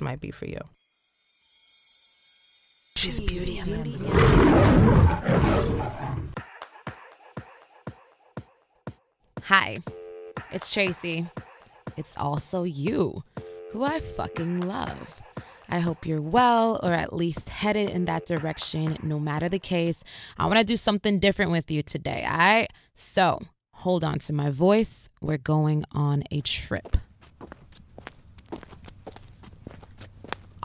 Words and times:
might 0.00 0.20
be 0.20 0.30
for 0.30 0.46
you. 0.46 0.60
She's 2.96 3.20
beauty 3.20 3.58
and 3.58 3.72
the 3.72 3.76
Hi, 9.42 9.78
it's 10.50 10.72
Tracy. 10.72 11.28
It's 11.96 12.16
also 12.16 12.64
you, 12.64 13.22
who 13.70 13.84
I 13.84 14.00
fucking 14.00 14.60
love. 14.60 15.20
I 15.68 15.80
hope 15.80 16.06
you're 16.06 16.20
well 16.20 16.80
or 16.82 16.92
at 16.92 17.12
least 17.12 17.48
headed 17.48 17.90
in 17.90 18.04
that 18.06 18.26
direction. 18.26 18.96
No 19.02 19.18
matter 19.18 19.48
the 19.48 19.58
case, 19.58 20.02
I 20.38 20.46
want 20.46 20.58
to 20.58 20.64
do 20.64 20.76
something 20.76 21.18
different 21.18 21.52
with 21.52 21.70
you 21.70 21.82
today. 21.82 22.26
All 22.28 22.36
right? 22.36 22.68
So 22.94 23.40
hold 23.72 24.04
on 24.04 24.18
to 24.20 24.32
my 24.32 24.50
voice. 24.50 25.08
We're 25.20 25.38
going 25.38 25.84
on 25.92 26.24
a 26.30 26.40
trip. 26.40 26.96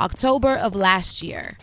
October 0.01 0.55
of 0.55 0.73
last 0.73 1.21
year, 1.21 1.59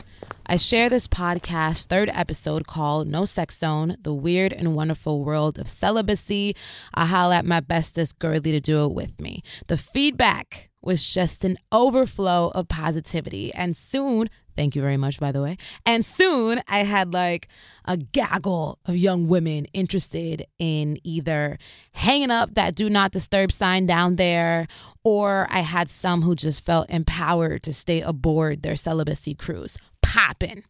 I 0.47 0.59
share 0.59 0.89
this 0.89 1.09
podcast 1.09 1.87
third 1.87 2.09
episode 2.15 2.69
called 2.69 3.09
No 3.09 3.25
Sex 3.25 3.59
Zone 3.59 3.97
The 4.01 4.15
Weird 4.15 4.53
and 4.53 4.77
Wonderful 4.77 5.25
World 5.25 5.59
of 5.59 5.67
Celibacy. 5.67 6.55
I 6.95 7.07
holla 7.07 7.39
at 7.39 7.45
my 7.45 7.59
bestest 7.59 8.21
girly 8.21 8.53
to 8.53 8.61
do 8.61 8.85
it 8.85 8.93
with 8.93 9.21
me. 9.21 9.43
The 9.67 9.77
feedback 9.77 10.71
was 10.81 11.13
just 11.13 11.45
an 11.45 11.59
overflow 11.73 12.53
of 12.55 12.69
positivity, 12.69 13.53
and 13.55 13.77
soon 13.77 14.31
Thank 14.59 14.75
you 14.75 14.83
very 14.83 14.97
much, 14.97 15.21
by 15.21 15.31
the 15.31 15.41
way. 15.41 15.57
And 15.87 16.05
soon 16.05 16.61
I 16.67 16.79
had 16.79 17.15
like 17.15 17.47
a 17.85 17.97
gaggle 17.97 18.81
of 18.87 18.97
young 18.97 19.29
women 19.29 19.67
interested 19.67 20.49
in 20.59 20.99
either 21.05 21.61
hanging 21.93 22.33
up 22.33 22.55
that 22.55 22.75
do 22.75 22.91
not 22.91 23.13
disturb 23.13 23.53
sign 23.53 23.87
down 23.87 24.17
there, 24.17 24.67
or 25.05 25.47
I 25.49 25.61
had 25.61 25.89
some 25.89 26.23
who 26.23 26.35
just 26.35 26.67
felt 26.67 26.91
empowered 26.91 27.63
to 27.63 27.73
stay 27.73 28.01
aboard 28.01 28.65
their 28.65 28.75
celibacy 28.75 29.33
cruise. 29.33 29.79
Poppin'. 30.03 30.65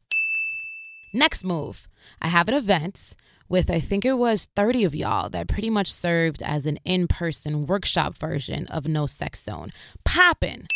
Next 1.15 1.43
move 1.43 1.89
I 2.21 2.29
have 2.29 2.47
an 2.49 2.55
event 2.55 3.15
with 3.49 3.71
I 3.71 3.81
think 3.81 4.05
it 4.05 4.19
was 4.19 4.49
30 4.55 4.85
of 4.85 4.95
y'all 4.95 5.31
that 5.31 5.49
pretty 5.49 5.71
much 5.71 5.91
served 5.91 6.43
as 6.43 6.67
an 6.67 6.79
in 6.85 7.09
person 7.09 7.65
workshop 7.67 8.19
version 8.19 8.67
of 8.67 8.87
No 8.87 9.07
Sex 9.07 9.43
Zone. 9.43 9.71
Poppin'. 10.05 10.67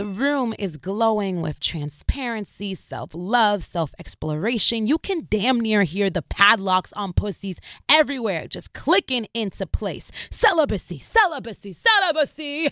The 0.00 0.06
room 0.06 0.54
is 0.58 0.78
glowing 0.78 1.42
with 1.42 1.60
transparency, 1.60 2.74
self 2.74 3.10
love, 3.12 3.62
self 3.62 3.92
exploration. 3.98 4.86
You 4.86 4.96
can 4.96 5.26
damn 5.28 5.60
near 5.60 5.82
hear 5.82 6.08
the 6.08 6.22
padlocks 6.22 6.90
on 6.94 7.12
pussies 7.12 7.60
everywhere 7.86 8.48
just 8.48 8.72
clicking 8.72 9.26
into 9.34 9.66
place. 9.66 10.10
Celibacy, 10.30 11.00
celibacy, 11.00 11.74
celibacy. 11.74 12.70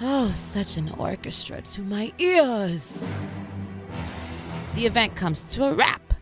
Oh, 0.00 0.32
such 0.34 0.78
an 0.78 0.88
orchestra 0.96 1.60
to 1.60 1.82
my 1.82 2.14
ears. 2.16 3.26
The 4.74 4.86
event 4.86 5.16
comes 5.16 5.44
to 5.44 5.66
a 5.66 5.74
wrap. 5.74 6.14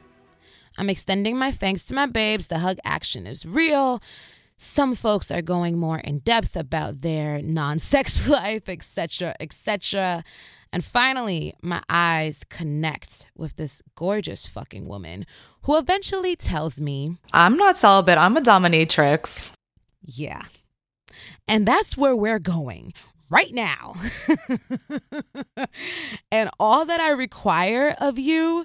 I'm 0.76 0.91
extending 0.91 1.38
my 1.38 1.53
thanks 1.53 1.84
to 1.84 1.94
my 1.94 2.06
babes. 2.06 2.48
The 2.48 2.58
hug 2.58 2.78
action 2.84 3.28
is 3.28 3.47
real. 3.47 4.03
Some 4.59 4.94
folks 4.94 5.31
are 5.31 5.43
going 5.43 5.78
more 5.78 5.99
in 5.99 6.21
depth 6.21 6.56
about 6.56 7.03
their 7.03 7.43
non 7.43 7.78
sex 7.78 8.28
life, 8.39 8.69
etc., 8.69 9.34
etc. 9.41 10.25
And 10.72 10.84
finally, 10.84 11.55
my 11.62 11.83
eyes 11.89 12.43
connect 12.49 13.27
with 13.37 13.56
this 13.56 13.83
gorgeous 13.94 14.47
fucking 14.47 14.89
woman 14.89 15.27
who 15.62 15.78
eventually 15.78 16.37
tells 16.37 16.81
me, 16.81 17.17
I'm 17.33 17.56
not 17.56 17.78
celibate, 17.78 18.19
I'm 18.19 18.37
a 18.37 18.41
dominatrix. 18.41 19.53
Yeah. 20.03 20.43
And 21.49 21.67
that's 21.67 21.97
where 21.97 22.17
we're 22.17 22.38
going 22.38 22.93
right 23.31 23.53
now. 23.53 23.94
and 26.31 26.50
all 26.59 26.84
that 26.84 27.00
I 27.00 27.11
require 27.11 27.94
of 27.99 28.19
you 28.19 28.65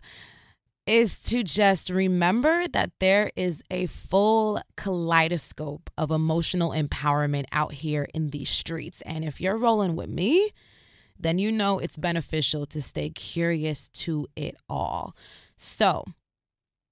is 0.88 1.20
to 1.20 1.44
just 1.44 1.90
remember 1.90 2.68
that 2.70 2.92
there 3.00 3.32
is 3.36 3.62
a 3.70 3.86
full 3.86 4.62
kaleidoscope 4.76 5.90
of 5.98 6.12
emotional 6.12 6.72
empowerment 6.72 7.46
out 7.52 7.74
here 7.74 8.08
in 8.14 8.32
these 8.32 8.50
streets. 8.50 9.02
And 9.04 9.24
if 9.24 9.40
you're 9.40 9.58
rolling 9.58 9.96
with 9.96 10.10
me, 10.10 10.52
then 11.20 11.38
you 11.38 11.52
know 11.52 11.80
it's 11.80 11.98
beneficial 11.98 12.66
to 12.66 12.82
stay 12.82 13.10
curious 13.12 13.90
to 13.90 14.28
it 14.36 14.56
all. 14.68 15.16
So 15.56 16.06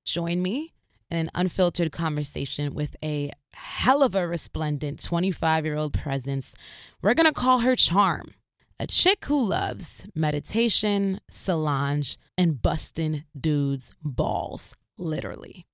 join 0.06 0.42
me 0.42 0.74
in 1.10 1.18
an 1.18 1.30
unfiltered 1.34 1.92
conversation 1.92 2.76
with 2.76 2.96
a 3.04 3.32
hell 3.54 4.04
of 4.04 4.14
a 4.14 4.28
resplendent 4.28 5.04
25 5.04 5.66
year 5.66 5.76
old 5.76 5.94
presence. 5.94 6.54
We're 7.02 7.16
going 7.16 7.26
to 7.26 7.34
call 7.34 7.60
her 7.60 7.76
Charm 7.76 8.36
a 8.80 8.88
chick 8.88 9.26
who 9.26 9.44
loves 9.44 10.08
meditation, 10.16 11.20
Solange, 11.30 12.18
and 12.38 12.62
busting 12.62 13.26
dudes' 13.38 13.94
balls, 14.02 14.74
literally. 14.98 15.66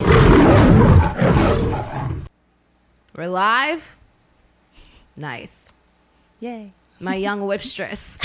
We're 3.15 3.27
live. 3.27 3.95
Nice. 5.15 5.71
Yay. 6.39 6.73
My 6.99 7.15
young 7.15 7.41
whipstress. 7.41 8.17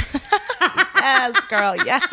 yes, 0.97 1.39
girl, 1.47 1.77
yes. 1.77 2.07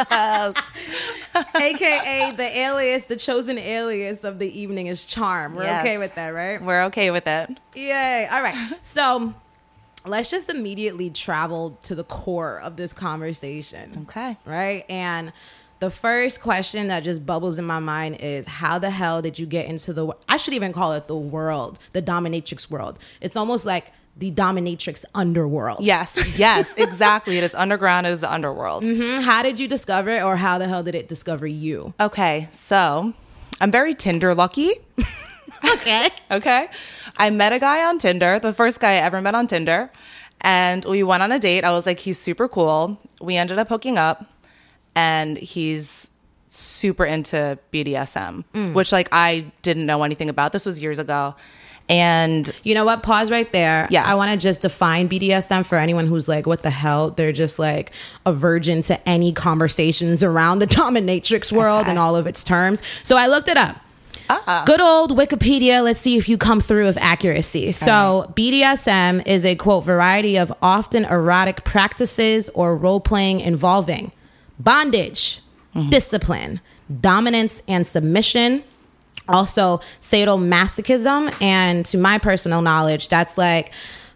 AKA 1.56 2.34
the 2.36 2.58
alias, 2.58 3.06
the 3.06 3.16
chosen 3.16 3.58
alias 3.58 4.26
of 4.26 4.40
the 4.40 4.60
evening 4.60 4.88
is 4.88 5.06
Charm. 5.06 5.54
We're 5.56 5.64
yes. 5.64 5.82
okay 5.82 5.98
with 5.98 6.16
that, 6.16 6.30
right? 6.30 6.62
We're 6.62 6.84
okay 6.86 7.12
with 7.12 7.24
that. 7.24 7.50
Yay. 7.76 8.28
All 8.30 8.42
right. 8.42 8.56
So 8.82 9.34
let's 10.08 10.30
just 10.30 10.50
immediately 10.50 11.10
travel 11.10 11.78
to 11.84 11.96
the 11.96 12.04
core 12.04 12.60
of 12.60 12.76
this 12.76 12.94
conversation. 12.94 14.04
Okay. 14.04 14.38
Right? 14.46 14.86
And 14.90 15.34
the 15.80 15.90
first 15.92 16.42
question 16.42 16.88
that 16.88 17.04
just 17.04 17.26
bubbles 17.26 17.60
in 17.60 17.66
my 17.66 17.80
mind 17.80 18.18
is 18.20 18.48
how 18.48 18.80
the 18.80 18.90
hell 18.90 19.22
did 19.22 19.38
you 19.38 19.46
get 19.46 19.68
into 19.68 19.94
the 19.94 20.12
I 20.28 20.38
should 20.38 20.54
even 20.54 20.74
call 20.74 20.94
it 20.94 21.08
the 21.08 21.18
world, 21.18 21.80
the 21.94 22.02
dominatrix 22.02 22.70
world. 22.70 23.00
It's 23.22 23.38
almost 23.38 23.66
like 23.66 23.92
the 24.16 24.32
dominatrix 24.32 25.06
underworld. 25.14 25.82
Yes, 25.82 26.38
yes, 26.40 26.74
exactly. 26.78 27.38
it 27.38 27.44
is 27.44 27.54
underground, 27.54 28.08
it 28.08 28.12
is 28.12 28.22
the 28.22 28.32
underworld. 28.32 28.84
Mm-hmm. 28.84 29.22
How 29.22 29.44
did 29.44 29.60
you 29.60 29.68
discover 29.68 30.10
it, 30.10 30.24
or 30.24 30.36
how 30.38 30.58
the 30.58 30.68
hell 30.68 30.82
did 30.82 30.96
it 30.96 31.08
discover 31.08 31.46
you? 31.46 31.94
Okay, 32.00 32.48
so 32.52 33.14
I'm 33.62 33.72
very 33.72 33.94
Tinder 33.94 34.34
lucky. 34.34 34.72
okay. 35.74 36.10
okay. 36.32 36.70
I 37.18 37.30
met 37.30 37.54
a 37.54 37.60
guy 37.60 37.86
on 37.86 37.98
Tinder, 37.98 38.40
the 38.40 38.54
first 38.54 38.80
guy 38.80 38.94
I 38.94 38.98
ever 38.98 39.22
met 39.22 39.36
on 39.36 39.48
Tinder. 39.48 39.92
And 40.42 40.86
we 40.86 41.04
went 41.04 41.24
on 41.24 41.32
a 41.32 41.40
date. 41.40 41.64
I 41.64 41.72
was 41.72 41.86
like, 41.86 42.00
he's 42.00 42.20
super 42.20 42.48
cool. 42.48 43.00
We 43.22 43.38
ended 43.38 43.58
up 43.58 43.70
hooking 43.70 43.98
up, 43.98 44.24
and 44.96 45.38
he's 45.38 46.12
super 46.46 47.06
into 47.06 47.58
BDSM, 47.72 48.46
mm. 48.54 48.74
which 48.74 48.92
like 48.92 49.10
I 49.12 49.52
didn't 49.62 49.86
know 49.86 50.04
anything 50.04 50.30
about. 50.30 50.54
This 50.54 50.66
was 50.66 50.82
years 50.82 51.00
ago. 51.00 51.36
And 51.90 52.52
you 52.64 52.76
know 52.76 52.84
what? 52.84 53.02
Pause 53.02 53.32
right 53.32 53.52
there. 53.54 53.88
Yeah. 53.90 54.04
I 54.06 54.16
want 54.16 54.32
to 54.32 54.38
just 54.38 54.62
define 54.62 55.08
BDSM 55.08 55.66
for 55.66 55.78
anyone 55.78 56.06
who's 56.06 56.28
like, 56.28 56.46
what 56.46 56.62
the 56.62 56.70
hell? 56.70 57.12
They're 57.12 57.32
just 57.32 57.60
like 57.60 57.92
a 58.26 58.34
virgin 58.34 58.82
to 58.84 59.10
any 59.10 59.32
conversations 59.32 60.22
around 60.22 60.60
the 60.60 60.68
dominatrix 60.68 61.52
world 61.52 61.82
okay. 61.82 61.90
and 61.90 62.00
all 62.00 62.16
of 62.16 62.28
its 62.28 62.44
terms. 62.44 62.82
So 63.04 63.16
I 63.16 63.28
looked 63.28 63.48
it 63.48 63.58
up. 63.58 63.78
Ah. 64.30 64.64
Good 64.66 64.82
old 64.82 65.18
Wikipedia. 65.18 65.84
Let's 65.84 66.00
see 66.00 66.18
if 66.18 66.28
you 66.28 66.38
come 66.38 66.60
through 66.60 66.86
with 66.86 66.98
accuracy. 66.98 67.72
So, 67.72 68.26
right. 68.26 68.36
BDSM 68.36 69.26
is 69.26 69.46
a 69.46 69.56
quote 69.56 69.84
variety 69.84 70.38
of 70.38 70.54
often 70.62 71.06
erotic 71.06 71.64
practices 71.64 72.50
or 72.50 72.76
role 72.76 73.00
playing 73.00 73.40
involving 73.40 74.12
bondage, 74.60 75.42
mm-hmm. 75.76 75.90
discipline, 75.90 76.62
dominance 77.02 77.62
and 77.68 77.86
submission, 77.86 78.64
also 79.28 79.82
sadomasochism. 80.02 81.42
And 81.42 81.86
to 81.88 81.98
my 81.98 82.18
personal 82.18 82.62
knowledge, 82.62 83.10
that's 83.10 83.38
like 83.38 83.72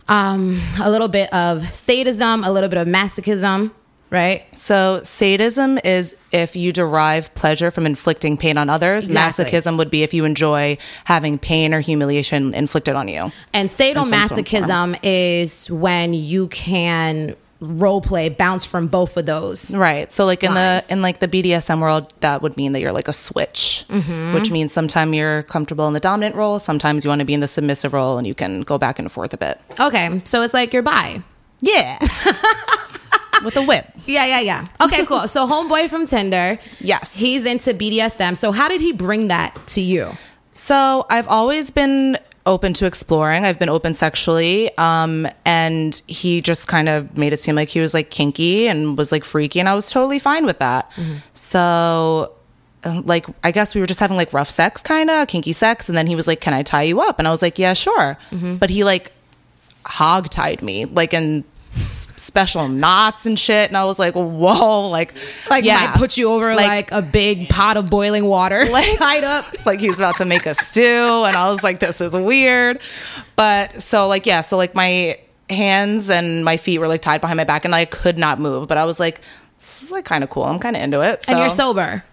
um, 0.08 0.62
a 0.82 0.90
little 0.90 1.08
bit 1.08 1.34
of 1.34 1.74
sadism, 1.74 2.44
a 2.44 2.52
little 2.52 2.70
bit 2.70 2.80
of 2.80 2.88
masochism, 2.88 3.72
right? 4.12 4.46
So 4.56 5.02
sadism 5.04 5.80
is 5.84 6.16
if 6.32 6.56
you 6.56 6.72
derive 6.72 7.34
pleasure 7.34 7.72
from 7.72 7.86
inflicting 7.88 8.38
pain 8.38 8.58
on 8.58 8.70
others. 8.70 9.08
Exactly. 9.08 9.46
Masochism 9.46 9.78
would 9.78 9.90
be 9.90 10.04
if 10.04 10.14
you 10.14 10.26
enjoy 10.26 10.78
having 11.06 11.40
pain 11.40 11.74
or 11.74 11.80
humiliation 11.80 12.54
inflicted 12.54 12.96
on 12.96 13.08
you. 13.08 13.32
And 13.54 13.70
sadomasochism 13.70 15.00
is 15.02 15.70
when 15.72 16.14
you 16.14 16.48
can 16.48 17.36
role 17.64 18.02
play 18.02 18.28
bounce 18.28 18.66
from 18.66 18.88
both 18.88 19.18
of 19.18 19.26
those. 19.28 19.74
Right. 19.74 20.12
So 20.12 20.26
like 20.26 20.44
in 20.44 20.54
the 20.56 20.84
in 20.90 21.04
like 21.04 21.20
the 21.20 21.28
BDSM 21.28 21.80
world, 21.80 22.12
that 22.22 22.42
would 22.42 22.58
mean 22.58 22.74
that 22.74 22.82
you're 22.82 22.92
like 22.92 23.08
a 23.08 23.14
switch, 23.14 23.86
Mm-hmm. 23.88 24.34
which 24.34 24.50
means 24.52 24.72
sometimes 24.72 25.14
you're 25.16 25.44
comfortable 25.44 25.88
in 25.88 25.94
the 25.94 26.00
dominant 26.00 26.36
role, 26.36 26.58
sometimes 26.60 27.06
you 27.06 27.10
want 27.10 27.20
to 27.20 27.26
be 27.26 27.34
in 27.36 27.40
the 27.40 27.48
submissive 27.48 27.94
role, 27.94 28.18
and 28.18 28.26
you 28.26 28.34
can 28.34 28.62
go 28.62 28.78
back 28.80 28.98
and 29.00 29.12
forth 29.12 29.34
a 29.34 29.38
bit. 29.38 29.60
Okay, 29.80 30.22
so 30.26 30.42
it's 30.42 30.54
like 30.56 30.74
you're 30.74 30.82
bi. 30.82 31.22
Yeah. 31.62 32.00
With 33.44 33.58
a 33.58 33.64
whip. 33.64 33.86
Yeah, 34.06 34.26
yeah, 34.26 34.40
yeah. 34.40 34.66
Okay, 34.82 35.06
cool. 35.06 35.28
So 35.28 35.48
homeboy 35.48 35.90
from 35.90 36.06
Tinder. 36.08 36.60
Yes. 36.80 37.14
He's 37.16 37.46
into 37.46 37.74
BDSM. 37.74 38.38
So 38.38 38.52
how 38.52 38.68
did 38.68 38.82
he 38.82 38.92
bring 38.92 39.28
that 39.30 39.56
to 39.68 39.82
you? 39.82 40.10
So 40.54 41.06
I've 41.10 41.28
always 41.28 41.72
been 41.72 42.18
open 42.46 42.74
to 42.74 42.86
exploring. 42.86 43.46
I've 43.46 43.60
been 43.60 43.70
open 43.70 43.94
sexually. 43.94 44.76
Um, 44.78 45.28
and 45.46 46.02
he 46.08 46.42
just 46.42 46.68
kind 46.68 46.90
of 46.90 47.18
made 47.18 47.34
it 47.34 47.40
seem 47.40 47.56
like 47.56 47.70
he 47.70 47.80
was 47.80 47.94
like 47.94 48.10
kinky 48.10 48.68
and 48.68 48.98
was 48.98 49.12
like 49.12 49.24
freaky, 49.24 49.60
and 49.60 49.70
I 49.70 49.76
was 49.76 49.90
totally 49.90 50.20
fine 50.20 50.46
with 50.46 50.60
that. 50.60 50.92
So 51.34 52.34
uh, 52.84 53.02
like 53.06 53.26
I 53.44 53.52
guess 53.52 53.76
we 53.76 53.82
were 53.82 53.88
just 53.88 54.00
having 54.00 54.18
like 54.18 54.34
rough 54.34 54.50
sex 54.50 54.82
kind 54.82 55.10
of 55.10 55.28
kinky 55.28 55.54
sex 55.54 55.88
and 55.88 55.98
then 55.98 56.08
he 56.08 56.16
was 56.16 56.28
like 56.28 56.42
can 56.42 56.54
I 56.54 56.64
tie 56.64 56.82
you 56.84 57.00
up 57.00 57.20
and 57.20 57.28
I 57.28 57.32
was 57.32 57.42
like 57.42 57.60
yeah 57.60 57.74
sure 57.74 58.18
but 58.58 58.72
he 58.72 58.84
like 58.84 59.12
hog 59.86 60.30
tied 60.30 60.64
me 60.64 60.86
like 60.86 61.14
in 61.14 61.44
s- 61.74 62.08
special 62.16 62.68
knots 62.68 63.26
and 63.26 63.38
shit. 63.38 63.68
And 63.68 63.78
I 63.78 63.84
was 63.86 63.98
like 64.00 64.14
whoa 64.16 64.88
like 64.90 65.14
Like 65.50 65.64
yeah. 65.66 65.88
might 65.92 65.96
put 65.98 66.18
you 66.18 66.32
over 66.32 66.54
like, 66.56 66.92
a 66.92 67.02
big 67.02 67.50
pot 67.50 67.78
of 67.78 67.90
boiling 67.90 68.26
water, 68.26 68.66
Like- 68.70 68.98
tied 68.98 69.24
up. 69.24 69.46
like 69.66 69.80
he 69.80 69.88
was 69.90 70.00
about 70.00 70.18
to 70.18 70.26
make 70.26 70.46
a 70.46 70.54
stew. 70.54 70.82
And 71.26 71.36
I 71.36 71.50
was 71.50 71.64
like 71.64 71.80
this 71.80 72.02
is 72.02 72.14
weird. 72.14 72.80
But 73.36 73.82
so 73.82 74.08
like 74.08 74.26
yeah 74.26 74.42
so 74.42 74.58
like 74.58 74.76
my 74.76 75.18
hands 75.50 76.10
and 76.10 76.46
my 76.46 76.56
feet 76.58 76.78
were 76.80 76.88
like 76.88 77.02
tied 77.02 77.20
behind 77.22 77.36
my 77.38 77.44
back 77.44 77.66
and 77.66 77.76
I 77.76 77.86
could 77.86 78.18
not 78.18 78.40
move. 78.40 78.68
But 78.68 78.78
I 78.78 78.86
was 78.86 79.00
like 79.00 79.20
this 79.60 79.84
is 79.84 79.92
like 79.92 80.06
kind 80.06 80.24
of 80.24 80.30
cool. 80.30 80.44
I'm 80.44 80.60
kind 80.60 80.76
of 80.76 80.82
into 80.82 81.02
it 81.02 81.24
so 81.24 81.32
And 81.34 81.40
you're 81.42 81.50
sober. 81.50 82.04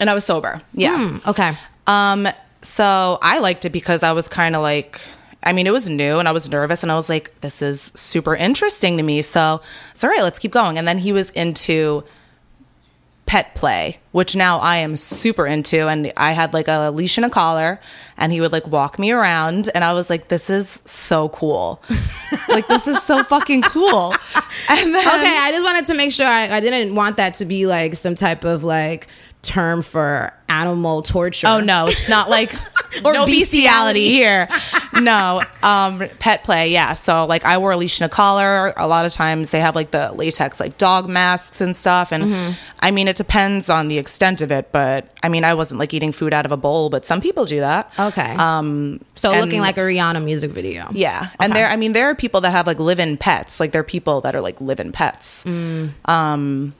and 0.00 0.08
I 0.10 0.14
was 0.14 0.24
sober 0.24 0.60
yeah. 0.74 0.96
Hmm, 1.18 1.28
okay. 1.30 1.52
um 1.86 2.28
so 2.60 3.18
I 3.22 3.38
liked 3.38 3.64
it 3.64 3.70
because 3.70 4.02
I 4.02 4.12
was 4.12 4.28
kind 4.28 4.56
of 4.56 4.62
like 4.62 5.00
I 5.42 5.52
mean, 5.52 5.66
it 5.66 5.72
was 5.72 5.88
new 5.88 6.18
and 6.18 6.26
I 6.26 6.32
was 6.32 6.50
nervous 6.50 6.82
and 6.82 6.90
I 6.90 6.96
was 6.96 7.08
like, 7.08 7.40
this 7.40 7.62
is 7.62 7.92
super 7.94 8.34
interesting 8.34 8.96
to 8.96 9.02
me. 9.02 9.22
So 9.22 9.60
it's 9.92 10.02
all 10.02 10.10
right, 10.10 10.22
let's 10.22 10.38
keep 10.38 10.52
going. 10.52 10.78
And 10.78 10.86
then 10.86 10.98
he 10.98 11.12
was 11.12 11.30
into 11.30 12.04
pet 13.26 13.54
play, 13.54 13.98
which 14.12 14.34
now 14.34 14.58
I 14.58 14.78
am 14.78 14.96
super 14.96 15.46
into. 15.46 15.86
And 15.86 16.12
I 16.16 16.32
had 16.32 16.52
like 16.54 16.66
a 16.66 16.90
leash 16.90 17.18
and 17.18 17.26
a 17.26 17.30
collar 17.30 17.78
and 18.16 18.32
he 18.32 18.40
would 18.40 18.52
like 18.52 18.66
walk 18.66 18.98
me 18.98 19.12
around. 19.12 19.70
And 19.74 19.84
I 19.84 19.92
was 19.92 20.10
like, 20.10 20.28
this 20.28 20.50
is 20.50 20.82
so 20.84 21.28
cool. 21.28 21.82
like, 22.48 22.66
this 22.66 22.88
is 22.88 23.00
so 23.02 23.22
fucking 23.22 23.62
cool. 23.62 24.14
And 24.70 24.94
then, 24.94 25.06
Okay, 25.06 25.38
I 25.40 25.50
just 25.52 25.62
wanted 25.62 25.86
to 25.86 25.94
make 25.94 26.10
sure 26.12 26.26
I, 26.26 26.56
I 26.56 26.60
didn't 26.60 26.94
want 26.94 27.16
that 27.18 27.34
to 27.34 27.44
be 27.44 27.66
like 27.66 27.94
some 27.94 28.14
type 28.14 28.44
of 28.44 28.64
like 28.64 29.06
term 29.42 29.82
for 29.82 30.32
animal 30.48 31.02
torture. 31.02 31.46
Oh 31.46 31.60
no, 31.60 31.86
it's 31.86 32.08
not 32.08 32.28
like 32.28 32.52
Or 33.04 33.12
no 33.12 33.26
bestiality. 33.26 33.40
bestiality 33.40 34.08
here. 34.08 34.48
No, 35.00 35.42
um, 35.62 36.02
pet 36.18 36.42
play. 36.42 36.70
Yeah. 36.70 36.94
So 36.94 37.26
like 37.26 37.44
I 37.44 37.58
wore 37.58 37.72
a 37.72 37.76
leash 37.76 38.00
and 38.00 38.10
a 38.10 38.14
collar. 38.14 38.72
A 38.76 38.88
lot 38.88 39.06
of 39.06 39.12
times 39.12 39.50
they 39.50 39.60
have 39.60 39.74
like 39.76 39.90
the 39.90 40.10
latex 40.12 40.58
like 40.58 40.78
dog 40.78 41.08
masks 41.08 41.60
and 41.60 41.76
stuff. 41.76 42.12
And 42.12 42.24
Mm-hmm. 42.24 42.52
I 42.80 42.90
mean, 42.90 43.06
it 43.08 43.16
depends 43.16 43.68
on 43.70 43.88
the 43.88 43.98
extent 43.98 44.40
of 44.40 44.50
it. 44.50 44.72
But 44.72 45.12
I 45.22 45.28
mean, 45.28 45.44
I 45.44 45.54
wasn't 45.54 45.78
like 45.78 45.92
eating 45.94 46.12
food 46.12 46.32
out 46.34 46.46
of 46.46 46.52
a 46.52 46.56
bowl, 46.56 46.88
but 46.90 47.04
some 47.04 47.20
people 47.20 47.44
do 47.44 47.60
that. 47.60 47.92
Okay. 47.98 48.34
Um, 48.36 49.00
so 49.14 49.30
and- 49.30 49.40
looking 49.44 49.60
like 49.60 49.76
a 49.76 49.80
Rihanna 49.80 50.24
music 50.24 50.50
video. 50.50 50.88
yeah, 50.92 51.28
and 51.40 51.52
there. 51.54 51.66
I 51.68 51.76
mean, 51.76 51.92
there 51.92 52.08
are 52.08 52.14
people 52.14 52.40
that 52.40 52.50
have 52.52 52.66
like 52.66 52.78
live-in 52.78 53.18
pets. 53.18 53.60
Like 53.60 53.72
there 53.72 53.80
are 53.82 53.84
people 53.84 54.22
that 54.22 54.34
are 54.34 54.40
like 54.40 54.60
live-in 54.60 54.92
pets. 54.92 55.44
Um, 56.06 56.74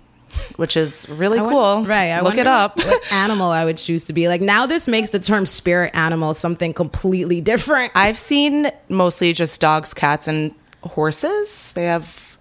which 0.57 0.77
is 0.77 1.07
really 1.09 1.39
cool. 1.39 1.83
right. 1.85 2.11
I 2.13 2.21
Look 2.21 2.37
it 2.39 2.47
up. 2.47 2.77
What 2.79 3.13
animal 3.13 3.51
I 3.51 3.65
would 3.65 3.79
choose 3.79 4.05
to 4.05 4.13
be 4.13 4.29
like. 4.29 4.41
Now 4.41 4.67
this 4.67 4.89
makes 4.89 5.11
the 5.11 5.19
term 5.19 5.47
spirit 5.47 5.95
animal 5.95 6.35
something 6.35 6.73
completely 6.75 7.41
different. 7.41 7.93
I've 7.95 8.19
seen 8.19 8.69
mostly 8.89 9.33
just 9.33 9.61
dogs, 9.61 9.95
cats, 9.95 10.29
and 10.29 10.55
horses. 10.83 11.73
They 11.75 11.85
have, 11.85 12.37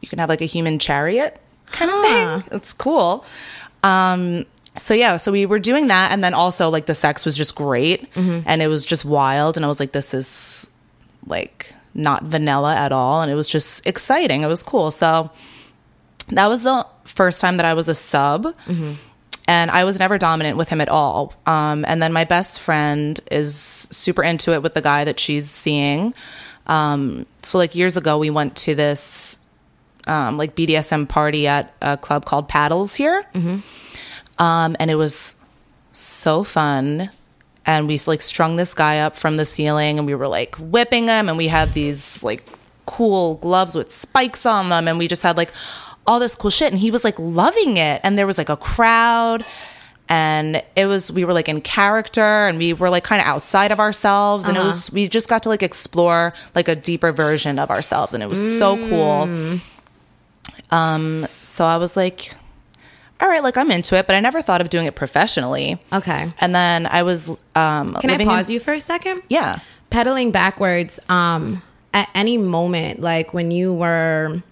you 0.00 0.08
can 0.08 0.18
have 0.18 0.28
like 0.28 0.40
a 0.40 0.46
human 0.46 0.78
chariot 0.78 1.38
kind 1.72 1.90
Huh. 1.92 1.98
of 2.36 2.44
thing. 2.44 2.56
It's 2.58 2.72
cool. 2.72 3.24
Um, 3.82 4.44
so 4.76 4.94
yeah, 4.94 5.16
so 5.18 5.32
we 5.32 5.44
were 5.46 5.58
doing 5.58 5.88
that, 5.88 6.12
and 6.12 6.22
then 6.24 6.32
also 6.34 6.68
like 6.70 6.86
the 6.86 6.94
sex 6.94 7.24
was 7.24 7.36
just 7.36 7.54
great, 7.54 8.08
and 8.14 8.62
it 8.62 8.68
was 8.68 8.84
just 8.86 9.04
wild, 9.04 9.56
and 9.56 9.66
I 9.66 9.68
was 9.68 9.78
like, 9.80 9.92
this 9.92 10.14
is 10.14 10.68
like 11.26 11.74
not 11.94 12.22
vanilla 12.24 12.74
at 12.74 12.90
all, 12.90 13.20
and 13.20 13.30
it 13.30 13.34
was 13.34 13.48
just 13.50 13.86
exciting. 13.86 14.40
It 14.42 14.46
was 14.46 14.62
cool. 14.62 14.90
So 14.90 15.30
that 16.28 16.46
was 16.48 16.62
the 16.62 16.86
first 17.14 17.40
time 17.40 17.56
that 17.58 17.66
I 17.66 17.74
was 17.74 17.88
a 17.88 17.94
sub. 17.94 18.46
And 19.48 19.70
I 19.72 19.84
was 19.84 19.98
never 19.98 20.18
dominant 20.18 20.56
with 20.56 20.68
him 20.68 20.80
at 20.80 20.88
all. 20.88 21.34
Um, 21.46 21.84
and 21.86 22.00
then 22.02 22.12
my 22.12 22.24
best 22.24 22.60
friend 22.60 23.18
is 23.30 23.54
super 23.90 24.22
into 24.22 24.52
it 24.54 24.62
with 24.62 24.74
the 24.74 24.80
guy 24.80 25.04
that 25.04 25.18
she's 25.18 25.50
seeing. 25.50 26.14
Um, 26.68 27.26
so 27.42 27.58
like 27.58 27.74
years 27.74 27.96
ago, 27.96 28.18
we 28.18 28.30
went 28.30 28.56
to 28.58 28.74
this 28.74 29.38
um, 30.06 30.38
like 30.38 30.54
BDSM 30.54 31.08
party 31.08 31.46
at 31.48 31.74
a 31.82 31.96
club 31.96 32.24
called 32.24 32.48
Paddles 32.48 32.94
here, 32.94 33.24
um, 34.38 34.76
and 34.80 34.90
it 34.90 34.94
was 34.96 35.34
so 35.90 36.44
fun. 36.44 37.10
And 37.66 37.86
we 37.88 37.98
like 38.06 38.22
strung 38.22 38.56
this 38.56 38.74
guy 38.74 39.00
up 39.00 39.16
from 39.16 39.36
the 39.36 39.44
ceiling, 39.44 39.98
and 39.98 40.06
we 40.06 40.14
were 40.14 40.28
like 40.28 40.54
whipping 40.56 41.08
him, 41.08 41.28
and 41.28 41.36
we 41.36 41.48
had 41.48 41.74
these 41.74 42.22
like 42.24 42.44
cool 42.86 43.36
gloves 43.36 43.74
with 43.74 43.90
spikes 43.92 44.46
on 44.46 44.68
them, 44.68 44.88
and 44.88 44.98
we 44.98 45.06
just 45.08 45.22
had 45.22 45.36
like 45.36 45.50
all 46.06 46.18
this 46.18 46.34
cool 46.34 46.50
shit. 46.50 46.72
And 46.72 46.80
he 46.80 46.90
was 46.90 47.04
like 47.04 47.18
loving 47.18 47.76
it, 47.76 48.00
and 48.04 48.18
there 48.18 48.26
was 48.26 48.38
like 48.38 48.48
a 48.48 48.56
crowd, 48.56 49.44
and 50.08 50.62
it 50.76 50.86
was 50.86 51.10
we 51.12 51.24
were 51.24 51.32
like 51.32 51.48
in 51.48 51.60
character, 51.60 52.46
and 52.46 52.58
we 52.58 52.72
were 52.72 52.90
like 52.90 53.04
kind 53.04 53.20
of 53.20 53.26
outside 53.26 53.72
of 53.72 53.78
ourselves, 53.80 54.46
and 54.48 54.56
it 54.56 54.60
was 54.62 54.92
we 54.92 55.08
just 55.08 55.28
got 55.28 55.42
to 55.44 55.48
like 55.48 55.62
explore 55.62 56.32
like 56.54 56.68
a 56.68 56.74
deeper 56.76 57.12
version 57.12 57.58
of 57.58 57.70
ourselves, 57.70 58.14
and 58.14 58.22
it 58.22 58.28
was 58.28 58.58
so 58.58 58.76
cool. 58.88 59.60
Um, 60.70 61.26
so 61.42 61.64
I 61.64 61.76
was 61.76 61.96
like, 61.96 62.32
all 63.20 63.28
right, 63.28 63.42
like 63.42 63.56
I'm 63.56 63.70
into 63.70 63.96
it, 63.96 64.06
but 64.06 64.16
I 64.16 64.20
never 64.20 64.42
thought 64.42 64.60
of 64.60 64.70
doing 64.70 64.86
it 64.86 64.94
professionally. 64.96 65.80
Okay. 65.92 66.28
And 66.40 66.54
then 66.54 66.86
I 66.86 67.02
was 67.02 67.28
um 67.54 67.94
Can 68.00 68.10
I 68.10 68.14
living 68.14 68.20
in- 68.28 68.34
pause 68.34 68.50
you 68.50 68.58
for 68.58 68.72
a 68.72 68.80
second? 68.80 69.22
Yeah. 69.28 69.56
Pedaling 69.90 70.30
backwards, 70.32 70.98
um, 71.10 71.62
at 71.92 72.08
any 72.14 72.38
moment, 72.38 73.00
like 73.00 73.34
when 73.34 73.50
you 73.50 73.74
were 73.74 74.42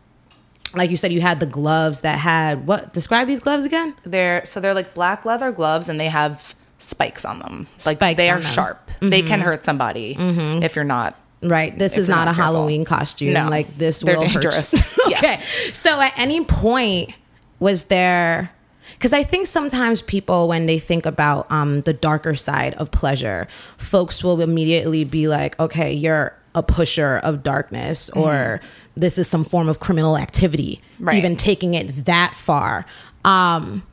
like 0.75 0.91
you 0.91 0.97
said 0.97 1.13
you 1.13 1.21
had 1.21 1.41
the 1.41 1.47
gloves 1.47 2.03
that 2.03 2.19
had 2.19 2.67
what 2.67 2.93
describe 2.93 3.27
these 3.27 3.41
gloves 3.41 3.65
again? 3.65 3.95
They're 4.05 4.45
so 4.45 4.61
they're 4.61 4.75
like 4.75 4.95
black 4.95 5.25
leather 5.25 5.53
gloves 5.53 5.89
and 5.89 5.99
they 5.99 6.09
have 6.09 6.55
spikes 6.79 7.25
on 7.25 7.41
them. 7.41 7.67
Like 7.85 7.97
Spikes 7.97 8.19
they 8.19 8.31
are 8.31 8.43
sharp. 8.43 8.91
They 9.01 9.21
mm-hmm. 9.21 9.29
can 9.29 9.41
hurt 9.41 9.65
somebody 9.65 10.15
mm-hmm. 10.15 10.63
if 10.63 10.77
you're 10.77 10.85
not 10.85 11.17
Right. 11.43 11.77
This 11.77 11.97
is 11.97 12.09
not, 12.09 12.27
not 12.27 12.33
a 12.33 12.35
careful. 12.35 12.55
Halloween 12.55 12.85
costume. 12.85 13.33
No. 13.33 13.49
Like 13.49 13.77
this 13.79 14.01
They're 14.01 14.17
will 14.17 14.27
dangerous. 14.27 14.99
Yes. 15.09 15.25
okay. 15.25 15.73
So 15.73 16.01
at 16.01 16.17
any 16.19 16.45
point 16.45 17.15
was 17.59 17.85
there 17.85 18.53
because 18.93 19.13
I 19.13 19.23
think 19.23 19.47
sometimes 19.47 20.03
people 20.03 20.49
when 20.49 20.67
they 20.67 20.79
think 20.79 21.07
about 21.07 21.51
um, 21.51 21.81
the 21.83 21.93
darker 21.93 22.35
side 22.35 22.75
of 22.75 22.91
pleasure, 22.91 23.49
folks 23.77 24.23
will 24.23 24.41
immediately 24.43 25.05
be 25.05 25.27
like, 25.27 25.59
okay, 25.59 25.93
you're 25.93 26.37
a 26.55 26.63
pusher 26.63 27.19
of 27.25 27.43
darkness 27.43 28.11
or 28.11 28.31
mm-hmm. 28.31 28.67
This 28.97 29.19
is 29.19 29.29
some 29.29 29.45
form 29.45 29.69
of 29.69 29.81
criminal 29.81 30.17
activity. 30.17 30.81
Right. 30.99 31.17
Even 31.17 31.37
taking 31.37 31.75
it 31.75 32.05
that 32.07 32.35
far. 32.35 32.87
Um 33.25 33.85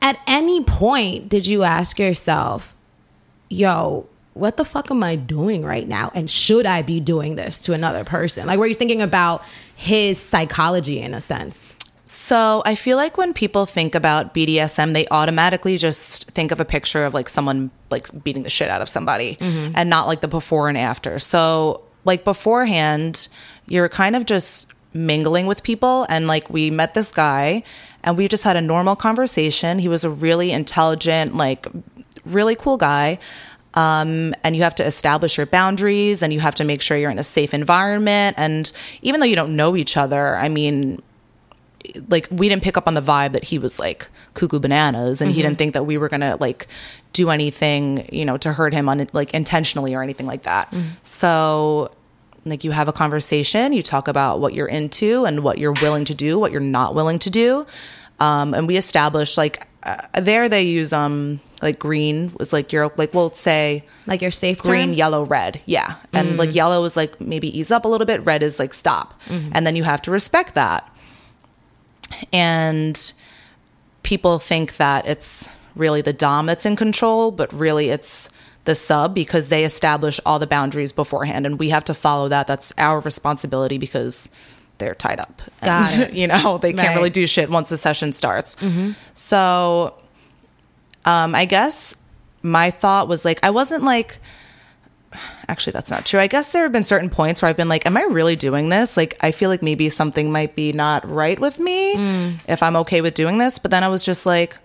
at 0.00 0.18
any 0.26 0.62
point 0.62 1.28
did 1.28 1.46
you 1.46 1.64
ask 1.64 1.98
yourself, 1.98 2.74
yo, 3.48 4.06
what 4.34 4.56
the 4.56 4.64
fuck 4.64 4.90
am 4.90 5.02
I 5.02 5.16
doing 5.16 5.64
right 5.64 5.86
now? 5.86 6.10
And 6.14 6.30
should 6.30 6.66
I 6.66 6.82
be 6.82 7.00
doing 7.00 7.36
this 7.36 7.58
to 7.60 7.72
another 7.72 8.04
person? 8.04 8.46
Like, 8.46 8.58
were 8.58 8.66
you 8.66 8.74
thinking 8.74 9.02
about 9.02 9.42
his 9.76 10.18
psychology 10.18 11.00
in 11.00 11.14
a 11.14 11.20
sense? 11.20 11.74
So 12.04 12.62
I 12.66 12.74
feel 12.74 12.96
like 12.96 13.16
when 13.16 13.32
people 13.32 13.64
think 13.64 13.94
about 13.94 14.34
BDSM, 14.34 14.92
they 14.92 15.06
automatically 15.10 15.76
just 15.78 16.30
think 16.32 16.50
of 16.52 16.60
a 16.60 16.64
picture 16.64 17.04
of 17.04 17.14
like 17.14 17.28
someone 17.28 17.70
like 17.90 18.06
beating 18.22 18.42
the 18.42 18.50
shit 18.50 18.68
out 18.68 18.82
of 18.82 18.88
somebody 18.88 19.38
and 19.40 19.88
not 19.88 20.06
like 20.06 20.20
the 20.20 20.28
before 20.28 20.68
and 20.68 20.76
after. 20.76 21.18
So 21.18 21.82
like 22.04 22.24
beforehand, 22.24 23.28
you're 23.66 23.88
kind 23.88 24.16
of 24.16 24.26
just 24.26 24.72
mingling 24.94 25.46
with 25.46 25.62
people 25.62 26.06
and 26.08 26.26
like 26.26 26.50
we 26.50 26.70
met 26.70 26.94
this 26.94 27.12
guy 27.12 27.62
and 28.04 28.16
we 28.16 28.28
just 28.28 28.44
had 28.44 28.56
a 28.56 28.60
normal 28.60 28.96
conversation. 28.96 29.78
He 29.78 29.88
was 29.88 30.04
a 30.04 30.10
really 30.10 30.50
intelligent, 30.50 31.36
like 31.36 31.66
really 32.24 32.56
cool 32.56 32.76
guy. 32.76 33.18
Um, 33.74 34.34
and 34.44 34.54
you 34.54 34.62
have 34.64 34.74
to 34.76 34.84
establish 34.84 35.38
your 35.38 35.46
boundaries 35.46 36.22
and 36.22 36.32
you 36.32 36.40
have 36.40 36.54
to 36.56 36.64
make 36.64 36.82
sure 36.82 36.96
you're 36.96 37.10
in 37.10 37.18
a 37.18 37.24
safe 37.24 37.54
environment. 37.54 38.36
And 38.38 38.70
even 39.00 39.20
though 39.20 39.26
you 39.26 39.36
don't 39.36 39.56
know 39.56 39.76
each 39.76 39.96
other, 39.96 40.36
I 40.36 40.48
mean, 40.48 41.00
like 42.08 42.28
we 42.30 42.48
didn't 42.48 42.62
pick 42.62 42.76
up 42.76 42.86
on 42.86 42.94
the 42.94 43.00
vibe 43.02 43.32
that 43.32 43.44
he 43.44 43.58
was 43.58 43.78
like 43.78 44.08
cuckoo 44.34 44.58
bananas 44.58 45.20
and 45.20 45.30
he 45.32 45.42
didn't 45.42 45.58
think 45.58 45.74
that 45.74 45.84
we 45.84 45.98
were 45.98 46.08
gonna 46.08 46.36
like 46.40 46.66
do 47.12 47.30
anything 47.30 48.08
you 48.12 48.24
know 48.24 48.36
to 48.38 48.52
hurt 48.52 48.72
him 48.72 48.88
on 48.88 49.06
like 49.12 49.34
intentionally 49.34 49.94
or 49.94 50.02
anything 50.02 50.26
like 50.26 50.42
that 50.42 50.72
so 51.02 51.90
like 52.44 52.64
you 52.64 52.72
have 52.72 52.88
a 52.88 52.92
conversation, 52.92 53.72
you 53.72 53.82
talk 53.82 54.08
about 54.08 54.40
what 54.40 54.52
you're 54.52 54.66
into 54.66 55.24
and 55.24 55.44
what 55.44 55.58
you're 55.58 55.74
willing 55.80 56.04
to 56.06 56.14
do, 56.14 56.40
what 56.40 56.50
you're 56.50 56.60
not 56.60 56.92
willing 56.92 57.20
to 57.20 57.30
do. 57.30 57.64
Um, 58.18 58.52
and 58.52 58.66
we 58.66 58.76
establish 58.76 59.36
like 59.36 59.68
uh, 59.84 59.96
there 60.20 60.48
they 60.48 60.62
use 60.64 60.92
um 60.92 61.40
like 61.60 61.78
green 61.78 62.32
was 62.40 62.52
like 62.52 62.72
you're 62.72 62.90
like 62.96 63.14
we'll 63.14 63.30
say 63.30 63.84
Like 64.08 64.22
your 64.22 64.32
safe 64.32 64.60
green, 64.60 64.88
term? 64.88 64.92
yellow, 64.94 65.24
red. 65.24 65.60
Yeah. 65.66 65.94
And 66.12 66.36
like 66.36 66.52
yellow 66.52 66.82
is 66.84 66.96
like 66.96 67.20
maybe 67.20 67.56
ease 67.56 67.70
up 67.70 67.84
a 67.84 67.88
little 67.88 68.06
bit, 68.06 68.24
red 68.24 68.42
is 68.42 68.58
like 68.58 68.74
stop. 68.74 69.20
And 69.28 69.64
then 69.64 69.76
you 69.76 69.84
have 69.84 70.02
to 70.02 70.10
respect 70.10 70.54
that. 70.54 70.91
And 72.32 73.12
people 74.02 74.38
think 74.38 74.76
that 74.76 75.06
it's 75.06 75.48
really 75.74 76.02
the 76.02 76.12
dom 76.12 76.46
that's 76.46 76.66
in 76.66 76.76
control, 76.76 77.30
but 77.30 77.52
really 77.52 77.88
it's 77.90 78.28
the 78.64 78.74
sub 78.74 79.14
because 79.14 79.48
they 79.48 79.64
establish 79.64 80.20
all 80.26 80.38
the 80.38 80.46
boundaries 80.46 80.92
beforehand 80.92 81.46
and 81.46 81.58
we 81.58 81.70
have 81.70 81.84
to 81.84 81.94
follow 81.94 82.28
that. 82.28 82.46
That's 82.46 82.72
our 82.78 83.00
responsibility 83.00 83.78
because 83.78 84.30
they're 84.78 84.94
tied 84.94 85.20
up. 85.20 85.42
Got 85.62 85.92
And, 85.94 86.02
it. 86.10 86.12
You 86.14 86.26
know, 86.28 86.58
they 86.58 86.72
can't 86.72 86.88
Right. 86.88 86.96
really 86.96 87.10
do 87.10 87.26
shit 87.26 87.50
once 87.50 87.70
the 87.70 87.76
session 87.76 88.12
starts. 88.12 88.56
So 89.14 89.94
um, 91.04 91.34
I 91.34 91.44
guess 91.44 91.96
my 92.42 92.70
thought 92.70 93.08
was 93.08 93.24
like, 93.24 93.40
I 93.44 93.50
wasn't 93.50 93.84
like, 93.84 94.18
actually, 95.48 95.72
that's 95.72 95.90
not 95.90 96.06
true. 96.06 96.20
I 96.20 96.26
guess 96.26 96.52
there 96.52 96.62
have 96.62 96.72
been 96.72 96.84
certain 96.84 97.10
points 97.10 97.42
where 97.42 97.48
I've 97.48 97.56
been 97.56 97.68
like, 97.68 97.86
am 97.86 97.96
I 97.96 98.02
really 98.04 98.36
doing 98.36 98.68
this? 98.68 98.96
Like, 98.96 99.16
I 99.20 99.32
feel 99.32 99.50
like 99.50 99.62
maybe 99.62 99.88
something 99.88 100.30
might 100.32 100.54
be 100.54 100.72
not 100.72 101.08
right 101.08 101.38
with 101.38 101.58
me 101.58 101.92
if 102.48 102.62
I'm 102.62 102.76
okay 102.76 103.00
with 103.00 103.14
doing 103.14 103.38
this. 103.38 103.58
But 103.58 103.70
then 103.70 103.84
I 103.84 103.88
was 103.88 104.04
just 104.04 104.26
like, 104.26 104.58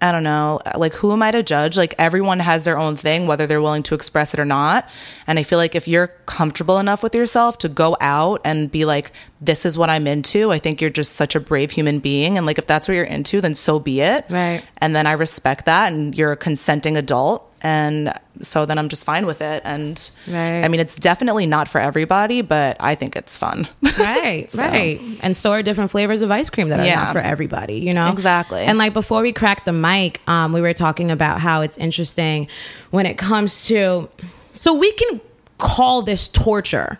I 0.00 0.10
don't 0.10 0.24
know, 0.24 0.58
like 0.76 0.94
who 0.94 1.12
am 1.12 1.22
I 1.22 1.30
to 1.30 1.44
judge? 1.44 1.76
Like 1.76 1.94
everyone 1.96 2.40
has 2.40 2.64
their 2.64 2.76
own 2.76 2.96
thing, 2.96 3.28
whether 3.28 3.46
they're 3.46 3.62
willing 3.62 3.84
to 3.84 3.94
express 3.94 4.34
it 4.34 4.40
or 4.40 4.44
not. 4.44 4.90
And 5.28 5.38
I 5.38 5.44
feel 5.44 5.58
like 5.58 5.76
if 5.76 5.86
you're 5.86 6.08
comfortable 6.26 6.80
enough 6.80 7.04
with 7.04 7.14
yourself 7.14 7.56
to 7.58 7.68
go 7.68 7.96
out 8.00 8.40
and 8.44 8.68
be 8.68 8.84
like, 8.84 9.12
this 9.40 9.64
is 9.64 9.78
what 9.78 9.90
I'm 9.90 10.08
into, 10.08 10.50
I 10.50 10.58
think 10.58 10.80
you're 10.80 10.90
just 10.90 11.12
such 11.12 11.36
a 11.36 11.40
brave 11.40 11.70
human 11.70 12.00
being. 12.00 12.36
And 12.36 12.44
like 12.44 12.58
if 12.58 12.66
that's 12.66 12.88
what 12.88 12.94
you're 12.94 13.04
into, 13.04 13.40
then 13.40 13.54
so 13.54 13.78
be 13.78 14.00
it. 14.00 14.24
Right. 14.28 14.64
And 14.78 14.96
then 14.96 15.06
I 15.06 15.12
respect 15.12 15.66
that 15.66 15.92
and 15.92 16.18
you're 16.18 16.32
a 16.32 16.36
consenting 16.36 16.96
adult. 16.96 17.48
And 17.64 18.12
so 18.40 18.66
then 18.66 18.76
I'm 18.78 18.88
just 18.88 19.04
fine 19.04 19.24
with 19.24 19.40
it. 19.40 19.62
And 19.64 20.10
Right. 20.28 20.64
I 20.64 20.68
mean, 20.68 20.80
it's 20.80 20.96
definitely 20.96 21.46
not 21.46 21.68
for 21.68 21.80
everybody, 21.80 22.42
but 22.42 22.76
I 22.80 22.94
think 22.96 23.14
it's 23.14 23.38
fun. 23.38 23.68
right, 24.00 24.48
right. 24.54 25.00
And 25.22 25.36
so 25.36 25.52
are 25.52 25.62
different 25.62 25.90
flavors 25.92 26.22
of 26.22 26.30
ice 26.30 26.50
cream 26.50 26.68
that 26.68 26.80
are 26.80 26.84
Yeah. 26.84 26.96
not 27.04 27.12
for 27.12 27.20
everybody, 27.20 27.74
you 27.76 27.92
know? 27.92 28.10
Exactly. 28.10 28.62
And 28.62 28.78
like 28.78 28.92
before 28.92 29.22
we 29.22 29.32
cracked 29.32 29.64
the 29.64 29.72
mic, 29.72 30.20
um, 30.28 30.52
we 30.52 30.60
were 30.60 30.74
talking 30.74 31.10
about 31.10 31.40
how 31.40 31.60
it's 31.60 31.78
interesting 31.78 32.48
when 32.90 33.06
it 33.06 33.16
comes 33.16 33.66
to, 33.66 34.08
so 34.54 34.74
we 34.76 34.90
can 34.92 35.20
call 35.58 36.02
this 36.02 36.26
torture. 36.28 36.98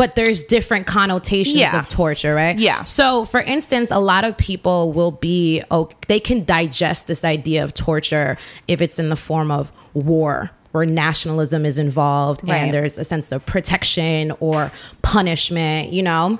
But 0.00 0.14
there's 0.14 0.42
different 0.44 0.86
connotations 0.86 1.56
Yeah. 1.58 1.78
of 1.78 1.86
torture, 1.90 2.34
right? 2.34 2.58
Yeah. 2.58 2.84
So, 2.84 3.26
for 3.26 3.42
instance, 3.42 3.90
a 3.90 4.00
lot 4.00 4.24
of 4.24 4.34
people 4.38 4.92
will 4.92 5.10
be, 5.10 5.62
oh, 5.70 5.90
they 6.08 6.18
can 6.18 6.42
digest 6.46 7.06
this 7.06 7.22
idea 7.22 7.62
of 7.62 7.74
torture 7.74 8.38
if 8.66 8.80
it's 8.80 8.98
in 8.98 9.10
the 9.10 9.16
form 9.16 9.50
of 9.50 9.70
war, 9.92 10.52
where 10.72 10.86
nationalism 10.86 11.66
is 11.66 11.76
involved 11.76 12.40
Right. 12.48 12.56
and 12.62 12.72
there's 12.72 12.96
a 12.96 13.04
sense 13.04 13.30
of 13.30 13.44
protection 13.44 14.32
or 14.40 14.72
punishment, 15.02 15.92
you 15.92 16.02
know? 16.02 16.38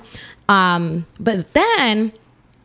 Um, 0.49 1.05
but 1.19 1.53
then 1.53 2.13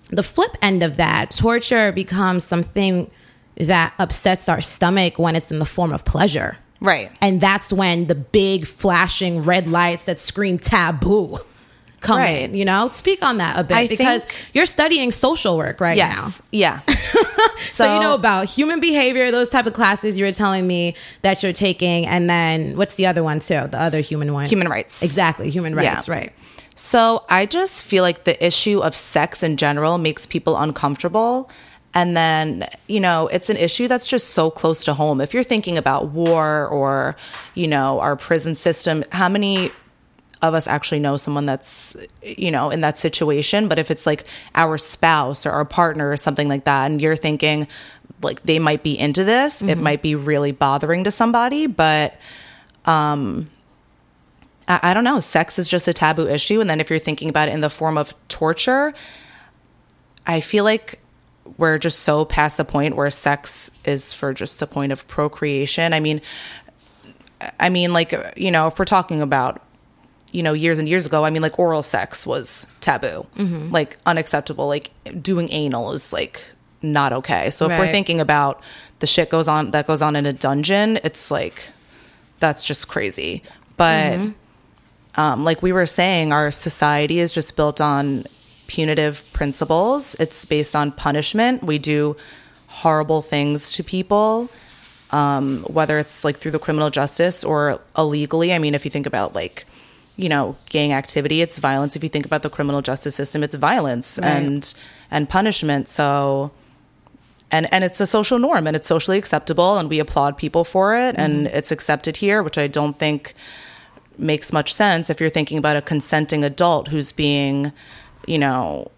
the 0.09 0.23
flip 0.23 0.57
end 0.63 0.83
of 0.83 0.97
that, 0.97 1.31
torture 1.31 1.93
becomes 1.93 2.43
something 2.45 3.11
that 3.59 3.93
upsets 3.99 4.49
our 4.49 4.63
stomach 4.63 5.19
when 5.19 5.37
it's 5.37 5.51
in 5.53 5.59
the 5.59 5.67
form 5.67 5.93
of 5.93 6.07
pleasure. 6.07 6.57
Right. 6.81 7.11
And 7.21 7.41
that's 7.41 7.73
when 7.73 8.07
the 8.07 8.15
big 8.15 8.67
flashing 8.67 9.45
red 9.45 9.67
lights 9.69 10.05
that 10.05 10.19
scream 10.19 10.59
taboo 10.59 11.39
come 12.01 12.19
Right. 12.19 12.43
in, 12.51 12.55
you 12.55 12.65
know? 12.65 12.91
Speak 12.91 13.23
on 13.23 13.39
that 13.39 13.59
a 13.59 13.65
bit 13.65 13.77
I 13.77 13.87
because 13.89 14.25
think- 14.25 14.51
you're 14.55 14.67
studying 14.67 15.11
social 15.13 15.57
work 15.57 15.81
right 15.81 15.97
now. 15.99 16.05
yes. 16.27 16.43
Yeah. 16.53 16.81
So, 17.73 17.95
you 17.95 18.01
know 18.01 18.15
about 18.15 18.47
human 18.47 18.81
behavior, 18.81 19.31
those 19.31 19.49
type 19.51 19.67
of 19.67 19.73
classes 19.75 20.17
you 20.17 20.25
were 20.25 20.33
telling 20.33 20.67
me 20.67 20.95
that 21.23 21.43
you're 21.43 21.53
taking, 21.53 22.07
and 22.07 22.29
then 22.31 22.75
what's 22.77 22.95
the 22.95 23.07
other 23.07 23.23
one 23.23 23.39
too? 23.41 23.67
The 23.69 23.79
other 23.81 24.01
human 24.01 24.33
one, 24.33 24.47
Human 24.47 24.69
rights. 24.69 25.03
Exactly, 25.03 25.51
human 25.51 25.75
rights, 25.75 26.09
Yeah. 26.09 26.15
right? 26.15 26.33
So 26.75 27.25
I 27.29 27.45
just 27.45 27.83
feel 27.85 28.03
like 28.03 28.25
the 28.25 28.47
issue 28.47 28.81
of 28.81 28.97
sex 28.97 29.43
in 29.43 29.57
general 29.59 29.99
makes 29.99 30.25
people 30.27 30.57
uncomfortable. 30.57 31.51
And 31.97 32.15
then, 32.15 32.69
you 32.89 33.01
know, 33.01 33.27
it's 33.29 33.49
an 33.49 33.57
issue 33.57 33.89
that's 33.89 34.07
just 34.07 34.29
so 34.29 34.51
close 34.51 34.85
to 34.85 34.93
home. 34.93 35.23
If 35.23 35.33
you're 35.33 35.43
thinking 35.43 35.79
about 35.79 36.09
war 36.09 36.67
or, 36.67 37.17
you 37.55 37.67
know, 37.67 38.01
our 38.01 38.17
prison 38.17 38.55
system, 38.55 39.03
how 39.13 39.31
many 39.31 39.71
of 40.43 40.53
us 40.53 40.67
actually 40.67 40.99
know 40.99 41.17
someone 41.17 41.47
that's, 41.47 41.97
you 42.23 42.51
know, 42.51 42.69
in 42.69 42.83
that 42.83 42.99
situation? 42.99 43.67
But 43.67 43.79
if 43.79 43.91
it's 43.91 44.05
like 44.05 44.27
our 44.55 44.77
spouse 44.77 45.47
or 45.47 45.53
our 45.53 45.65
partner 45.65 46.11
or 46.11 46.19
something 46.19 46.51
like 46.51 46.65
that, 46.65 46.91
and 46.91 47.01
you're 47.01 47.17
thinking 47.17 47.67
like 48.23 48.43
they 48.43 48.59
might 48.59 48.83
be 48.83 48.99
into 48.99 49.25
this, 49.25 49.63
it 49.63 49.67
mm-hmm. 49.67 49.83
might 49.83 50.03
be 50.03 50.15
really 50.15 50.53
bothering 50.53 51.05
to 51.05 51.11
somebody. 51.11 51.67
But, 51.67 52.15
um, 52.85 53.51
I, 54.69 54.81
I 54.91 54.93
don't 54.93 55.05
know. 55.05 55.19
Sex 55.19 55.59
is 55.59 55.67
just 55.67 55.89
a 55.89 55.95
taboo 55.95 56.29
issue. 56.29 56.61
And 56.61 56.69
then 56.69 56.79
if 56.79 56.91
you're 56.91 56.99
thinking 56.99 57.31
about 57.31 57.49
it 57.49 57.55
in 57.55 57.63
the 57.63 57.71
form 57.71 57.97
of 57.97 58.13
torture, 58.29 58.93
I 60.27 60.41
feel 60.41 60.65
like 60.65 61.01
we're 61.57 61.79
just 61.79 62.01
so 62.01 62.25
past 62.25 62.57
the 62.57 62.65
point 62.65 62.97
where 62.97 63.11
sex 63.11 63.71
is 63.85 64.13
for 64.13 64.33
just 64.33 64.61
the 64.61 64.67
point 64.67 64.93
of 64.93 65.07
procreation. 65.09 65.93
I 65.93 66.01
mean, 66.01 66.21
I 67.61 67.69
mean, 67.69 67.93
like, 67.93 68.15
you 68.37 68.51
know, 68.51 68.67
if 68.67 68.79
we're 68.79 68.85
talking 68.85 69.21
about, 69.23 69.63
you 70.33 70.43
know, 70.43 70.53
years 70.53 70.79
and 70.79 70.89
years 70.89 71.07
ago, 71.07 71.25
I 71.25 71.31
mean, 71.31 71.43
like, 71.43 71.59
oral 71.59 71.83
sex 71.83 72.27
was 72.27 72.67
taboo, 72.81 73.27
like, 73.71 73.97
unacceptable. 74.07 74.67
Like, 74.67 74.91
doing 75.23 75.49
anal 75.51 75.93
is 75.93 76.13
like 76.13 76.45
not 76.83 77.13
okay. 77.13 77.51
So 77.51 77.69
if 77.71 77.79
we're 77.79 77.87
thinking 77.87 78.21
about 78.21 78.63
the 78.99 79.07
shit 79.07 79.31
goes 79.31 79.49
on 79.49 79.71
that 79.73 79.87
goes 79.87 80.03
on 80.03 80.17
in 80.17 80.27
a 80.27 80.33
dungeon, 80.33 80.99
it's 81.05 81.31
like, 81.31 81.71
that's 82.39 82.65
just 82.65 82.89
crazy. 82.89 83.43
But 83.77 84.19
um, 85.17 85.45
like 85.45 85.63
we 85.63 85.73
were 85.73 85.87
saying, 85.87 86.33
our 86.33 86.51
society 86.51 87.19
is 87.19 87.33
just 87.33 87.57
built 87.57 87.81
on 87.81 88.25
punitive 88.67 89.31
principles. 89.33 90.15
It's 90.19 90.45
based 90.45 90.75
on 90.75 90.93
punishment. 90.93 91.63
We 91.63 91.79
do 91.79 92.17
horrible 92.69 93.23
things 93.23 93.73
to 93.73 93.83
people, 93.83 94.51
um, 95.11 95.63
whether 95.65 95.99
it's 95.99 96.25
like 96.25 96.37
through 96.37 96.51
the 96.51 96.59
criminal 96.59 96.91
justice 96.91 97.45
or 97.45 97.81
illegally. 97.97 98.53
I 98.53 98.59
mean, 98.59 98.75
if 98.75 98.85
you 98.85 98.91
think 98.91 99.07
about 99.07 99.35
like, 99.35 99.65
you 100.17 100.29
know, 100.29 100.57
gang 100.69 100.93
activity, 100.93 101.41
it's 101.41 101.59
violence. 101.59 101.97
If 101.97 102.03
you 102.03 102.09
think 102.09 102.27
about 102.27 102.43
the 102.43 102.51
criminal 102.51 102.83
justice 102.83 103.15
system, 103.15 103.43
it's 103.43 103.55
violence 103.55 104.19
and 104.19 104.75
and 105.11 105.29
punishment. 105.29 105.89
So 105.89 106.51
and 107.51 107.73
and 107.73 107.85
it's 107.85 108.01
a 108.01 108.07
social 108.07 108.39
norm 108.39 108.67
and 108.67 108.77
it's 108.77 108.89
socially 108.89 109.19
acceptable 109.19 109.79
and 109.79 109.89
we 109.89 109.99
applaud 109.99 110.37
people 110.37 110.65
for 110.65 110.97
it 110.97 111.15
and 111.17 111.47
it's 111.49 111.71
accepted 111.71 112.17
here 112.17 112.43
which 112.43 112.59
i 112.59 112.67
don't 112.67 112.99
think 112.99 113.35
makes 114.19 114.53
much 114.53 114.73
sense 114.73 115.11
if 115.11 115.21
you're 115.21 115.31
thinking 115.31 115.59
about 115.59 115.77
a 115.77 115.83
consenting 115.83 116.43
adult 116.43 116.89
who's 116.89 117.13
being 117.13 117.73
you 118.27 118.39
know 118.39 118.91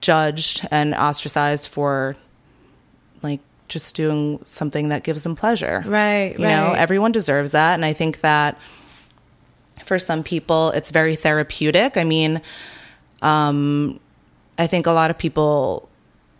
judged 0.00 0.66
and 0.70 0.94
ostracized 0.94 1.68
for 1.68 2.14
like 3.22 3.40
just 3.68 3.96
doing 3.96 4.40
something 4.44 4.90
that 4.90 5.02
gives 5.02 5.22
them 5.24 5.34
pleasure. 5.34 5.82
Right, 5.86 6.32
you 6.38 6.46
know 6.46 6.74
everyone 6.76 7.12
deserves 7.12 7.52
that. 7.52 7.74
And 7.74 7.84
i 7.84 7.92
think 7.92 8.20
that 8.20 8.58
for 9.84 9.98
some 9.98 10.22
people 10.22 10.70
it's 10.70 10.90
very 10.90 11.16
therapeutic. 11.16 11.96
I 11.96 12.04
mean 12.04 12.40
um 13.22 13.98
i 14.58 14.66
think 14.66 14.86
a 14.86 14.92
lot 14.92 15.10
of 15.10 15.16
people 15.18 15.88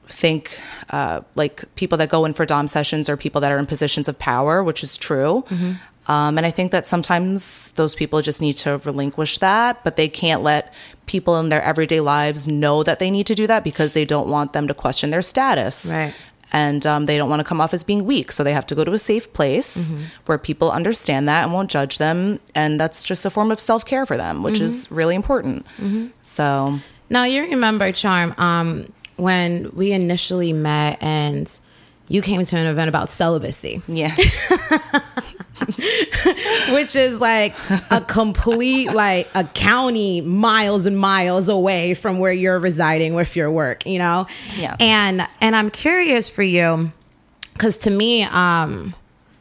think 0.09 0.61
uh, 0.91 1.21
like 1.35 1.65
people 1.75 1.99
that 1.99 2.09
go 2.11 2.25
in 2.27 2.33
for 2.33 2.45
dom 2.47 2.69
sessions 2.69 3.09
are 3.09 3.17
people 3.17 3.41
that 3.41 3.51
are 3.51 3.59
in 3.59 3.67
positions 3.67 4.07
of 4.09 4.17
power 4.19 4.63
which 4.63 4.85
is 4.85 4.97
true 4.97 5.43
um, 6.09 6.37
and 6.39 6.47
i 6.47 6.51
think 6.51 6.71
that 6.73 6.87
sometimes 6.87 7.71
those 7.73 7.95
people 7.95 8.21
just 8.23 8.41
need 8.41 8.55
to 8.57 8.79
relinquish 8.85 9.39
that 9.39 9.83
but 9.85 9.97
they 9.97 10.09
can't 10.09 10.43
let 10.43 10.73
people 11.07 11.39
in 11.39 11.49
their 11.49 11.63
everyday 11.63 12.01
lives 12.01 12.47
know 12.49 12.83
that 12.83 12.99
they 12.99 13.11
need 13.11 13.27
to 13.27 13.35
do 13.35 13.47
that 13.47 13.63
because 13.65 13.93
they 13.93 14.05
don't 14.05 14.29
want 14.29 14.53
them 14.53 14.67
to 14.67 14.75
question 14.75 15.11
their 15.11 15.23
status. 15.23 15.87
Right. 15.93 16.15
and 16.53 16.87
um, 16.87 17.07
they 17.07 17.17
don't 17.19 17.29
want 17.31 17.41
to 17.41 17.45
come 17.45 17.61
off 17.61 17.73
as 17.75 17.83
being 17.85 18.05
weak 18.05 18.31
so 18.33 18.43
they 18.45 18.53
have 18.53 18.67
to 18.67 18.75
go 18.75 18.83
to 18.85 18.93
a 18.93 18.99
safe 18.99 19.33
place 19.33 19.77
Mm-hmm. 19.93 20.03
where 20.27 20.39
people 20.39 20.71
understand 20.71 21.29
that 21.29 21.43
and 21.45 21.53
won't 21.53 21.71
judge 21.71 21.99
them 21.99 22.39
and 22.55 22.81
that's 22.81 23.05
just 23.05 23.25
a 23.27 23.31
form 23.31 23.51
of 23.51 23.59
self-care 23.61 24.05
for 24.07 24.17
them 24.17 24.43
which 24.43 24.61
is 24.61 24.89
really 24.91 25.15
important. 25.15 25.67
So 26.23 26.79
Now 27.11 27.25
you 27.25 27.43
remember, 27.43 27.93
Charm, 27.93 28.35
um, 28.39 28.69
when 29.17 29.71
we 29.75 29.93
initially 29.93 30.53
met 30.53 31.03
and 31.03 31.47
you 32.09 32.21
came 32.23 32.43
to 32.45 32.57
an 32.57 32.67
event 32.67 32.89
about 32.89 33.11
celibacy, 33.11 33.83
yeah 33.89 34.15
which 36.73 36.95
is 36.95 37.21
like 37.21 37.55
a 37.91 38.01
complete 38.01 38.93
like 38.93 39.29
a 39.35 39.45
county 39.45 40.21
miles 40.21 40.87
and 40.87 40.99
miles 40.99 41.49
away 41.49 41.95
from 41.95 42.19
where 42.19 42.33
you're 42.33 42.59
residing 42.59 43.15
with 43.15 43.37
your 43.37 43.51
work, 43.51 43.87
you 43.87 43.99
know? 43.99 44.27
Yeah. 44.57 44.77
And 44.81 45.27
and 45.41 45.57
I'm 45.57 45.71
curious 45.71 46.29
for 46.29 46.43
you 46.43 46.93
cuz 47.59 47.79
to 47.79 47.91
me 47.91 48.25
um 48.25 48.95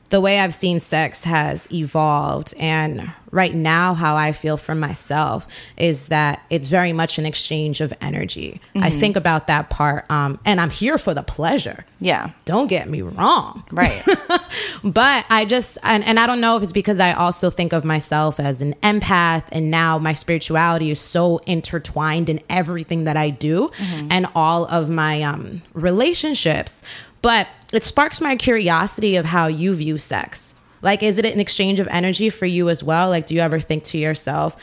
the 0.10 0.22
way 0.22 0.40
I've 0.40 0.54
seen 0.54 0.80
sex 0.80 1.24
has 1.26 1.68
evolved 1.74 2.54
and 2.58 3.12
right 3.36 3.54
now 3.54 3.94
how 3.94 4.16
I 4.16 4.32
feel 4.32 4.56
for 4.56 4.74
myself 4.74 5.46
is 5.76 6.08
that 6.08 6.42
it's 6.50 6.68
very 6.68 6.94
much 6.94 7.20
an 7.20 7.26
exchange 7.26 7.82
of 7.82 7.94
energy. 8.00 8.62
I 8.76 8.90
think 8.90 9.18
about 9.18 9.48
that 9.48 9.70
part, 9.70 10.10
um, 10.10 10.40
and 10.46 10.62
I'm 10.62 10.70
here 10.70 10.98
for 10.98 11.14
the 11.14 11.22
pleasure. 11.22 11.86
Yeah. 12.00 12.30
Don't 12.46 12.68
get 12.68 12.88
me 12.88 13.02
wrong. 13.02 13.64
Right. 13.72 14.02
but 14.84 15.26
I 15.30 15.44
just 15.44 15.78
and, 15.84 16.04
and 16.06 16.18
I 16.18 16.28
don't 16.28 16.40
know 16.40 16.56
if 16.56 16.64
it's 16.64 16.72
because 16.72 17.02
I 17.02 17.12
also 17.12 17.50
think 17.50 17.74
of 17.74 17.84
myself 17.84 18.40
as 18.40 18.62
an 18.62 18.74
empath 18.82 19.44
and 19.52 19.70
now 19.70 19.98
my 20.00 20.14
spirituality 20.14 20.90
is 20.90 21.02
so 21.02 21.40
intertwined 21.40 22.30
in 22.30 22.40
everything 22.50 23.04
that 23.04 23.18
I 23.18 23.32
do 23.32 23.70
and 24.10 24.28
all 24.34 24.66
of 24.66 24.90
my 24.90 25.22
um 25.24 25.62
relationships. 25.74 26.84
But 27.22 27.48
it 27.74 27.84
sparks 27.84 28.22
my 28.22 28.38
curiosity 28.38 29.18
of 29.18 29.26
how 29.26 29.48
you 29.48 29.74
view 29.74 29.98
sex. 29.98 30.54
Like 30.86 31.04
is 31.04 31.18
it 31.18 31.26
an 31.26 31.40
exchange 31.40 31.80
of 31.82 31.88
energy 31.88 32.30
for 32.30 32.46
you 32.46 32.70
as 32.70 32.84
well? 32.84 33.10
Like 33.10 33.28
do 33.28 33.36
you 33.36 33.42
ever 33.42 33.60
think 33.60 33.84
to 33.86 33.98
yourself, 33.98 34.56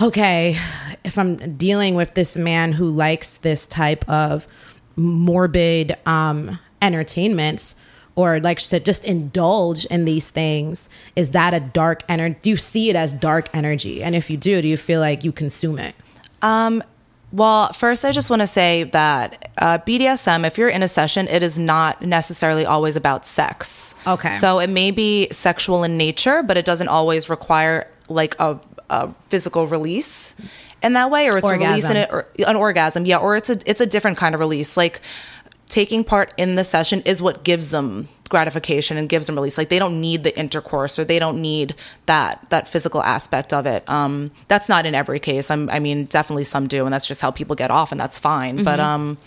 okay, 0.00 0.58
if 1.04 1.16
I'm 1.18 1.56
dealing 1.56 1.94
with 1.94 2.14
this 2.14 2.36
man 2.36 2.72
who 2.72 2.90
likes 2.90 3.36
this 3.36 3.66
type 3.66 4.08
of 4.08 4.48
morbid 4.96 5.96
um 6.06 6.58
entertainment 6.82 7.74
or 8.16 8.40
likes 8.40 8.66
to 8.66 8.80
just 8.80 9.04
indulge 9.04 9.84
in 9.86 10.04
these 10.04 10.30
things 10.30 10.88
is 11.14 11.30
that 11.30 11.54
a 11.54 11.60
dark 11.60 12.02
energy 12.08 12.36
do 12.42 12.50
you 12.50 12.56
see 12.56 12.90
it 12.90 12.96
as 12.96 13.12
dark 13.12 13.48
energy 13.54 14.02
and 14.02 14.16
if 14.16 14.28
you 14.28 14.36
do 14.36 14.60
do 14.60 14.66
you 14.66 14.76
feel 14.76 15.00
like 15.00 15.22
you 15.22 15.30
consume 15.30 15.78
it 15.78 15.94
Well, 17.30 17.72
first, 17.72 18.04
I 18.04 18.10
just 18.10 18.30
want 18.30 18.40
to 18.40 18.46
say 18.46 18.84
that 18.84 19.50
uh, 19.58 19.78
BDSM, 19.78 20.46
if 20.46 20.56
you're 20.56 20.70
in 20.70 20.82
a 20.82 20.88
session, 20.88 21.28
it 21.28 21.42
is 21.42 21.58
not 21.58 22.00
necessarily 22.00 22.64
always 22.64 22.96
about 22.96 23.26
sex. 23.26 23.94
Okay. 24.06 24.30
So 24.30 24.60
it 24.60 24.70
may 24.70 24.90
be 24.90 25.28
sexual 25.30 25.84
in 25.84 25.98
nature, 25.98 26.42
but 26.42 26.56
it 26.56 26.64
doesn't 26.64 26.88
always 26.88 27.28
require 27.28 27.86
like 28.08 28.34
a, 28.38 28.58
a 28.88 29.12
physical 29.28 29.66
release 29.66 30.34
in 30.82 30.94
that 30.94 31.10
way, 31.10 31.28
or 31.28 31.36
it's 31.38 31.50
a 31.50 31.58
release 31.58 31.90
in 31.90 31.96
it, 31.96 32.08
or 32.10 32.26
an 32.46 32.56
orgasm, 32.56 33.04
yeah, 33.04 33.18
or 33.18 33.36
it's 33.36 33.50
a 33.50 33.58
it's 33.66 33.80
a 33.80 33.86
different 33.86 34.16
kind 34.16 34.34
of 34.34 34.40
release. 34.40 34.76
Like 34.76 35.00
taking 35.68 36.02
part 36.04 36.32
in 36.36 36.54
the 36.56 36.64
session 36.64 37.02
is 37.04 37.20
what 37.20 37.44
gives 37.44 37.70
them 37.70 38.08
gratification 38.28 38.96
and 38.96 39.08
gives 39.08 39.26
them 39.26 39.36
release. 39.36 39.56
Like 39.58 39.68
they 39.68 39.78
don't 39.78 40.00
need 40.00 40.22
the 40.24 40.38
intercourse 40.38 40.98
or 40.98 41.04
they 41.04 41.18
don't 41.18 41.40
need 41.40 41.74
that 42.06 42.48
that 42.50 42.68
physical 42.68 43.02
aspect 43.02 43.52
of 43.52 43.66
it. 43.66 43.88
Um, 43.88 44.30
that's 44.48 44.68
not 44.68 44.86
in 44.86 44.94
every 44.94 45.20
case. 45.20 45.50
I'm, 45.50 45.68
I 45.70 45.78
mean, 45.78 46.04
definitely 46.06 46.44
some 46.44 46.66
do, 46.66 46.84
and 46.84 46.92
that's 46.92 47.06
just 47.06 47.20
how 47.20 47.30
people 47.30 47.54
get 47.56 47.70
off, 47.70 47.92
and 47.92 48.00
that's 48.00 48.18
fine. 48.18 48.64
But 48.64 48.80
um, 48.80 49.18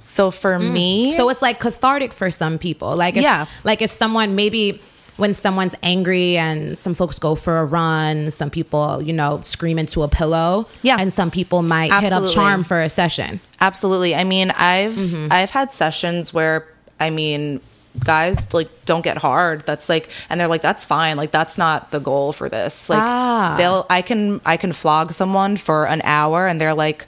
so 0.00 0.30
for 0.30 0.58
me, 0.58 1.12
so 1.12 1.28
it's 1.28 1.42
like 1.42 1.60
cathartic 1.60 2.12
for 2.12 2.30
some 2.30 2.58
people 2.58 2.96
like 2.96 3.16
if, 3.16 3.22
Yeah. 3.22 3.46
like 3.64 3.82
if 3.82 3.90
someone 3.90 4.34
maybe 4.34 4.80
when 5.16 5.32
someone's 5.34 5.74
angry 5.82 6.36
and 6.36 6.76
some 6.76 6.92
folks 6.94 7.18
go 7.18 7.34
for 7.34 7.58
a 7.58 7.64
run 7.64 8.30
some 8.30 8.50
people 8.50 9.00
you 9.02 9.12
know 9.12 9.40
scream 9.44 9.78
into 9.78 10.02
a 10.02 10.08
pillow 10.08 10.66
Yeah. 10.82 10.98
and 11.00 11.12
some 11.12 11.30
people 11.30 11.62
might 11.62 11.92
hit 11.92 12.12
Absolutely. 12.12 12.28
up 12.28 12.34
charm 12.34 12.64
for 12.64 12.80
a 12.82 12.88
session 12.88 13.40
Absolutely. 13.60 14.14
I 14.14 14.24
mean, 14.24 14.50
I've 14.50 14.92
Mm-hmm. 14.92 15.28
I've 15.30 15.50
had 15.50 15.72
sessions 15.72 16.34
where 16.34 16.68
I 17.00 17.08
mean, 17.08 17.60
guys 18.04 18.52
like 18.52 18.68
don't 18.84 19.02
get 19.02 19.16
hard. 19.16 19.64
That's 19.64 19.88
like 19.88 20.10
and 20.28 20.38
they're 20.38 20.46
like 20.48 20.60
that's 20.60 20.84
fine. 20.84 21.16
Like 21.16 21.30
that's 21.30 21.56
not 21.56 21.90
the 21.90 21.98
goal 21.98 22.34
for 22.34 22.50
this. 22.50 22.90
Like 22.90 23.00
Ah. 23.00 23.54
they'll 23.56 23.86
I 23.88 24.02
can 24.02 24.42
I 24.44 24.58
can 24.58 24.72
flog 24.74 25.12
someone 25.12 25.56
for 25.56 25.86
an 25.86 26.02
hour 26.04 26.46
and 26.46 26.60
they're 26.60 26.74
like 26.74 27.06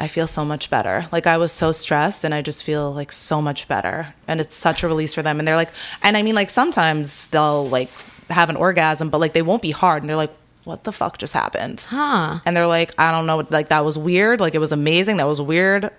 I 0.00 0.08
feel 0.08 0.26
so 0.26 0.44
much 0.44 0.70
better. 0.70 1.04
Like 1.12 1.26
I 1.26 1.36
was 1.36 1.52
so 1.52 1.72
stressed 1.72 2.24
and 2.24 2.32
I 2.34 2.40
just 2.42 2.64
feel 2.64 2.90
like 2.92 3.12
so 3.12 3.40
much 3.42 3.68
better. 3.68 4.14
And 4.26 4.40
it's 4.40 4.56
such 4.56 4.82
a 4.82 4.88
release 4.88 5.12
for 5.14 5.22
them 5.22 5.38
and 5.38 5.46
they're 5.46 5.56
like 5.56 5.70
and 6.02 6.16
I 6.16 6.22
mean 6.22 6.34
like 6.34 6.48
sometimes 6.50 7.26
they'll 7.26 7.68
like 7.68 7.90
have 8.30 8.48
an 8.48 8.56
orgasm 8.56 9.10
but 9.10 9.18
like 9.20 9.34
they 9.34 9.42
won't 9.42 9.60
be 9.62 9.72
hard 9.72 10.02
and 10.02 10.08
they're 10.08 10.16
like 10.16 10.32
what 10.64 10.84
the 10.84 10.92
fuck 10.92 11.18
just 11.18 11.32
happened? 11.34 11.86
Huh. 11.88 12.40
And 12.44 12.56
they're 12.56 12.66
like, 12.66 12.92
I 12.98 13.12
don't 13.12 13.26
know, 13.26 13.46
like 13.50 13.68
that 13.68 13.84
was 13.84 13.96
weird. 13.98 14.40
Like 14.40 14.54
it 14.54 14.58
was 14.58 14.72
amazing. 14.72 15.16
That 15.16 15.26
was 15.26 15.40
weird, 15.40 15.90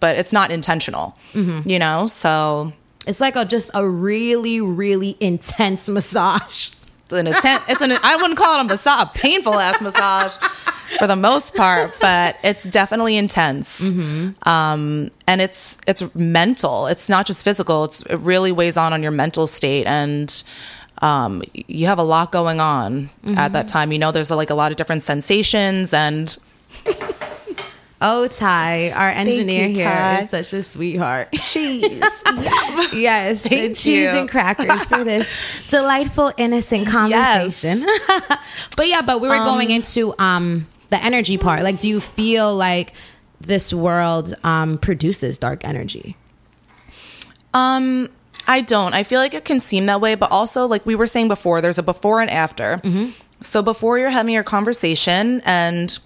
but 0.00 0.16
it's 0.16 0.32
not 0.32 0.50
intentional, 0.52 1.16
Mm-hmm. 1.32 1.68
you 1.68 1.78
know? 1.78 2.06
So 2.06 2.72
it's 3.06 3.20
like 3.20 3.36
a 3.36 3.44
just 3.44 3.70
a 3.74 3.86
really 3.86 4.60
really 4.60 5.16
intense 5.20 5.88
massage 5.96 6.70
an 7.12 7.26
intent, 7.26 7.62
it's 7.68 7.80
an, 7.80 7.92
I 8.02 8.16
wouldn't 8.16 8.38
call 8.38 8.58
it 8.58 8.64
a 8.64 8.68
massage, 8.68 9.02
a 9.02 9.06
painful 9.14 9.58
ass 9.58 9.80
massage 9.80 10.36
for 10.98 11.06
the 11.06 11.16
most 11.16 11.54
part, 11.54 11.96
but 12.00 12.36
it's 12.42 12.64
definitely 12.64 13.16
intense. 13.16 13.80
Um, 14.42 15.10
and 15.26 15.40
it's, 15.40 15.78
it's 15.86 16.14
mental. 16.14 16.86
It's 16.86 17.08
not 17.08 17.26
just 17.26 17.44
physical. 17.44 17.84
It's, 17.84 18.02
it 18.02 18.16
really 18.16 18.52
weighs 18.52 18.76
on 18.76 18.92
on 18.92 19.02
your 19.02 19.12
mental 19.12 19.46
state. 19.46 19.86
And, 19.86 20.42
um, 21.02 21.42
you 21.54 21.86
have 21.86 21.98
a 21.98 22.02
lot 22.02 22.30
going 22.30 22.60
on 22.60 23.08
at 23.36 23.52
that 23.54 23.68
time. 23.68 23.90
You 23.92 23.98
know, 23.98 24.12
there's 24.12 24.30
like 24.30 24.50
a 24.50 24.54
lot 24.54 24.70
of 24.70 24.76
different 24.76 25.02
sensations 25.02 25.94
and 25.94 26.36
Oh, 28.02 28.28
Ty, 28.28 28.92
our 28.92 29.10
engineer 29.10 29.68
you, 29.68 29.74
here 29.76 29.84
Ty. 29.86 30.20
is 30.20 30.30
such 30.30 30.52
a 30.54 30.62
sweetheart. 30.62 31.32
cheese. 31.32 32.02
Yes, 32.92 33.42
Thank 33.42 33.76
cheese 33.76 33.84
you. 33.86 34.08
and 34.08 34.28
crackers 34.28 34.84
for 34.84 35.04
this 35.04 35.30
delightful, 35.70 36.32
innocent 36.38 36.88
conversation. 36.88 37.86
but 38.76 38.88
yeah, 38.88 39.02
but 39.02 39.20
we 39.20 39.28
were 39.28 39.36
going 39.36 39.70
into 39.70 40.14
um 40.18 40.66
the 40.88 41.02
energy 41.04 41.36
part. 41.38 41.62
Like, 41.62 41.78
do 41.80 41.88
you 41.88 42.00
feel 42.00 42.54
like 42.54 42.92
this 43.40 43.72
world 43.72 44.34
um 44.44 44.78
produces 44.78 45.38
dark 45.38 45.64
energy? 45.64 46.16
Um, 47.54 48.08
I 48.46 48.60
don't. 48.62 48.94
I 48.94 49.02
feel 49.02 49.20
like 49.20 49.34
it 49.34 49.44
can 49.44 49.60
seem 49.60 49.86
that 49.86 50.00
way, 50.00 50.14
but 50.14 50.30
also, 50.32 50.66
like 50.66 50.84
we 50.86 50.94
were 50.94 51.06
saying 51.06 51.28
before, 51.28 51.60
there's 51.60 51.78
a 51.78 51.82
before 51.82 52.20
and 52.20 52.30
after. 52.30 52.80
So 53.42 53.62
before 53.62 53.98
you're 53.98 54.10
having 54.10 54.34
your 54.34 54.44
conversation 54.44 55.40
and 55.44 55.96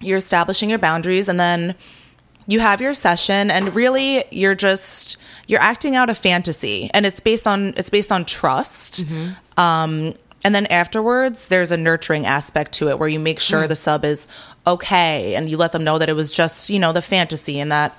you're 0.00 0.18
establishing 0.18 0.70
your 0.70 0.78
boundaries, 0.78 1.28
and 1.28 1.38
then 1.38 1.74
you 2.46 2.60
have 2.60 2.80
your 2.80 2.94
session, 2.94 3.50
and 3.50 3.74
really 3.74 4.24
you're 4.30 4.54
just 4.54 5.16
you're 5.46 5.60
acting 5.60 5.96
out 5.96 6.08
a 6.10 6.14
fantasy, 6.14 6.90
and 6.94 7.04
it's 7.06 7.20
based 7.20 7.46
on 7.46 7.74
it's 7.76 7.90
based 7.90 8.10
on 8.12 8.24
trust. 8.24 9.04
Um, 9.56 10.14
and 10.42 10.54
then 10.54 10.66
afterwards, 10.66 11.48
there's 11.48 11.70
a 11.70 11.76
nurturing 11.76 12.24
aspect 12.24 12.72
to 12.72 12.88
it 12.88 12.98
where 12.98 13.08
you 13.08 13.20
make 13.20 13.38
sure 13.40 13.66
the 13.68 13.76
sub 13.76 14.04
is 14.04 14.26
okay, 14.66 15.34
and 15.34 15.50
you 15.50 15.56
let 15.58 15.72
them 15.72 15.84
know 15.84 15.98
that 15.98 16.08
it 16.08 16.14
was 16.14 16.30
just 16.30 16.70
you 16.70 16.78
know 16.78 16.92
the 16.92 17.02
fantasy 17.02 17.60
and 17.60 17.70
that 17.70 17.94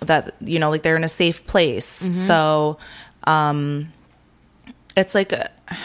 that 0.00 0.34
you 0.40 0.58
know 0.58 0.70
like 0.70 0.82
they're 0.82 0.96
in 0.96 1.04
a 1.04 1.08
safe 1.08 1.46
place 1.46 1.86
so 2.12 2.76
um 3.24 3.92
it's 4.96 5.14
like 5.14 5.32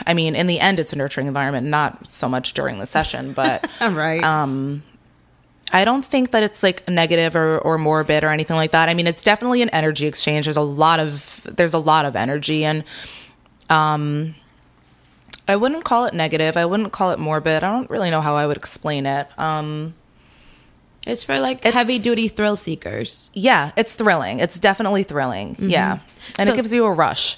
i 0.07 0.13
mean 0.15 0.35
in 0.35 0.47
the 0.47 0.59
end 0.59 0.79
it's 0.79 0.91
a 0.91 0.95
nurturing 0.95 1.27
environment 1.27 1.67
not 1.67 2.07
so 2.11 2.27
much 2.27 2.53
during 2.53 2.79
the 2.79 2.85
session 2.87 3.31
but 3.33 3.69
Right. 3.81 4.23
I 5.73 5.83
don't 5.85 6.05
think 6.05 6.31
that 6.31 6.43
it's 6.43 6.63
like 6.63 6.87
negative 6.89 7.35
or, 7.35 7.59
or 7.59 7.77
morbid 7.77 8.23
or 8.23 8.29
anything 8.29 8.55
like 8.55 8.71
that. 8.71 8.87
I 8.89 8.93
mean 8.93 9.07
it's 9.07 9.21
definitely 9.23 9.61
an 9.61 9.69
energy 9.69 10.07
exchange. 10.07 10.45
There's 10.45 10.55
a 10.57 10.61
lot 10.61 10.99
of 10.99 11.41
there's 11.45 11.73
a 11.73 11.79
lot 11.79 12.05
of 12.05 12.15
energy 12.15 12.63
and 12.65 12.83
um 13.69 14.35
i 15.47 15.55
wouldn't 15.55 15.83
call 15.83 16.05
it 16.05 16.13
negative. 16.13 16.57
I 16.57 16.65
wouldn't 16.65 16.91
call 16.93 17.11
it 17.11 17.19
morbid. 17.19 17.63
I 17.63 17.71
don't 17.71 17.89
really 17.89 18.09
know 18.11 18.21
how 18.21 18.35
i 18.35 18.45
would 18.47 18.57
explain 18.57 19.05
it. 19.05 19.27
Um 19.37 19.93
it's 21.05 21.23
for 21.23 21.39
like 21.39 21.59
It's- 21.59 21.73
heavy 21.73 21.99
duty 21.99 22.27
thrill 22.27 22.55
seekers. 22.55 23.29
yeah 23.33 23.71
it's 23.77 23.93
thrilling. 23.95 24.39
It's 24.39 24.59
definitely 24.59 25.03
thrilling. 25.03 25.55
Yeah. 25.59 25.99
And 26.37 26.47
So- 26.47 26.53
it 26.53 26.55
gives 26.55 26.71
you 26.73 26.85
a 26.85 26.91
rush. 26.91 27.37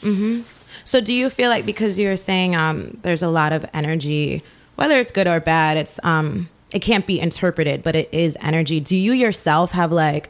So 0.86 1.02
do 1.02 1.14
you 1.14 1.30
feel 1.30 1.50
like 1.50 1.66
because 1.66 2.00
you're 2.00 2.18
saying 2.18 2.56
um 2.56 2.98
there's 3.02 3.22
a 3.24 3.30
lot 3.30 3.54
of 3.54 3.66
energy, 3.74 4.44
whether 4.76 4.98
it's 5.00 5.12
good 5.12 5.28
or 5.28 5.40
bad, 5.40 5.78
it's 5.78 6.00
um 6.04 6.50
it 6.74 6.80
can't 6.80 7.08
be 7.08 7.20
interpreted, 7.20 7.84
but 7.84 7.96
it 7.96 8.10
is 8.14 8.38
energy. 8.42 8.80
Do 8.80 8.96
you 8.96 9.14
yourself 9.14 9.72
have 9.72 9.92
like 9.92 10.30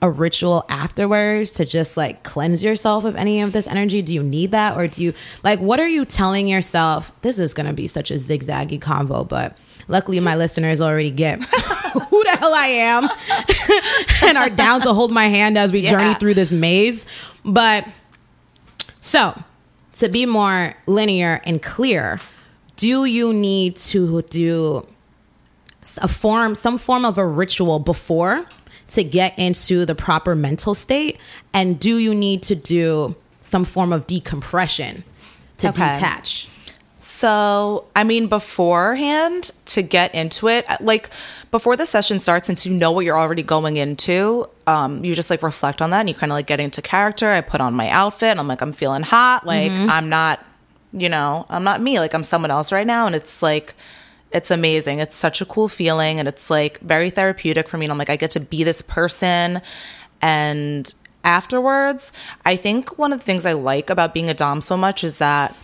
a 0.00 0.10
ritual 0.10 0.64
afterwards 0.68 1.50
to 1.52 1.64
just 1.64 1.96
like 1.96 2.22
cleanse 2.22 2.62
yourself 2.62 3.04
of 3.04 3.16
any 3.16 3.40
of 3.40 3.52
this 3.52 3.66
energy? 3.66 4.02
Do 4.02 4.14
you 4.14 4.22
need 4.22 4.52
that 4.52 4.76
or 4.76 4.86
do 4.86 5.02
you 5.02 5.14
like 5.42 5.60
what 5.60 5.80
are 5.80 5.88
you 5.88 6.04
telling 6.04 6.46
yourself? 6.46 7.12
This 7.22 7.38
is 7.38 7.54
going 7.54 7.66
to 7.66 7.72
be 7.72 7.86
such 7.86 8.10
a 8.10 8.14
zigzaggy 8.14 8.78
convo, 8.78 9.26
but 9.28 9.56
luckily 9.88 10.20
my 10.20 10.36
listeners 10.36 10.80
already 10.80 11.10
get 11.10 11.42
who 11.42 12.24
the 12.24 12.36
hell 12.38 12.54
I 12.54 12.66
am 12.66 13.08
and 14.28 14.38
are 14.38 14.50
down 14.50 14.82
to 14.82 14.92
hold 14.92 15.10
my 15.10 15.26
hand 15.26 15.58
as 15.58 15.72
we 15.72 15.82
journey 15.82 16.14
through 16.14 16.34
this 16.34 16.52
maze. 16.52 17.06
But 17.44 17.86
so, 19.00 19.42
to 19.98 20.08
be 20.08 20.26
more 20.26 20.74
linear 20.86 21.40
and 21.44 21.62
clear, 21.62 22.20
do 22.76 23.04
you 23.04 23.32
need 23.32 23.76
to 23.76 24.22
do 24.22 24.86
a 25.98 26.08
form, 26.08 26.54
some 26.54 26.76
form 26.76 27.04
of 27.04 27.16
a 27.16 27.26
ritual 27.26 27.78
before 27.78 28.44
to 28.88 29.04
get 29.04 29.38
into 29.38 29.86
the 29.86 29.94
proper 29.94 30.34
mental 30.34 30.74
state? 30.74 31.18
And 31.54 31.80
do 31.80 31.96
you 31.98 32.14
need 32.14 32.42
to 32.44 32.54
do 32.54 33.16
some 33.40 33.64
form 33.64 33.92
of 33.92 34.06
decompression 34.06 35.04
to 35.58 35.68
Okay. 35.68 35.94
detach? 35.94 36.48
So, 37.00 37.84
I 37.96 38.04
mean, 38.04 38.26
beforehand 38.26 39.52
to 39.66 39.82
get 39.82 40.14
into 40.14 40.48
it, 40.48 40.66
like 40.80 41.10
before 41.50 41.76
the 41.76 41.86
session 41.86 42.18
starts 42.20 42.48
and 42.48 42.58
to 42.58 42.70
know 42.70 42.90
what 42.92 43.04
you're 43.04 43.16
already 43.18 43.42
going 43.42 43.76
into, 43.76 44.46
um, 44.66 45.04
you 45.04 45.14
just 45.14 45.30
like 45.30 45.42
reflect 45.42 45.80
on 45.80 45.90
that 45.90 46.00
and 46.00 46.08
you 46.08 46.14
kind 46.14 46.30
of 46.32 46.34
like 46.36 46.46
get 46.46 46.60
into 46.60 46.82
character. 46.82 47.30
I 47.30 47.40
put 47.40 47.60
on 47.60 47.72
my 47.74 47.88
outfit 47.88 48.30
and 48.30 48.40
I'm 48.40 48.48
like, 48.48 48.60
I'm 48.60 48.72
feeling 48.72 49.02
hot. 49.02 49.46
Like, 49.46 49.72
I'm 49.72 50.08
not 50.08 50.44
you 50.92 51.10
know, 51.10 51.44
I'm 51.50 51.64
not 51.64 51.82
me. 51.82 51.98
Like 51.98 52.14
I'm 52.14 52.24
someone 52.24 52.50
else 52.50 52.72
right 52.72 52.86
now. 52.86 53.04
And 53.06 53.14
it's 53.14 53.42
like, 53.42 53.74
it's 54.30 54.50
amazing. 54.50 54.98
It's 54.98 55.16
such 55.16 55.40
a 55.40 55.46
cool 55.46 55.68
feeling. 55.68 56.18
And 56.18 56.28
it's 56.28 56.50
like 56.50 56.78
very 56.80 57.10
therapeutic 57.10 57.68
for 57.68 57.78
me. 57.78 57.86
And 57.86 57.92
I'm 57.92 57.98
like, 57.98 58.10
I 58.10 58.16
get 58.16 58.30
to 58.32 58.40
be 58.40 58.64
this 58.64 58.82
person. 58.82 59.62
And 60.20 60.92
afterwards, 61.24 62.12
I 62.44 62.56
think 62.56 62.98
one 62.98 63.12
of 63.12 63.20
the 63.20 63.24
things 63.24 63.46
I 63.46 63.52
like 63.52 63.90
about 63.90 64.14
being 64.14 64.28
a 64.28 64.34
Dom 64.34 64.60
so 64.60 64.76
much 64.76 65.02
is 65.02 65.18
that 65.18 65.56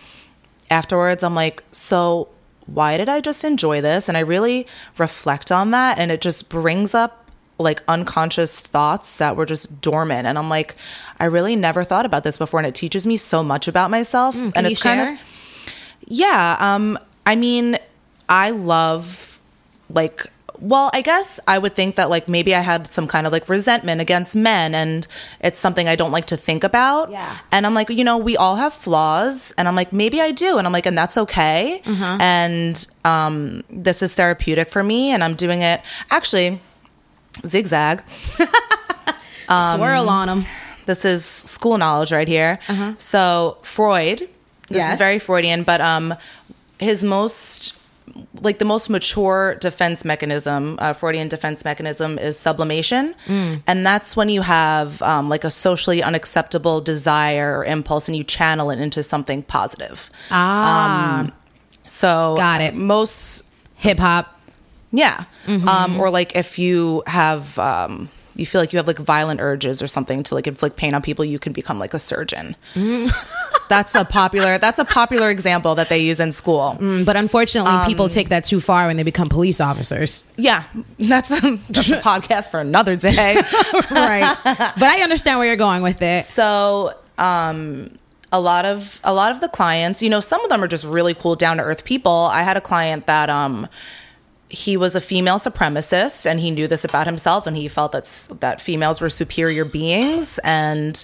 afterwards, 0.71 1.23
I'm 1.23 1.35
like, 1.35 1.63
so 1.71 2.29
why 2.65 2.97
did 2.97 3.09
I 3.09 3.21
just 3.21 3.43
enjoy 3.43 3.81
this? 3.81 4.09
And 4.09 4.17
I 4.17 4.21
really 4.21 4.65
reflect 4.97 5.51
on 5.51 5.71
that. 5.71 5.99
And 5.99 6.11
it 6.11 6.21
just 6.21 6.49
brings 6.49 6.95
up 6.95 7.29
like 7.57 7.83
unconscious 7.87 8.59
thoughts 8.59 9.17
that 9.17 9.35
were 9.35 9.45
just 9.45 9.79
dormant. 9.79 10.27
And 10.27 10.37
I'm 10.37 10.49
like, 10.49 10.75
I 11.19 11.25
really 11.25 11.55
never 11.55 11.83
thought 11.83 12.05
about 12.05 12.23
this 12.23 12.37
before. 12.37 12.59
And 12.59 12.67
it 12.67 12.75
teaches 12.75 13.05
me 13.05 13.17
so 13.17 13.43
much 13.43 13.67
about 13.67 13.91
myself. 13.91 14.35
Can 14.35 14.51
and 14.55 14.67
it's 14.67 14.81
share? 14.81 15.05
kind 15.05 15.17
of, 15.17 15.25
yeah. 16.07 16.57
Um, 16.59 16.97
I 17.25 17.35
mean, 17.35 17.77
I 18.29 18.49
love 18.51 19.39
like 19.89 20.23
well, 20.61 20.89
I 20.93 21.01
guess 21.01 21.41
I 21.49 21.57
would 21.57 21.73
think 21.73 21.95
that 21.95 22.09
like 22.09 22.29
maybe 22.29 22.55
I 22.55 22.61
had 22.61 22.87
some 22.87 23.07
kind 23.07 23.27
of 23.27 23.33
like 23.33 23.49
resentment 23.49 23.99
against 23.99 24.37
men 24.37 24.73
and 24.73 25.05
it's 25.41 25.59
something 25.59 25.89
I 25.89 25.97
don't 25.97 26.11
like 26.11 26.27
to 26.27 26.37
think 26.37 26.63
about. 26.63 27.11
Yeah. 27.11 27.37
And 27.51 27.65
I'm 27.65 27.73
like, 27.73 27.89
you 27.89 28.05
know, 28.05 28.17
we 28.17 28.37
all 28.37 28.55
have 28.55 28.73
flaws 28.73 29.53
and 29.57 29.67
I'm 29.67 29.75
like, 29.75 29.91
maybe 29.91 30.21
I 30.21 30.31
do. 30.31 30.57
And 30.57 30.65
I'm 30.65 30.71
like, 30.71 30.85
and 30.85 30.97
that's 30.97 31.17
okay. 31.17 31.81
Mm-hmm. 31.83 32.21
And 32.21 32.87
um 33.03 33.63
this 33.69 34.01
is 34.01 34.15
therapeutic 34.15 34.69
for 34.69 34.81
me 34.81 35.11
and 35.11 35.25
I'm 35.25 35.35
doing 35.35 35.61
it 35.61 35.81
actually 36.09 36.59
zigzag. 37.45 38.01
Um, 39.47 39.77
Swirl 39.77 40.09
on 40.09 40.27
them. 40.27 40.45
This 40.87 41.05
is 41.05 41.23
school 41.23 41.77
knowledge 41.77 42.11
right 42.11 42.27
here. 42.27 42.59
So 42.97 43.57
Freud, 43.61 44.17
this 44.19 44.27
Uh-huh. 44.27 44.77
Yes. 44.77 44.93
is 44.93 44.97
very 44.97 45.19
Freudian, 45.19 45.61
but 45.63 45.81
um, 45.81 46.15
his 46.79 47.03
most 47.03 47.74
like 48.41 48.59
the 48.59 48.65
most 48.65 48.89
mature 48.89 49.55
defense 49.55 50.05
mechanism, 50.05 50.77
uh, 50.79 50.93
Freudian 50.93 51.27
defense 51.27 51.65
mechanism, 51.65 52.17
is 52.19 52.37
sublimation, 52.37 53.15
Mm. 53.27 53.63
and 53.67 53.85
that's 53.85 54.15
when 54.15 54.29
you 54.29 54.41
have 54.41 55.01
um, 55.01 55.27
like 55.29 55.43
a 55.43 55.51
socially 55.51 56.01
unacceptable 56.03 56.81
desire 56.81 57.57
or 57.59 57.65
impulse, 57.65 58.07
and 58.07 58.15
you 58.15 58.23
channel 58.23 58.69
it 58.69 58.79
into 58.79 59.01
something 59.03 59.41
positive. 59.43 60.09
Ah, 60.31 61.27
So 61.85 62.35
Got 62.37 62.61
it. 62.61 62.75
Most 62.75 63.43
hip 63.75 63.99
hop. 63.99 64.39
yeah. 64.91 65.25
Mm-hmm. 65.45 65.67
Um, 65.67 65.99
or 65.99 66.09
like 66.09 66.35
if 66.35 66.57
you 66.57 67.03
have, 67.07 67.57
um, 67.59 68.09
you 68.35 68.45
feel 68.45 68.61
like 68.61 68.73
you 68.73 68.77
have 68.77 68.87
like 68.87 68.99
violent 68.99 69.39
urges 69.41 69.81
or 69.81 69.87
something 69.87 70.23
to 70.23 70.35
like 70.35 70.45
inflict 70.47 70.75
pain 70.77 70.93
on 70.93 71.01
people, 71.01 71.23
you 71.25 71.39
can 71.39 71.53
become 71.53 71.79
like 71.79 71.93
a 71.93 71.99
surgeon. 71.99 72.55
Mm. 72.73 73.09
that's 73.69 73.95
a 73.95 74.03
popular. 74.05 74.57
That's 74.57 74.77
a 74.79 74.85
popular 74.85 75.29
example 75.29 75.75
that 75.75 75.89
they 75.89 75.99
use 75.99 76.19
in 76.19 76.31
school. 76.31 76.77
But 77.05 77.15
unfortunately, 77.15 77.71
Um, 77.71 77.85
people 77.87 78.09
take 78.09 78.29
that 78.29 78.43
too 78.43 78.59
far 78.59 78.87
when 78.87 78.97
they 78.97 79.03
become 79.03 79.27
police 79.29 79.61
officers. 79.61 80.23
Yeah, 80.37 80.63
that's 80.99 81.31
a, 81.31 81.57
that's 81.69 81.89
a 81.89 82.01
podcast 82.11 82.51
for 82.51 82.59
another 82.59 82.95
day. 82.95 83.35
right. 83.91 84.37
But 84.43 84.83
I 84.83 85.01
understand 85.01 85.39
where 85.39 85.47
you're 85.47 85.55
going 85.55 85.81
with 85.81 86.01
it. 86.01 86.25
so, 86.25 86.91
um, 87.17 87.97
a 88.31 88.39
lot 88.41 88.65
of 88.65 88.99
a 89.05 89.13
lot 89.13 89.31
of 89.31 89.39
the 89.39 89.47
clients, 89.47 90.03
you 90.03 90.09
know, 90.09 90.19
some 90.19 90.43
of 90.43 90.49
them 90.49 90.61
are 90.61 90.67
just 90.67 90.85
really 90.85 91.13
cool, 91.13 91.35
down 91.35 91.55
to 91.57 91.63
earth 91.63 91.85
people. 91.85 92.11
I 92.11 92.43
had 92.43 92.57
a 92.57 92.61
client 92.61 93.05
that 93.05 93.29
um, 93.29 93.67
he 94.55 94.77
was 94.77 94.95
a 94.95 95.01
female 95.01 95.37
supremacist 95.37 96.25
and 96.25 96.39
he 96.39 96.49
knew 96.49 96.65
this 96.67 96.85
about 96.85 97.05
himself 97.05 97.45
and 97.45 97.57
he 97.57 97.67
felt 97.67 97.91
that 97.91 98.05
that 98.39 98.61
females 98.61 99.01
were 99.01 99.09
superior 99.09 99.65
beings 99.65 100.39
and 100.43 101.03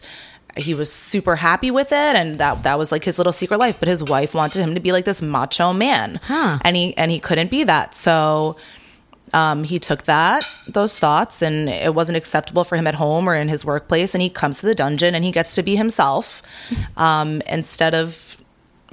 he 0.58 0.74
was 0.74 0.92
super 0.92 1.36
happy 1.36 1.70
with 1.70 1.92
it 1.92 2.16
and 2.16 2.40
that 2.40 2.64
that 2.64 2.78
was 2.78 2.92
like 2.92 3.04
his 3.04 3.18
little 3.18 3.34
secret 3.34 3.60
life. 3.60 3.78
But 3.80 3.90
his 3.90 4.04
wife 4.04 4.34
wanted 4.34 4.62
him 4.62 4.74
to 4.76 4.80
be 4.80 4.94
like 4.94 5.06
this 5.06 5.22
macho 5.22 5.74
man. 5.74 6.20
Huh. 6.24 6.60
and 6.64 6.76
he 6.76 6.96
and 6.98 7.12
he 7.12 7.20
couldn't 7.20 7.52
be 7.52 7.66
that. 7.66 7.94
So 7.94 8.56
um, 9.34 9.64
he 9.64 9.80
took 9.80 10.04
that 10.04 10.44
those 10.68 10.98
thoughts 11.00 11.42
and 11.42 11.70
it 11.70 11.94
wasn't 11.94 12.18
acceptable 12.18 12.64
for 12.64 12.78
him 12.78 12.88
at 12.88 12.96
home 12.96 13.28
or 13.28 13.36
in 13.36 13.50
his 13.50 13.66
workplace 13.66 14.14
and 14.16 14.22
he 14.22 14.30
comes 14.30 14.60
to 14.60 14.66
the 14.66 14.76
dungeon 14.76 15.14
and 15.16 15.24
he 15.26 15.32
gets 15.32 15.56
to 15.56 15.64
be 15.64 15.76
himself. 15.76 16.42
Um, 16.98 17.42
instead 17.50 17.96
of 17.96 18.31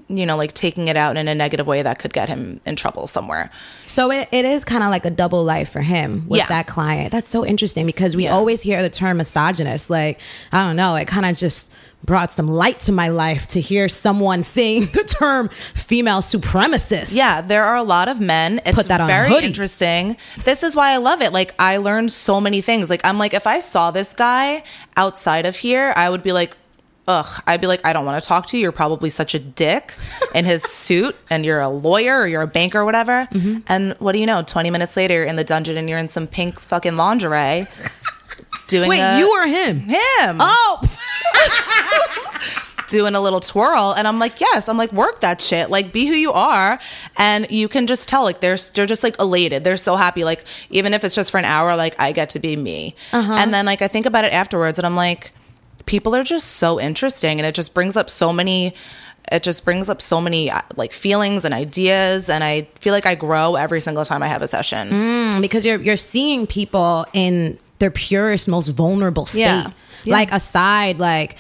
you 0.09 0.25
know 0.27 0.37
like 0.37 0.53
taking 0.55 0.88
it 0.88 0.97
out 0.97 1.16
in 1.16 1.29
a 1.29 1.35
negative 1.35 1.66
way 1.66 1.83
that 1.83 1.99
could 1.99 2.12
get 2.12 2.29
him 2.29 2.61
in 2.64 2.75
trouble 2.77 3.07
somewhere 3.07 3.51
So 3.87 4.11
it, 4.11 4.29
it 4.33 4.44
is 4.44 4.64
kind 4.64 4.83
of 4.85 4.90
like 4.90 5.05
a 5.05 5.11
double 5.11 5.44
life 5.44 5.71
for 5.71 5.81
him 5.83 6.25
with 6.29 6.40
Yeah. 6.40 6.47
that 6.49 6.66
client. 6.66 7.11
That's 7.12 7.29
so 7.29 7.44
interesting 7.44 7.87
because 7.87 8.16
we 8.16 8.25
Yeah. 8.25 8.33
always 8.35 8.62
hear 8.62 8.83
the 8.83 8.90
term 8.90 9.16
misogynist. 9.18 9.88
Like, 9.90 10.18
I 10.53 10.64
don't 10.64 10.77
know, 10.77 10.94
it 10.97 11.07
kind 11.07 11.25
of 11.27 11.37
just 11.37 11.71
brought 12.05 12.31
some 12.31 12.47
light 12.47 12.79
to 12.79 12.92
my 12.92 13.09
life 13.09 13.47
to 13.49 13.61
hear 13.61 13.88
someone 13.88 14.42
saying 14.42 14.87
the 14.92 15.03
term 15.05 15.49
female 15.75 16.21
supremacist. 16.21 17.14
Yeah, 17.14 17.40
there 17.40 17.64
are 17.64 17.77
a 17.77 17.83
lot 17.83 18.09
of 18.09 18.21
men. 18.21 18.61
It's 18.64 18.77
Put 18.77 18.88
that 18.88 19.01
on 19.01 19.09
very 19.09 19.33
interesting. 19.44 20.16
This 20.44 20.62
is 20.62 20.77
why 20.77 20.90
I 20.92 20.99
love 20.99 21.21
it. 21.23 21.33
Like 21.33 21.55
I 21.59 21.79
learned 21.79 22.12
so 22.12 22.40
many 22.40 22.61
things. 22.61 22.88
Like 22.90 23.01
I'm 23.05 23.18
like 23.18 23.35
if 23.35 23.47
I 23.47 23.61
saw 23.61 23.90
this 23.90 24.12
guy 24.14 24.62
outside 24.97 25.44
of 25.47 25.57
here, 25.57 25.92
I 25.97 26.09
would 26.11 26.23
be 26.23 26.33
like 26.33 26.57
Ugh, 27.09 27.42
I'd 27.47 27.61
be 27.61 27.66
like, 27.66 27.81
I 27.87 27.92
don't 27.94 28.05
want 28.05 28.23
to 28.23 28.29
talk 28.29 28.47
to 28.49 28.57
you. 28.57 28.62
You're 28.64 28.71
probably 28.73 29.09
such 29.11 29.35
a 29.35 29.38
dick 29.38 29.94
in 30.35 30.44
his 30.44 30.62
suit, 30.85 31.16
and 31.31 31.44
you're 31.44 31.59
a 31.61 31.68
lawyer 31.68 32.21
or 32.21 32.27
you're 32.29 32.42
a 32.42 32.47
banker 32.47 32.81
or 32.81 32.85
whatever. 32.85 33.27
Mm-hmm. 33.33 33.61
And 33.66 33.94
what 33.99 34.12
do 34.12 34.18
you 34.18 34.27
know? 34.27 34.42
20 34.42 34.68
minutes 34.71 34.94
later, 34.97 35.14
you're 35.14 35.25
in 35.25 35.37
the 35.37 35.42
dungeon 35.44 35.77
and 35.79 35.88
you're 35.88 35.99
in 35.99 36.09
some 36.09 36.27
pink 36.27 36.61
fucking 36.61 36.97
lingerie 36.97 37.64
doing 38.68 38.90
Wait, 38.90 39.01
a- 39.01 39.18
you 39.18 39.31
or 39.33 39.47
him? 39.47 39.81
him 39.81 40.37
Oh, 40.38 40.83
doing 42.88 43.14
a 43.14 43.21
little 43.21 43.40
twirl 43.40 43.92
and 43.97 44.07
I'm 44.09 44.18
like, 44.18 44.40
yes, 44.40 44.68
I'm 44.68 44.79
like, 44.79 44.92
work 44.92 45.21
that 45.21 45.40
shit. 45.42 45.68
Like 45.71 45.92
be 45.92 46.07
who 46.07 46.14
you 46.14 46.33
are. 46.33 46.79
And 47.16 47.51
you 47.51 47.68
can 47.68 47.87
just 47.87 48.09
tell, 48.09 48.23
like, 48.23 48.40
they're 48.40 48.57
they're 48.75 48.87
just 48.87 49.03
like 49.05 49.18
elated. 49.21 49.64
They're 49.64 49.77
so 49.77 49.97
happy. 49.97 50.25
Like, 50.25 50.44
even 50.71 50.94
if 50.94 51.05
it's 51.05 51.14
just 51.14 51.31
for 51.31 51.38
an 51.38 51.44
hour, 51.44 51.77
like 51.77 51.94
I 51.99 52.12
get 52.12 52.31
to 52.31 52.38
be 52.38 52.57
me. 52.57 52.94
And 53.12 53.53
then 53.53 53.66
like 53.66 53.83
I 53.83 53.88
think 53.88 54.07
about 54.07 54.25
it 54.25 54.33
afterwards 54.33 54.79
and 54.79 54.87
I'm 54.87 54.97
like, 54.97 55.33
people 55.88 56.14
are 56.14 56.22
just 56.22 56.46
so 56.57 56.79
interesting 56.81 57.38
and 57.40 57.46
it 57.46 57.55
just 57.55 57.74
brings 57.74 57.96
up 57.96 58.09
so 58.11 58.33
many 58.33 58.74
it 59.33 59.42
just 59.42 59.62
brings 59.64 59.88
up 59.90 60.01
so 60.01 60.20
many 60.20 60.51
uh, 60.51 60.61
like 60.77 60.92
feelings 60.92 61.44
and 61.44 61.53
ideas 61.53 62.29
and 62.31 62.42
I 62.42 62.62
feel 62.81 62.94
like 62.94 63.05
I 63.05 63.14
grow 63.14 63.57
every 63.57 63.81
single 63.81 64.05
time 64.05 64.22
I 64.22 64.27
have 64.29 64.40
a 64.40 64.46
session. 64.46 65.40
because 65.42 65.66
you're 65.66 65.81
you're 65.81 65.98
seeing 65.98 66.46
people 66.46 67.05
in 67.12 67.59
their 67.79 67.90
purest, 67.90 68.48
most 68.48 68.68
vulnerable 68.70 69.27
state. 69.27 69.40
Yeah. 69.40 69.70
Yeah. 70.05 70.14
Like 70.14 70.33
aside, 70.33 70.98
like 70.98 71.37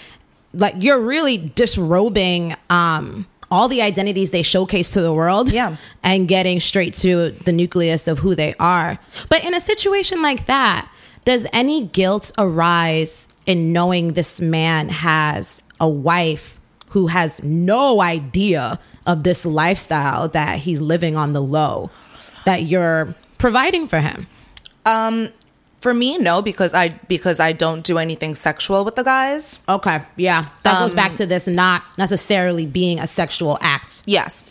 like 0.52 0.74
you're 0.80 1.00
really 1.00 1.38
disrobing 1.54 2.54
um 2.70 3.26
all 3.50 3.68
the 3.68 3.80
identities 3.80 4.30
they 4.32 4.42
showcase 4.42 4.90
to 4.90 5.00
the 5.00 5.12
world 5.12 5.50
Yeah. 5.50 5.76
and 6.02 6.28
getting 6.28 6.60
straight 6.60 6.92
to 6.96 7.30
the 7.46 7.52
nucleus 7.52 8.06
of 8.06 8.18
who 8.18 8.34
they 8.34 8.52
are. 8.60 8.98
But 9.30 9.42
in 9.44 9.54
a 9.54 9.60
situation 9.60 10.20
like 10.20 10.44
that, 10.46 10.86
does 11.24 11.46
any 11.54 11.86
guilt 11.86 12.30
arise 12.36 13.28
in 13.48 13.72
knowing 13.72 14.12
this 14.12 14.40
man 14.40 14.88
has 14.90 15.62
a 15.80 15.88
wife 15.88 16.60
who 16.90 17.08
has 17.08 17.42
no 17.42 18.00
idea 18.00 18.78
of 19.06 19.24
this 19.24 19.44
lifestyle 19.46 20.28
that 20.28 20.58
he's 20.60 20.80
living 20.80 21.16
on 21.16 21.32
the 21.32 21.40
low 21.42 21.90
that 22.44 22.62
you're 22.62 23.14
providing 23.38 23.86
for 23.86 24.00
him? 24.00 24.26
Um, 24.86 25.30
For 25.80 25.94
me, 25.94 26.18
no, 26.18 26.42
because 26.42 26.74
I 26.74 26.88
because 27.08 27.38
I 27.40 27.52
don't 27.52 27.84
do 27.84 27.98
anything 27.98 28.34
sexual 28.34 28.84
with 28.84 28.96
the 28.96 29.04
guys. 29.04 29.60
Okay, 29.68 30.02
yeah. 30.16 30.42
That 30.64 30.80
goes 30.80 30.90
Um, 30.90 30.96
back 30.96 31.14
to 31.16 31.26
this 31.26 31.46
not 31.46 31.82
necessarily 31.96 32.66
being 32.66 32.98
a 32.98 33.06
sexual 33.06 33.58
act. 33.60 34.02
Yes. 34.04 34.42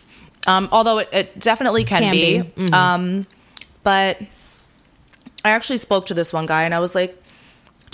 Um, 0.48 0.70
although 0.72 1.00
it, 1.00 1.10
it 1.12 1.40
definitely 1.40 1.84
can, 1.84 2.02
Can 2.04 2.12
be. 2.14 2.40
be. 2.42 2.50
Mhm. 2.68 2.74
Um, 2.74 3.28
but 3.84 4.22
I 5.44 5.50
actually 5.52 5.78
spoke 5.80 6.06
to 6.08 6.14
this 6.14 6.32
one 6.32 6.46
guy 6.46 6.64
and 6.64 6.74
I 6.74 6.80
was 6.80 6.96
like, 6.96 7.22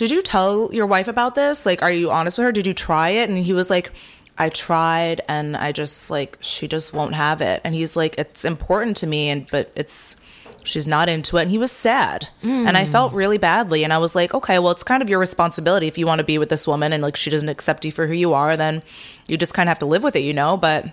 Did 0.04 0.12
you 0.12 0.22
tell 0.22 0.70
your 0.74 0.86
wife 0.86 1.08
about 1.08 1.34
this? 1.34 1.66
Like, 1.66 1.82
are 1.82 1.90
you 1.90 2.12
honest 2.12 2.38
with 2.38 2.44
her? 2.44 2.52
Did 2.52 2.68
you 2.68 2.74
try 2.74 3.12
it? 3.12 3.30
And 3.30 3.38
he 3.38 3.54
was 3.54 3.70
like, 3.70 3.90
I 4.38 4.50
tried 4.50 5.22
and 5.30 5.56
I 5.56 5.72
just 5.72 6.12
like, 6.12 6.38
she 6.42 6.68
just 6.68 6.92
won't 6.92 7.16
have 7.16 7.40
it. 7.40 7.62
And 7.64 7.74
he's 7.74 7.96
like, 7.96 8.16
It's 8.18 8.44
important 8.44 8.98
to 8.98 9.08
me, 9.08 9.30
and 9.30 9.50
but 9.50 9.72
it's, 9.78 10.18
she's 10.66 10.88
not 10.88 11.08
into 11.08 11.38
it. 11.38 11.44
And 11.44 11.52
he 11.52 11.58
was 11.58 11.72
sad. 11.72 12.28
And 12.42 12.76
I 12.76 12.86
felt 12.86 13.14
really 13.14 13.38
badly. 13.38 13.86
And 13.86 13.94
I 13.94 13.98
was 13.98 14.14
like, 14.14 14.34
Okay, 14.34 14.60
well, 14.60 14.72
it's 14.72 14.84
kind 14.84 15.02
of 15.02 15.10
your 15.10 15.20
responsibility 15.20 15.88
if 15.88 15.98
you 15.98 16.06
want 16.06 16.20
to 16.20 16.26
be 16.26 16.38
with 16.38 16.50
this 16.50 16.68
woman 16.68 16.92
and 16.92 17.02
like 17.02 17.16
she 17.16 17.30
doesn't 17.30 17.48
accept 17.48 17.86
you 17.86 17.92
for 17.94 18.06
who 18.06 18.14
you 18.14 18.34
are, 18.34 18.58
then 18.58 18.84
you 19.30 19.38
just 19.38 19.54
kind 19.54 19.70
of 19.70 19.72
have 19.72 19.80
to 19.80 19.86
live 19.86 20.04
with 20.04 20.18
it, 20.18 20.24
you 20.24 20.34
know? 20.34 20.58
But 20.58 20.86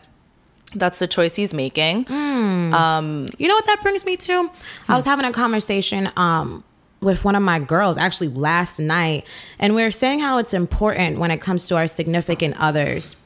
that's 0.77 1.01
the 1.01 1.09
choice 1.09 1.35
he's 1.35 1.53
making. 1.53 2.05
Hmm. 2.05 2.73
Um, 2.73 3.29
you 3.39 3.49
know 3.49 3.57
what 3.57 3.67
that 3.67 3.83
brings 3.83 4.07
me 4.07 4.17
to? 4.19 4.53
I 4.87 4.95
was 4.95 5.05
hmm. 5.05 5.11
having 5.11 5.25
a 5.27 5.33
conversation 5.33 6.13
um 6.15 6.63
with 7.01 7.25
one 7.25 7.35
of 7.35 7.43
my 7.43 7.59
girls 7.59 7.97
actually 7.97 8.29
last 8.29 8.79
night 8.79 9.25
and 9.59 9.75
we 9.75 9.83
were 9.83 9.91
saying 9.91 10.21
how 10.21 10.39
it's 10.39 10.53
important 10.55 11.19
when 11.19 11.31
it 11.31 11.41
comes 11.41 11.67
to 11.69 11.77
our 11.77 11.87
significant 11.87 12.55
others 12.59 13.17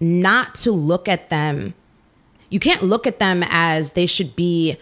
not 0.00 0.54
to 0.54 0.72
look 0.72 1.08
at 1.08 1.28
them 1.30 1.74
you 2.50 2.58
can't 2.60 2.82
look 2.82 3.06
at 3.06 3.18
them 3.20 3.44
as 3.48 3.92
they 3.92 4.06
should 4.06 4.34
be 4.36 4.76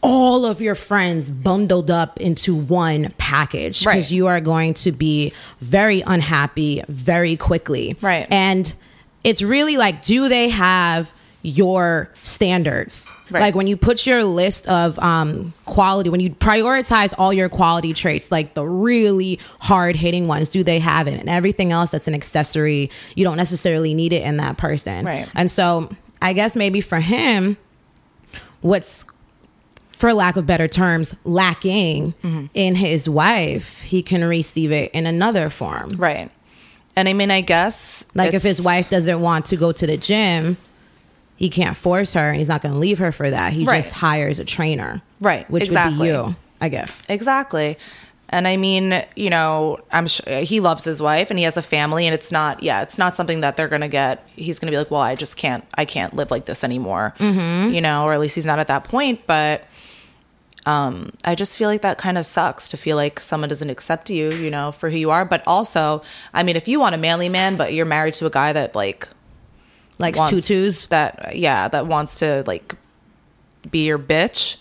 all 0.00 0.46
of 0.46 0.60
your 0.60 0.76
friends 0.76 1.30
bundled 1.30 1.90
up 1.90 2.20
into 2.20 2.54
one 2.54 3.12
package 3.18 3.80
because 3.80 3.86
Right. 3.86 4.10
you 4.12 4.28
are 4.28 4.40
going 4.40 4.74
to 4.74 4.92
be 4.92 5.32
very 5.60 6.02
unhappy 6.02 6.82
very 6.88 7.36
quickly 7.36 7.96
Right. 8.00 8.26
and 8.30 8.72
it's 9.24 9.42
really 9.42 9.76
like, 9.76 10.04
do 10.04 10.28
they 10.28 10.48
have 10.50 11.12
your 11.42 12.10
standards? 12.22 13.12
Right. 13.30 13.40
Like 13.40 13.54
when 13.54 13.66
you 13.66 13.76
put 13.76 14.06
your 14.06 14.24
list 14.24 14.66
of 14.68 14.98
um, 14.98 15.52
quality, 15.66 16.08
when 16.10 16.20
you 16.20 16.30
prioritize 16.30 17.12
all 17.18 17.32
your 17.32 17.48
quality 17.48 17.92
traits, 17.92 18.32
like 18.32 18.54
the 18.54 18.66
really 18.66 19.38
hard 19.60 19.96
hitting 19.96 20.26
ones, 20.28 20.48
do 20.48 20.64
they 20.64 20.78
have 20.78 21.06
it? 21.06 21.20
And 21.20 21.28
everything 21.28 21.70
else 21.72 21.90
that's 21.90 22.08
an 22.08 22.14
accessory, 22.14 22.90
you 23.14 23.24
don't 23.24 23.36
necessarily 23.36 23.92
need 23.94 24.12
it 24.12 24.22
in 24.22 24.38
that 24.38 24.56
person. 24.56 25.04
Right. 25.04 25.28
And 25.34 25.50
so 25.50 25.90
I 26.22 26.32
guess 26.32 26.56
maybe 26.56 26.80
for 26.80 27.00
him, 27.00 27.56
what's 28.60 29.04
for 29.92 30.14
lack 30.14 30.36
of 30.36 30.46
better 30.46 30.68
terms, 30.68 31.14
lacking 31.24 32.14
Mm-hmm. 32.22 32.46
in 32.54 32.74
his 32.76 33.08
wife, 33.08 33.82
he 33.82 34.02
can 34.02 34.24
receive 34.24 34.72
it 34.72 34.90
in 34.92 35.06
another 35.06 35.50
form. 35.50 35.90
Right. 35.96 36.30
And 36.96 37.08
I 37.08 37.12
mean, 37.12 37.30
I 37.30 37.42
guess 37.42 38.06
Like 38.14 38.32
if 38.34 38.42
his 38.42 38.64
wife 38.64 38.90
doesn't 38.90 39.20
want 39.20 39.46
to 39.46 39.56
go 39.56 39.70
to 39.72 39.86
the 39.86 39.96
gym, 39.96 40.56
he 41.38 41.48
can't 41.48 41.76
force 41.76 42.14
her 42.14 42.30
and 42.30 42.36
he's 42.36 42.48
not 42.48 42.62
going 42.62 42.72
to 42.74 42.78
leave 42.80 42.98
her 42.98 43.12
for 43.12 43.30
that. 43.30 43.52
He 43.52 43.64
Right. 43.64 43.82
just 43.82 43.94
hires 43.94 44.40
a 44.40 44.44
trainer. 44.44 45.00
Right, 45.20 45.48
Which 45.48 45.62
would 45.62 45.68
exactly. 45.68 46.08
be 46.08 46.12
you, 46.12 46.36
I 46.60 46.68
guess. 46.68 46.98
Exactly. 47.08 47.78
And 48.30 48.48
I 48.48 48.56
mean, 48.56 49.04
you 49.14 49.30
know, 49.30 49.78
I'm 49.92 50.08
sure 50.08 50.40
he 50.40 50.58
loves 50.58 50.82
his 50.82 51.00
wife 51.00 51.30
and 51.30 51.38
he 51.38 51.44
has 51.44 51.56
a 51.56 51.62
family 51.62 52.06
and 52.08 52.12
it's 52.14 52.32
not, 52.32 52.62
yeah, 52.64 52.82
it's 52.82 52.98
not 52.98 53.14
something 53.14 53.40
that 53.42 53.56
they're 53.56 53.68
going 53.68 53.82
to 53.82 53.88
get. 53.88 54.28
He's 54.34 54.58
going 54.58 54.66
to 54.66 54.72
be 54.72 54.78
like, 54.78 54.90
well, 54.90 55.00
I 55.00 55.14
just 55.14 55.36
can't, 55.36 55.64
I 55.76 55.84
can't 55.84 56.12
live 56.12 56.32
like 56.32 56.44
this 56.46 56.64
anymore, 56.64 57.14
mm-hmm. 57.18 57.72
you 57.72 57.80
know, 57.80 58.04
or 58.04 58.12
at 58.12 58.18
least 58.18 58.34
he's 58.34 58.44
not 58.44 58.58
at 58.58 58.66
that 58.66 58.82
point. 58.82 59.20
But 59.28 59.62
um, 60.66 61.12
I 61.24 61.36
just 61.36 61.56
feel 61.56 61.68
like 61.68 61.82
that 61.82 61.98
kind 61.98 62.18
of 62.18 62.26
sucks 62.26 62.68
to 62.70 62.76
feel 62.76 62.96
like 62.96 63.20
someone 63.20 63.48
doesn't 63.48 63.70
accept 63.70 64.10
you, 64.10 64.32
you 64.32 64.50
know, 64.50 64.72
for 64.72 64.90
who 64.90 64.96
you 64.98 65.10
are. 65.10 65.24
But 65.24 65.42
also, 65.46 66.02
I 66.34 66.42
mean, 66.42 66.56
if 66.56 66.66
you 66.66 66.80
want 66.80 66.96
a 66.96 66.98
manly 66.98 67.28
man, 67.28 67.56
but 67.56 67.72
you're 67.72 67.86
married 67.86 68.14
to 68.14 68.26
a 68.26 68.30
guy 68.30 68.52
that 68.52 68.74
like, 68.74 69.08
Like 69.98 70.14
tutus. 70.28 70.86
that, 70.86 71.36
yeah, 71.36 71.68
that 71.68 71.86
wants 71.86 72.20
to 72.20 72.44
like 72.46 72.74
be 73.70 73.86
your 73.86 73.98
bitch. 73.98 74.58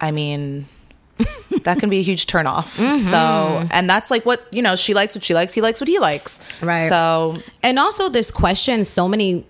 I 0.00 0.10
mean, 0.10 0.66
that 1.62 1.78
can 1.78 1.90
be 1.90 1.98
a 1.98 2.02
huge 2.02 2.26
turnoff. 2.26 2.76
Mm-hmm. 2.76 3.08
So, 3.08 3.68
and 3.70 3.88
that's 3.88 4.10
like 4.10 4.24
what, 4.26 4.46
you 4.52 4.62
know, 4.62 4.74
she 4.76 4.94
likes 4.94 5.14
what 5.14 5.22
she 5.22 5.34
likes, 5.34 5.54
he 5.54 5.60
likes 5.60 5.80
what 5.80 5.88
he 5.88 5.98
likes. 5.98 6.40
Right. 6.62 6.88
So, 6.88 7.38
And 7.62 7.78
also, 7.78 8.08
this 8.08 8.30
question 8.30 8.84
so 8.84 9.06
many 9.06 9.46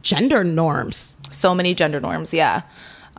gender 0.00 0.44
norms. 0.44 1.14
so 1.30 1.54
many 1.54 1.74
gender 1.74 2.00
norms. 2.00 2.32
Yeah. 2.32 2.62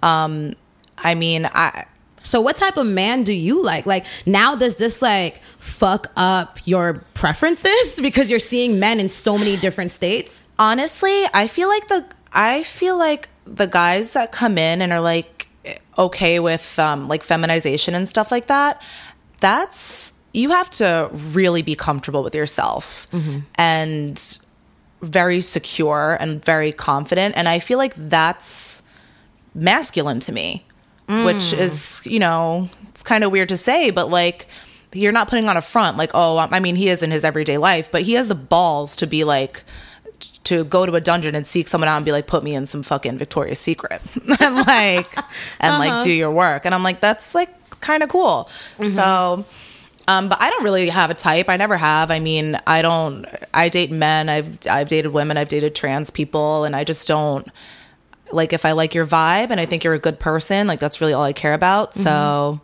Um, 0.02 0.54
I 0.98 1.16
mean, 1.16 1.46
I, 1.46 1.86
So, 2.30 2.42
what 2.42 2.58
type 2.58 2.78
of 2.78 2.86
man 2.86 3.24
do 3.24 3.34
you 3.34 3.64
like? 3.64 3.88
Like, 3.88 4.06
now 4.28 4.56
does 4.56 4.76
this 4.76 5.02
like 5.02 5.42
fuck 5.58 6.12
up 6.16 6.60
your 6.66 7.04
preferences 7.16 8.00
because 8.02 8.30
you're 8.30 8.40
seeing 8.40 8.80
men 8.80 9.00
in 9.00 9.10
so 9.10 9.36
many 9.38 9.58
different 9.58 9.92
states? 9.92 10.48
honestly, 10.60 11.24
I 11.34 11.48
feel 11.48 11.70
like 11.70 11.88
the, 11.88 12.06
I 12.34 12.64
feel 12.64 12.98
like 12.98 13.30
the 13.46 13.66
guys 13.66 14.14
that 14.14 14.32
come 14.32 14.58
in 14.58 14.82
and 14.82 14.92
are 14.94 15.02
like 15.02 15.48
okay 15.98 16.40
with 16.40 16.78
um, 16.78 17.08
like 17.08 17.24
feminization 17.24 17.96
and 17.96 18.08
stuff 18.08 18.32
like 18.32 18.48
that, 18.48 18.82
that's, 19.40 20.14
you 20.34 20.52
have 20.52 20.70
to 20.70 21.10
really 21.34 21.64
be 21.64 21.76
comfortable 21.76 22.24
with 22.24 22.36
yourself 22.36 23.08
and 23.56 24.40
very 25.02 25.42
secure 25.42 26.18
and 26.20 26.44
very 26.46 26.72
confident. 26.72 27.36
And 27.36 27.48
I 27.48 27.58
feel 27.60 27.78
like 27.80 27.94
that's 27.98 28.84
masculine 29.56 30.20
to 30.22 30.32
me, 30.32 30.66
which 31.10 31.54
mm. 31.54 31.60
is, 31.60 32.02
you 32.06 32.20
know, 32.20 32.70
it's 32.88 33.02
kind 33.02 33.24
of 33.24 33.32
weird 33.32 33.50
to 33.50 33.58
say, 33.58 33.90
but 33.90 34.10
like, 34.10 34.48
you're 34.94 35.12
not 35.12 35.28
putting 35.28 35.48
on 35.48 35.58
a 35.58 35.62
front 35.62 35.98
like, 35.98 36.12
oh, 36.14 36.38
I 36.38 36.60
mean, 36.60 36.76
he 36.76 36.90
is 36.90 37.02
in 37.02 37.10
his 37.12 37.24
everyday 37.24 37.58
life, 37.58 37.92
but 37.92 38.04
he 38.04 38.14
has 38.14 38.28
the 38.28 38.36
balls 38.36 38.96
to 38.98 39.08
be 39.08 39.24
like, 39.24 39.64
to 40.44 40.64
go 40.64 40.86
to 40.86 40.94
a 40.94 41.02
dungeon 41.02 41.34
and 41.34 41.48
seek 41.48 41.68
someone 41.68 41.88
out 41.88 41.96
and 41.96 42.06
be 42.06 42.12
like, 42.12 42.28
put 42.28 42.44
me 42.44 42.54
in 42.54 42.66
some 42.68 42.84
fucking 42.84 43.18
Victoria's 43.18 43.60
Secret 43.60 44.02
and 44.42 44.56
like, 44.56 45.18
and 45.60 45.80
like 45.80 45.92
uh-huh. 45.92 46.04
do 46.04 46.12
your 46.12 46.32
work. 46.32 46.66
And 46.66 46.76
I'm 46.76 46.84
like, 46.84 47.00
that's 47.00 47.34
like 47.34 47.50
kind 47.82 48.04
of 48.04 48.10
cool. 48.10 48.50
Mm-hmm. 48.78 48.86
So, 48.86 49.46
um, 50.08 50.30
but 50.30 50.40
I 50.42 50.50
don't 50.52 50.64
really 50.64 50.90
have 50.90 51.10
a 51.10 51.16
type. 51.16 51.50
I 51.50 51.58
never 51.58 51.78
have. 51.78 52.12
I 52.12 52.20
mean, 52.20 52.58
I 52.66 52.82
don't. 52.82 53.26
I 53.54 53.70
date 53.70 53.92
men. 53.92 54.28
I've 54.28 54.58
I've 54.68 54.90
dated 54.90 55.14
women. 55.14 55.38
I've 55.38 55.50
dated 55.50 55.76
trans 55.76 56.10
people, 56.10 56.64
and 56.64 56.76
I 56.76 56.84
just 56.84 57.08
don't 57.08 57.48
like 58.32 58.54
if 58.54 58.66
I 58.66 58.72
like 58.72 58.94
your 58.94 59.06
vibe 59.06 59.52
and 59.52 59.60
I 59.60 59.66
think 59.66 59.84
you're 59.84 59.94
a 59.94 60.00
good 60.00 60.20
person. 60.20 60.68
Like 60.68 60.80
that's 60.80 61.02
really 61.02 61.14
all 61.14 61.24
I 61.24 61.34
care 61.34 61.54
about. 61.54 61.94
So. 61.94 62.62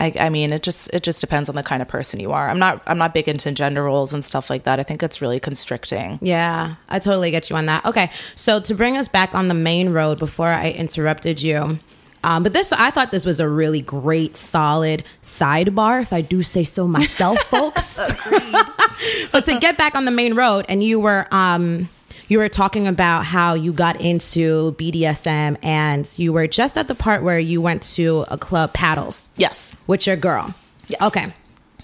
I, 0.00 0.14
I 0.18 0.30
mean, 0.30 0.50
it 0.54 0.62
just 0.62 0.92
it 0.94 1.02
just 1.02 1.20
depends 1.20 1.50
on 1.50 1.56
the 1.56 1.62
kind 1.62 1.82
of 1.82 1.88
person 1.88 2.20
you 2.20 2.32
are. 2.32 2.48
I'm 2.48 2.58
not 2.58 2.82
I'm 2.86 2.96
not 2.96 3.12
big 3.12 3.28
into 3.28 3.52
gender 3.52 3.84
roles 3.84 4.14
and 4.14 4.24
stuff 4.24 4.48
like 4.48 4.62
that. 4.62 4.80
I 4.80 4.82
think 4.82 5.02
it's 5.02 5.20
really 5.20 5.38
constricting. 5.38 6.18
Yeah, 6.22 6.76
I 6.88 6.98
totally 7.00 7.30
get 7.30 7.50
you 7.50 7.56
on 7.56 7.66
that. 7.66 7.84
Okay, 7.84 8.10
so 8.34 8.60
to 8.62 8.74
bring 8.74 8.96
us 8.96 9.08
back 9.08 9.34
on 9.34 9.48
the 9.48 9.54
main 9.54 9.90
road 9.90 10.18
before 10.18 10.48
I 10.48 10.70
interrupted 10.70 11.42
you, 11.42 11.78
um, 12.22 12.42
but 12.42 12.52
this 12.52 12.72
I 12.72 12.90
thought 12.90 13.12
this 13.12 13.24
was 13.24 13.40
a 13.40 13.48
really 13.48 13.80
great, 13.80 14.36
solid 14.36 15.04
sidebar, 15.22 16.02
if 16.02 16.12
I 16.12 16.20
do 16.20 16.42
say 16.42 16.64
so 16.64 16.86
myself, 16.86 17.38
folks. 17.44 17.98
but 19.32 19.44
to 19.44 19.58
get 19.58 19.76
back 19.76 19.94
on 19.94 20.04
the 20.04 20.10
main 20.10 20.34
road, 20.34 20.66
and 20.68 20.84
you 20.84 21.00
were 21.00 21.26
um, 21.30 21.88
you 22.30 22.38
were 22.38 22.48
talking 22.48 22.86
about 22.86 23.24
how 23.26 23.54
you 23.54 23.72
got 23.72 24.00
into 24.00 24.72
BDSM, 24.78 25.56
and 25.62 26.08
you 26.18 26.32
were 26.32 26.46
just 26.46 26.78
at 26.78 26.88
the 26.88 26.94
part 26.94 27.22
where 27.22 27.38
you 27.38 27.60
went 27.60 27.82
to 27.94 28.24
a 28.30 28.38
club 28.38 28.72
paddles 28.72 29.28
Yes. 29.36 29.74
with 29.86 30.06
your 30.06 30.16
girl. 30.16 30.54
Yes. 30.88 31.02
Okay, 31.02 31.26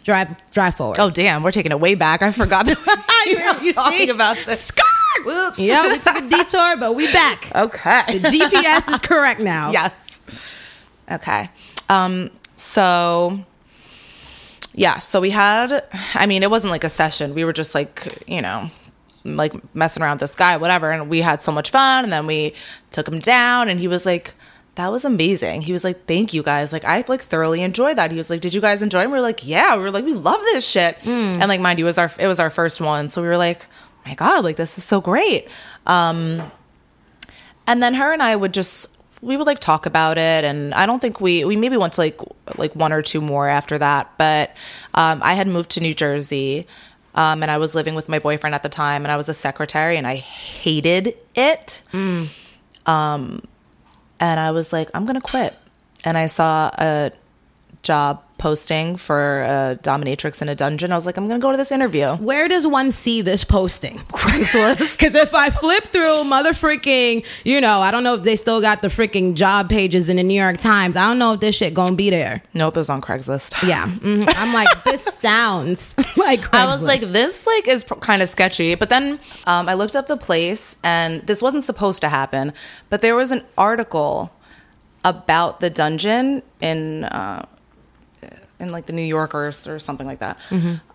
drive 0.05 0.35
drive 0.53 0.75
forward. 0.75 0.99
Oh 0.99 1.11
damn, 1.11 1.43
we're 1.43 1.51
taking 1.53 1.73
it 1.73 1.81
way 1.81 1.95
back. 1.95 2.23
I 2.23 2.33
forgot 2.33 2.67
that 2.67 2.79
we 3.27 3.35
were 3.37 3.65
You 3.67 3.73
talking 3.73 3.99
see? 3.99 4.09
about 4.11 4.37
this. 4.37 4.61
Skirt! 4.61 4.83
Whoops. 5.25 5.59
Yeah, 5.59 5.89
we 5.89 5.99
took 5.99 6.17
a 6.17 6.29
detour, 6.29 6.77
but 6.79 6.95
we 6.95 7.11
back. 7.13 7.51
Okay. 7.55 8.03
The 8.19 8.29
GPS 8.29 8.93
is 8.95 9.01
correct 9.01 9.41
now. 9.41 9.71
yes. 9.73 9.95
Okay. 11.11 11.49
Um, 11.89 12.31
so 12.57 13.39
yeah, 14.75 14.99
so 14.99 15.21
we 15.21 15.31
had 15.31 15.83
I 16.15 16.27
mean, 16.27 16.43
it 16.43 16.51
wasn't 16.51 16.71
like 16.71 16.85
a 16.85 16.89
session. 16.89 17.35
We 17.35 17.45
were 17.45 17.53
just 17.53 17.75
like, 17.75 18.23
you 18.29 18.43
know, 18.43 18.71
like 19.27 19.53
messing 19.75 20.03
around 20.03 20.17
with 20.17 20.21
this 20.23 20.35
guy, 20.35 20.57
whatever, 20.57 20.91
and 20.91 21.09
we 21.09 21.21
had 21.21 21.43
so 21.43 21.53
much 21.53 21.71
fun 21.71 22.05
and 22.05 22.13
then 22.13 22.27
we 22.27 22.55
took 22.93 23.09
him 23.09 23.19
down 23.19 23.69
and 23.69 23.81
he 23.81 23.89
was 23.89 24.07
like 24.07 24.35
that 24.77 24.93
was 24.93 25.07
amazing. 25.07 25.63
He 25.63 25.73
was 25.73 25.85
like, 25.85 26.07
"Thank 26.07 26.35
you 26.35 26.43
guys. 26.43 26.71
Like, 26.73 26.85
I 26.85 27.03
like 27.09 27.23
thoroughly 27.23 27.63
enjoyed 27.63 27.97
that." 27.97 28.11
He 28.11 28.17
was 28.19 28.29
like, 28.29 28.43
"Did 28.43 28.53
you 28.53 28.61
guys 28.61 28.83
enjoy?" 28.83 29.01
it? 29.01 29.05
And 29.05 29.13
we 29.13 29.19
were 29.19 29.23
like, 29.23 29.41
"Yeah." 29.47 29.75
We 29.75 29.83
were 29.83 29.91
like, 29.91 30.05
"We 30.05 30.13
love 30.13 30.41
this 30.41 30.69
shit." 30.69 30.99
And 31.41 31.49
like, 31.49 31.61
mind 31.61 31.79
you, 31.79 31.87
it 31.87 31.89
was 31.89 31.99
our 31.99 32.11
it 32.19 32.27
was 32.27 32.39
our 32.39 32.51
first 32.51 32.81
one, 32.81 33.09
so 33.09 33.23
we 33.23 33.29
were 33.29 33.39
like, 33.39 33.67
"My 34.05 34.15
God, 34.15 34.45
like 34.45 34.57
this 34.57 34.77
is 34.77 34.85
so 34.85 35.01
great." 35.01 35.49
Um, 35.87 36.43
and 37.67 37.83
then 37.83 37.95
her 37.95 38.13
and 38.13 38.23
I 38.23 38.37
would 38.37 38.53
just 38.55 38.95
we 39.23 39.37
would 39.37 39.47
like 39.47 39.61
talk 39.61 39.87
about 39.87 40.19
it 40.19 40.45
and 40.45 40.75
I 40.75 40.85
don't 40.87 41.01
think 41.01 41.21
we 41.21 41.45
we 41.45 41.57
maybe 41.57 41.77
went 41.77 41.95
to 41.95 42.03
like 42.03 42.21
like 42.57 42.77
one 42.77 42.93
or 42.93 43.03
two 43.03 43.21
more 43.21 43.49
after 43.49 43.79
that 43.79 44.13
but 44.19 44.51
um, 44.95 45.21
I 45.23 45.35
had 45.35 45.47
moved 45.47 45.71
to 45.71 45.81
New 45.81 45.95
Jersey 45.95 46.67
um, 47.17 47.43
and 47.43 47.51
I 47.51 47.59
was 47.59 47.75
living 47.75 47.95
with 47.95 48.09
my 48.09 48.19
boyfriend 48.19 48.55
at 48.55 48.63
the 48.63 48.69
time 48.69 49.05
and 49.05 49.11
I 49.11 49.17
was 49.17 49.29
a 49.29 49.35
secretary 49.35 49.97
and 49.97 50.07
I 50.07 50.17
hated 50.17 51.15
it. 51.35 51.83
Um 52.87 53.41
and 54.21 54.39
I 54.41 54.51
was 54.53 54.73
like 54.73 54.91
I'm 54.95 55.05
gonna 55.07 55.21
quit. 55.21 55.57
And 56.05 56.17
I 56.17 56.27
saw 56.27 56.71
a 56.79 57.11
job 57.83 58.23
posting 58.39 58.97
for 58.97 59.43
a 59.43 59.79
dominatrix 59.83 60.43
in 60.43 60.49
a 60.49 60.55
dungeon 60.55 60.93
I 60.93 60.95
was 60.95 61.07
like 61.07 61.17
I'm 61.17 61.27
gonna 61.29 61.41
go 61.41 61.51
to 61.51 61.57
this 61.57 61.73
interview 61.73 62.15
Where 62.17 62.49
does 62.49 62.67
one 62.67 62.93
see 62.93 63.23
this 63.23 63.45
posting? 63.45 63.99
Craigslist? 64.13 64.99
Because 64.99 65.15
if 65.15 65.35
I 65.35 65.51
flip 65.51 65.85
through 65.85 66.25
mother 66.25 66.53
freaking, 66.53 67.25
you 67.45 67.61
know, 67.61 67.81
I 67.81 67.91
don't 67.91 68.05
know 68.05 68.15
if 68.15 68.23
they 68.23 68.37
still 68.37 68.61
got 68.61 68.83
the 68.83 68.89
freaking 68.89 69.35
job 69.35 69.69
pages 69.71 70.09
in 70.09 70.17
the 70.17 70.23
New 70.23 70.41
York 70.41 70.59
Times. 70.59 70.97
I 70.97 71.07
don't 71.09 71.19
know 71.19 71.33
if 71.33 71.41
this 71.41 71.57
shit 71.57 71.75
gonna 71.75 71.97
be 71.97 72.11
there. 72.11 72.43
nope 72.55 72.77
it 72.77 72.81
was 72.81 72.91
on 72.91 73.01
Craigslist 73.01 73.67
Yeah, 73.67 73.87
mhm. 73.87 74.31
I'm 74.37 74.53
like, 74.53 74.85
this 74.85 75.03
sounds 75.21 75.97
like 76.17 76.41
Craigslist. 76.41 76.55
I 76.55 76.67
was 76.67 76.83
like, 76.83 77.01
this 77.01 77.47
like 77.47 77.67
is 77.69 77.85
kind 78.01 78.23
of 78.23 78.29
sketchy. 78.29 78.75
But 78.75 78.91
then 78.91 79.19
um, 79.47 79.69
I 79.69 79.75
looked 79.75 79.97
up 79.97 80.07
the 80.07 80.17
place, 80.17 80.77
and 80.83 81.23
this 81.27 81.41
wasn't 81.43 81.65
supposed 81.65 82.01
to 82.03 82.09
happen. 82.09 82.53
But 82.91 83.01
there 83.01 83.15
was 83.17 83.33
an 83.33 83.45
article 83.57 84.33
about 85.05 85.61
the 85.61 85.71
dungeon 85.71 86.43
in 86.61 87.05
uh, 87.05 87.47
in 88.59 88.73
like 88.73 88.87
the 88.87 88.93
New 88.93 89.03
Yorker 89.03 89.53
or 89.67 89.79
something 89.79 90.07
like 90.07 90.21
that. 90.21 90.39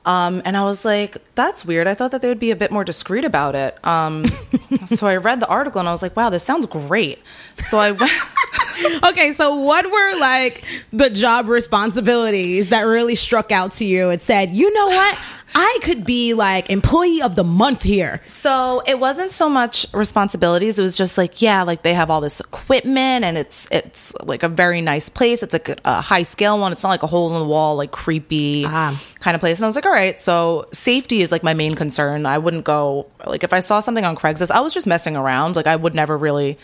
Um, 0.05 0.41
and 0.45 0.57
I 0.57 0.63
was 0.63 0.83
like, 0.83 1.17
that's 1.35 1.63
weird. 1.63 1.87
I 1.87 1.93
thought 1.93 2.11
that 2.11 2.21
they 2.21 2.27
would 2.27 2.39
be 2.39 2.51
a 2.51 2.55
bit 2.55 2.71
more 2.71 2.83
discreet 2.83 3.23
about 3.23 3.53
it. 3.55 3.77
Um, 3.85 4.25
so 4.85 5.07
I 5.07 5.17
read 5.17 5.39
the 5.39 5.47
article, 5.47 5.79
and 5.79 5.87
I 5.87 5.91
was 5.91 6.01
like, 6.01 6.15
wow, 6.15 6.29
this 6.29 6.43
sounds 6.43 6.65
great. 6.65 7.19
So 7.57 7.77
I 7.77 7.91
went. 7.91 8.11
okay, 9.09 9.33
so 9.33 9.59
what 9.59 9.85
were 9.85 10.19
like 10.19 10.65
the 10.91 11.09
job 11.09 11.47
responsibilities 11.47 12.69
that 12.69 12.81
really 12.81 13.15
struck 13.15 13.51
out 13.51 13.71
to 13.73 13.85
you? 13.85 14.09
It 14.09 14.21
said, 14.21 14.49
you 14.49 14.73
know 14.73 14.87
what? 14.87 15.19
I 15.53 15.79
could 15.83 16.05
be 16.05 16.33
like 16.33 16.69
employee 16.69 17.21
of 17.21 17.35
the 17.35 17.43
month 17.43 17.83
here. 17.83 18.21
So 18.27 18.81
it 18.87 18.99
wasn't 18.99 19.31
so 19.31 19.49
much 19.49 19.85
responsibilities. 19.93 20.79
It 20.79 20.81
was 20.81 20.95
just 20.95 21.17
like, 21.17 21.41
yeah, 21.41 21.63
like 21.63 21.81
they 21.81 21.93
have 21.93 22.09
all 22.09 22.21
this 22.21 22.39
equipment 22.39 23.25
and 23.25 23.37
it's 23.37 23.67
it's 23.71 24.13
like 24.23 24.43
a 24.43 24.47
very 24.49 24.81
nice 24.81 25.09
place. 25.09 25.43
It's 25.43 25.53
like 25.53 25.69
a, 25.69 25.75
a 25.83 26.01
high 26.01 26.23
scale 26.23 26.57
one. 26.59 26.71
It's 26.71 26.83
not 26.83 26.89
like 26.89 27.03
a 27.03 27.07
hole 27.07 27.33
in 27.33 27.39
the 27.39 27.45
wall, 27.45 27.75
like 27.75 27.91
creepy 27.91 28.63
Ah. 28.65 28.97
kind 29.19 29.35
of 29.35 29.41
place. 29.41 29.57
And 29.57 29.65
I 29.65 29.67
was 29.67 29.75
like, 29.75 29.85
all 29.85 29.91
right. 29.91 30.19
So 30.19 30.67
safety 30.71 31.21
is 31.21 31.31
like 31.31 31.43
my 31.43 31.53
main 31.53 31.75
concern. 31.75 32.25
I 32.25 32.37
wouldn't 32.37 32.63
go 32.63 33.07
like 33.25 33.43
if 33.43 33.51
I 33.51 33.59
saw 33.59 33.79
something 33.81 34.05
on 34.05 34.15
Craigslist, 34.15 34.51
I 34.51 34.61
was 34.61 34.73
just 34.73 34.87
messing 34.87 35.15
around. 35.15 35.55
Like 35.55 35.67
I 35.67 35.75
would 35.75 35.93
never 35.95 36.17
really 36.17 36.57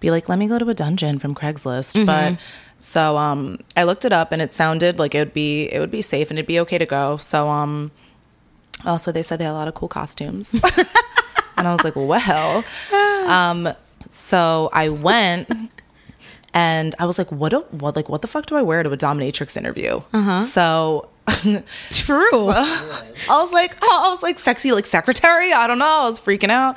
be 0.00 0.10
like, 0.10 0.28
let 0.30 0.38
me 0.38 0.46
go 0.46 0.58
to 0.58 0.68
a 0.70 0.74
dungeon 0.74 1.18
from 1.18 1.34
Craigslist. 1.34 2.06
But 2.06 2.38
so 2.78 3.18
um 3.18 3.58
I 3.76 3.82
looked 3.82 4.06
it 4.06 4.12
up 4.12 4.32
and 4.32 4.40
it 4.40 4.54
sounded 4.54 4.98
like 4.98 5.14
it 5.14 5.18
would 5.18 5.34
be 5.34 5.64
it 5.64 5.78
would 5.78 5.90
be 5.90 6.00
safe 6.00 6.30
and 6.30 6.38
it'd 6.38 6.46
be 6.46 6.60
okay 6.60 6.78
to 6.78 6.86
go. 6.86 7.18
So 7.18 7.48
um 7.48 7.90
also, 8.84 9.12
they 9.12 9.22
said 9.22 9.38
they 9.38 9.44
had 9.44 9.52
a 9.52 9.54
lot 9.54 9.68
of 9.68 9.74
cool 9.74 9.88
costumes. 9.88 10.52
and 11.56 11.66
I 11.68 11.74
was 11.74 11.84
like, 11.84 11.96
well. 11.96 12.64
Um, 13.26 13.68
so 14.10 14.70
I 14.72 14.88
went 14.88 15.48
and 16.54 16.94
I 16.98 17.06
was 17.06 17.18
like, 17.18 17.30
what, 17.30 17.50
do, 17.50 17.60
what, 17.70 17.94
like, 17.96 18.08
what 18.08 18.22
the 18.22 18.28
fuck 18.28 18.46
do 18.46 18.56
I 18.56 18.62
wear 18.62 18.82
to 18.82 18.90
a 18.90 18.96
dominatrix 18.96 19.56
interview? 19.56 20.00
So 20.46 21.08
True. 21.90 22.48
I 22.50 23.04
was 23.28 23.52
like, 23.52 23.76
oh, 23.82 24.02
I 24.06 24.08
was 24.10 24.22
like 24.22 24.38
sexy, 24.38 24.72
like 24.72 24.86
secretary. 24.86 25.52
I 25.52 25.66
don't 25.66 25.78
know. 25.78 25.86
I 25.86 26.04
was 26.04 26.20
freaking 26.20 26.50
out. 26.50 26.76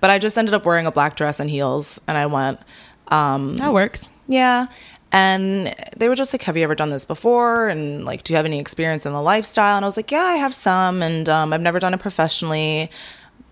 But 0.00 0.10
I 0.10 0.18
just 0.18 0.36
ended 0.36 0.52
up 0.54 0.66
wearing 0.66 0.86
a 0.86 0.92
black 0.92 1.16
dress 1.16 1.40
and 1.40 1.48
heels. 1.48 2.00
And 2.08 2.18
I 2.18 2.26
went, 2.26 2.60
um, 3.08 3.56
that 3.58 3.72
works. 3.72 4.10
yeah. 4.26 4.66
And 5.14 5.72
they 5.96 6.08
were 6.08 6.16
just 6.16 6.34
like, 6.34 6.42
Have 6.42 6.56
you 6.56 6.64
ever 6.64 6.74
done 6.74 6.90
this 6.90 7.04
before? 7.04 7.68
And 7.68 8.04
like, 8.04 8.24
do 8.24 8.32
you 8.32 8.36
have 8.36 8.46
any 8.46 8.58
experience 8.58 9.06
in 9.06 9.12
the 9.12 9.22
lifestyle? 9.22 9.76
And 9.76 9.84
I 9.84 9.86
was 9.86 9.96
like, 9.96 10.10
Yeah, 10.10 10.24
I 10.24 10.34
have 10.34 10.56
some. 10.56 11.02
And 11.04 11.28
um, 11.28 11.52
I've 11.52 11.60
never 11.60 11.78
done 11.78 11.94
it 11.94 12.00
professionally. 12.00 12.90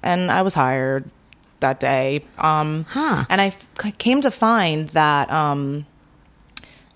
And 0.03 0.33
I 0.33 0.43
was 0.43 0.55
hired 0.55 1.09
that 1.61 1.79
day. 1.79 2.25
Um, 2.37 2.85
Huh. 2.89 3.27
And 3.31 3.41
I 3.41 3.47
f- 3.47 3.69
came 3.99 4.21
to 4.23 4.33
find 4.33 4.89
that 4.89 5.31
um, 5.31 5.87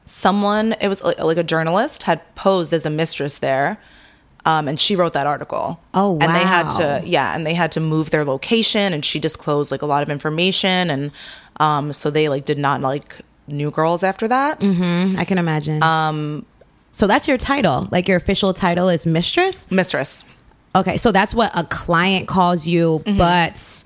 someone, 0.05 0.75
it 0.81 0.89
was 0.89 1.05
like, 1.05 1.21
like 1.21 1.37
a 1.39 1.45
journalist, 1.45 2.03
had 2.03 2.21
posed 2.35 2.73
as 2.73 2.85
a 2.85 2.91
mistress 2.91 3.39
there. 3.39 3.79
Um, 4.45 4.67
and 4.67 4.81
she 4.81 4.97
wrote 4.97 5.13
that 5.13 5.29
article. 5.29 5.81
Oh, 5.95 6.13
wow. 6.13 6.19
And 6.23 6.35
they 6.35 6.41
had 6.41 6.71
to, 6.71 7.03
yeah, 7.05 7.37
and 7.37 7.47
they 7.47 7.55
had 7.55 7.71
to 7.73 7.81
move 7.81 8.11
their 8.11 8.25
location, 8.25 8.93
and 8.93 9.05
she 9.05 9.19
disclosed 9.21 9.71
like 9.73 9.83
a 9.83 9.87
lot 9.87 10.05
of 10.05 10.09
information, 10.09 10.89
and 10.89 11.11
um, 11.59 11.93
so 11.93 12.11
they 12.11 12.29
like 12.29 12.45
did 12.45 12.57
not 12.59 12.81
like 12.81 13.23
new 13.49 13.71
girls 13.71 14.03
after 14.03 14.29
that. 14.29 14.65
I 14.65 15.25
can 15.25 15.39
imagine. 15.39 15.83
Um, 15.83 16.45
so 16.93 17.07
that's 17.07 17.29
your 17.29 17.39
title. 17.39 17.89
Like 17.93 18.09
your 18.09 18.17
official 18.17 18.53
title 18.55 18.89
is 18.89 19.07
mistress. 19.07 19.71
Mistress. 19.71 20.25
Okay, 20.75 20.97
so 20.97 21.13
that's 21.13 21.35
what 21.35 21.51
a 21.55 21.65
client 21.65 22.29
calls 22.29 22.67
you, 22.67 23.03
Mm-hmm. 23.05 23.19
but 23.19 23.85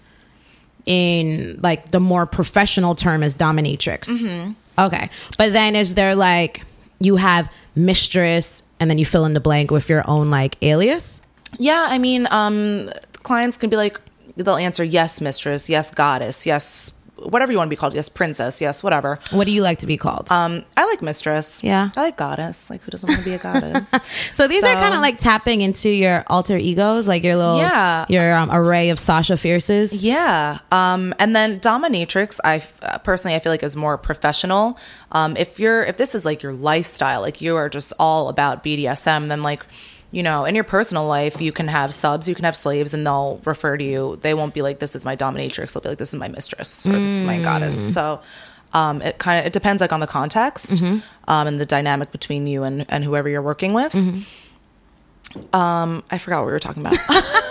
in 0.87 1.61
like 1.63 1.91
the 1.91 2.01
more 2.01 2.27
professional 2.27 2.95
term 2.95 3.23
is 3.23 3.37
dominatrix. 3.37 4.09
Mm-hmm. 4.09 4.53
Okay, 4.79 5.11
but 5.37 5.53
then 5.53 5.77
is 5.77 5.95
there 5.95 6.15
like 6.15 6.65
you 7.01 7.17
have 7.17 7.53
mistress, 7.75 8.63
and 8.81 8.91
then 8.91 8.99
you 8.99 9.05
fill 9.05 9.25
in 9.25 9.35
the 9.35 9.41
blank 9.41 9.71
with 9.71 9.89
your 9.89 10.03
own 10.09 10.31
like 10.31 10.57
alias? 10.63 11.23
Yeah, 11.59 11.87
I 11.89 11.99
mean, 11.99 12.27
um, 12.31 12.91
clients 13.23 13.57
can 13.57 13.71
be 13.71 13.77
like, 13.77 14.01
they'll 14.37 14.57
answer 14.57 14.83
yes, 14.85 15.21
mistress, 15.21 15.69
yes, 15.69 15.91
goddess, 15.91 16.47
yes, 16.47 16.93
whatever 17.23 17.53
you 17.53 17.59
want 17.59 17.69
to 17.69 17.71
be 17.71 17.77
called, 17.77 17.95
yes, 17.95 18.09
princess, 18.09 18.61
yes, 18.61 18.83
whatever. 18.83 19.19
What 19.31 19.45
do 19.47 19.53
you 19.53 19.63
like 19.63 19.79
to 19.81 19.87
be 19.87 19.97
called? 19.97 20.29
Um, 20.31 20.65
I 20.77 20.87
like 20.87 21.03
mistress. 21.03 21.63
Yeah. 21.63 21.91
I 21.97 22.03
like 22.03 22.17
goddess. 22.17 22.71
Like, 22.71 22.83
who 22.83 22.91
doesn't 22.91 23.09
want 23.09 23.21
to 23.23 23.25
be 23.25 23.35
a 23.35 23.39
goddess? 23.39 23.89
so 24.33 24.49
these 24.49 24.63
are 24.65 24.73
kind 24.75 24.95
of 24.95 25.01
like 25.01 25.19
tapping 25.19 25.61
into 25.61 25.89
your 25.89 26.25
alter 26.27 26.57
egos, 26.57 27.07
like 27.07 27.23
your 27.23 27.37
little 27.37 27.59
Yeah. 27.59 28.07
your 28.09 28.35
um, 28.35 28.51
array 28.51 28.91
of 28.91 28.99
Sasha 28.99 29.37
Fierces. 29.37 30.05
Yeah. 30.05 30.59
Um, 30.73 31.15
and 31.19 31.35
then 31.37 31.61
dominatrix, 31.61 32.41
I 32.45 32.63
uh, 32.83 32.99
personally, 32.99 33.35
I 33.37 33.39
feel 33.39 33.53
like 33.53 33.63
is 33.63 33.77
more 33.77 33.99
professional. 33.99 34.79
Um, 35.13 35.37
if 35.37 35.59
you're, 35.61 35.83
if 35.83 35.97
this 35.97 36.15
is 36.15 36.25
like 36.25 36.43
your 36.43 36.53
lifestyle, 36.53 37.21
like 37.21 37.41
you 37.41 37.57
are 37.57 37.69
just 37.69 37.93
all 37.99 38.29
about 38.29 38.65
BDSM, 38.65 39.29
then 39.29 39.43
like, 39.43 39.65
you 40.13 40.23
know, 40.23 40.45
in 40.45 40.55
your 40.55 40.65
personal 40.65 41.07
life, 41.07 41.41
you 41.41 41.53
can 41.53 41.69
have 41.69 41.95
subs, 41.95 42.29
you 42.29 42.35
can 42.35 42.45
have 42.45 42.57
slaves, 42.57 42.95
and 42.95 43.07
they'll 43.07 43.41
refer 43.45 43.77
to 43.77 43.85
you. 43.85 44.19
They 44.23 44.35
won't 44.35 44.53
be 44.55 44.63
like, 44.63 44.79
"This 44.81 44.97
is 44.97 45.05
my 45.05 45.15
dominatrix." 45.17 45.73
They'll 45.73 45.83
be 45.83 45.91
like, 45.91 45.99
"This 45.99 46.13
is 46.13 46.19
my 46.19 46.29
mistress" 46.29 46.87
or 46.87 46.93
"This 46.93 47.07
is 47.11 47.25
my 47.25 47.39
goddess." 47.39 47.95
So, 47.95 48.21
um, 48.73 49.03
it 49.03 49.19
kind 49.19 49.39
of 49.41 49.47
it 49.47 49.53
depends 49.53 49.81
like 49.81 49.93
on 49.93 50.01
the 50.01 50.07
context 50.09 50.83
um, 51.29 51.47
and 51.47 51.61
the 51.61 51.67
dynamic 51.67 52.11
between 52.11 52.47
you 52.49 52.65
and 52.65 52.87
and 52.89 53.05
whoever 53.05 53.29
you're 53.29 53.43
working 53.43 53.73
with. 53.73 53.95
Um, 55.53 56.03
I 56.11 56.19
forgot 56.19 56.41
what 56.41 56.47
we 56.47 56.53
were 56.53 56.59
talking 56.59 56.85
about. 56.85 56.99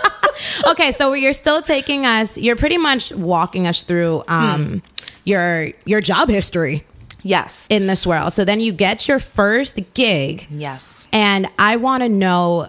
okay, 0.68 0.92
so 0.92 1.14
you're 1.14 1.32
still 1.32 1.62
taking 1.62 2.04
us. 2.04 2.36
You're 2.36 2.56
pretty 2.56 2.76
much 2.76 3.10
walking 3.12 3.66
us 3.66 3.84
through 3.84 4.22
um, 4.28 4.82
your 5.24 5.68
your 5.86 6.02
job 6.02 6.28
history 6.28 6.84
yes. 7.22 7.66
in 7.68 7.86
this 7.86 8.06
world. 8.06 8.32
So 8.32 8.44
then 8.44 8.60
you 8.60 8.72
get 8.72 9.08
your 9.08 9.18
first 9.18 9.78
gig, 9.94 10.46
yes. 10.50 11.08
and 11.12 11.48
I 11.58 11.76
want 11.76 12.02
to 12.02 12.08
know 12.08 12.68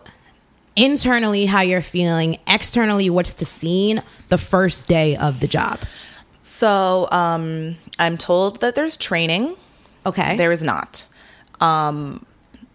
internally 0.76 1.46
how 1.46 1.62
you're 1.62 1.82
feeling, 1.82 2.38
externally 2.48 3.10
what's 3.10 3.34
the 3.34 3.46
scene 3.46 4.02
the 4.30 4.38
first 4.38 4.88
day 4.88 5.16
of 5.16 5.40
the 5.40 5.48
job. 5.48 5.80
So 6.42 7.08
um, 7.12 7.76
I'm 8.00 8.18
told 8.18 8.62
that 8.62 8.76
there's 8.76 8.98
training. 8.98 9.56
Okay, 10.06 10.36
There 10.38 10.52
is 10.52 10.64
not. 10.64 11.06
Um, 11.60 12.26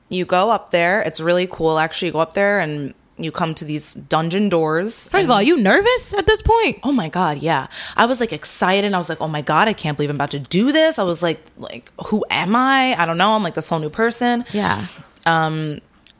you 0.08 0.24
go 0.24 0.50
up 0.50 0.70
there. 0.70 1.02
It's 1.02 1.20
really 1.20 1.48
cool. 1.50 1.78
Actually, 1.78 2.06
you 2.06 2.12
go 2.12 2.20
up 2.20 2.34
there 2.34 2.60
and 2.60 2.94
you 3.18 3.32
come 3.32 3.54
to 3.54 3.64
these 3.64 3.94
dungeon 3.94 4.48
doors. 4.48 5.08
First 5.08 5.24
of 5.24 5.30
all, 5.30 5.40
you 5.40 5.56
nervous 5.56 6.12
at 6.14 6.26
this 6.26 6.42
point? 6.42 6.78
Oh 6.82 6.92
my 6.92 7.08
god, 7.08 7.38
yeah. 7.38 7.66
I 7.96 8.06
was 8.06 8.20
like 8.20 8.32
excited. 8.32 8.92
I 8.92 8.98
was 8.98 9.08
like, 9.08 9.20
oh 9.20 9.28
my 9.28 9.40
god, 9.42 9.68
I 9.68 9.72
can't 9.72 9.96
believe 9.96 10.10
I'm 10.10 10.16
about 10.16 10.30
to 10.32 10.38
do 10.38 10.70
this. 10.72 10.98
I 10.98 11.02
was 11.02 11.22
like, 11.22 11.40
like, 11.56 11.90
who 12.08 12.24
am 12.30 12.54
I? 12.54 12.94
I 12.98 13.06
don't 13.06 13.16
know. 13.18 13.32
I'm 13.32 13.42
like 13.42 13.54
this 13.54 13.68
whole 13.68 13.78
new 13.78 13.88
person. 13.90 14.44
Yeah, 14.52 14.84
Um, 15.24 15.78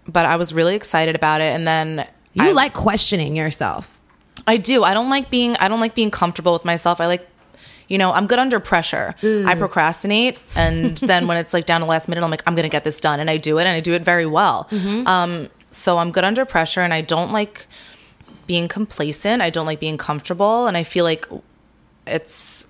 But 0.09 0.25
I 0.27 0.37
was 0.37 0.55
really 0.55 0.75
excited 0.75 1.15
about 1.15 1.41
it. 1.41 1.55
And 1.55 1.67
then 1.67 2.07
you 2.35 2.45
I, 2.45 2.53
like 2.53 2.73
questioning 2.75 3.37
yourself. 3.37 4.01
I 4.47 4.57
do. 4.57 4.83
I 4.83 4.95
don't 4.95 5.11
like 5.11 5.29
being. 5.31 5.57
I 5.57 5.69
don't 5.69 5.81
like 5.81 5.95
being 5.95 6.11
comfortable 6.11 6.53
with 6.53 6.65
myself. 6.65 7.01
I 7.01 7.07
like. 7.07 7.27
You 7.89 7.99
know, 7.99 8.11
I'm 8.11 8.27
good 8.27 8.41
under 8.41 8.59
pressure. 8.59 9.15
I 9.23 9.55
procrastinate, 9.55 10.39
and 10.57 10.97
then 10.99 11.29
when 11.29 11.37
it's 11.43 11.55
like 11.55 11.67
down 11.67 11.81
to 11.81 11.85
the 11.85 11.89
last 11.89 12.09
minute, 12.09 12.25
I'm 12.25 12.31
like, 12.33 12.43
I'm 12.45 12.57
gonna 12.57 12.69
get 12.69 12.83
this 12.83 13.01
done, 13.01 13.21
and 13.21 13.31
I 13.31 13.37
do 13.37 13.59
it, 13.59 13.63
and 13.63 13.69
I 13.71 13.79
do 13.81 13.93
it 13.93 14.03
very 14.03 14.27
well. 14.27 14.69
Um, 15.07 15.49
so 15.77 15.99
I'm 15.99 16.11
good 16.11 16.25
under 16.25 16.45
pressure, 16.45 16.81
and 16.81 16.93
I 16.95 17.01
don't 17.01 17.33
like 17.33 17.67
being 18.47 18.69
complacent. 18.69 19.43
I 19.43 19.51
don't 19.51 19.67
like 19.67 19.81
being 19.81 19.99
comfortable, 19.99 20.67
and 20.67 20.77
I 20.77 20.83
feel 20.85 21.05
like 21.05 21.27
it's 22.07 22.67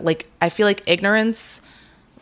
like 0.00 0.30
I 0.40 0.48
feel 0.48 0.66
like 0.66 0.82
ignorance 0.86 1.62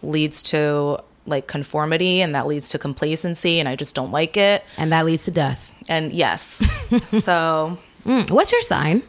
leads 0.03 0.43
to 0.45 0.99
like 1.27 1.47
conformity, 1.47 2.21
and 2.23 2.35
that 2.35 2.47
leads 2.47 2.71
to 2.71 2.79
complacency, 2.79 3.61
and 3.61 3.69
I 3.69 3.77
just 3.77 3.95
don't 3.95 4.11
like 4.13 4.37
it. 4.37 4.65
And 4.79 4.93
that 4.93 5.05
leads 5.05 5.25
to 5.25 5.31
death. 5.31 5.73
And 5.89 6.13
yes, 6.13 6.63
so 7.07 7.79
Mm, 8.05 8.31
What's 8.31 8.53
your 8.53 8.63
sign? 8.63 9.03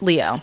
Leo. 0.00 0.40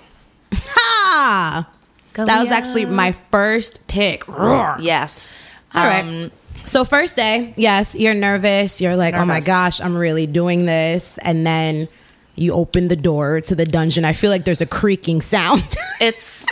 Ah, 0.53 1.69
that 2.13 2.41
was 2.41 2.51
actually 2.51 2.85
my 2.85 3.13
first 3.31 3.87
pick. 3.87 4.27
Roar. 4.27 4.75
Yes. 4.81 5.25
All 5.73 5.85
right. 5.85 6.29
So 6.71 6.85
first 6.85 7.17
day, 7.17 7.53
yes, 7.57 7.95
you're 7.95 8.13
nervous. 8.13 8.79
You're 8.79 8.95
like, 8.95 9.13
oh 9.13 9.25
my 9.25 9.41
gosh, 9.41 9.81
I'm 9.81 9.93
really 9.93 10.25
doing 10.25 10.65
this, 10.65 11.17
and 11.17 11.45
then 11.45 11.89
you 12.35 12.53
open 12.53 12.87
the 12.87 12.95
door 12.95 13.41
to 13.41 13.55
the 13.55 13.65
dungeon. 13.65 14.05
I 14.05 14.13
feel 14.13 14.31
like 14.31 14.45
there's 14.45 14.61
a 14.61 14.65
creaking 14.65 15.19
sound. 15.19 15.63
It's 15.99 16.45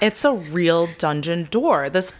it's 0.00 0.24
a 0.24 0.32
real 0.32 0.88
dungeon 0.96 1.46
door. 1.50 1.90
This 1.90 2.14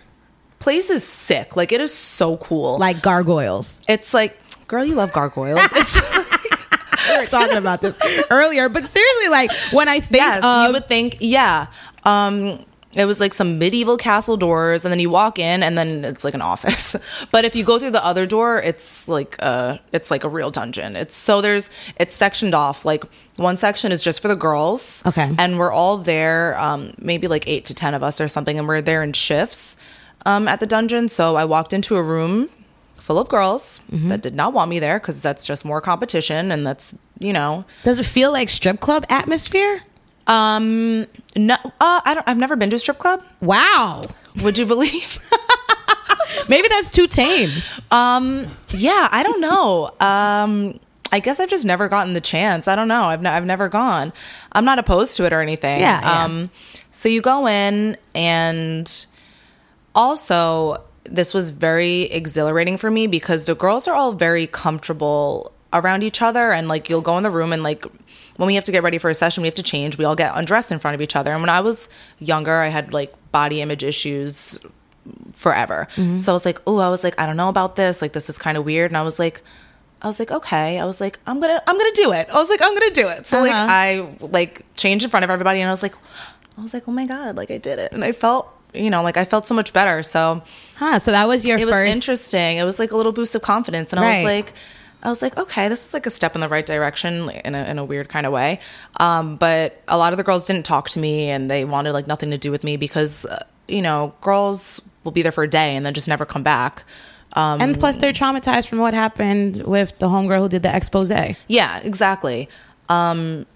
place 0.59 0.90
is 0.90 1.03
sick. 1.03 1.57
Like 1.57 1.73
it 1.73 1.81
is 1.81 1.95
so 1.95 2.37
cool. 2.37 2.79
like 2.79 3.01
gargoyles. 3.01 3.81
it's 3.88 4.12
like, 4.12 4.38
girl, 4.69 4.85
you 4.85 4.95
love 4.95 5.14
gargoyles. 5.14 5.66
It's 5.73 5.99
We 7.11 7.19
were 7.21 7.25
talking 7.25 7.57
about 7.57 7.81
this 7.81 7.99
earlier, 8.31 8.69
but 8.69 8.85
seriously, 8.85 9.29
like 9.31 9.51
when 9.73 9.88
I 9.88 10.01
think 10.01 10.23
yes, 10.23 10.45
of 10.45 10.66
you 10.66 10.72
would 10.74 10.89
think, 10.89 11.16
yeah. 11.20 11.68
Um, 12.05 12.61
it 12.97 13.05
was 13.05 13.20
like 13.20 13.34
some 13.34 13.59
medieval 13.59 13.97
castle 13.97 14.36
doors, 14.36 14.84
and 14.84 14.90
then 14.92 14.99
you 15.01 15.11
walk 15.11 15.38
in, 15.38 15.62
and 15.62 15.76
then 15.78 16.05
it's 16.05 16.24
like 16.24 16.34
an 16.34 16.42
office. 16.42 16.97
but 17.30 17.44
if 17.44 17.55
you 17.55 17.62
go 17.64 17.78
through 17.78 17.90
the 17.92 18.05
other 18.05 18.26
door, 18.26 18.59
it's 18.61 19.07
like 19.07 19.36
uh 19.40 19.78
it's 19.92 20.11
like 20.11 20.24
a 20.24 20.28
real 20.28 20.51
dungeon. 20.51 20.97
It's 20.97 21.14
so 21.14 21.40
there's 21.40 21.70
it's 22.01 22.14
sectioned 22.14 22.55
off. 22.55 22.84
Like 22.84 23.05
one 23.36 23.57
section 23.57 23.92
is 23.92 24.03
just 24.03 24.20
for 24.22 24.28
the 24.28 24.36
girls, 24.36 25.03
Okay. 25.07 25.30
and 25.38 25.59
we're 25.59 25.72
all 25.72 25.99
there, 25.99 26.59
um, 26.59 26.92
maybe 26.99 27.28
like 27.28 27.47
eight 27.47 27.66
to 27.66 27.74
ten 27.74 27.94
of 27.94 28.03
us 28.03 28.20
or 28.20 28.28
something, 28.28 28.59
and 28.59 28.66
we're 28.66 28.80
there 28.82 29.03
in 29.03 29.12
shifts 29.12 29.76
um, 30.24 30.49
at 30.49 30.59
the 30.61 30.66
dungeon. 30.66 31.09
So 31.09 31.36
I 31.36 31.44
walked 31.44 31.72
into 31.72 31.97
a 31.97 32.03
room 32.03 32.49
full 32.97 33.18
of 33.18 33.28
girls 33.28 33.80
Mm-hmm. 33.92 34.09
that 34.09 34.20
did 34.20 34.34
not 34.34 34.53
want 34.53 34.68
me 34.68 34.80
there 34.80 34.99
because 34.99 35.22
that's 35.22 35.47
just 35.47 35.64
more 35.64 35.80
competition, 35.80 36.51
and 36.51 36.66
that's 36.66 36.92
you 37.20 37.32
know 37.32 37.64
does 37.84 38.01
it 38.01 38.07
feel 38.07 38.32
like 38.32 38.49
strip 38.51 38.80
club 38.80 39.05
atmosphere? 39.09 39.80
Um, 40.27 41.07
no, 41.37 41.55
uh, 41.81 42.01
I 42.05 42.14
don't. 42.14 42.29
I've 42.29 42.39
never 42.39 42.57
been 42.57 42.70
to 42.70 42.77
a 42.77 42.79
strip 42.79 42.99
club. 42.99 43.22
Wow, 43.41 44.03
Would 44.43 44.59
you 44.59 44.66
believe? 44.66 45.18
maybe 46.49 46.68
that's 46.68 46.89
too 46.89 47.07
tame. 47.07 47.51
um, 47.91 48.47
yeah, 48.70 49.09
I 49.11 49.22
don't 49.22 49.41
know. 49.41 49.91
Um, 50.01 50.81
I 51.12 51.20
guess 51.20 51.39
I've 51.39 51.49
just 51.49 51.64
never 51.64 51.89
gotten 51.89 52.14
the 52.14 52.20
chance. 52.20 52.66
I 52.68 52.74
don't 52.77 52.89
know. 52.89 53.03
I've, 53.05 53.20
n- 53.20 53.27
I've 53.27 53.47
never 53.47 53.68
gone. 53.68 54.12
I'm 54.53 54.64
not 54.64 54.79
opposed 54.79 55.16
to 55.18 55.24
it 55.24 55.33
or 55.33 55.41
anything. 55.41 55.81
Yeah, 55.81 56.01
yeah. 56.01 56.24
Um, 56.24 56.51
so 56.91 57.09
you 57.09 57.20
go 57.22 57.47
in, 57.47 57.97
and 58.14 59.07
also, 59.95 60.83
this 61.05 61.33
was 61.33 61.51
very 61.51 62.03
exhilarating 62.03 62.77
for 62.77 62.91
me 62.91 63.07
because 63.07 63.45
the 63.45 63.55
girls 63.55 63.87
are 63.87 63.95
all 63.95 64.12
very 64.12 64.47
comfortable 64.47 65.53
around 65.79 66.03
each 66.03 66.22
other. 66.22 66.53
And 66.53 66.68
like, 66.68 66.89
you'll 66.89 67.03
go 67.03 67.16
in 67.16 67.22
the 67.22 67.31
room, 67.31 67.53
and 67.53 67.62
like, 67.62 67.85
when 68.37 68.47
we 68.47 68.55
have 68.57 68.64
to 68.64 68.72
get 68.72 68.83
ready 68.83 68.99
for 68.99 69.09
a 69.11 69.14
session, 69.14 69.43
we 69.43 69.47
have 69.47 69.55
to 69.55 69.62
change. 69.62 69.97
We 69.99 70.05
all 70.05 70.16
get 70.16 70.33
undressed 70.35 70.70
in 70.72 70.79
front 70.79 70.95
of 70.95 71.01
each 71.01 71.16
other. 71.16 71.33
And 71.33 71.41
when 71.41 71.51
I 71.51 71.61
was 71.61 71.89
younger, 72.18 72.57
I 72.57 72.68
had 72.68 72.93
like 72.93 73.14
body 73.33 73.62
image 73.62 73.83
issues 73.83 74.61
forever. 75.33 75.89
So 76.18 76.33
I 76.33 76.35
was 76.35 76.45
like, 76.45 76.61
oh, 76.66 76.79
I 76.79 76.91
was 76.91 77.03
like, 77.05 77.18
I 77.20 77.27
don't 77.27 77.37
know 77.37 77.49
about 77.49 77.77
this. 77.77 78.03
Like, 78.03 78.12
this 78.12 78.29
is 78.29 78.39
kind 78.39 78.59
of 78.59 78.64
weird. 78.64 78.91
And 78.91 78.97
I 78.99 79.03
was 79.03 79.18
like, 79.18 79.41
I 80.03 80.07
was 80.09 80.18
like, 80.18 80.31
okay. 80.31 80.79
I 80.79 80.85
was 80.85 81.01
like, 81.01 81.18
I'm 81.27 81.41
gonna, 81.41 81.62
I'm 81.66 81.77
gonna 81.79 81.91
do 81.95 82.12
it. 82.12 82.29
I 82.31 82.35
was 82.35 82.51
like, 82.51 82.61
I'm 82.61 82.74
gonna 82.74 82.91
do 82.91 83.09
it. 83.09 83.27
So 83.27 83.41
like, 83.41 83.53
I 83.53 84.14
like 84.20 84.66
changed 84.74 85.05
in 85.05 85.11
front 85.11 85.24
of 85.24 85.31
everybody, 85.31 85.61
and 85.61 85.68
I 85.68 85.72
was 85.72 85.83
like, 85.83 85.95
I 86.59 86.61
was 86.61 86.74
like, 86.74 86.87
oh 86.87 86.93
my 86.93 87.07
god, 87.07 87.37
like 87.37 87.51
I 87.51 87.57
did 87.59 87.79
it, 87.79 87.93
and 87.93 88.05
I 88.05 88.12
felt, 88.12 88.49
you 88.74 88.91
know, 88.91 89.03
like 89.03 89.16
I 89.16 89.24
felt 89.24 89.47
so 89.47 89.55
much 89.55 89.72
better. 89.72 90.03
So 90.03 90.43
Huh. 90.77 90.99
So 90.99 91.11
that 91.12 91.27
was 91.27 91.47
your 91.47 91.59
it 91.59 91.64
was 91.64 91.74
first. 91.74 91.95
interesting. 91.95 92.59
It 92.59 92.64
was 92.64 92.79
like 92.79 92.93
a 92.93 92.97
little 92.97 93.12
boost 93.12 93.35
of 93.35 93.43
confidence, 93.43 93.93
and 93.93 94.01
I 94.01 94.16
was 94.16 94.24
like, 94.24 94.53
I 95.03 95.09
was 95.09 95.22
like, 95.22 95.36
okay, 95.36 95.68
this 95.68 95.86
is 95.86 95.94
like 95.94 96.07
a 96.07 96.11
step 96.11 96.34
in 96.34 96.40
the 96.40 96.49
right 96.49 96.66
direction 96.66 97.30
in 97.44 97.55
a, 97.55 97.64
in 97.64 97.78
a 97.78 97.84
weird 97.84 98.09
kind 98.09 98.26
of 98.26 98.32
way. 98.32 98.59
Um, 98.99 99.36
but 99.36 99.80
a 99.86 99.97
lot 99.97 100.12
of 100.12 100.16
the 100.16 100.24
girls 100.24 100.47
didn't 100.47 100.64
talk 100.64 100.88
to 100.90 100.99
me, 100.99 101.30
and 101.30 101.51
they 101.51 101.64
wanted 101.64 101.92
like 101.92 102.07
nothing 102.07 102.30
to 102.30 102.38
do 102.38 102.51
with 102.51 102.64
me 102.64 102.76
because, 102.76 103.24
uh, 103.26 103.44
you 103.68 103.82
know, 103.82 104.14
girls 104.20 104.80
will 105.05 105.12
be 105.12 105.22
there 105.22 105.32
for 105.32 105.44
a 105.44 105.49
day 105.49 105.76
and 105.76 105.86
then 105.86 105.94
just 105.94 106.09
never 106.09 106.24
come 106.24 106.42
back. 106.42 106.84
Um, 107.34 107.61
and 107.61 107.78
plus, 107.78 107.99
they're 107.99 108.12
traumatized 108.12 108.68
from 108.68 108.78
what 108.78 108.94
happened 108.94 109.62
with 109.64 109.99
the 109.99 110.09
homegirl 110.09 110.40
who 110.40 110.49
did 110.49 110.62
the 110.62 110.74
expose. 110.74 111.11
Yeah, 111.47 111.80
exactly. 111.84 112.49
Um, 112.88 113.47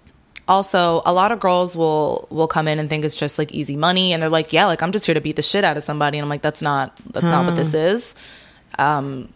also, 0.47 1.01
a 1.05 1.13
lot 1.13 1.31
of 1.31 1.39
girls 1.39 1.75
will 1.75 2.27
will 2.29 2.47
come 2.47 2.67
in 2.67 2.77
and 2.77 2.87
think 2.87 3.03
it's 3.05 3.15
just 3.15 3.39
like 3.39 3.51
easy 3.51 3.75
money, 3.75 4.13
and 4.13 4.21
they're 4.21 4.29
like, 4.29 4.53
"Yeah, 4.53 4.65
like 4.65 4.83
I'm 4.83 4.91
just 4.91 5.05
here 5.05 5.15
to 5.15 5.21
beat 5.21 5.35
the 5.35 5.41
shit 5.41 5.63
out 5.63 5.77
of 5.77 5.83
somebody," 5.83 6.17
and 6.17 6.23
I'm 6.23 6.29
like, 6.29 6.41
"That's 6.41 6.61
not 6.61 6.95
that's 7.11 7.25
not 7.25 7.45
what 7.45 7.55
this 7.55 7.73
is." 7.73 8.15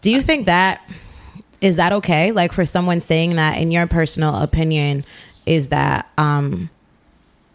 Do 0.00 0.10
you 0.10 0.22
think 0.22 0.46
that 0.46 0.80
is 1.60 1.76
that 1.76 1.92
okay? 1.92 2.32
Like 2.32 2.52
for 2.52 2.64
someone 2.64 3.00
saying 3.00 3.36
that, 3.36 3.58
in 3.58 3.70
your 3.70 3.86
personal 3.86 4.34
opinion, 4.36 5.04
is 5.44 5.68
that 5.68 6.10
um 6.18 6.70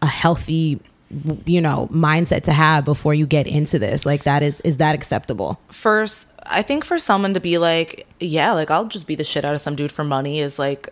a 0.00 0.06
healthy, 0.06 0.80
you 1.44 1.60
know, 1.60 1.88
mindset 1.92 2.42
to 2.44 2.52
have 2.52 2.84
before 2.84 3.14
you 3.14 3.26
get 3.26 3.46
into 3.46 3.78
this? 3.78 4.04
Like 4.04 4.24
that 4.24 4.42
is 4.42 4.60
is 4.62 4.78
that 4.78 4.94
acceptable? 4.94 5.60
First, 5.70 6.28
I 6.46 6.62
think 6.62 6.84
for 6.84 6.98
someone 6.98 7.34
to 7.34 7.40
be 7.40 7.58
like, 7.58 8.06
"Yeah, 8.20 8.52
like 8.52 8.70
I'll 8.70 8.86
just 8.86 9.06
beat 9.06 9.16
the 9.16 9.24
shit 9.24 9.44
out 9.44 9.54
of 9.54 9.60
some 9.60 9.76
dude 9.76 9.92
for 9.92 10.04
money," 10.04 10.40
is 10.40 10.58
like 10.58 10.88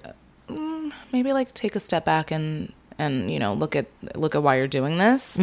mm, 0.48 0.92
maybe 1.12 1.32
like 1.32 1.52
take 1.54 1.74
a 1.76 1.80
step 1.80 2.04
back 2.04 2.30
and 2.30 2.72
and 2.98 3.30
you 3.30 3.38
know 3.38 3.54
look 3.54 3.74
at 3.74 3.86
look 4.14 4.34
at 4.34 4.42
why 4.42 4.56
you're 4.56 4.68
doing 4.68 4.98
this. 4.98 5.38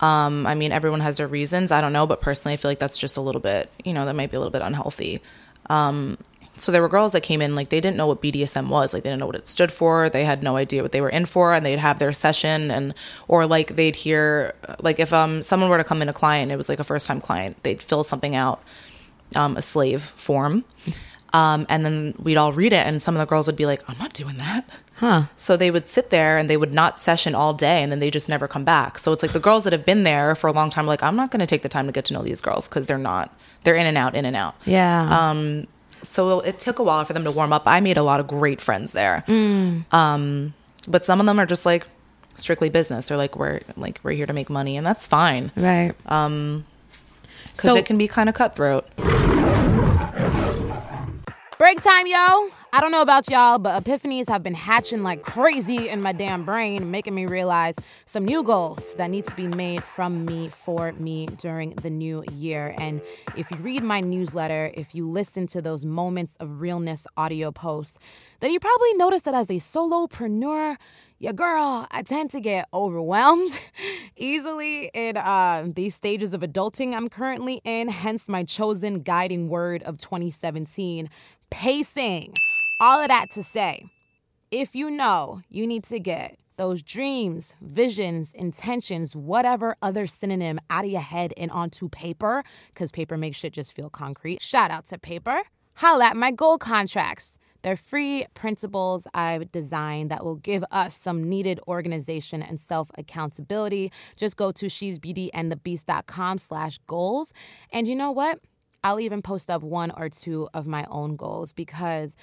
Um, 0.00 0.46
I 0.48 0.56
mean, 0.56 0.72
everyone 0.72 0.98
has 1.00 1.16
their 1.18 1.28
reasons. 1.28 1.70
I 1.70 1.80
don't 1.80 1.92
know, 1.92 2.08
but 2.08 2.20
personally, 2.20 2.54
I 2.54 2.56
feel 2.56 2.70
like 2.70 2.80
that's 2.80 2.98
just 2.98 3.16
a 3.16 3.20
little 3.20 3.40
bit, 3.40 3.70
you 3.84 3.92
know, 3.92 4.04
that 4.04 4.16
might 4.16 4.32
be 4.32 4.36
a 4.36 4.40
little 4.40 4.50
bit 4.50 4.60
unhealthy. 4.62 5.22
Um, 5.70 6.18
so 6.62 6.70
there 6.70 6.80
were 6.80 6.88
girls 6.88 7.12
that 7.12 7.22
came 7.22 7.42
in 7.42 7.54
like 7.54 7.70
they 7.70 7.80
didn't 7.80 7.96
know 7.96 8.06
what 8.06 8.22
BDSM 8.22 8.68
was, 8.68 8.94
like 8.94 9.02
they 9.02 9.10
didn't 9.10 9.20
know 9.20 9.26
what 9.26 9.34
it 9.36 9.48
stood 9.48 9.72
for. 9.72 10.08
They 10.08 10.24
had 10.24 10.42
no 10.42 10.56
idea 10.56 10.82
what 10.82 10.92
they 10.92 11.00
were 11.00 11.10
in 11.10 11.26
for, 11.26 11.52
and 11.52 11.66
they'd 11.66 11.78
have 11.78 11.98
their 11.98 12.12
session, 12.12 12.70
and 12.70 12.94
or 13.26 13.46
like 13.46 13.76
they'd 13.76 13.96
hear 13.96 14.54
like 14.80 15.00
if 15.00 15.12
um 15.12 15.42
someone 15.42 15.68
were 15.68 15.78
to 15.78 15.84
come 15.84 16.02
in 16.02 16.08
a 16.08 16.12
client, 16.12 16.52
it 16.52 16.56
was 16.56 16.68
like 16.68 16.78
a 16.78 16.84
first 16.84 17.06
time 17.06 17.20
client, 17.20 17.62
they'd 17.64 17.82
fill 17.82 18.04
something 18.04 18.36
out, 18.36 18.62
um, 19.34 19.56
a 19.56 19.62
slave 19.62 20.02
form. 20.02 20.64
Um, 21.34 21.64
and 21.70 21.86
then 21.86 22.14
we'd 22.18 22.36
all 22.36 22.52
read 22.52 22.74
it, 22.74 22.86
and 22.86 23.02
some 23.02 23.16
of 23.16 23.18
the 23.18 23.26
girls 23.26 23.46
would 23.46 23.56
be 23.56 23.64
like, 23.66 23.82
"I'm 23.88 23.98
not 23.98 24.12
doing 24.12 24.36
that." 24.36 24.64
Huh. 25.02 25.24
So 25.36 25.56
they 25.56 25.72
would 25.72 25.88
sit 25.88 26.10
there 26.10 26.38
and 26.38 26.48
they 26.48 26.56
would 26.56 26.72
not 26.72 26.96
session 26.96 27.34
all 27.34 27.54
day, 27.54 27.82
and 27.82 27.90
then 27.90 27.98
they 27.98 28.08
just 28.08 28.28
never 28.28 28.46
come 28.46 28.64
back. 28.64 29.00
So 29.00 29.12
it's 29.12 29.20
like 29.20 29.32
the 29.32 29.40
girls 29.40 29.64
that 29.64 29.72
have 29.72 29.84
been 29.84 30.04
there 30.04 30.36
for 30.36 30.46
a 30.46 30.52
long 30.52 30.70
time, 30.70 30.86
like, 30.86 31.02
I'm 31.02 31.16
not 31.16 31.32
going 31.32 31.40
to 31.40 31.46
take 31.46 31.62
the 31.62 31.68
time 31.68 31.86
to 31.86 31.92
get 31.92 32.04
to 32.04 32.14
know 32.14 32.22
these 32.22 32.40
girls 32.40 32.68
because 32.68 32.86
they're 32.86 32.98
not, 32.98 33.36
they're 33.64 33.74
in 33.74 33.86
and 33.86 33.98
out, 33.98 34.14
in 34.14 34.24
and 34.24 34.36
out. 34.36 34.54
Yeah. 34.64 35.08
Um, 35.10 35.66
so 36.02 36.40
it 36.40 36.58
took 36.58 36.78
a 36.78 36.82
while 36.82 37.04
for 37.04 37.12
them 37.12 37.24
to 37.24 37.30
warm 37.30 37.52
up. 37.52 37.62
I 37.66 37.80
made 37.80 37.96
a 37.96 38.02
lot 38.02 38.20
of 38.20 38.26
great 38.28 38.60
friends 38.60 38.92
there. 38.92 39.24
Um, 39.28 40.54
but 40.88 41.04
some 41.04 41.20
of 41.20 41.26
them 41.26 41.38
are 41.38 41.46
just 41.46 41.64
like 41.66 41.86
strictly 42.34 42.68
business. 42.70 43.08
They're 43.08 43.16
like, 43.16 43.36
we're 43.36 43.60
like 43.76 44.00
we're 44.02 44.12
here 44.12 44.26
to 44.26 44.32
make 44.32 44.50
money, 44.50 44.76
and 44.76 44.84
that's 44.86 45.06
fine 45.06 45.52
right. 45.56 45.92
because 46.02 46.62
So- 47.54 47.76
it 47.76 47.84
can 47.86 47.98
be 47.98 48.08
kind 48.08 48.28
of 48.28 48.34
cutthroat. 48.34 48.86
Break 51.58 51.80
time, 51.82 52.06
yo. 52.08 52.48
I 52.74 52.80
don't 52.80 52.90
know 52.90 53.02
about 53.02 53.28
y'all, 53.28 53.58
but 53.58 53.84
epiphanies 53.84 54.30
have 54.30 54.42
been 54.42 54.54
hatching 54.54 55.02
like 55.02 55.20
crazy 55.20 55.90
in 55.90 56.00
my 56.00 56.12
damn 56.12 56.42
brain, 56.42 56.90
making 56.90 57.14
me 57.14 57.26
realize 57.26 57.74
some 58.06 58.24
new 58.24 58.42
goals 58.42 58.94
that 58.94 59.10
need 59.10 59.26
to 59.26 59.36
be 59.36 59.46
made 59.46 59.84
from 59.84 60.24
me 60.24 60.48
for 60.48 60.90
me 60.92 61.26
during 61.26 61.74
the 61.74 61.90
new 61.90 62.24
year. 62.32 62.74
And 62.78 63.02
if 63.36 63.50
you 63.50 63.58
read 63.58 63.82
my 63.82 64.00
newsletter, 64.00 64.70
if 64.72 64.94
you 64.94 65.06
listen 65.06 65.46
to 65.48 65.60
those 65.60 65.84
moments 65.84 66.34
of 66.40 66.62
realness 66.62 67.06
audio 67.18 67.52
posts, 67.52 67.98
then 68.40 68.50
you 68.50 68.58
probably 68.58 68.94
notice 68.94 69.20
that 69.22 69.34
as 69.34 69.50
a 69.50 69.56
solopreneur, 69.56 70.78
your 71.18 71.32
girl, 71.34 71.86
I 71.90 72.02
tend 72.02 72.30
to 72.30 72.40
get 72.40 72.68
overwhelmed 72.72 73.60
easily 74.16 74.90
in 74.94 75.18
uh, 75.18 75.66
these 75.68 75.94
stages 75.94 76.32
of 76.32 76.40
adulting 76.40 76.94
I'm 76.94 77.10
currently 77.10 77.60
in, 77.64 77.88
hence 77.88 78.30
my 78.30 78.44
chosen 78.44 79.02
guiding 79.02 79.50
word 79.50 79.82
of 79.82 79.98
2017 79.98 81.10
pacing. 81.50 82.32
All 82.82 83.00
of 83.00 83.06
that 83.06 83.30
to 83.30 83.44
say, 83.44 83.84
if 84.50 84.74
you 84.74 84.90
know 84.90 85.40
you 85.48 85.68
need 85.68 85.84
to 85.84 86.00
get 86.00 86.36
those 86.56 86.82
dreams, 86.82 87.54
visions, 87.62 88.34
intentions, 88.34 89.14
whatever 89.14 89.76
other 89.82 90.08
synonym 90.08 90.58
out 90.68 90.84
of 90.84 90.90
your 90.90 91.00
head 91.00 91.32
and 91.36 91.48
onto 91.52 91.88
paper, 91.88 92.42
because 92.74 92.90
paper 92.90 93.16
makes 93.16 93.36
shit 93.36 93.52
just 93.52 93.72
feel 93.72 93.88
concrete. 93.88 94.42
Shout 94.42 94.72
out 94.72 94.86
to 94.86 94.98
paper. 94.98 95.42
Holla 95.74 96.06
at 96.06 96.16
my 96.16 96.32
goal 96.32 96.58
contracts. 96.58 97.38
They're 97.62 97.76
free 97.76 98.26
printables 98.34 99.04
I've 99.14 99.52
designed 99.52 100.10
that 100.10 100.24
will 100.24 100.34
give 100.34 100.64
us 100.72 100.96
some 100.96 101.28
needed 101.28 101.60
organization 101.68 102.42
and 102.42 102.58
self 102.58 102.90
accountability. 102.98 103.92
Just 104.16 104.36
go 104.36 104.50
to 104.50 104.68
she's 104.68 104.98
slash 106.40 106.78
goals. 106.88 107.32
And 107.72 107.86
you 107.86 107.94
know 107.94 108.10
what? 108.10 108.40
I'll 108.82 108.98
even 108.98 109.22
post 109.22 109.52
up 109.52 109.62
one 109.62 109.92
or 109.96 110.08
two 110.08 110.48
of 110.52 110.66
my 110.66 110.84
own 110.90 111.14
goals 111.14 111.52
because 111.52 112.16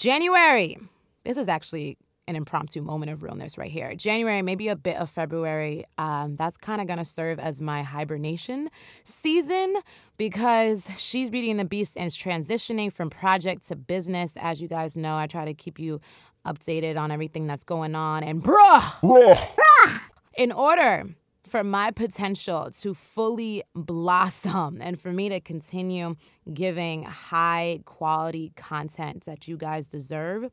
January, 0.00 0.78
this 1.24 1.36
is 1.36 1.46
actually 1.46 1.98
an 2.26 2.34
impromptu 2.34 2.80
moment 2.80 3.12
of 3.12 3.22
realness 3.22 3.58
right 3.58 3.70
here. 3.70 3.94
January, 3.94 4.40
maybe 4.40 4.68
a 4.68 4.76
bit 4.76 4.96
of 4.96 5.10
February, 5.10 5.84
um, 5.98 6.36
that's 6.36 6.56
kind 6.56 6.80
of 6.80 6.86
going 6.86 6.98
to 6.98 7.04
serve 7.04 7.38
as 7.38 7.60
my 7.60 7.82
hibernation 7.82 8.70
season 9.04 9.76
because 10.16 10.88
She's 10.96 11.28
Beauty 11.28 11.50
and 11.50 11.60
the 11.60 11.66
Beast 11.66 11.98
and 11.98 12.06
is 12.06 12.16
transitioning 12.16 12.90
from 12.90 13.10
project 13.10 13.68
to 13.68 13.76
business. 13.76 14.32
As 14.40 14.62
you 14.62 14.68
guys 14.68 14.96
know, 14.96 15.16
I 15.16 15.26
try 15.26 15.44
to 15.44 15.52
keep 15.52 15.78
you 15.78 16.00
updated 16.46 16.98
on 16.98 17.10
everything 17.10 17.46
that's 17.46 17.64
going 17.64 17.94
on. 17.94 18.24
And 18.24 18.42
bruh, 18.42 20.00
in 20.34 20.50
order 20.50 21.04
for 21.50 21.64
my 21.64 21.90
potential 21.90 22.70
to 22.80 22.94
fully 22.94 23.62
blossom 23.74 24.80
and 24.80 25.00
for 25.00 25.12
me 25.12 25.28
to 25.28 25.40
continue 25.40 26.14
giving 26.54 27.02
high 27.02 27.80
quality 27.84 28.52
content 28.56 29.24
that 29.24 29.48
you 29.48 29.56
guys 29.56 29.88
deserve, 29.88 30.48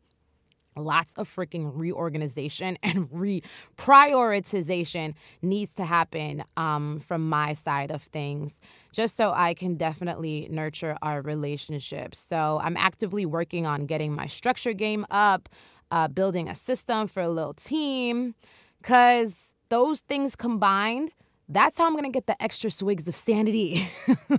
lots 0.75 1.13
of 1.15 1.33
freaking 1.33 1.71
reorganization 1.73 2.77
and 2.83 3.09
reprioritization 3.09 5.13
needs 5.41 5.73
to 5.73 5.85
happen 5.85 6.43
um, 6.55 6.99
from 6.99 7.27
my 7.27 7.53
side 7.53 7.91
of 7.91 8.03
things 8.03 8.59
just 8.91 9.17
so 9.17 9.33
i 9.35 9.55
can 9.55 9.75
definitely 9.75 10.47
nurture 10.51 10.95
our 11.01 11.23
relationship 11.23 12.13
so 12.13 12.59
i'm 12.63 12.77
actively 12.77 13.25
working 13.25 13.65
on 13.65 13.87
getting 13.87 14.13
my 14.13 14.27
structure 14.27 14.73
game 14.73 15.03
up 15.09 15.49
uh, 15.89 16.07
building 16.07 16.47
a 16.47 16.53
system 16.53 17.07
for 17.07 17.21
a 17.21 17.29
little 17.29 17.53
team 17.53 18.35
because 18.81 19.53
those 19.69 20.01
things 20.01 20.35
combined 20.35 21.11
that's 21.49 21.77
how 21.77 21.85
I'm 21.85 21.95
gonna 21.95 22.09
get 22.09 22.27
the 22.27 22.41
extra 22.43 22.69
swigs 22.69 23.07
of 23.07 23.15
sanity 23.15 23.87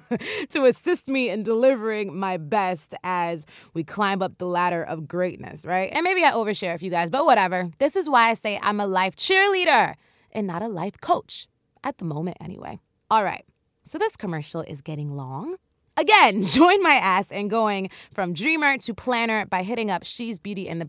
to 0.51 0.67
assist 0.67 1.09
me 1.09 1.31
in 1.31 1.43
delivering 1.43 2.15
my 2.15 2.37
best 2.37 2.95
as 3.03 3.47
we 3.73 3.83
climb 3.83 4.21
up 4.21 4.37
the 4.39 4.47
ladder 4.47 4.83
of 4.83 5.09
greatness, 5.09 5.65
right? 5.65 5.91
And 5.93 6.05
maybe 6.05 6.23
I 6.23 6.33
overshare 6.33 6.75
a 6.75 6.79
few 6.79 6.91
guys, 6.91 7.09
but 7.09 7.25
whatever. 7.25 7.71
This 7.79 7.97
is 7.97 8.11
why 8.11 8.29
I 8.29 8.35
say 8.35 8.59
I'm 8.63 8.79
a 8.79 8.87
life 8.87 9.17
cheerleader 9.17 9.95
and 10.33 10.47
not 10.47 10.63
a 10.63 10.69
life 10.69 11.01
coach, 11.01 11.49
at 11.83 11.97
the 11.99 12.05
moment 12.05 12.37
anyway. 12.41 12.79
All 13.11 13.25
right, 13.25 13.45
so 13.85 13.97
this 13.97 14.17
commercial 14.17 14.61
is 14.61 14.83
getting 14.83 15.17
long. 15.17 15.57
Again, 15.97 16.45
join 16.47 16.83
my 16.83 16.95
ass 16.95 17.31
in 17.31 17.49
going 17.49 17.89
from 18.13 18.35
dreamer 18.35 18.77
to 18.79 18.93
planner 18.93 19.47
by 19.47 19.63
hitting 19.63 19.91
up 19.91 20.05
she's 20.05 20.39
beauty 20.39 20.69
and 20.69 20.87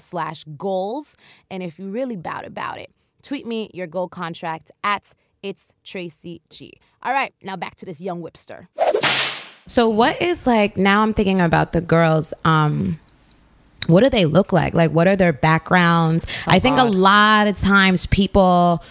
slash 0.00 0.44
goals. 0.56 1.16
And 1.50 1.62
if 1.62 1.78
you 1.78 1.88
really 1.88 2.16
bout 2.16 2.44
about 2.44 2.78
it, 2.78 2.90
tweet 3.26 3.44
me 3.44 3.70
your 3.74 3.88
goal 3.88 4.08
contract 4.08 4.70
at 4.84 5.12
it's 5.42 5.66
Tracy 5.84 6.40
G. 6.48 6.72
All 7.02 7.12
right, 7.12 7.34
now 7.42 7.56
back 7.56 7.74
to 7.76 7.86
this 7.86 8.00
young 8.00 8.22
whipster. 8.22 8.68
So 9.66 9.88
what 9.88 10.22
is 10.22 10.46
like 10.46 10.76
now 10.76 11.02
I'm 11.02 11.12
thinking 11.12 11.40
about 11.40 11.72
the 11.72 11.80
girls 11.80 12.32
um 12.44 13.00
what 13.88 14.02
do 14.02 14.10
they 14.10 14.24
look 14.26 14.52
like? 14.52 14.74
Like, 14.74 14.90
what 14.90 15.06
are 15.06 15.14
their 15.14 15.32
backgrounds? 15.32 16.26
I 16.46 16.58
think 16.58 16.76
a 16.78 16.84
lot 16.84 17.46
of 17.46 17.56
times 17.56 18.06
people 18.06 18.82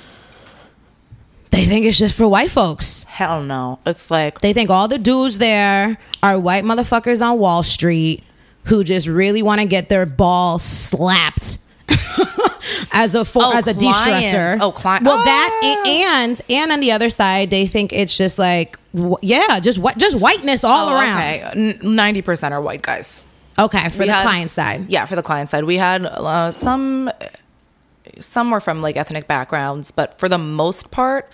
they 1.52 1.64
think 1.64 1.86
it's 1.86 1.98
just 1.98 2.18
for 2.18 2.28
white 2.28 2.50
folks. 2.50 3.06
Hell 3.06 3.42
no. 3.42 3.80
It's 3.86 4.12
like 4.12 4.42
They 4.42 4.52
think 4.52 4.70
all 4.70 4.90
the 4.90 4.98
dudes 4.98 5.38
there 5.38 5.98
are 6.22 6.38
white 6.38 6.66
motherfuckers 6.66 7.26
on 7.26 7.40
Wall 7.40 7.64
Street 7.64 8.24
who 8.66 8.84
just 8.84 9.08
really 9.08 9.42
want 9.42 9.62
to 9.62 9.68
get 9.68 9.88
their 9.88 10.06
balls 10.06 10.64
slapped 10.64 11.60
as 12.92 13.16
a 13.16 13.24
for, 13.26 13.42
Oh, 13.44 13.58
as 13.58 13.68
a 13.68 13.74
de-stressor. 13.74 14.58
Oh, 14.62 14.72
cli- 14.72 15.00
Well, 15.04 15.24
that 15.24 15.60
Ah. 15.64 15.88
and 15.88 16.42
and 16.50 16.72
on 16.72 16.80
the 16.80 16.92
other 16.92 17.10
side, 17.10 17.50
they 17.50 17.66
think 17.68 17.92
it's 17.94 18.16
just 18.18 18.38
like 18.40 18.78
yeah, 19.22 19.60
just 19.60 19.78
whi- 19.80 19.94
just 19.98 20.16
whiteness 20.18 20.64
all 20.64 20.90
oh, 20.90 20.94
around. 20.96 21.18
okay. 21.20 21.78
Ninety 21.84 22.22
percent 22.22 22.54
are 22.54 22.62
white 22.62 22.82
guys. 22.82 23.24
Okay, 23.58 23.90
for 23.90 24.00
We 24.00 24.06
the 24.08 24.14
had- 24.14 24.24
client 24.24 24.52
side. 24.52 24.90
Yeah, 24.90 25.06
for 25.06 25.16
the 25.16 25.24
client 25.24 25.50
side, 25.50 25.64
we 25.64 25.78
had 25.78 26.06
uh, 26.06 26.52
some. 26.52 27.10
Some 28.20 28.52
were 28.52 28.60
from 28.62 28.82
like 28.82 28.96
ethnic 28.98 29.28
backgrounds, 29.28 29.92
but 29.92 30.18
for 30.20 30.30
the 30.30 30.38
most 30.38 30.92
part, 30.92 31.30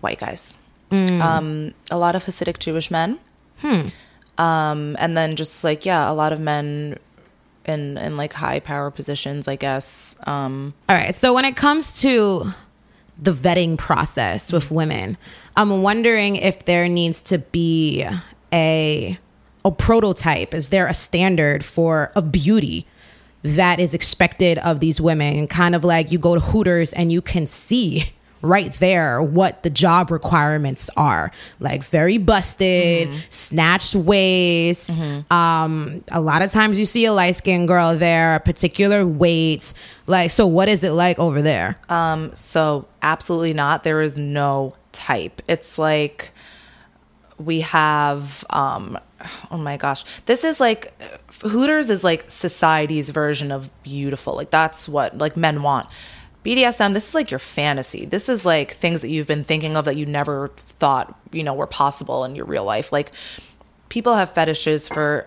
white 0.00 0.18
guys. 0.20 0.56
Mm. 0.90 1.20
Um, 1.20 1.74
a 1.90 1.98
lot 1.98 2.14
of 2.14 2.24
Hasidic 2.24 2.58
Jewish 2.60 2.90
men. 2.90 3.18
Hmm. 3.60 3.88
Um, 4.38 4.96
and 4.98 5.16
then 5.16 5.36
just 5.36 5.64
like 5.64 5.84
yeah, 5.84 6.10
a 6.10 6.14
lot 6.14 6.32
of 6.32 6.40
men 6.40 6.96
in 7.68 7.98
in 7.98 8.16
like 8.16 8.32
high 8.32 8.60
power 8.60 8.90
positions, 8.90 9.48
I 9.48 9.56
guess. 9.56 10.16
Um, 10.26 10.74
All 10.88 10.96
right. 10.96 11.14
So 11.14 11.34
when 11.34 11.44
it 11.44 11.56
comes 11.56 12.00
to 12.02 12.52
the 13.20 13.32
vetting 13.32 13.76
process 13.76 14.52
with 14.52 14.70
women, 14.70 15.16
I'm 15.56 15.82
wondering 15.82 16.36
if 16.36 16.64
there 16.64 16.88
needs 16.88 17.22
to 17.24 17.38
be 17.38 18.06
a 18.52 19.18
a 19.64 19.72
prototype. 19.72 20.54
Is 20.54 20.68
there 20.68 20.86
a 20.86 20.94
standard 20.94 21.64
for 21.64 22.12
of 22.14 22.32
beauty 22.32 22.86
that 23.42 23.80
is 23.80 23.94
expected 23.94 24.58
of 24.58 24.80
these 24.80 25.00
women? 25.00 25.46
Kind 25.48 25.74
of 25.74 25.84
like 25.84 26.12
you 26.12 26.18
go 26.18 26.34
to 26.34 26.40
Hooters 26.40 26.92
and 26.92 27.12
you 27.12 27.20
can 27.20 27.46
see 27.46 28.12
right 28.42 28.72
there 28.74 29.22
what 29.22 29.62
the 29.62 29.70
job 29.70 30.10
requirements 30.10 30.88
are 30.96 31.30
like 31.60 31.82
very 31.82 32.18
busted 32.18 33.08
snatched 33.30 33.94
waist 33.94 34.98
um 35.30 36.02
a 36.12 36.20
lot 36.20 36.40
of 36.42 36.50
times 36.50 36.78
you 36.78 36.86
see 36.86 37.04
a 37.04 37.12
light-skinned 37.12 37.66
girl 37.68 37.96
there 37.96 38.36
a 38.36 38.40
particular 38.40 39.04
weight 39.06 39.72
like 40.06 40.30
so 40.30 40.46
what 40.46 40.68
is 40.68 40.84
it 40.84 40.90
like 40.92 41.18
over 41.18 41.42
there 41.42 41.76
Um, 41.88 42.34
so 42.36 42.86
absolutely 43.02 43.54
not. 43.54 43.82
There 43.84 44.00
is 44.00 44.16
no 44.18 44.74
type. 44.92 45.42
It's 45.48 45.78
like 45.78 46.30
we 47.38 47.60
have 47.60 48.44
um 48.50 48.98
oh 49.50 49.56
my 49.58 49.76
gosh. 49.76 50.04
This 50.26 50.44
is 50.44 50.60
like 50.60 50.92
Hooters 51.42 51.90
is 51.90 52.02
like 52.04 52.24
society's 52.30 53.10
version 53.10 53.52
of 53.52 53.70
beautiful. 53.82 54.34
Like 54.34 54.50
that's 54.50 54.88
what 54.88 55.16
like 55.16 55.36
men 55.36 55.62
want. 55.62 55.88
BDSM, 56.48 56.94
this 56.94 57.10
is 57.10 57.14
like 57.14 57.30
your 57.30 57.38
fantasy. 57.38 58.06
This 58.06 58.30
is 58.30 58.46
like 58.46 58.72
things 58.72 59.02
that 59.02 59.10
you've 59.10 59.26
been 59.26 59.44
thinking 59.44 59.76
of 59.76 59.84
that 59.84 59.96
you 59.96 60.06
never 60.06 60.48
thought, 60.56 61.14
you 61.30 61.42
know, 61.42 61.52
were 61.52 61.66
possible 61.66 62.24
in 62.24 62.34
your 62.34 62.46
real 62.46 62.64
life. 62.64 62.90
Like 62.90 63.12
people 63.90 64.14
have 64.14 64.32
fetishes 64.32 64.88
for 64.88 65.26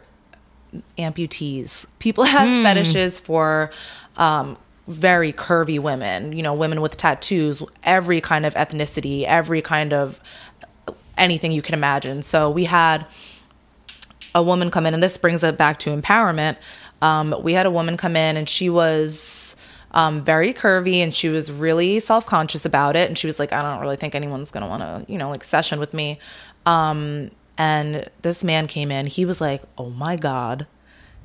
amputees. 0.98 1.86
People 2.00 2.24
have 2.24 2.48
fetishes 2.66 3.20
for 3.20 3.70
um, 4.18 4.58
very 4.88 5.32
curvy 5.32 5.78
women, 5.80 6.34
you 6.34 6.42
know, 6.42 6.56
women 6.56 6.82
with 6.82 6.98
tattoos, 6.98 7.62
every 7.84 8.20
kind 8.20 8.44
of 8.44 8.56
ethnicity, 8.56 9.24
every 9.24 9.62
kind 9.62 9.94
of 9.94 10.20
anything 11.20 11.52
you 11.52 11.62
can 11.62 11.76
imagine. 11.76 12.24
So 12.24 12.50
we 12.50 12.66
had 12.66 13.06
a 14.34 14.42
woman 14.42 14.72
come 14.72 14.88
in, 14.88 14.96
and 14.96 15.04
this 15.04 15.20
brings 15.20 15.44
it 15.44 15.56
back 15.56 15.78
to 15.80 15.96
empowerment. 15.96 16.58
Um, 17.00 17.36
we 17.44 17.54
had 17.54 17.68
a 17.68 17.72
woman 17.72 17.96
come 17.96 18.16
in, 18.16 18.38
and 18.38 18.50
she 18.50 18.72
was 18.72 19.41
um, 19.92 20.24
very 20.24 20.54
curvy, 20.54 20.98
and 20.98 21.14
she 21.14 21.30
was 21.30 21.52
really 21.52 22.00
self 22.00 22.26
conscious 22.26 22.66
about 22.66 22.96
it. 22.96 23.08
And 23.08 23.18
she 23.18 23.28
was 23.28 23.40
like, 23.40 23.54
"I 23.54 23.62
don't 23.62 23.82
really 23.82 23.98
think 23.98 24.16
anyone's 24.16 24.52
gonna 24.52 24.68
want 24.68 24.82
to, 24.82 25.12
you 25.12 25.18
know, 25.18 25.30
like 25.30 25.44
session 25.44 25.80
with 25.80 25.94
me." 25.94 26.20
Um, 26.66 27.32
and 27.58 28.10
this 28.22 28.44
man 28.44 28.68
came 28.68 28.92
in. 28.92 29.08
He 29.08 29.26
was 29.26 29.42
like, 29.42 29.62
"Oh 29.78 29.90
my 29.90 30.16
god!" 30.16 30.68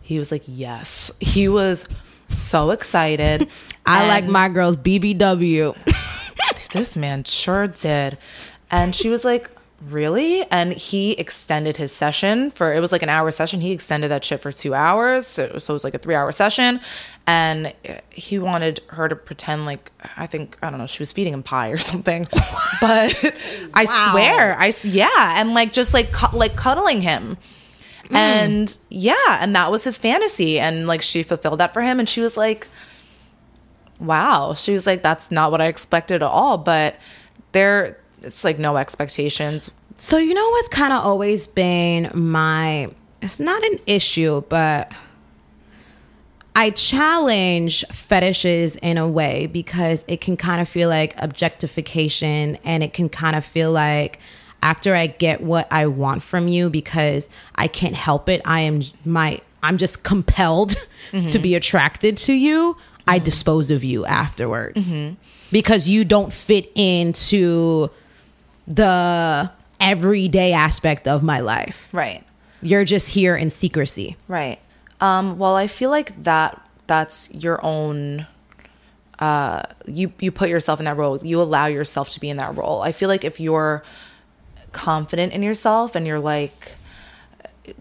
He 0.03 0.19
was 0.19 0.31
like, 0.31 0.43
"Yes." 0.47 1.11
He 1.21 1.49
was 1.49 1.89
so 2.29 2.71
excited. 2.71 3.49
i 3.87 4.09
like 4.09 4.25
my 4.25 4.49
girls 4.49 4.77
bbw 4.77 5.77
this 6.73 6.97
man 6.97 7.25
sure 7.25 7.67
did. 7.67 8.19
And 8.71 8.95
she 8.95 9.09
was 9.09 9.25
like, 9.25 9.51
Really? 9.89 10.45
And 10.51 10.73
he 10.73 11.13
extended 11.13 11.77
his 11.77 11.93
session 11.93 12.51
for 12.51 12.75
it 12.75 12.81
was 12.81 12.91
like 12.91 13.05
an 13.05 13.09
hour 13.09 13.31
session. 13.31 13.61
He 13.61 13.71
extended 13.71 14.09
that 14.09 14.25
shit 14.25 14.41
for 14.41 14.51
two 14.51 14.75
hours. 14.75 15.29
So, 15.29 15.59
so 15.59 15.73
it 15.73 15.77
was 15.77 15.85
like 15.85 15.95
a 15.95 15.99
three 15.99 16.17
hour 16.17 16.33
session. 16.33 16.81
And 17.25 17.73
he 18.11 18.41
wanted 18.41 18.81
her 18.89 19.09
to 19.09 19.15
pretend 19.15 19.65
like, 19.65 19.93
I 20.17 20.27
think, 20.27 20.59
I 20.61 20.71
don't 20.71 20.81
know, 20.81 20.89
she 20.89 21.03
was 21.03 21.13
feeding 21.13 21.33
him 21.33 21.45
pie 21.45 21.69
or 21.69 21.79
something. 21.93 22.27
But 22.81 23.33
I 23.75 23.85
swear, 23.85 24.57
I, 24.59 24.73
yeah. 24.83 25.41
And 25.41 25.55
like, 25.55 25.73
just 25.73 25.95
like, 25.95 26.11
cu- 26.13 26.37
like 26.37 26.57
cuddling 26.57 27.03
him. 27.03 27.37
Mm. 28.07 28.17
And 28.17 28.79
yeah, 28.91 29.39
and 29.41 29.55
that 29.55 29.71
was 29.71 29.85
his 29.85 29.99
fantasy. 29.99 30.59
And 30.59 30.89
like, 30.89 31.03
she 31.03 31.23
fulfilled 31.23 31.61
that 31.61 31.73
for 31.73 31.83
him. 31.83 32.01
And 32.01 32.09
she 32.09 32.21
was 32.21 32.37
like, 32.37 32.67
wow 33.99 34.53
she 34.53 34.73
was 34.73 34.87
like 34.87 35.03
that's 35.03 35.31
not 35.31 35.51
what 35.51 35.59
i 35.59 35.69
expected 35.69 36.17
at 36.17 36.29
all 36.31 36.59
but 36.59 36.97
there 37.53 37.99
it's 38.27 38.45
like 38.45 38.59
no 38.59 38.77
expectations. 38.77 39.71
So 39.97 40.19
you 40.19 40.35
know 40.35 40.49
what's 40.51 40.69
kind 40.69 40.93
of 40.93 41.05
always 41.05 41.47
been 41.47 42.11
my 42.15 42.91
it's 43.23 43.41
not 43.41 43.63
an 43.65 43.81
issue, 43.87 44.43
but 44.49 44.93
I 46.55 46.71
challenge 46.71 47.85
fetishes 47.91 48.77
in 48.77 48.99
a 48.99 49.09
way 49.09 49.47
because 49.47 50.05
it 50.09 50.21
can 50.21 50.37
kind 50.37 50.61
of 50.61 50.69
feel 50.69 50.89
like 50.89 51.15
objectification 51.19 52.57
and 52.65 52.83
it 52.83 52.93
can 52.93 53.09
kind 53.09 53.37
of 53.37 53.45
feel 53.45 53.73
like 53.73 54.21
after 54.63 54.95
I 54.95 55.07
get 55.07 55.43
what 55.43 55.71
I 55.71 55.87
want 55.87 56.23
from 56.23 56.49
you 56.49 56.71
because 56.71 57.31
I 57.55 57.69
can't 57.69 57.95
help 57.95 58.29
it, 58.29 58.43
I 58.45 58.61
am 58.61 58.81
my 59.05 59.41
I'm 59.63 59.77
just 59.77 60.03
compelled 60.03 60.71
to 61.11 61.39
be 61.39 61.51
mm-hmm. 61.51 61.57
attracted 61.57 62.17
to 62.19 62.33
you, 62.33 62.77
I 63.07 63.17
mm-hmm. 63.17 63.25
dispose 63.25 63.71
of 63.71 63.85
you 63.85 64.07
afterwards. 64.07 64.97
Mm-hmm. 64.97 65.15
Because 65.53 65.89
you 65.89 66.05
don't 66.05 66.33
fit 66.33 66.71
into 66.75 67.91
the 68.67 69.51
everyday 69.81 70.53
aspect 70.53 71.07
of 71.07 71.23
my 71.23 71.41
life. 71.41 71.93
right. 71.93 72.23
You're 72.63 72.85
just 72.85 73.11
here 73.11 73.37
in 73.37 73.51
secrecy. 73.51 74.17
right. 74.29 74.59
Um 75.01 75.39
well 75.39 75.55
i 75.57 75.67
feel 75.67 75.91
like 75.91 76.23
that 76.25 76.59
that's 76.87 77.31
your 77.35 77.61
own 77.63 78.27
uh 79.19 79.63
you 79.87 80.11
you 80.21 80.33
put 80.33 80.49
yourself 80.49 80.79
in 80.81 80.87
that 80.87 80.97
role. 80.97 81.19
You 81.19 81.41
allow 81.43 81.67
yourself 81.67 82.09
to 82.11 82.21
be 82.21 82.31
in 82.31 82.39
that 82.39 82.57
role. 82.57 82.81
I 82.81 82.93
feel 82.93 83.09
like 83.09 83.25
if 83.25 83.39
you're 83.39 83.83
confident 84.73 85.33
in 85.33 85.43
yourself 85.43 85.95
and 85.95 86.07
you're 86.07 86.19
like 86.19 86.75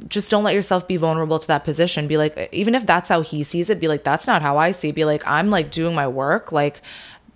just 0.07 0.31
don't 0.31 0.43
let 0.43 0.55
yourself 0.55 0.87
be 0.87 0.97
vulnerable 0.97 1.39
to 1.39 1.47
that 1.47 1.63
position. 1.63 2.07
Be 2.07 2.17
like 2.17 2.49
even 2.51 2.75
if 2.75 2.85
that's 2.85 3.07
how 3.07 3.21
he 3.21 3.43
sees 3.43 3.69
it 3.69 3.79
be 3.79 3.87
like 3.87 4.03
that's 4.03 4.27
not 4.27 4.41
how 4.41 4.57
i 4.57 4.71
see 4.71 4.89
it. 4.89 4.95
Be 4.95 5.05
like 5.05 5.23
i'm 5.25 5.49
like 5.49 5.71
doing 5.71 5.95
my 5.95 6.07
work. 6.07 6.51
Like 6.51 6.81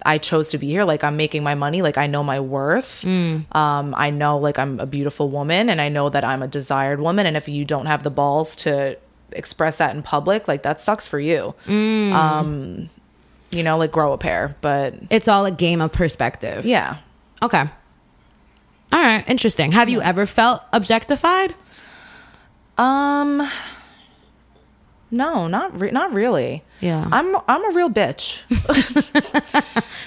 i 0.05 0.17
chose 0.17 0.51
to 0.51 0.57
be 0.57 0.67
here 0.67 0.83
like 0.85 1.03
i'm 1.03 1.17
making 1.17 1.43
my 1.43 1.55
money 1.55 1.81
like 1.81 1.97
i 1.97 2.07
know 2.07 2.23
my 2.23 2.39
worth 2.39 3.05
um 3.05 3.93
i 3.97 4.09
know 4.09 4.37
like 4.37 4.57
i'm 4.59 4.79
a 4.79 4.85
beautiful 4.85 5.29
woman 5.29 5.69
and 5.69 5.81
i 5.81 5.89
know 5.89 6.09
that 6.09 6.23
i'm 6.23 6.41
a 6.41 6.47
desired 6.47 6.99
woman 6.99 7.25
and 7.25 7.35
if 7.35 7.47
you 7.49 7.65
don't 7.65 7.85
have 7.87 8.03
the 8.03 8.09
balls 8.09 8.55
to 8.55 8.97
express 9.33 9.75
that 9.77 9.95
in 9.95 10.01
public 10.01 10.47
like 10.47 10.63
that 10.63 10.79
sucks 10.79 11.07
for 11.07 11.19
you 11.19 11.53
um 11.67 12.89
you 13.51 13.61
know 13.63 13.77
like 13.77 13.91
grow 13.91 14.13
a 14.13 14.17
pair 14.17 14.55
but 14.61 14.93
It's 15.09 15.27
all 15.27 15.45
a 15.45 15.51
game 15.51 15.81
of 15.81 15.91
perspective. 15.91 16.65
yeah 16.65 16.97
Okay. 17.41 17.63
All 18.91 18.99
right. 19.01 19.23
Interesting. 19.29 19.71
Have 19.71 19.87
you 19.87 20.01
ever 20.01 20.25
felt 20.25 20.61
objectified? 20.73 21.55
Um, 22.77 23.47
no, 25.11 25.47
not 25.47 25.79
re- 25.79 25.91
not 25.91 26.13
really. 26.13 26.63
Yeah. 26.81 27.07
I'm 27.11 27.35
I'm 27.47 27.71
a 27.71 27.75
real 27.75 27.89
bitch 27.89 28.43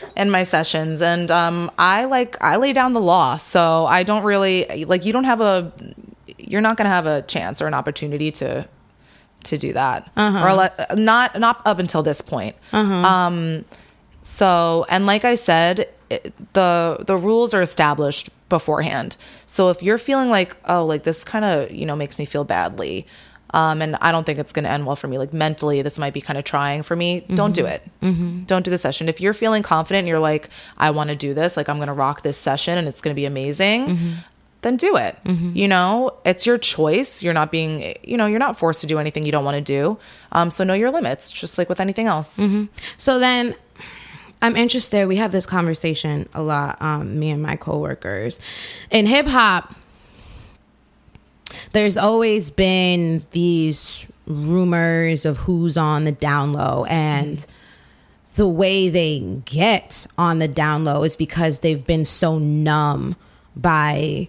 in 0.17 0.31
my 0.31 0.45
sessions, 0.45 1.03
and 1.03 1.31
um, 1.31 1.71
I 1.79 2.05
like 2.07 2.37
I 2.43 2.57
lay 2.57 2.73
down 2.73 2.93
the 2.93 3.01
law, 3.01 3.37
so 3.37 3.85
I 3.87 4.03
don't 4.05 4.25
really 4.25 4.85
like 4.87 5.05
you 5.05 5.13
don't 5.13 5.25
have 5.25 5.41
a 5.41 5.73
you're 6.39 6.61
not 6.61 6.77
gonna 6.77 6.89
have 6.89 7.07
a 7.07 7.23
chance 7.23 7.61
or 7.61 7.67
an 7.67 7.75
opportunity 7.75 8.31
to 8.33 8.67
to 9.45 9.59
do 9.59 9.73
that, 9.73 10.11
or 10.17 10.53
le- 10.53 10.97
not 10.97 11.39
not 11.39 11.61
up 11.67 11.79
until 11.79 12.03
this 12.03 12.21
point. 12.21 12.57
Um, 13.05 13.65
so 14.23 14.87
and 14.89 15.05
like 15.07 15.25
I 15.25 15.35
said, 15.35 15.89
it, 16.11 16.33
the 16.53 17.03
the 17.07 17.17
rules 17.17 17.55
are 17.55 17.63
established 17.63 18.31
beforehand. 18.49 19.17
So 19.47 19.71
if 19.71 19.83
you're 19.83 19.99
feeling 19.99 20.29
like 20.31 20.57
oh 20.67 20.87
like 20.87 21.03
this 21.03 21.25
kind 21.25 21.45
of 21.45 21.71
you 21.73 21.85
know 21.87 21.97
makes 21.97 22.19
me 22.19 22.25
feel 22.25 22.45
badly, 22.45 23.07
um, 23.53 23.83
and 23.83 23.97
I 24.01 24.13
don't 24.13 24.25
think 24.25 24.39
it's 24.39 24.53
going 24.53 24.65
to 24.65 24.71
end 24.71 24.87
well 24.87 24.97
for 24.97 25.09
me. 25.09 25.19
Like 25.19 25.33
mentally, 25.33 25.83
this 25.83 25.99
might 25.99 26.15
be 26.15 26.21
kind 26.21 26.39
of 26.39 26.45
trying 26.45 26.83
for 26.83 26.97
me. 26.97 27.21
Don't 27.35 27.55
do 27.55 27.67
it. 27.67 27.83
Don't 28.47 28.65
do 28.65 28.71
the 28.71 28.79
session. 28.79 29.09
If 29.09 29.21
you're 29.21 29.35
feeling 29.35 29.63
confident, 29.63 30.01
and 30.01 30.09
you're 30.09 30.19
like 30.19 30.49
I 30.79 30.91
want 30.91 31.11
to 31.11 31.17
do 31.17 31.35
this. 31.35 31.57
Like 31.57 31.69
I'm 31.69 31.77
going 31.77 31.89
to 31.89 31.93
rock 31.95 32.23
this 32.23 32.39
session, 32.39 32.79
and 32.79 32.89
it's 32.89 33.01
going 33.01 33.15
to 33.15 33.21
be 33.21 33.25
amazing. 33.27 33.99
then 34.63 34.77
do 34.77 34.97
it. 34.97 35.19
You 35.57 35.67
know, 35.67 36.15
it's 36.25 36.47
your 36.47 36.57
choice. 36.57 37.23
You're 37.23 37.35
not 37.35 37.51
being, 37.51 37.97
you 38.05 38.17
know, 38.17 38.27
you're 38.27 38.39
not 38.39 38.57
forced 38.57 38.81
to 38.83 38.87
do 38.87 38.99
anything 38.99 39.27
you 39.27 39.33
don't 39.33 39.45
want 39.45 39.57
to 39.57 39.61
do. 39.61 39.99
Um, 40.31 40.51
so 40.51 40.63
know 40.63 40.73
your 40.75 40.93
limits, 40.93 41.33
just 41.33 41.59
like 41.59 41.69
with 41.69 41.81
anything 41.81 42.07
else. 42.07 42.39
So 42.97 43.19
then 43.19 43.57
I'm 44.41 44.55
interested. 44.57 45.07
We 45.09 45.17
have 45.17 45.33
this 45.33 45.47
conversation 45.47 46.29
a 46.33 46.43
lot, 46.43 46.81
um, 46.81 47.19
me 47.19 47.31
and 47.31 47.43
my 47.43 47.57
coworkers. 47.57 48.39
In 48.91 49.07
hip 49.07 49.27
hop, 49.27 49.75
there's 51.73 51.97
always 51.97 52.51
been 52.51 53.25
these 53.31 54.07
rumors 54.27 55.25
of 55.25 55.39
who's 55.39 55.77
on 55.77 56.05
the 56.05 56.13
down 56.13 56.53
low 56.53 56.85
and 56.89 57.47
the 58.37 58.49
way 58.49 58.89
they 58.89 59.21
get 59.45 60.07
on 60.17 60.39
the 60.39 60.49
down 60.49 60.85
low 60.85 61.03
is 61.03 61.17
because 61.17 61.59
they've 61.59 61.87
been 61.87 62.05
so 62.05 62.39
numb 62.39 63.17
by 63.55 64.29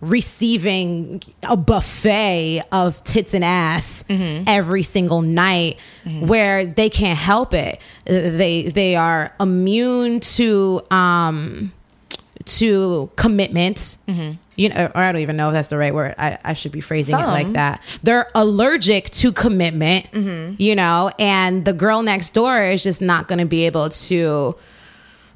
receiving 0.00 1.22
a 1.48 1.56
buffet 1.56 2.62
of 2.72 3.02
tits 3.04 3.34
and 3.34 3.44
ass 3.44 4.04
mm-hmm. 4.08 4.44
every 4.46 4.82
single 4.82 5.22
night 5.22 5.78
mm-hmm. 6.04 6.26
where 6.26 6.64
they 6.64 6.90
can't 6.90 7.18
help 7.18 7.54
it. 7.54 7.80
They 8.04 8.68
they 8.68 8.96
are 8.96 9.32
immune 9.40 10.20
to 10.20 10.82
um 10.90 11.72
to 12.44 13.10
commitment 13.16 13.96
mm-hmm. 14.06 14.32
You 14.56 14.68
know 14.68 14.90
or 14.94 15.00
i 15.02 15.10
don't 15.12 15.22
even 15.22 15.36
know 15.36 15.48
if 15.48 15.52
that's 15.54 15.68
the 15.68 15.76
right 15.76 15.94
word 15.94 16.14
i, 16.18 16.38
I 16.44 16.52
should 16.52 16.72
be 16.72 16.80
phrasing 16.80 17.14
it 17.18 17.26
like 17.26 17.52
that 17.52 17.80
they're 18.02 18.30
allergic 18.34 19.10
to 19.10 19.32
commitment 19.32 20.06
you 20.60 20.74
know 20.76 21.10
and 21.18 21.64
the 21.64 21.72
girl 21.72 22.02
next 22.02 22.30
door 22.34 22.62
is 22.62 22.82
just 22.82 23.02
not 23.02 23.28
going 23.28 23.38
to 23.40 23.46
be 23.46 23.66
able 23.66 23.88
to 23.88 24.56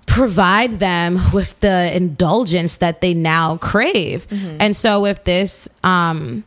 provide 0.06 0.78
them 0.78 1.18
with 1.34 1.60
the 1.60 1.94
indulgence 1.94 2.78
that 2.78 3.02
they 3.02 3.12
now 3.12 3.58
crave. 3.58 4.26
And 4.58 4.74
so 4.74 5.02
with 5.02 5.22
this, 5.24 5.68
um, 5.84 6.44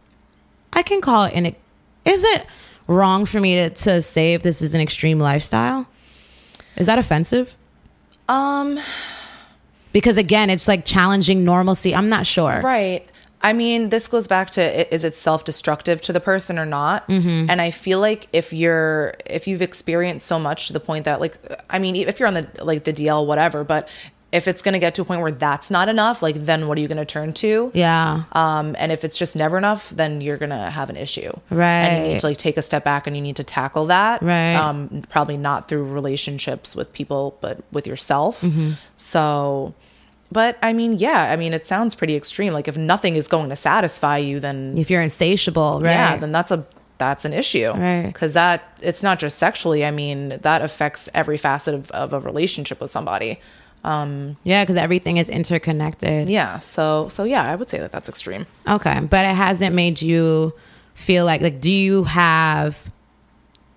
I 0.73 0.81
can 0.81 0.99
call 0.99 1.25
it 1.25 1.33
an. 1.33 1.55
Is 2.03 2.23
it 2.23 2.47
wrong 2.87 3.25
for 3.27 3.39
me 3.39 3.55
to, 3.55 3.69
to 3.69 4.01
say 4.01 4.33
if 4.33 4.41
this 4.41 4.63
is 4.63 4.73
an 4.73 4.81
extreme 4.81 5.19
lifestyle? 5.19 5.85
Is 6.75 6.87
that 6.87 6.97
offensive? 6.97 7.55
Um, 8.27 8.79
Because 9.93 10.17
again, 10.17 10.49
it's 10.49 10.67
like 10.67 10.85
challenging 10.85 11.43
normalcy. 11.43 11.93
I'm 11.93 12.09
not 12.09 12.25
sure. 12.25 12.61
Right. 12.63 13.05
I 13.43 13.53
mean, 13.53 13.89
this 13.89 14.07
goes 14.07 14.27
back 14.27 14.51
to 14.51 14.93
is 14.93 15.03
it 15.03 15.15
self-destructive 15.15 15.99
to 16.01 16.13
the 16.13 16.19
person 16.19 16.59
or 16.59 16.65
not? 16.65 17.07
Mm-hmm. 17.07 17.49
And 17.49 17.59
I 17.59 17.71
feel 17.71 17.99
like 17.99 18.27
if 18.33 18.53
you're 18.53 19.15
if 19.25 19.47
you've 19.47 19.61
experienced 19.61 20.27
so 20.27 20.37
much 20.37 20.67
to 20.67 20.73
the 20.73 20.79
point 20.79 21.05
that 21.05 21.19
like 21.19 21.37
I 21.69 21.79
mean, 21.79 21.95
if 21.95 22.19
you're 22.19 22.27
on 22.27 22.35
the 22.35 22.47
like 22.63 22.83
the 22.83 22.93
DL 22.93 23.25
whatever, 23.25 23.63
but 23.63 23.89
if 24.31 24.47
it's 24.47 24.61
going 24.61 24.73
to 24.73 24.79
get 24.79 24.95
to 24.95 25.01
a 25.01 25.05
point 25.05 25.21
where 25.21 25.31
that's 25.31 25.69
not 25.69 25.89
enough, 25.89 26.21
like 26.21 26.35
then 26.35 26.67
what 26.67 26.77
are 26.77 26.81
you 26.81 26.87
going 26.87 26.97
to 26.97 27.05
turn 27.05 27.33
to? 27.33 27.69
Yeah. 27.73 28.23
Um, 28.31 28.75
and 28.79 28.91
if 28.91 29.03
it's 29.03 29.17
just 29.17 29.35
never 29.35 29.57
enough, 29.57 29.89
then 29.89 30.21
you're 30.21 30.37
gonna 30.37 30.69
have 30.69 30.89
an 30.89 30.95
issue, 30.95 31.31
Right. 31.49 31.65
And 31.67 32.05
you 32.05 32.11
need 32.13 32.19
to 32.21 32.27
like 32.27 32.37
take 32.37 32.55
a 32.57 32.61
step 32.61 32.83
back 32.85 33.07
and 33.07 33.15
you 33.15 33.21
need 33.21 33.35
to 33.37 33.43
tackle 33.43 33.87
that, 33.87 34.21
Right. 34.21 34.55
Um, 34.55 35.01
probably 35.09 35.35
not 35.37 35.67
through 35.67 35.83
relationships 35.83 36.75
with 36.75 36.93
people, 36.93 37.37
but 37.41 37.61
with 37.73 37.85
yourself. 37.87 38.41
Mm-hmm. 38.41 38.71
So, 38.95 39.73
but 40.31 40.57
I 40.63 40.71
mean, 40.71 40.93
yeah, 40.93 41.29
I 41.31 41.35
mean, 41.35 41.53
it 41.53 41.67
sounds 41.67 41.93
pretty 41.93 42.15
extreme. 42.15 42.53
Like 42.53 42.69
if 42.69 42.77
nothing 42.77 43.17
is 43.17 43.27
going 43.27 43.49
to 43.49 43.55
satisfy 43.57 44.17
you, 44.17 44.39
then 44.39 44.77
If 44.77 44.89
you're 44.89 45.01
insatiable, 45.01 45.81
right? 45.81 45.91
yeah, 45.91 46.17
then 46.17 46.31
that's 46.31 46.51
a 46.51 46.65
that's 46.97 47.25
an 47.25 47.33
issue, 47.33 47.71
Right. 47.71 48.05
Because 48.05 48.33
that 48.33 48.61
it's 48.79 49.01
not 49.01 49.17
just 49.19 49.39
sexually. 49.39 49.83
I 49.83 49.91
mean, 49.91 50.37
that 50.41 50.61
affects 50.61 51.09
every 51.15 51.37
facet 51.37 51.73
of, 51.73 51.91
of 51.91 52.13
a 52.13 52.19
relationship 52.19 52.79
with 52.79 52.91
somebody. 52.91 53.39
Um, 53.83 54.37
yeah, 54.43 54.63
because 54.63 54.77
everything 54.77 55.17
is 55.17 55.29
interconnected. 55.29 56.29
Yeah. 56.29 56.59
So 56.59 57.07
so 57.09 57.23
yeah, 57.23 57.43
I 57.43 57.55
would 57.55 57.69
say 57.69 57.79
that 57.79 57.91
that's 57.91 58.09
extreme. 58.09 58.45
Okay, 58.67 58.99
but 59.01 59.25
it 59.25 59.35
hasn't 59.35 59.75
made 59.75 60.01
you 60.01 60.53
feel 60.93 61.25
like 61.25 61.41
like 61.41 61.59
do 61.61 61.71
you 61.71 62.03
have 62.03 62.91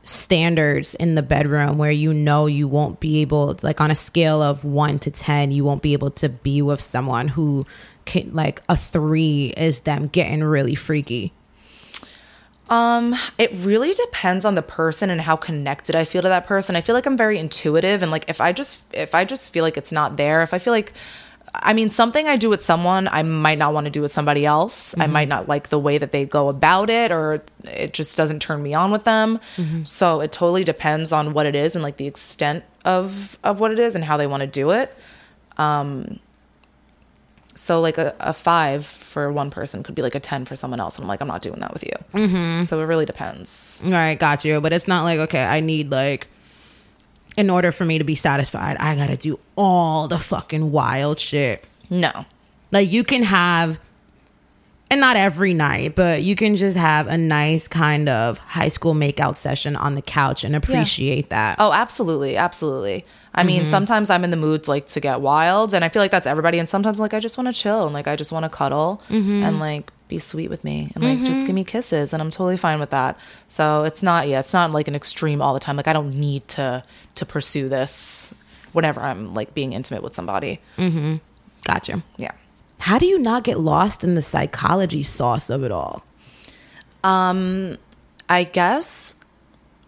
standards 0.02 0.94
in 0.96 1.14
the 1.14 1.22
bedroom 1.22 1.78
where 1.78 1.90
you 1.90 2.12
know 2.12 2.46
you 2.46 2.68
won't 2.68 3.00
be 3.00 3.22
able 3.22 3.56
like 3.62 3.80
on 3.80 3.90
a 3.90 3.94
scale 3.94 4.42
of 4.42 4.62
1 4.62 4.98
to 4.98 5.10
10 5.10 5.50
you 5.50 5.64
won't 5.64 5.80
be 5.80 5.94
able 5.94 6.10
to 6.10 6.28
be 6.28 6.60
with 6.60 6.78
someone 6.78 7.28
who 7.28 7.64
can 8.04 8.30
like 8.34 8.60
a 8.68 8.76
3 8.76 9.54
is 9.56 9.80
them 9.80 10.08
getting 10.08 10.44
really 10.44 10.74
freaky. 10.74 11.32
Um, 12.70 13.14
it 13.36 13.50
really 13.64 13.92
depends 13.92 14.44
on 14.44 14.54
the 14.54 14.62
person 14.62 15.10
and 15.10 15.20
how 15.20 15.36
connected 15.36 15.94
I 15.94 16.04
feel 16.04 16.22
to 16.22 16.28
that 16.28 16.46
person. 16.46 16.76
I 16.76 16.80
feel 16.80 16.94
like 16.94 17.06
I'm 17.06 17.16
very 17.16 17.38
intuitive 17.38 18.02
and 18.02 18.10
like 18.10 18.24
if 18.28 18.40
I 18.40 18.52
just 18.52 18.80
if 18.94 19.14
I 19.14 19.24
just 19.24 19.52
feel 19.52 19.64
like 19.64 19.76
it's 19.76 19.92
not 19.92 20.16
there, 20.16 20.42
if 20.42 20.54
I 20.54 20.58
feel 20.58 20.72
like 20.72 20.92
I 21.54 21.74
mean 21.74 21.90
something 21.90 22.26
I 22.26 22.36
do 22.36 22.48
with 22.48 22.62
someone, 22.62 23.06
I 23.06 23.22
might 23.22 23.58
not 23.58 23.74
want 23.74 23.84
to 23.84 23.90
do 23.90 24.00
with 24.00 24.12
somebody 24.12 24.46
else. 24.46 24.96
I 24.96 25.04
mm-hmm. 25.04 25.12
might 25.12 25.28
not 25.28 25.46
like 25.46 25.68
the 25.68 25.78
way 25.78 25.98
that 25.98 26.10
they 26.10 26.24
go 26.24 26.48
about 26.48 26.88
it 26.88 27.12
or 27.12 27.42
it 27.64 27.92
just 27.92 28.16
doesn't 28.16 28.40
turn 28.40 28.62
me 28.62 28.72
on 28.72 28.90
with 28.90 29.04
them. 29.04 29.40
Mm-hmm. 29.56 29.84
So 29.84 30.20
it 30.20 30.32
totally 30.32 30.64
depends 30.64 31.12
on 31.12 31.34
what 31.34 31.44
it 31.44 31.54
is 31.54 31.76
and 31.76 31.82
like 31.82 31.98
the 31.98 32.06
extent 32.06 32.64
of 32.84 33.38
of 33.44 33.60
what 33.60 33.72
it 33.72 33.78
is 33.78 33.94
and 33.94 34.02
how 34.02 34.16
they 34.16 34.26
want 34.26 34.40
to 34.40 34.46
do 34.46 34.70
it. 34.70 34.94
Um 35.58 36.18
so 37.54 37.80
like 37.80 37.98
a, 37.98 38.14
a 38.20 38.32
five 38.32 38.84
for 38.84 39.32
one 39.32 39.50
person 39.50 39.82
could 39.82 39.94
be 39.94 40.02
like 40.02 40.14
a 40.14 40.20
10 40.20 40.44
for 40.44 40.56
someone 40.56 40.80
else. 40.80 40.96
And 40.96 41.04
I'm 41.04 41.08
like, 41.08 41.20
I'm 41.20 41.28
not 41.28 41.42
doing 41.42 41.60
that 41.60 41.72
with 41.72 41.84
you. 41.84 41.92
Mm-hmm. 42.12 42.64
So 42.64 42.80
it 42.80 42.84
really 42.84 43.06
depends. 43.06 43.80
All 43.84 43.92
right, 43.92 44.18
got 44.18 44.44
you, 44.44 44.60
but 44.60 44.72
it's 44.72 44.88
not 44.88 45.04
like 45.04 45.18
okay, 45.20 45.44
I 45.44 45.60
need 45.60 45.90
like 45.90 46.28
in 47.36 47.50
order 47.50 47.72
for 47.72 47.84
me 47.84 47.98
to 47.98 48.04
be 48.04 48.14
satisfied, 48.14 48.76
I 48.78 48.94
got 48.94 49.08
to 49.08 49.16
do 49.16 49.38
all 49.56 50.08
the 50.08 50.18
fucking 50.18 50.70
wild 50.70 51.18
shit. 51.18 51.64
No. 51.90 52.10
Like 52.70 52.90
you 52.90 53.04
can 53.04 53.22
have, 53.22 53.78
and 54.90 55.00
not 55.00 55.16
every 55.16 55.54
night, 55.54 55.94
but 55.94 56.22
you 56.22 56.36
can 56.36 56.56
just 56.56 56.76
have 56.76 57.06
a 57.06 57.16
nice 57.16 57.68
kind 57.68 58.08
of 58.08 58.38
high 58.38 58.68
school 58.68 58.94
makeout 58.94 59.34
session 59.34 59.76
on 59.76 59.94
the 59.94 60.02
couch 60.02 60.44
and 60.44 60.54
appreciate 60.54 61.30
that. 61.30 61.56
Oh, 61.58 61.72
absolutely. 61.72 62.36
Absolutely. 62.36 63.04
I 63.34 63.42
mean, 63.42 63.62
mm-hmm. 63.62 63.70
sometimes 63.70 64.10
I'm 64.10 64.22
in 64.22 64.30
the 64.30 64.36
mood 64.36 64.68
like 64.68 64.86
to 64.88 65.00
get 65.00 65.20
wild 65.20 65.74
and 65.74 65.84
I 65.84 65.88
feel 65.88 66.00
like 66.02 66.10
that's 66.10 66.26
everybody. 66.26 66.58
And 66.58 66.68
sometimes 66.68 67.00
like 67.00 67.14
I 67.14 67.18
just 67.18 67.36
want 67.36 67.48
to 67.48 67.52
chill 67.52 67.86
and 67.86 67.94
like 67.94 68.06
I 68.06 68.14
just 68.14 68.30
want 68.30 68.44
to 68.44 68.48
cuddle 68.48 69.02
mm-hmm. 69.08 69.42
and 69.42 69.58
like 69.58 69.90
be 70.06 70.18
sweet 70.18 70.50
with 70.50 70.64
me 70.64 70.92
and 70.94 71.02
like 71.02 71.18
just 71.20 71.30
mm-hmm. 71.30 71.46
give 71.46 71.54
me 71.54 71.64
kisses 71.64 72.12
and 72.12 72.22
I'm 72.22 72.30
totally 72.30 72.58
fine 72.58 72.78
with 72.78 72.90
that. 72.90 73.18
So 73.48 73.84
it's 73.84 74.02
not, 74.02 74.28
yeah, 74.28 74.40
it's 74.40 74.52
not 74.52 74.70
like 74.70 74.86
an 74.86 74.94
extreme 74.94 75.40
all 75.40 75.54
the 75.54 75.60
time. 75.60 75.76
Like 75.76 75.88
I 75.88 75.92
don't 75.94 76.14
need 76.14 76.46
to, 76.48 76.84
to 77.14 77.26
pursue 77.26 77.68
this 77.68 78.34
whenever 78.72 79.00
I'm 79.00 79.34
like 79.34 79.54
being 79.54 79.72
intimate 79.72 80.02
with 80.02 80.14
somebody. 80.14 80.60
Mhm. 80.76 81.20
Gotcha. 81.64 82.02
Yeah. 82.18 82.32
How 82.80 82.98
do 82.98 83.06
you 83.06 83.18
not 83.18 83.44
get 83.44 83.58
lost 83.58 84.04
in 84.04 84.14
the 84.14 84.22
psychology 84.22 85.02
sauce 85.02 85.48
of 85.50 85.62
it 85.62 85.72
all? 85.72 86.04
Um, 87.02 87.76
I 88.28 88.44
guess 88.44 89.14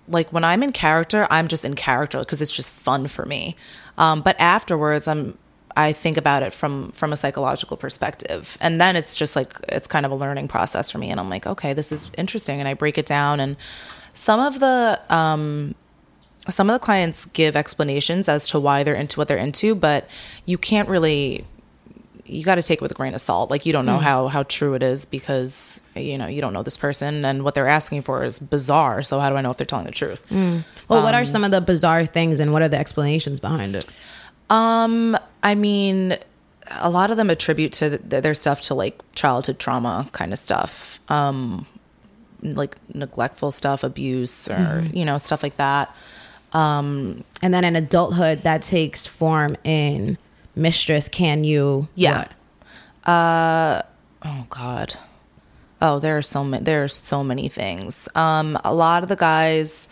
like 0.09 0.32
when 0.32 0.45
I'm 0.45 0.62
in 0.62 0.72
character, 0.72 1.26
I'm 1.30 1.49
just 1.49 1.64
in 1.64 1.74
character 1.74 2.18
because 2.20 2.41
it's 2.41 2.53
just 2.53 2.72
fun 2.72 3.09
for 3.09 3.26
me. 3.26 3.57
Um, 3.99 4.22
but 4.22 4.37
afterwards, 4.41 5.09
I'm 5.09 5.37
I 5.76 5.93
think 5.93 6.16
about 6.16 6.43
it 6.43 6.53
from 6.53 6.91
from 6.93 7.12
a 7.12 7.16
psychological 7.16 7.76
perspective, 7.76 8.57
and 8.61 8.80
then 8.80 8.97
it's 8.97 9.14
just 9.14 9.37
like 9.37 9.59
it's 9.68 9.87
kind 9.87 10.07
of 10.07 10.12
a 10.12 10.14
learning 10.14 10.49
process 10.49 10.91
for 10.91 10.99
me. 10.99 11.11
And 11.11 11.20
I'm 11.20 11.28
like, 11.28 11.47
okay, 11.47 11.72
this 11.72 11.93
is 11.93 12.11
interesting, 12.16 12.61
and 12.61 12.68
I 12.68 12.74
break 12.74 12.99
it 12.99 13.07
down. 13.07 13.41
And 13.41 13.57
some 14.14 14.41
of 14.41 14.61
the 14.61 15.01
um, 15.11 15.74
some 16.49 16.70
of 16.70 16.74
the 16.74 16.84
clients 16.84 17.26
give 17.26 17.57
explanations 17.57 18.28
as 18.28 18.49
to 18.49 18.61
why 18.61 18.84
they're 18.84 18.95
into 18.95 19.18
what 19.18 19.28
they're 19.28 19.37
into, 19.37 19.74
but 19.74 20.09
you 20.45 20.57
can't 20.57 20.89
really 20.89 21.45
you 22.28 22.44
got 22.44 22.56
to 22.56 22.62
take 22.62 22.78
it 22.78 22.82
with 22.82 22.90
a 22.90 22.94
grain 22.94 23.14
of 23.14 23.20
salt. 23.20 23.50
Like 23.50 23.66
you 23.66 23.72
don't 23.72 23.86
know 23.86 23.98
how 23.98 24.28
how 24.28 24.42
true 24.44 24.74
it 24.74 24.82
is 24.82 25.04
because 25.06 25.82
you 25.94 26.18
know 26.18 26.26
you 26.26 26.40
don't 26.40 26.52
know 26.52 26.62
this 26.62 26.76
person 26.78 27.24
and 27.24 27.42
what 27.44 27.54
they're 27.54 27.68
asking 27.68 28.02
for 28.02 28.24
is 28.24 28.38
bizarre. 28.38 29.02
So 29.02 29.20
how 29.20 29.30
do 29.30 29.36
I 29.36 29.40
know 29.42 29.50
if 29.50 29.56
they're 29.56 29.66
telling 29.66 29.86
the 29.86 29.92
truth? 29.92 30.30
Well, 30.88 31.02
what 31.02 31.14
are 31.14 31.24
some 31.26 31.44
of 31.44 31.50
the 31.50 31.60
bizarre 31.60 32.06
things 32.06 32.40
and 32.40 32.52
what 32.52 32.62
are 32.62 32.68
the 32.68 32.78
explanations 32.78 33.40
behind 33.40 33.74
it? 33.74 33.86
Um, 34.50 35.16
I 35.42 35.54
mean, 35.54 36.16
a 36.70 36.90
lot 36.90 37.10
of 37.10 37.16
them 37.16 37.30
attribute 37.30 37.72
to 37.74 37.98
th- 37.98 38.22
their 38.22 38.34
stuff 38.34 38.60
to 38.62 38.74
like 38.74 38.98
childhood 39.14 39.58
trauma 39.58 40.06
kind 40.12 40.32
of 40.32 40.38
stuff, 40.38 41.00
um, 41.08 41.66
like 42.42 42.76
neglectful 42.94 43.50
stuff, 43.50 43.82
abuse, 43.82 44.48
or 44.48 44.86
you 44.92 45.04
know 45.04 45.18
stuff 45.18 45.42
like 45.42 45.56
that. 45.56 45.94
Um, 46.52 47.24
And 47.42 47.52
then 47.52 47.64
in 47.64 47.76
adulthood, 47.76 48.42
that 48.44 48.62
takes 48.62 49.06
form 49.06 49.56
in 49.64 50.16
mistress. 50.57 51.09
Can 51.09 51.44
you? 51.44 51.88
Yeah. 51.94 52.18
what? 52.18 53.86
Oh 54.22 54.46
God. 54.50 54.94
Oh, 55.80 55.98
there 55.98 56.16
are 56.16 56.22
so 56.22 56.42
many. 56.42 56.64
There 56.64 56.82
are 56.84 56.88
so 56.88 57.22
many 57.22 57.48
things. 57.48 58.09
Um, 58.14 58.59
a 58.64 58.74
lot 58.74 59.02
of 59.02 59.09
the 59.09 59.16
guys, 59.16 59.88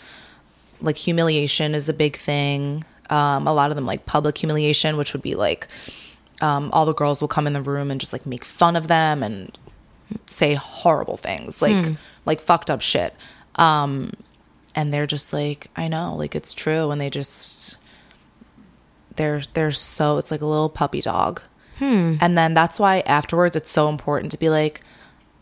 like 0.80 0.96
humiliation, 0.96 1.74
is 1.74 1.88
a 1.88 1.92
big 1.92 2.16
thing. 2.16 2.84
Um, 3.10 3.46
a 3.46 3.52
lot 3.52 3.70
of 3.70 3.76
them 3.76 3.84
like 3.84 4.06
public 4.06 4.38
humiliation, 4.38 4.96
which 4.96 5.12
would 5.12 5.22
be 5.22 5.34
like, 5.34 5.68
um, 6.40 6.70
all 6.72 6.86
the 6.86 6.94
girls 6.94 7.20
will 7.20 7.28
come 7.28 7.46
in 7.46 7.52
the 7.52 7.60
room 7.62 7.90
and 7.90 8.00
just 8.00 8.12
like 8.12 8.24
make 8.26 8.44
fun 8.44 8.76
of 8.76 8.88
them 8.88 9.22
and 9.22 9.56
say 10.26 10.54
horrible 10.54 11.16
things, 11.18 11.60
like 11.62 11.94
like 12.24 12.40
fucked 12.40 12.70
up 12.70 12.80
shit. 12.80 13.14
Um, 13.56 14.10
and 14.74 14.92
they're 14.92 15.06
just 15.06 15.32
like, 15.32 15.68
I 15.76 15.86
know, 15.86 16.16
like 16.16 16.34
it's 16.34 16.54
true, 16.54 16.90
and 16.90 17.00
they 17.00 17.10
just 17.10 17.76
they're 19.16 19.42
they're 19.54 19.72
so 19.72 20.18
it's 20.18 20.30
like 20.30 20.40
a 20.40 20.46
little 20.46 20.68
puppy 20.68 21.00
dog 21.00 21.42
And 22.20 22.38
then 22.38 22.54
that's 22.54 22.78
why 22.78 23.02
afterwards 23.06 23.56
it's 23.56 23.70
so 23.70 23.88
important 23.88 24.30
to 24.32 24.38
be 24.38 24.48
like, 24.48 24.80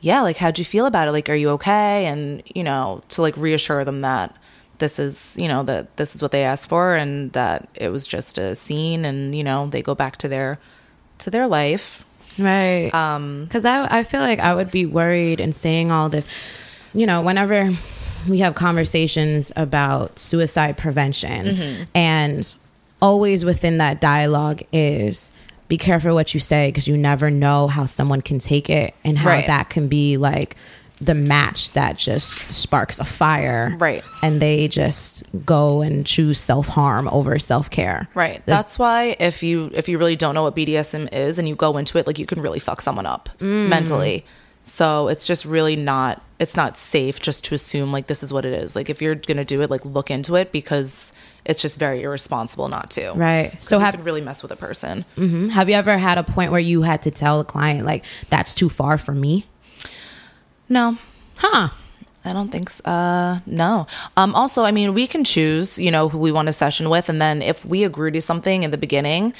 yeah, 0.01 0.23
like 0.23 0.39
how'd 0.39 0.59
you 0.59 0.65
feel 0.65 0.87
about 0.87 1.09
it? 1.09 1.13
Like, 1.13 1.29
are 1.29 1.35
you 1.35 1.51
okay? 1.51 2.07
And 2.07 2.43
you 2.55 2.63
know, 2.63 3.03
to 3.09 3.23
like 3.23 3.37
reassure 3.37 3.85
them 3.85 4.01
that 4.01 4.35
this 4.79 4.99
is, 4.99 5.37
you 5.39 5.47
know, 5.47 5.63
that 5.65 5.97
this 5.97 6.15
is 6.15 6.23
what 6.23 6.33
they 6.33 6.43
asked 6.43 6.69
for 6.69 6.95
and 6.95 7.33
that 7.33 7.69
it 7.75 7.91
was 7.91 8.07
just 8.07 8.39
a 8.39 8.55
scene 8.55 9.05
and, 9.05 9.35
you 9.35 9.45
know, 9.45 9.67
they 9.67 9.83
go 9.83 9.95
back 9.95 10.17
to 10.19 10.29
their 10.29 10.59
to 11.19 11.31
their 11.31 11.47
life. 11.47 12.05
Right. 12.39 12.91
Um, 12.95 13.45
because 13.45 13.65
I 13.65 13.99
I 13.99 14.03
feel 14.03 14.21
like 14.23 14.41
I 14.41 14.55
would 14.55 14.71
be 14.71 14.87
worried 14.87 15.39
in 15.39 15.53
saying 15.53 15.93
all 15.93 16.09
this. 16.09 16.27
You 16.95 17.07
know, 17.07 17.23
whenever 17.23 17.71
we 18.29 18.39
have 18.39 18.55
conversations 18.55 19.53
about 19.57 20.19
suicide 20.19 20.77
prevention, 20.79 21.87
and 21.95 22.55
always 23.03 23.45
within 23.45 23.77
that 23.79 24.01
dialogue 24.01 24.63
is 24.73 25.31
be 25.69 25.77
careful 25.77 26.15
what 26.15 26.33
you 26.35 26.41
say 26.41 26.69
because 26.69 26.87
you 26.87 26.97
never 26.97 27.31
know 27.31 27.67
how 27.67 27.85
someone 27.85 28.23
can 28.23 28.39
take 28.39 28.71
it 28.71 28.95
and 29.05 29.19
how 29.19 29.31
Right. 29.31 29.47
that 29.47 29.69
can 29.71 29.89
be 29.89 30.17
like 30.17 30.57
the 31.01 31.15
match 31.15 31.73
that 31.73 31.97
just 31.97 32.39
sparks 32.55 33.01
a 33.01 33.05
fire 33.05 33.75
Right. 33.79 34.05
and 34.23 34.41
they 34.41 34.69
just 34.69 35.25
go 35.45 35.83
and 35.83 36.07
choose 36.07 36.39
self-harm 36.39 37.09
over 37.09 37.39
self-care 37.41 38.09
Right. 38.15 38.41
That's 38.47 38.79
why 38.79 39.17
if 39.19 39.43
you 39.43 39.71
if 39.75 39.89
you 39.89 39.99
really 39.99 40.15
don't 40.15 40.35
know 40.35 40.45
what 40.45 40.55
BDSM 40.55 41.13
is 41.13 41.39
and 41.39 41.49
you 41.49 41.57
go 41.57 41.77
into 41.77 41.99
it, 41.99 42.07
like 42.07 42.19
you 42.21 42.27
can 42.27 42.41
really 42.41 42.61
fuck 42.61 42.81
someone 42.81 43.07
up 43.07 43.29
mm. 43.41 43.69
mentally. 43.69 44.25
So 44.63 45.09
it's 45.09 45.27
just 45.27 45.45
really 45.45 45.75
not 45.75 46.23
it's 46.39 46.57
not 46.57 46.77
safe 46.77 47.19
just 47.21 47.45
to 47.45 47.55
assume 47.55 47.91
like 47.93 48.07
this 48.07 48.23
is 48.23 48.33
what 48.33 48.45
it 48.45 48.53
is. 48.53 48.77
Like 48.77 48.89
if 48.89 49.03
you're 49.03 49.17
gonna 49.17 49.45
do 49.45 49.61
it, 49.63 49.71
like 49.71 49.85
look 49.85 50.11
into 50.11 50.37
it 50.37 50.53
because 50.53 51.13
it's 51.45 51.61
just 51.63 51.79
very 51.79 52.03
irresponsible 52.03 52.69
not 52.69 52.91
to. 52.93 53.13
Right. 53.15 53.53
So 53.63 53.69
So 53.71 53.77
you 53.77 53.83
have 53.85 53.95
can 53.95 54.05
really 54.05 54.21
mess 54.21 54.43
with 54.43 54.53
a 54.53 54.57
person. 54.57 55.05
have 55.53 55.69
you 55.69 55.75
ever 55.75 55.99
had 55.99 56.19
a 56.19 56.23
point 56.23 56.53
where 56.53 56.61
you 56.61 56.83
had 56.83 57.03
to 57.03 57.11
tell 57.11 57.41
a 57.41 57.45
client 57.45 57.85
like 57.85 58.05
that's 58.31 58.55
too 58.55 58.69
far 58.69 58.97
for 58.99 59.13
me 59.15 59.45
No. 60.69 60.97
huh 61.37 61.69
I 62.25 62.33
don't 62.33 62.53
think 62.53 62.71
so. 62.71 62.85
Uh, 62.85 63.41
no. 63.47 63.89
Um, 64.17 64.33
also, 64.37 64.63
I 64.63 64.71
mean, 64.71 64.95
we 64.95 65.09
can 65.09 65.25
choose, 65.25 65.77
you 65.77 65.91
know, 65.91 66.09
who 66.09 66.19
we 66.19 66.31
want 66.31 66.49
a 66.49 66.53
session 66.53 66.89
with, 66.89 67.09
and 67.09 67.21
then 67.21 67.43
if 67.43 67.65
we 67.65 67.83
agree 67.83 68.13
to 68.13 68.21
something 68.21 68.63
in 68.63 68.71
the 68.71 68.79
beginning, 68.79 69.35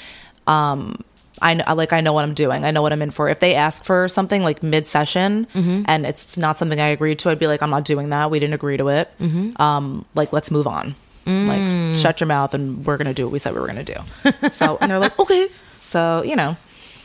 um, 0.47 0.99
I 1.41 1.55
kn- 1.55 1.77
like 1.77 1.93
I 1.93 2.01
know 2.01 2.11
what 2.11 2.25
I'm 2.25 2.33
doing. 2.33 2.65
I 2.65 2.71
know 2.71 2.81
what 2.81 2.91
I'm 2.91 3.01
in 3.01 3.09
for. 3.11 3.29
If 3.29 3.39
they 3.39 3.55
ask 3.55 3.85
for 3.85 4.09
something 4.09 4.43
like 4.43 4.63
mid 4.63 4.85
session 4.85 5.47
and 5.55 6.05
it's 6.05 6.35
not 6.37 6.59
something 6.59 6.81
I 6.81 6.87
agreed 6.87 7.19
to, 7.19 7.29
I'd 7.29 7.39
be 7.39 7.47
like, 7.47 7.61
I'm 7.63 7.69
not 7.69 7.85
doing 7.85 8.09
that. 8.09 8.29
We 8.29 8.39
didn't 8.39 8.53
agree 8.55 8.75
to 8.75 8.89
it. 8.89 9.09
Um, 9.61 10.03
like, 10.13 10.33
let's 10.33 10.51
move 10.51 10.67
on. 10.67 10.95
Like, 11.25 11.95
shut 11.95 12.19
your 12.19 12.27
mouth, 12.27 12.53
and 12.53 12.85
we're 12.85 12.97
gonna 12.97 13.13
do 13.13 13.25
what 13.25 13.31
we 13.31 13.39
said 13.39 13.53
we 13.53 13.59
were 13.59 13.67
gonna 13.67 13.83
do. 13.83 13.95
so, 14.51 14.77
and 14.81 14.91
they're 14.91 14.99
like, 14.99 15.17
okay. 15.19 15.47
So, 15.77 16.23
you 16.23 16.35
know, 16.35 16.57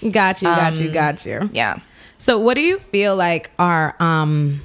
got 0.03 0.43
you 0.43 0.49
got 0.49 0.77
you 0.79 0.91
got 0.91 1.25
you 1.27 1.51
yeah. 1.53 1.79
so 2.19 2.39
what 2.39 2.55
do 2.55 2.61
you 2.61 2.79
feel 2.79 3.17
like 3.17 3.51
are 3.59 3.97
um 4.01 4.61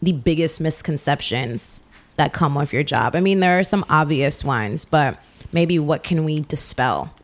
the 0.00 0.12
biggest 0.12 0.60
misconceptions 0.60 1.80
that 2.16 2.32
come 2.32 2.54
with 2.54 2.72
your 2.72 2.82
job 2.82 3.14
i 3.14 3.20
mean 3.20 3.40
there 3.40 3.58
are 3.58 3.64
some 3.64 3.84
obvious 3.88 4.44
ones 4.44 4.84
but 4.84 5.18
maybe 5.52 5.78
what 5.78 6.02
can 6.02 6.24
we 6.24 6.40
dispel 6.40 7.14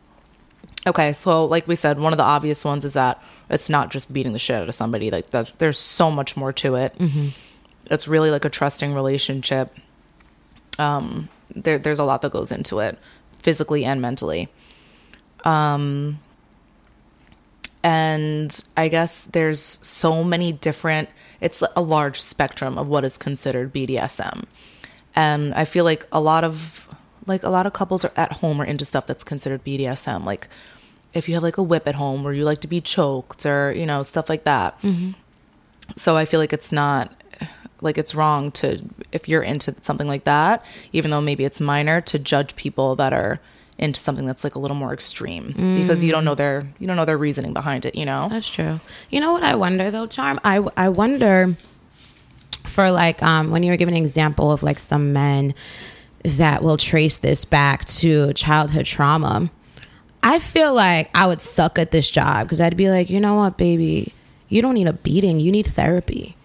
Okay, 0.87 1.11
so 1.11 1.43
like 1.43 1.67
we 1.67 1.75
said, 1.75 1.99
one 1.99 2.13
of 2.13 2.17
the 2.17 2.23
obvious 2.23 2.63
ones 2.63 2.85
is 2.85 2.93
that 2.93 3.21
it's 3.49 3.69
not 3.69 3.91
just 3.91 4.11
beating 4.13 4.31
the 4.31 4.39
shit 4.39 4.55
out 4.55 4.69
of 4.69 4.73
somebody. 4.73 5.11
Like 5.11 5.29
that's 5.29 5.51
there's 5.51 5.77
so 5.77 6.09
much 6.09 6.37
more 6.37 6.53
to 6.53 6.75
it. 6.75 6.95
It's 7.91 8.07
really 8.07 8.31
like 8.31 8.45
a 8.45 8.49
trusting 8.49 8.93
relationship. 8.93 9.75
Um, 10.79 11.27
there 11.55 11.77
there's 11.77 11.99
a 11.99 12.03
lot 12.03 12.21
that 12.21 12.31
goes 12.31 12.51
into 12.51 12.79
it, 12.79 12.97
physically 13.33 13.85
and 13.85 14.01
mentally. 14.01 14.49
Um, 15.45 16.19
and 17.83 18.63
I 18.75 18.87
guess 18.89 19.23
there's 19.23 19.59
so 19.61 20.23
many 20.23 20.51
different. 20.51 21.09
It's 21.41 21.63
a 21.75 21.81
large 21.81 22.19
spectrum 22.19 22.77
of 22.77 22.87
what 22.87 23.05
is 23.05 23.17
considered 23.17 23.73
BDSM, 23.73 24.43
and 25.15 25.53
I 25.53 25.65
feel 25.65 25.85
like 25.85 26.05
a 26.11 26.19
lot 26.19 26.43
of 26.43 26.87
like 27.25 27.43
a 27.43 27.49
lot 27.49 27.65
of 27.65 27.73
couples 27.73 28.03
are 28.03 28.11
at 28.17 28.33
home 28.33 28.61
or 28.61 28.65
into 28.65 28.83
stuff 28.83 29.07
that's 29.07 29.23
considered 29.23 29.63
BDSM. 29.63 30.25
Like 30.25 30.47
if 31.13 31.27
you 31.27 31.35
have 31.35 31.43
like 31.43 31.57
a 31.57 31.63
whip 31.63 31.87
at 31.87 31.95
home 31.95 32.23
where 32.23 32.33
you 32.33 32.43
like 32.43 32.61
to 32.61 32.67
be 32.67 32.81
choked 32.81 33.45
or 33.45 33.71
you 33.71 33.85
know 33.85 34.03
stuff 34.03 34.29
like 34.29 34.43
that. 34.43 34.77
So 35.95 36.15
I 36.15 36.25
feel 36.25 36.39
like 36.39 36.53
it's 36.53 36.71
not 36.71 37.18
like 37.81 37.97
it's 37.97 38.13
wrong 38.15 38.51
to 38.51 38.83
if 39.11 39.27
you're 39.29 39.41
into 39.43 39.75
something 39.81 40.07
like 40.07 40.23
that, 40.25 40.65
even 40.93 41.11
though 41.11 41.21
maybe 41.21 41.45
it's 41.45 41.61
minor, 41.61 42.01
to 42.01 42.19
judge 42.19 42.55
people 42.55 42.95
that 42.97 43.13
are 43.13 43.39
into 43.77 43.99
something 43.99 44.25
that's 44.25 44.43
like 44.43 44.55
a 44.55 44.59
little 44.59 44.75
more 44.75 44.93
extreme 44.93 45.53
because 45.77 46.03
you 46.03 46.11
don't 46.11 46.25
know 46.25 46.35
their 46.35 46.61
you 46.79 46.87
don't 46.87 46.97
know 46.97 47.05
their 47.05 47.17
reasoning 47.17 47.53
behind 47.53 47.85
it. 47.85 47.95
You 47.95 48.05
know. 48.05 48.27
That's 48.29 48.49
true. 48.49 48.79
You 49.09 49.21
know 49.21 49.31
what 49.31 49.43
I 49.43 49.55
wonder 49.55 49.89
though, 49.89 50.07
Charm? 50.07 50.39
I 50.43 50.57
I 50.75 50.89
wonder 50.89 51.55
for 52.65 52.91
like 52.91 53.23
um 53.23 53.51
when 53.51 53.63
you 53.63 53.71
were 53.71 53.77
giving 53.77 53.95
an 53.95 54.03
example 54.03 54.51
of 54.51 54.63
like 54.63 54.79
some 54.79 55.13
men 55.13 55.53
that 56.23 56.61
will 56.61 56.77
trace 56.77 57.17
this 57.17 57.45
back 57.45 57.85
to 57.85 58.33
childhood 58.33 58.85
trauma. 58.85 59.49
I 60.21 60.39
feel 60.39 60.73
like 60.73 61.09
I 61.15 61.27
would 61.27 61.41
suck 61.41 61.79
at 61.79 61.91
this 61.91 62.11
job 62.11 62.45
because 62.45 62.59
I'd 62.59 62.75
be 62.75 62.89
like, 62.89 63.09
you 63.09 63.21
know 63.21 63.35
what, 63.35 63.57
baby, 63.57 64.13
you 64.49 64.61
don't 64.61 64.73
need 64.73 64.87
a 64.87 64.93
beating, 64.93 65.39
you 65.39 65.51
need 65.51 65.67
therapy. 65.67 66.35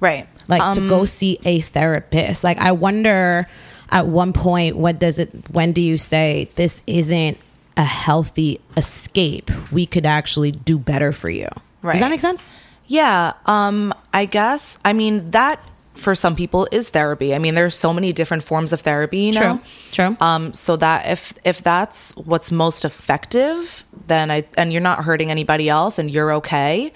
Right. 0.00 0.26
Like 0.48 0.74
to 0.74 0.88
go 0.88 1.04
see 1.04 1.38
a 1.44 1.60
therapist. 1.60 2.44
Like 2.44 2.58
I 2.58 2.72
wonder 2.72 3.46
at 3.90 4.06
one 4.06 4.32
point 4.32 4.76
what 4.76 4.98
does 4.98 5.18
it 5.18 5.30
when 5.50 5.72
do 5.72 5.80
you 5.80 5.98
say 5.98 6.50
this 6.54 6.82
isn't 6.86 7.38
a 7.76 7.84
healthy 7.84 8.60
escape? 8.76 9.50
We 9.72 9.86
could 9.86 10.06
actually 10.06 10.52
do 10.52 10.78
better 10.78 11.12
for 11.12 11.28
you. 11.28 11.48
Right. 11.82 11.92
Does 11.92 12.00
that 12.00 12.10
make 12.10 12.20
sense? 12.20 12.46
Yeah, 12.88 13.32
um, 13.46 13.92
I 14.12 14.26
guess. 14.26 14.78
I 14.84 14.92
mean, 14.92 15.32
that 15.32 15.60
for 15.94 16.14
some 16.14 16.36
people 16.36 16.68
is 16.70 16.90
therapy. 16.90 17.34
I 17.34 17.38
mean, 17.38 17.54
there's 17.54 17.74
so 17.74 17.92
many 17.92 18.12
different 18.12 18.44
forms 18.44 18.72
of 18.72 18.80
therapy, 18.80 19.18
you 19.18 19.32
know. 19.32 19.60
True. 19.92 20.08
True. 20.08 20.16
Um, 20.20 20.52
so 20.52 20.76
that 20.76 21.08
if 21.08 21.32
if 21.44 21.62
that's 21.62 22.14
what's 22.16 22.52
most 22.52 22.84
effective, 22.84 23.84
then 24.06 24.30
I 24.30 24.44
and 24.56 24.72
you're 24.72 24.82
not 24.82 25.04
hurting 25.04 25.30
anybody 25.30 25.68
else, 25.68 25.98
and 25.98 26.10
you're 26.10 26.32
okay, 26.34 26.92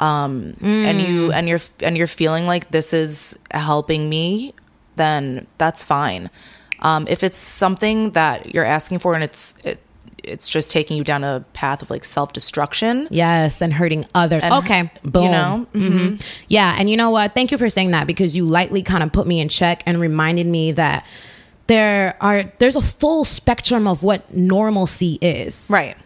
um, 0.00 0.54
and 0.62 1.00
you 1.00 1.30
and 1.32 1.48
you're 1.48 1.60
and 1.82 1.96
you're 1.96 2.06
feeling 2.06 2.46
like 2.46 2.70
this 2.70 2.92
is 2.92 3.38
helping 3.52 4.08
me, 4.08 4.54
then 4.96 5.46
that's 5.58 5.84
fine. 5.84 6.30
Um, 6.80 7.06
if 7.08 7.22
it's 7.22 7.36
something 7.38 8.12
that 8.12 8.54
you're 8.54 8.64
asking 8.64 8.98
for 9.00 9.14
and 9.14 9.22
it's 9.22 9.54
it, 9.64 9.78
it's 10.24 10.48
just 10.48 10.70
taking 10.70 10.96
you 10.96 11.04
down 11.04 11.24
a 11.24 11.44
path 11.52 11.82
of 11.82 11.90
like 11.90 12.04
self 12.04 12.32
destruction, 12.32 13.06
Yes, 13.10 13.60
and 13.62 13.72
hurting 13.74 14.06
others. 14.14 14.42
okay, 14.44 14.90
boom. 15.02 15.24
you 15.24 15.30
know, 15.30 15.66
hmm 15.72 16.16
Yeah, 16.48 16.74
and 16.78 16.88
you 16.90 16.96
know 16.96 17.10
what? 17.10 17.34
Thank 17.34 17.50
you 17.52 17.58
for 17.58 17.68
saying 17.70 17.90
that 17.92 18.06
because 18.06 18.34
you 18.36 18.46
lightly 18.46 18.82
kind 18.82 19.02
of 19.02 19.12
put 19.12 19.26
me 19.26 19.40
in 19.40 19.48
check 19.48 19.82
and 19.86 20.00
reminded 20.00 20.46
me 20.46 20.72
that 20.72 21.04
there 21.66 22.16
are 22.20 22.44
there's 22.58 22.76
a 22.76 22.82
full 22.82 23.24
spectrum 23.24 23.86
of 23.86 24.02
what 24.02 24.34
normalcy 24.34 25.18
is. 25.22 25.68
right? 25.70 25.96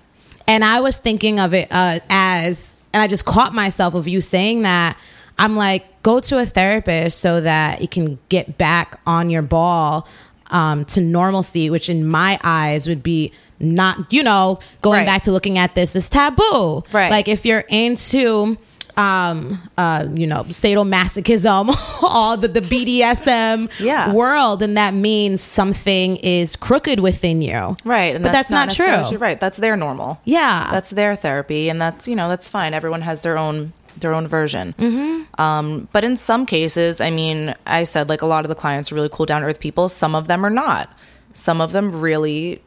And 0.46 0.62
I 0.64 0.80
was 0.80 0.98
thinking 0.98 1.40
of 1.40 1.54
it 1.54 1.68
uh, 1.70 2.00
as, 2.10 2.73
and 2.94 3.02
I 3.02 3.06
just 3.08 3.26
caught 3.26 3.52
myself 3.52 3.94
of 3.94 4.08
you 4.08 4.20
saying 4.22 4.62
that. 4.62 4.96
I'm 5.36 5.56
like, 5.56 5.84
go 6.04 6.20
to 6.20 6.38
a 6.38 6.46
therapist 6.46 7.18
so 7.20 7.40
that 7.40 7.82
you 7.82 7.88
can 7.88 8.18
get 8.28 8.56
back 8.56 9.00
on 9.04 9.30
your 9.30 9.42
ball 9.42 10.06
um, 10.50 10.84
to 10.86 11.00
normalcy, 11.00 11.70
which 11.70 11.88
in 11.88 12.06
my 12.06 12.38
eyes 12.44 12.86
would 12.86 13.02
be 13.02 13.32
not, 13.58 14.12
you 14.12 14.22
know, 14.22 14.60
going 14.80 14.98
Right. 15.00 15.06
back 15.06 15.22
to 15.22 15.32
looking 15.32 15.58
at 15.58 15.74
this 15.74 15.96
as 15.96 16.08
taboo. 16.08 16.84
Right. 16.92 17.10
Like 17.10 17.26
if 17.26 17.44
you're 17.44 17.64
into 17.68 18.56
um 18.96 19.60
uh 19.76 20.06
you 20.14 20.26
know 20.26 20.44
sadomasochism 20.44 21.68
all 22.02 22.36
the 22.36 22.48
the 22.48 22.60
BDSM 22.60 23.70
Yeah. 23.80 24.12
world 24.12 24.62
and 24.62 24.76
that 24.76 24.94
means 24.94 25.40
something 25.42 26.16
is 26.16 26.56
crooked 26.56 27.00
within 27.00 27.42
you 27.42 27.76
Right. 27.84 28.14
But 28.14 28.32
that's, 28.32 28.50
not, 28.50 28.66
necessarily 28.68 29.08
true 29.08 29.18
Right. 29.18 29.40
That's 29.40 29.58
their 29.58 29.76
normal. 29.76 30.20
yeah 30.24 30.68
That's 30.70 30.90
their 30.90 31.14
therapy. 31.16 31.68
And 31.70 31.80
that's, 31.80 32.06
you 32.08 32.16
know, 32.16 32.28
that's 32.28 32.48
fine. 32.48 32.74
Everyone 32.74 33.00
has 33.02 33.22
their 33.22 33.36
own 33.38 33.72
their 33.98 34.12
own 34.12 34.26
version. 34.26 34.74
Mm-hmm. 34.78 35.40
Um, 35.40 35.88
but 35.92 36.02
in 36.04 36.16
some 36.16 36.46
cases, 36.46 37.00
I 37.00 37.10
mean, 37.10 37.54
I 37.66 37.84
said 37.84 38.08
like 38.08 38.22
a 38.22 38.26
lot 38.26 38.44
of 38.44 38.48
the 38.48 38.54
clients 38.54 38.90
are 38.90 38.94
really 38.96 39.08
cool 39.10 39.26
down 39.26 39.44
earth 39.44 39.60
people. 39.60 39.88
Some 39.88 40.14
of 40.14 40.26
them 40.26 40.44
are 40.44 40.50
not. 40.50 40.90
Some 41.32 41.60
of 41.60 41.72
them 41.72 42.00
really 42.00 42.60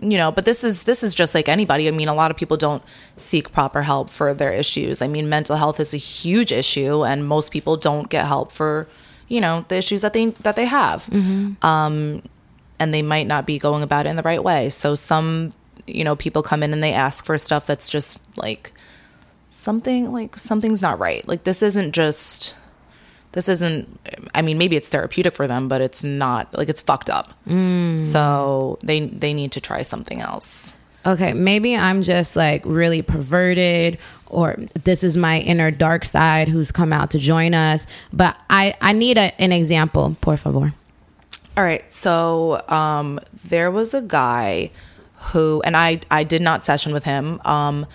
you 0.00 0.18
know 0.18 0.30
but 0.30 0.44
this 0.44 0.62
is 0.62 0.84
this 0.84 1.02
is 1.02 1.14
just 1.14 1.34
like 1.34 1.48
anybody. 1.48 1.88
I 1.88 1.90
mean 1.90 2.08
a 2.08 2.14
lot 2.14 2.30
of 2.30 2.36
people 2.36 2.56
don't 2.56 2.82
seek 3.16 3.52
proper 3.52 3.82
help 3.82 4.10
for 4.10 4.34
their 4.34 4.52
issues. 4.52 5.00
I 5.02 5.08
mean 5.08 5.28
mental 5.28 5.56
health 5.56 5.80
is 5.80 5.94
a 5.94 5.98
huge 5.98 6.52
issue 6.52 7.04
and 7.04 7.26
most 7.26 7.50
people 7.50 7.76
don't 7.76 8.08
get 8.08 8.26
help 8.26 8.52
for 8.52 8.86
you 9.28 9.40
know 9.40 9.64
the 9.68 9.76
issues 9.76 10.02
that 10.02 10.12
they 10.12 10.26
that 10.26 10.56
they 10.56 10.66
have. 10.66 11.08
Um 11.62 12.22
and 12.78 12.92
they 12.92 13.02
might 13.02 13.26
not 13.26 13.46
be 13.46 13.58
going 13.58 13.82
about 13.82 14.06
it 14.06 14.10
in 14.10 14.16
the 14.16 14.22
right 14.22 14.42
way. 14.42 14.70
So 14.70 14.94
some 14.94 15.52
you 15.86 16.04
know 16.04 16.16
people 16.16 16.42
come 16.42 16.62
in 16.62 16.72
and 16.72 16.82
they 16.82 16.92
ask 16.92 17.24
for 17.24 17.38
stuff 17.38 17.66
that's 17.66 17.88
just 17.88 18.20
like 18.36 18.72
something 19.48 20.12
like 20.12 20.36
something's 20.36 20.82
not 20.82 20.98
right. 20.98 21.26
Like 21.26 21.44
this 21.44 21.62
isn't 21.62 21.92
just 21.92 22.56
this 23.36 23.48
isn't 23.48 23.86
i 24.34 24.40
mean 24.42 24.56
maybe 24.58 24.76
it's 24.76 24.88
therapeutic 24.88 25.34
for 25.34 25.46
them 25.46 25.68
but 25.68 25.80
it's 25.80 26.02
not 26.02 26.52
like 26.56 26.68
it's 26.68 26.80
fucked 26.80 27.10
up 27.10 27.32
so 27.96 28.78
they 28.82 29.06
they 29.06 29.32
need 29.32 29.52
to 29.52 29.60
try 29.60 29.82
something 29.82 30.20
else 30.20 30.74
okay, 31.06 31.32
maybe 31.32 31.76
I'm 31.76 32.02
just 32.02 32.36
like 32.36 32.62
really 32.64 33.00
perverted 33.00 33.98
or 34.26 34.56
this 34.82 35.04
is 35.04 35.16
my 35.16 35.38
inner 35.40 35.70
dark 35.70 36.04
side 36.04 36.48
who's 36.48 36.72
come 36.72 36.92
out 36.92 37.10
to 37.12 37.18
join 37.18 37.54
us. 37.54 37.86
But 38.12 38.36
I, 38.50 38.74
I 38.80 38.92
need 38.92 39.18
a, 39.18 39.40
an 39.40 39.52
example, 39.52 40.16
por 40.20 40.36
favor. 40.36 40.74
All 41.56 41.64
right. 41.64 41.90
So 41.92 42.62
um, 42.68 43.20
there 43.44 43.70
was 43.70 43.94
a 43.94 44.02
guy 44.02 44.72
who, 45.32 45.62
and 45.64 45.76
I, 45.76 46.00
I 46.10 46.24
did 46.24 46.42
not 46.42 46.64
session 46.64 46.92
with 46.92 47.04
him, 47.04 47.40
um, 47.44 47.86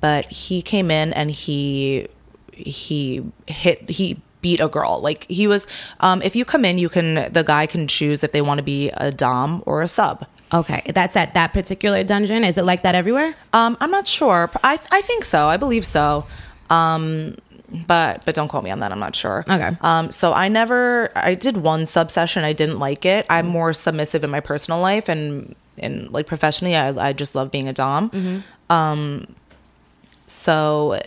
but 0.00 0.30
he 0.30 0.62
came 0.62 0.90
in 0.90 1.12
and 1.12 1.30
he, 1.30 2.06
he 2.54 3.22
hit, 3.46 3.90
he 3.90 4.22
beat 4.40 4.60
a 4.60 4.68
girl. 4.68 5.00
Like 5.02 5.26
he 5.28 5.46
was, 5.46 5.66
um, 6.00 6.22
if 6.22 6.34
you 6.34 6.44
come 6.44 6.64
in, 6.64 6.78
you 6.78 6.88
can, 6.88 7.32
the 7.32 7.44
guy 7.46 7.66
can 7.66 7.86
choose 7.86 8.24
if 8.24 8.32
they 8.32 8.42
want 8.42 8.58
to 8.58 8.64
be 8.64 8.90
a 8.90 9.10
Dom 9.10 9.62
or 9.66 9.82
a 9.82 9.88
sub. 9.88 10.26
Okay, 10.52 10.82
that's 10.94 11.16
at 11.16 11.34
that 11.34 11.52
particular 11.52 12.02
dungeon. 12.02 12.42
Is 12.42 12.58
it 12.58 12.64
like 12.64 12.82
that 12.82 12.94
everywhere? 12.96 13.36
Um, 13.52 13.76
I'm 13.80 13.90
not 13.90 14.08
sure. 14.08 14.50
I, 14.64 14.78
I 14.90 15.00
think 15.02 15.24
so. 15.24 15.46
I 15.46 15.56
believe 15.56 15.86
so. 15.86 16.26
Um, 16.70 17.36
but 17.86 18.24
but 18.24 18.34
don't 18.34 18.48
quote 18.48 18.64
me 18.64 18.70
on 18.70 18.80
that. 18.80 18.90
I'm 18.90 18.98
not 18.98 19.14
sure. 19.14 19.44
Okay. 19.48 19.76
Um, 19.80 20.10
so 20.10 20.32
I 20.32 20.48
never. 20.48 21.12
I 21.14 21.34
did 21.34 21.56
one 21.56 21.86
sub 21.86 22.10
session. 22.10 22.42
I 22.42 22.52
didn't 22.52 22.80
like 22.80 23.06
it. 23.06 23.26
I'm 23.30 23.46
more 23.46 23.72
submissive 23.72 24.24
in 24.24 24.30
my 24.30 24.40
personal 24.40 24.80
life 24.80 25.08
and 25.08 25.54
and 25.78 26.10
like 26.10 26.26
professionally. 26.26 26.74
I 26.74 27.10
I 27.10 27.12
just 27.12 27.36
love 27.36 27.52
being 27.52 27.68
a 27.68 27.72
dom. 27.72 28.42
Um. 28.68 29.26
So 30.26 30.98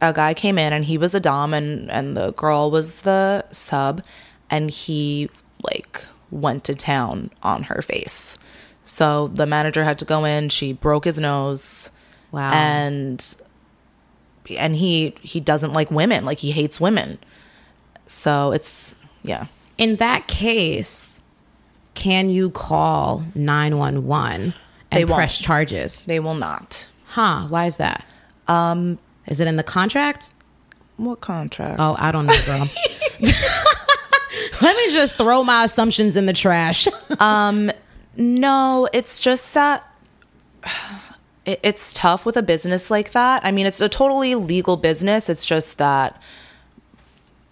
a 0.00 0.12
guy 0.12 0.34
came 0.34 0.58
in 0.58 0.72
and 0.72 0.84
he 0.84 0.96
was 0.98 1.14
a 1.14 1.20
dom 1.20 1.52
and 1.54 1.90
and 1.90 2.16
the 2.16 2.32
girl 2.32 2.70
was 2.70 3.02
the 3.02 3.44
sub, 3.50 4.02
and 4.50 4.70
he 4.70 5.30
like 5.62 6.04
went 6.30 6.64
to 6.64 6.74
town 6.74 7.30
on 7.42 7.64
her 7.64 7.82
face. 7.82 8.38
So 8.84 9.28
the 9.28 9.46
manager 9.46 9.84
had 9.84 9.98
to 10.00 10.04
go 10.04 10.24
in. 10.24 10.48
She 10.48 10.72
broke 10.72 11.04
his 11.04 11.18
nose. 11.18 11.90
Wow. 12.32 12.50
And 12.52 13.36
and 14.58 14.74
he 14.76 15.14
he 15.22 15.40
doesn't 15.40 15.72
like 15.72 15.90
women. 15.90 16.24
Like 16.24 16.38
he 16.38 16.50
hates 16.52 16.80
women. 16.80 17.18
So 18.06 18.52
it's 18.52 18.94
yeah. 19.22 19.46
In 19.78 19.96
that 19.96 20.26
case, 20.28 21.20
can 21.94 22.28
you 22.30 22.50
call 22.50 23.24
911 23.34 24.54
They 24.90 25.00
and 25.02 25.08
won't. 25.10 25.18
press 25.18 25.38
charges? 25.38 26.04
They 26.04 26.20
will 26.20 26.34
not. 26.34 26.88
Huh, 27.06 27.46
why 27.48 27.66
is 27.66 27.76
that? 27.78 28.04
Um 28.48 28.98
is 29.30 29.40
it 29.40 29.46
in 29.46 29.56
the 29.56 29.62
contract? 29.62 30.30
What 30.96 31.20
contract? 31.20 31.76
Oh, 31.78 31.96
I 31.98 32.12
don't 32.12 32.26
know, 32.26 32.36
girl. 32.44 32.66
Let 34.60 34.76
me 34.76 34.92
just 34.92 35.14
throw 35.14 35.42
my 35.42 35.64
assumptions 35.64 36.16
in 36.16 36.26
the 36.26 36.34
trash. 36.34 36.86
um, 37.20 37.70
No, 38.16 38.86
it's 38.92 39.18
just 39.18 39.54
that 39.54 39.86
it, 41.46 41.60
it's 41.62 41.94
tough 41.94 42.26
with 42.26 42.36
a 42.36 42.42
business 42.42 42.90
like 42.90 43.12
that. 43.12 43.44
I 43.44 43.50
mean, 43.50 43.64
it's 43.64 43.80
a 43.80 43.88
totally 43.88 44.34
legal 44.34 44.76
business. 44.76 45.30
It's 45.30 45.46
just 45.46 45.78
that 45.78 46.20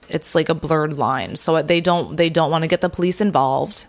it's 0.09 0.35
like 0.35 0.49
a 0.49 0.55
blurred 0.55 0.99
line. 0.99 1.37
So 1.37 1.63
they 1.63 1.81
don't 1.81 2.17
they 2.17 2.29
don't 2.29 2.51
want 2.51 2.63
to 2.63 2.69
get 2.69 2.81
the 2.81 2.91
police 2.91 3.21
involved. 3.21 3.87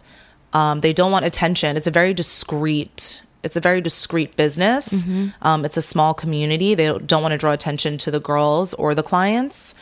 Um, 0.53 0.79
they 0.79 0.93
don't 0.93 1.11
want 1.11 1.25
attention. 1.25 1.75
It's 1.77 1.87
a 1.87 1.91
very 1.91 2.13
discreet. 2.13 3.21
It's 3.43 3.55
a 3.55 3.61
very 3.61 3.79
discreet 3.81 4.35
business. 4.35 5.05
Um, 5.41 5.63
it's 5.65 5.77
a 5.77 5.81
small 5.81 6.13
community. 6.13 6.75
They 6.75 6.97
don't 6.97 7.21
want 7.21 7.31
to 7.31 7.37
draw 7.37 7.51
attention 7.53 7.97
to 7.99 8.11
the 8.11 8.19
girls 8.19 8.73
or 8.73 8.93
the 8.93 9.03
clients. 9.03 9.73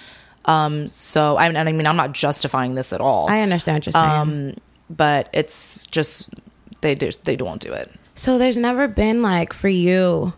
Um, 0.46 0.88
so 0.90 1.38
I 1.38 1.48
mean, 1.48 1.58
and 1.58 1.68
I 1.68 1.72
mean, 1.72 1.88
I'm 1.88 1.98
not 1.98 2.14
justifying 2.14 2.76
this 2.76 2.94
at 2.94 3.02
all. 3.02 3.30
I 3.30 3.42
understand 3.42 3.78
what 3.78 3.86
you're 3.88 3.94
saying. 3.94 4.06
um, 4.06 4.54
but 4.90 5.30
it's 5.34 5.86
just 5.88 6.30
they 6.82 6.96
just 6.96 7.26
they 7.26 7.36
won't 7.36 7.62
do 7.62 7.74
it. 7.74 7.92
So 8.16 8.38
there's 8.38 8.58
never 8.58 8.88
been 8.88 9.22
like 9.22 9.54
for 9.54 9.70
you 9.70 10.34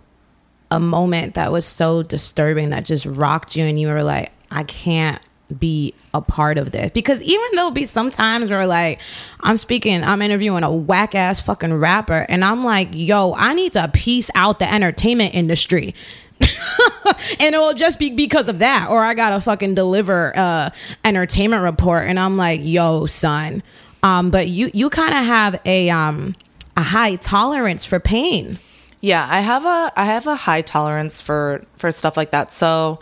a 0.71 0.79
moment 0.79 1.33
that 1.35 1.51
was 1.51 1.65
so 1.65 2.03
disturbing 2.03 2.69
that 2.71 2.85
just 2.85 3.05
rocked 3.05 3.55
you 3.55 3.65
and 3.65 3.79
you 3.79 3.87
were 3.87 4.03
like, 4.03 4.31
I 4.51 4.63
can't 4.63 5.23
be 5.57 5.93
a 6.13 6.21
part 6.21 6.57
of 6.57 6.71
this. 6.71 6.91
Because 6.91 7.21
even 7.23 7.45
there'll 7.53 7.71
be 7.71 7.85
some 7.85 8.11
times 8.11 8.49
where 8.49 8.67
like 8.67 8.99
I'm 9.41 9.57
speaking, 9.57 10.03
I'm 10.03 10.21
interviewing 10.21 10.63
a 10.63 10.71
whack 10.71 11.15
ass 11.15 11.41
fucking 11.41 11.73
rapper 11.73 12.25
and 12.29 12.43
I'm 12.45 12.63
like, 12.63 12.89
yo, 12.91 13.33
I 13.35 13.53
need 13.53 13.73
to 13.73 13.87
piece 13.93 14.29
out 14.35 14.59
the 14.59 14.71
entertainment 14.71 15.33
industry. 15.35 15.95
and 17.39 17.53
it 17.53 17.57
will 17.57 17.73
just 17.73 17.99
be 17.99 18.15
because 18.15 18.47
of 18.47 18.59
that 18.59 18.87
or 18.89 19.03
i 19.03 19.13
gotta 19.13 19.41
fucking 19.41 19.75
deliver 19.75 20.31
uh 20.37 20.69
entertainment 21.03 21.63
report 21.63 22.07
and 22.07 22.17
i'm 22.17 22.37
like 22.37 22.61
yo 22.63 23.05
son 23.05 23.61
um 24.03 24.31
but 24.31 24.47
you 24.47 24.71
you 24.73 24.89
kind 24.89 25.13
of 25.13 25.25
have 25.25 25.59
a 25.65 25.89
um 25.89 26.33
a 26.77 26.81
high 26.81 27.17
tolerance 27.17 27.85
for 27.85 27.99
pain 27.99 28.57
Yeah, 29.01 29.25
I 29.29 29.41
have 29.41 29.65
a 29.65 29.91
I 29.95 30.05
have 30.05 30.27
a 30.27 30.35
high 30.35 30.61
tolerance 30.61 31.21
for 31.21 31.61
for 31.77 31.91
stuff 31.91 32.17
like 32.17 32.31
that. 32.31 32.51
So, 32.51 32.99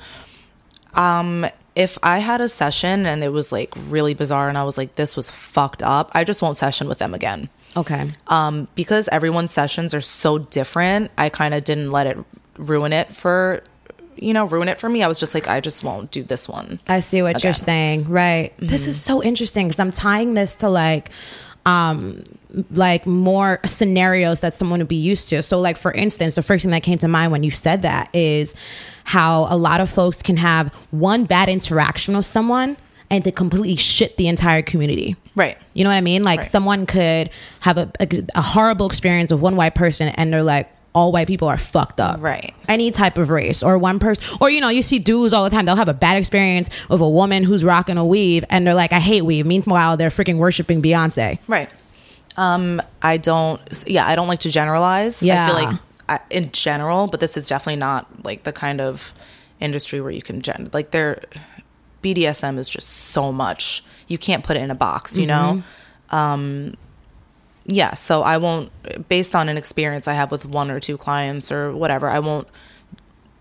um, 0.93 1.45
if 1.77 1.97
I 2.01 2.17
had 2.17 2.41
a 2.41 2.49
session 2.49 3.05
and 3.05 3.23
it 3.23 3.29
was 3.29 3.51
like 3.51 3.71
really 3.75 4.15
bizarre 4.15 4.49
and 4.49 4.57
I 4.57 4.63
was 4.63 4.79
like, 4.79 4.95
this 4.95 5.15
was 5.15 5.29
fucked 5.29 5.83
up, 5.83 6.09
I 6.13 6.23
just 6.23 6.41
won't 6.41 6.57
session 6.57 6.87
with 6.87 6.97
them 6.97 7.13
again. 7.13 7.49
okay 7.77 8.11
Um, 8.27 8.67
because 8.73 9.07
everyone's 9.09 9.51
sessions 9.51 9.93
are 9.93 10.01
so 10.01 10.39
different, 10.39 11.11
I 11.17 11.29
kind 11.29 11.53
of 11.53 11.63
didn't 11.63 11.91
let 11.91 12.07
it 12.07 12.17
ruin 12.57 12.91
it 12.93 13.07
for 13.15 13.61
you 14.15 14.33
know 14.33 14.45
ruin 14.45 14.67
it 14.67 14.79
for 14.79 14.89
me. 14.89 15.03
I 15.03 15.07
was 15.07 15.19
just 15.19 15.35
like, 15.35 15.47
I 15.47 15.59
just 15.59 15.83
won't 15.83 16.09
do 16.09 16.23
this 16.23 16.49
one. 16.49 16.79
I 16.87 16.99
see 17.01 17.21
what 17.21 17.43
you're 17.43 17.53
saying. 17.53 18.09
Right. 18.09 18.51
This 18.57 18.87
is 18.87 18.99
so 18.99 19.21
interesting 19.21 19.67
because 19.67 19.79
I'm 19.79 19.91
tying 19.91 20.33
this 20.33 20.55
to 20.55 20.69
like 20.69 21.11
um 21.67 22.23
like 22.71 23.05
more 23.05 23.59
scenarios 23.65 24.39
that 24.39 24.53
someone 24.53 24.79
would 24.79 24.87
be 24.87 24.95
used 24.95 25.27
to. 25.29 25.43
So 25.43 25.59
like 25.59 25.77
for 25.77 25.91
instance, 25.91 26.35
the 26.35 26.41
first 26.41 26.63
thing 26.63 26.71
that 26.71 26.81
came 26.81 26.97
to 26.99 27.07
mind 27.07 27.31
when 27.31 27.43
you 27.43 27.51
said 27.51 27.81
that 27.83 28.09
is 28.15 28.55
how 29.03 29.45
a 29.49 29.57
lot 29.57 29.81
of 29.81 29.89
folks 29.89 30.21
can 30.21 30.37
have 30.37 30.73
one 30.91 31.25
bad 31.25 31.49
interaction 31.49 32.15
with 32.15 32.25
someone 32.25 32.77
and 33.09 33.23
they 33.23 33.31
completely 33.31 33.75
shit 33.75 34.17
the 34.17 34.27
entire 34.27 34.61
community. 34.61 35.15
Right. 35.35 35.57
You 35.73 35.83
know 35.83 35.89
what 35.89 35.97
I 35.97 36.01
mean? 36.01 36.23
Like 36.23 36.39
Right. 36.39 36.49
someone 36.49 36.85
could 36.85 37.29
have 37.59 37.77
a, 37.77 37.91
a, 37.99 38.07
a 38.35 38.41
horrible 38.41 38.85
experience 38.87 39.31
with 39.31 39.41
one 39.41 39.55
white 39.57 39.75
person 39.75 40.07
and 40.09 40.33
they're 40.33 40.43
like, 40.43 40.69
all 40.97 41.11
white 41.11 41.27
people 41.27 41.47
are 41.47 41.59
fucked 41.59 42.01
up. 42.01 42.19
Right. 42.19 42.55
Any 42.67 42.89
type 42.89 43.19
of 43.19 43.29
race 43.29 43.61
or 43.61 43.77
one 43.77 43.99
person, 43.99 44.37
or 44.41 44.49
you 44.49 44.59
know, 44.59 44.69
you 44.69 44.81
see 44.81 44.97
dudes 44.97 45.31
all 45.31 45.43
the 45.43 45.51
time. 45.51 45.65
They'll 45.65 45.75
have 45.75 45.87
a 45.87 45.93
bad 45.93 46.17
experience 46.17 46.71
with 46.89 47.01
a 47.01 47.07
woman 47.07 47.43
who's 47.43 47.63
rocking 47.63 47.97
a 47.97 48.05
weave 48.05 48.43
and 48.49 48.65
they're 48.65 48.73
like, 48.73 48.91
I 48.91 48.99
hate 48.99 49.21
weave. 49.21 49.45
Meanwhile, 49.45 49.97
they're 49.97 50.09
freaking 50.09 50.39
worshiping 50.39 50.81
Beyonce. 50.81 51.37
Right. 51.47 51.69
Um, 52.35 52.81
I 53.03 53.17
don't. 53.17 53.61
Yeah, 53.85 54.07
I 54.07 54.15
don't 54.15 54.27
like 54.27 54.39
to 54.39 54.49
generalize. 54.49 55.21
I 55.45 55.47
feel 55.47 55.69
like 55.69 55.79
I, 56.09 56.19
in 56.31 56.51
general, 56.51 57.05
but 57.05 57.19
this 57.19 57.37
is 57.37 57.47
definitely 57.47 57.79
not 57.79 58.25
like 58.25 58.43
the 58.43 58.53
kind 58.53 58.81
of 58.81 59.13
industry 59.59 60.01
where 60.01 60.11
you 60.11 60.23
can 60.23 60.41
gen. 60.41 60.71
Like 60.73 60.89
their 60.91 61.21
BDSM 62.01 62.57
is 62.57 62.69
just 62.69 62.87
so 62.87 63.31
much. 63.31 63.83
You 64.07 64.17
can't 64.17 64.43
put 64.43 64.57
it 64.57 64.61
in 64.61 64.71
a 64.71 64.75
box. 64.75 65.15
You 65.15 65.27
know. 65.27 65.61
Um, 66.09 66.73
yeah. 67.67 67.93
So 67.93 68.21
I 68.21 68.37
won't. 68.37 68.71
Based 69.09 69.35
on 69.35 69.49
an 69.49 69.57
experience 69.57 70.07
I 70.07 70.13
have 70.13 70.31
with 70.31 70.45
one 70.45 70.71
or 70.71 70.79
two 70.79 70.97
clients 70.97 71.51
or 71.51 71.71
whatever, 71.75 72.09
I 72.09 72.19
won't. 72.19 72.47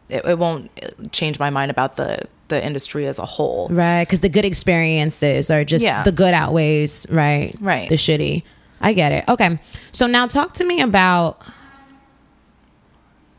It, 0.08 0.24
it 0.24 0.38
won't 0.38 0.70
change 1.12 1.38
my 1.38 1.50
mind 1.50 1.70
about 1.70 1.96
the 1.96 2.18
the 2.48 2.64
industry 2.64 3.06
as 3.06 3.18
a 3.18 3.26
whole. 3.26 3.68
Right. 3.70 4.04
Because 4.04 4.20
the 4.20 4.28
good 4.28 4.44
experiences 4.44 5.50
are 5.50 5.64
just 5.64 5.84
Yeah. 5.84 6.02
the 6.04 6.12
good 6.12 6.32
outweighs, 6.34 7.06
right? 7.10 7.56
Right. 7.60 7.88
The 7.88 7.96
shitty. 7.96 8.44
I 8.80 8.92
get 8.92 9.10
it. 9.10 9.24
Okay. 9.28 9.58
So 9.90 10.06
now 10.06 10.26
talk 10.28 10.52
to 10.54 10.64
me 10.64 10.80
about 10.80 11.42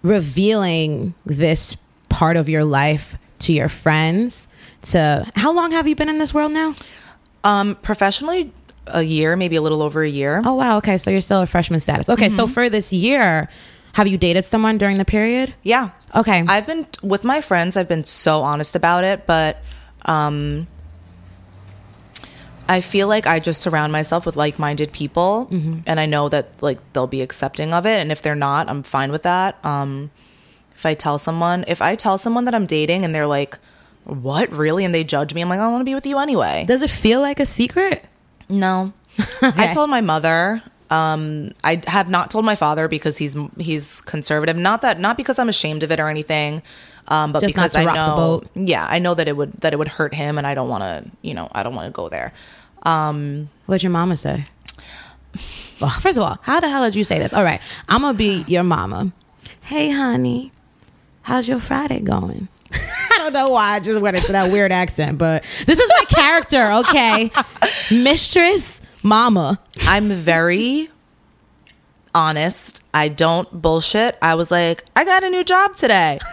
revealing 0.02 1.14
this 1.26 1.76
part 2.10 2.38
of 2.38 2.50
your 2.50 2.64
life 2.64 3.18
to 3.40 3.54
your 3.54 3.70
friends. 3.70 4.48
To 4.84 5.30
how 5.36 5.54
long 5.54 5.72
have 5.72 5.88
you 5.88 5.96
been 5.96 6.10
in 6.10 6.18
this 6.18 6.34
world 6.34 6.52
now? 6.52 6.76
Um, 7.44 7.76
professionally, 7.82 8.52
a 8.90 9.02
year, 9.02 9.36
maybe 9.36 9.56
a 9.56 9.62
little 9.62 9.82
over 9.82 10.02
a 10.04 10.10
year. 10.10 10.42
Oh 10.44 10.54
wow, 10.56 10.78
okay, 10.78 10.98
so 10.98 11.10
you're 11.12 11.22
still 11.22 11.42
a 11.42 11.46
freshman 11.46 11.80
status. 11.80 12.10
Okay, 12.10 12.30
so 12.30 12.48
for 12.48 12.70
this 12.70 12.92
year, 12.94 13.50
have 13.94 14.08
you 14.08 14.18
dated 14.18 14.46
someone 14.46 14.78
during 14.78 14.98
the 14.98 15.06
period? 15.06 15.54
Yeah. 15.64 15.90
Okay. 16.16 16.44
I've 16.48 16.68
been 16.68 16.86
with 17.02 17.24
my 17.24 17.42
friends. 17.42 17.76
I've 17.76 17.90
been 17.90 18.04
so 18.04 18.42
honest 18.42 18.76
about 18.76 19.04
it, 19.04 19.26
but 19.26 19.58
um, 20.06 20.68
I 22.70 22.82
feel 22.82 23.08
like 23.08 23.26
I 23.26 23.40
just 23.40 23.62
surround 23.62 23.92
myself 23.92 24.26
with 24.26 24.36
like-minded 24.36 24.92
people, 24.92 25.48
and 25.86 26.00
I 26.00 26.06
know 26.06 26.30
that 26.30 26.50
like 26.62 26.80
they'll 26.94 27.08
be 27.08 27.22
accepting 27.22 27.74
of 27.74 27.86
it. 27.86 28.00
And 28.00 28.12
if 28.12 28.22
they're 28.22 28.36
not, 28.36 28.70
I'm 28.70 28.84
fine 28.84 29.12
with 29.12 29.24
that. 29.24 29.58
Um, 29.66 30.12
if 30.76 30.86
I 30.86 30.94
tell 30.94 31.18
someone, 31.18 31.66
if 31.68 31.82
I 31.82 31.96
tell 31.96 32.18
someone 32.18 32.46
that 32.46 32.54
I'm 32.54 32.66
dating, 32.68 33.04
and 33.04 33.16
they're 33.16 33.26
like, 33.26 33.58
"What, 34.04 34.52
really?" 34.52 34.86
and 34.86 34.94
they 34.94 35.04
judge 35.04 35.34
me, 35.34 35.42
I'm 35.42 35.50
like, 35.50 35.60
"I 35.60 35.68
want 35.70 35.82
to 35.82 35.86
be 35.86 35.96
with 35.96 36.06
you 36.06 36.20
anyway." 36.20 36.66
Does 36.68 36.84
it 36.84 36.90
feel 36.92 37.20
like 37.20 37.40
a 37.40 37.46
secret? 37.46 38.06
No. 38.50 38.94
I 39.42 39.68
told 39.68 39.90
my 39.90 40.02
mother. 40.02 40.62
Um, 40.90 41.52
I 41.64 41.82
have 41.88 42.10
not 42.10 42.32
told 42.32 42.46
my 42.46 42.56
father 42.56 42.88
because 42.88 43.18
he's 43.18 43.36
he's 43.58 44.02
conservative. 44.02 44.56
Not 44.56 44.82
that 44.84 45.00
not 45.00 45.18
because 45.18 45.38
I'm 45.40 45.50
ashamed 45.50 45.84
of 45.84 45.92
it 45.92 46.00
or 46.00 46.08
anything, 46.08 46.62
um, 47.10 47.34
but 47.34 47.42
Just 47.42 47.56
because 47.56 47.76
I 47.76 47.84
know. 47.84 48.44
Yeah, 48.56 48.86
I 48.90 49.00
know 49.00 49.14
that 49.14 49.28
it 49.28 49.36
would 49.36 49.54
that 49.62 49.74
it 49.74 49.78
would 49.78 49.90
hurt 49.90 50.14
him, 50.14 50.38
and 50.38 50.48
I 50.48 50.54
don't 50.54 50.70
want 50.70 50.84
to. 50.84 51.12
You 51.22 51.34
know, 51.34 51.50
I 51.52 51.64
don't 51.64 51.76
want 51.76 51.88
to 51.88 51.92
go 51.92 52.10
there. 52.10 52.34
What'd 53.66 53.84
your 53.84 53.92
mama 53.92 54.16
say? 54.18 54.46
Well, 55.82 55.90
first 56.02 56.18
of 56.18 56.24
all, 56.24 56.38
how 56.42 56.60
the 56.60 56.70
hell 56.70 56.84
did 56.84 56.96
you 56.96 57.04
say 57.04 57.20
this? 57.20 57.34
All 57.34 57.44
right, 57.44 57.62
I'm 57.90 58.02
gonna 58.02 58.18
be 58.18 58.46
your 58.48 58.64
mama. 58.64 59.12
Hey, 59.62 59.92
honey, 59.92 60.52
how's 61.24 61.50
your 61.50 61.60
Friday 61.60 62.00
going? 62.00 62.48
I 62.74 63.18
don't 63.18 63.34
know 63.34 63.50
why 63.50 63.76
I 63.76 63.80
just 63.80 64.00
went 64.00 64.18
into 64.18 64.32
that 64.34 64.52
weird 64.52 64.72
accent, 64.72 65.18
but 65.18 65.44
this 65.66 65.80
is 65.80 65.90
my 66.00 66.06
character, 66.06 66.72
okay? 66.90 67.32
Mistress, 67.92 68.82
mama. 69.04 69.60
I'm 69.82 70.10
very 70.10 70.90
honest. 72.14 72.84
I 72.94 73.10
don't 73.10 73.50
bullshit. 73.62 74.18
I 74.22 74.36
was 74.36 74.52
like, 74.52 74.84
I 74.96 75.06
got 75.06 75.24
a 75.24 75.30
new 75.30 75.44
job 75.44 75.76
today. 75.76 76.20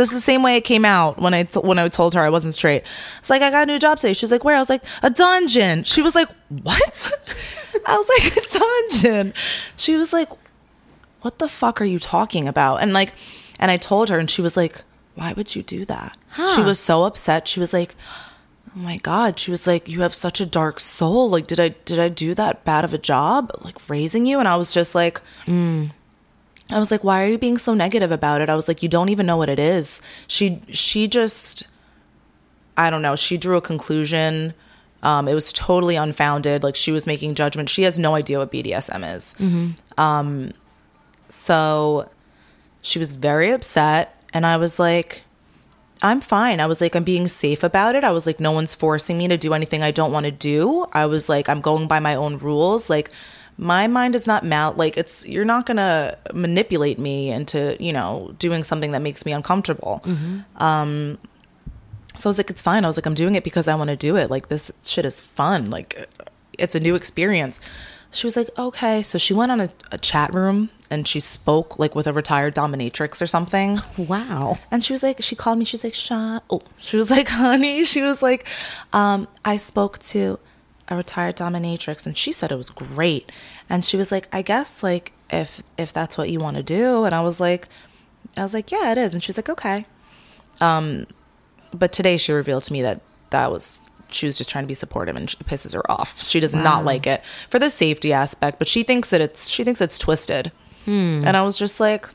This 0.00 0.08
is 0.08 0.14
the 0.14 0.22
same 0.22 0.42
way 0.42 0.56
it 0.56 0.64
came 0.64 0.86
out 0.86 1.18
when 1.18 1.34
I 1.34 1.42
t- 1.42 1.60
when 1.60 1.78
I 1.78 1.86
told 1.88 2.14
her 2.14 2.22
I 2.22 2.30
wasn't 2.30 2.54
straight. 2.54 2.84
It's 3.18 3.28
like 3.28 3.42
I 3.42 3.50
got 3.50 3.64
a 3.64 3.66
new 3.66 3.78
job 3.78 3.98
today. 3.98 4.14
She 4.14 4.24
was 4.24 4.32
like, 4.32 4.44
"Where?" 4.44 4.56
I 4.56 4.58
was 4.58 4.70
like, 4.70 4.82
"A 5.02 5.10
dungeon." 5.10 5.84
She 5.84 6.00
was 6.00 6.14
like, 6.14 6.28
"What?" 6.48 7.12
I 7.86 7.98
was 7.98 8.08
like, 8.08 8.34
"A 8.34 8.58
dungeon." 8.58 9.34
She 9.76 9.96
was 9.96 10.14
like, 10.14 10.30
"What 11.20 11.38
the 11.38 11.48
fuck 11.48 11.82
are 11.82 11.84
you 11.84 11.98
talking 11.98 12.48
about?" 12.48 12.76
And 12.76 12.94
like, 12.94 13.12
and 13.58 13.70
I 13.70 13.76
told 13.76 14.08
her, 14.08 14.18
and 14.18 14.30
she 14.30 14.40
was 14.40 14.56
like, 14.56 14.84
"Why 15.14 15.32
would 15.32 15.54
you 15.54 15.62
do 15.62 15.84
that?" 15.86 16.16
She 16.54 16.62
was 16.62 16.78
so 16.78 17.04
upset. 17.04 17.48
She 17.48 17.60
was 17.60 17.72
like, 17.72 17.94
"Oh 18.68 18.78
my 18.78 18.98
god." 18.98 19.38
She 19.38 19.50
was 19.50 19.66
like, 19.66 19.88
"You 19.88 20.02
have 20.02 20.14
such 20.14 20.40
a 20.40 20.46
dark 20.46 20.80
soul. 20.80 21.28
Like, 21.30 21.46
did 21.46 21.60
I 21.60 21.70
did 21.84 21.98
I 21.98 22.08
do 22.08 22.34
that 22.34 22.64
bad 22.64 22.84
of 22.84 22.94
a 22.94 22.98
job, 22.98 23.50
like 23.62 23.76
raising 23.88 24.26
you?" 24.26 24.38
And 24.38 24.48
I 24.48 24.56
was 24.56 24.72
just 24.72 24.94
like. 24.94 25.20
I 26.72 26.78
was 26.78 26.92
like, 26.92 27.02
"Why 27.02 27.24
are 27.24 27.26
you 27.26 27.38
being 27.38 27.58
so 27.58 27.74
negative 27.74 28.12
about 28.12 28.40
it?" 28.40 28.48
I 28.48 28.54
was 28.54 28.68
like, 28.68 28.82
"You 28.82 28.88
don't 28.88 29.08
even 29.08 29.26
know 29.26 29.36
what 29.36 29.48
it 29.48 29.58
is." 29.58 30.00
She 30.28 30.60
she 30.70 31.08
just 31.08 31.64
I 32.76 32.88
don't 32.90 33.02
know, 33.02 33.16
she 33.16 33.36
drew 33.36 33.56
a 33.56 33.60
conclusion. 33.60 34.54
Um, 35.02 35.28
it 35.28 35.34
was 35.34 35.52
totally 35.52 35.96
unfounded. 35.96 36.62
Like 36.62 36.76
she 36.76 36.92
was 36.92 37.06
making 37.06 37.34
judgment. 37.34 37.68
She 37.68 37.82
has 37.82 37.98
no 37.98 38.14
idea 38.14 38.38
what 38.38 38.52
BDSM 38.52 39.16
is. 39.16 39.34
Um, 39.98 40.52
so 41.28 42.08
she 42.82 42.98
was 42.98 43.12
very 43.12 43.50
upset, 43.50 44.19
and 44.32 44.46
I 44.46 44.56
was 44.56 44.78
like, 44.78 45.22
I'm 46.02 46.20
fine. 46.20 46.60
I 46.60 46.66
was 46.66 46.80
like, 46.80 46.94
I'm 46.96 47.04
being 47.04 47.28
safe 47.28 47.62
about 47.62 47.94
it. 47.94 48.04
I 48.04 48.10
was 48.10 48.26
like, 48.26 48.40
no 48.40 48.52
one's 48.52 48.74
forcing 48.74 49.18
me 49.18 49.28
to 49.28 49.36
do 49.36 49.52
anything 49.52 49.82
I 49.82 49.90
don't 49.90 50.12
want 50.12 50.26
to 50.26 50.32
do. 50.32 50.86
I 50.92 51.06
was 51.06 51.28
like, 51.28 51.48
I'm 51.48 51.60
going 51.60 51.88
by 51.88 52.00
my 52.00 52.14
own 52.14 52.38
rules. 52.38 52.88
Like, 52.88 53.10
my 53.58 53.86
mind 53.86 54.14
is 54.14 54.26
not 54.26 54.42
mal 54.42 54.72
like 54.72 54.96
it's 54.96 55.28
you're 55.28 55.44
not 55.44 55.66
gonna 55.66 56.16
manipulate 56.32 56.98
me 56.98 57.30
into 57.30 57.76
you 57.78 57.92
know 57.92 58.34
doing 58.38 58.62
something 58.62 58.92
that 58.92 59.02
makes 59.02 59.26
me 59.26 59.32
uncomfortable 59.32 60.00
um 60.56 61.18
so 62.16 62.28
i 62.28 62.30
was 62.30 62.38
like 62.38 62.48
it's 62.48 62.62
fine 62.62 62.86
i 62.86 62.88
was 62.88 62.96
like 62.96 63.04
i'm 63.04 63.12
doing 63.12 63.34
it 63.34 63.44
because 63.44 63.68
i 63.68 63.74
want 63.74 63.90
to 63.90 63.96
do 63.96 64.16
it 64.16 64.30
like 64.30 64.48
this 64.48 64.72
shit 64.82 65.04
is 65.04 65.20
fun 65.20 65.68
like 65.68 66.08
it's 66.58 66.74
a 66.74 66.80
new 66.80 66.94
experience 66.94 67.60
she 68.10 68.26
was 68.26 68.34
like 68.34 68.48
okay 68.58 69.02
so 69.02 69.18
she 69.18 69.34
went 69.34 69.52
on 69.52 69.60
a, 69.60 69.68
a 69.92 69.98
chat 69.98 70.32
room 70.32 70.70
and 70.90 71.06
she 71.06 71.20
spoke 71.20 71.78
like 71.78 71.94
with 71.94 72.06
a 72.06 72.12
retired 72.12 72.54
dominatrix 72.54 73.22
or 73.22 73.26
something 73.26 73.78
Wow. 73.96 74.58
and 74.70 74.82
she 74.84 74.92
was 74.92 75.02
like, 75.02 75.22
she 75.22 75.36
called 75.36 75.58
me. 75.58 75.64
She 75.64 75.74
was 75.74 75.84
like, 75.84 75.94
Sean. 75.94 76.40
Oh, 76.50 76.60
she 76.78 76.96
was 76.96 77.10
like, 77.16 77.28
honey. 77.28 77.84
She 77.84 78.02
was 78.02 78.22
like, 78.22 78.46
um, 78.92 79.28
I 79.44 79.56
spoke 79.56 79.98
to 80.00 80.38
a 80.88 80.96
retired 80.96 81.36
dominatrix, 81.36 82.04
and 82.06 82.16
she 82.16 82.32
said 82.32 82.50
it 82.50 82.56
was 82.56 82.70
great. 82.70 83.30
And 83.68 83.84
she 83.84 83.96
was 83.96 84.10
like, 84.10 84.26
I 84.32 84.42
guess 84.42 84.82
like 84.82 85.12
if 85.32 85.62
if 85.78 85.92
that's 85.92 86.18
what 86.18 86.28
you 86.30 86.40
want 86.40 86.56
to 86.56 86.62
do. 86.64 87.04
And 87.04 87.14
I 87.14 87.20
was 87.22 87.40
like, 87.40 87.68
I 88.36 88.42
was 88.42 88.52
like, 88.54 88.72
yeah, 88.72 88.90
it 88.90 88.98
is. 88.98 89.14
And 89.14 89.22
she 89.22 89.28
was 89.30 89.38
like, 89.38 89.48
okay. 89.48 89.86
Um, 90.60 91.06
but 91.72 91.92
today 91.92 92.16
she 92.16 92.32
revealed 92.32 92.64
to 92.64 92.72
me 92.72 92.82
that 92.82 93.00
that 93.30 93.50
was 93.52 93.80
she 94.10 94.26
was 94.26 94.36
just 94.36 94.50
trying 94.50 94.64
to 94.64 94.68
be 94.68 94.74
supportive, 94.74 95.14
and 95.14 95.28
it 95.32 95.46
pisses 95.46 95.72
her 95.74 95.88
off. 95.88 96.20
She 96.20 96.40
does 96.40 96.52
not 96.54 96.84
like 96.84 97.06
it 97.06 97.24
for 97.48 97.60
the 97.60 97.70
safety 97.70 98.12
aspect, 98.12 98.58
but 98.58 98.66
she 98.66 98.82
thinks 98.82 99.10
that 99.10 99.20
it's 99.20 99.48
she 99.48 99.62
thinks 99.62 99.80
it's 99.80 99.98
twisted. 100.00 100.50
And 100.86 101.36
I 101.36 101.42
was 101.42 101.58
just 101.58 101.80
like, 101.80 102.08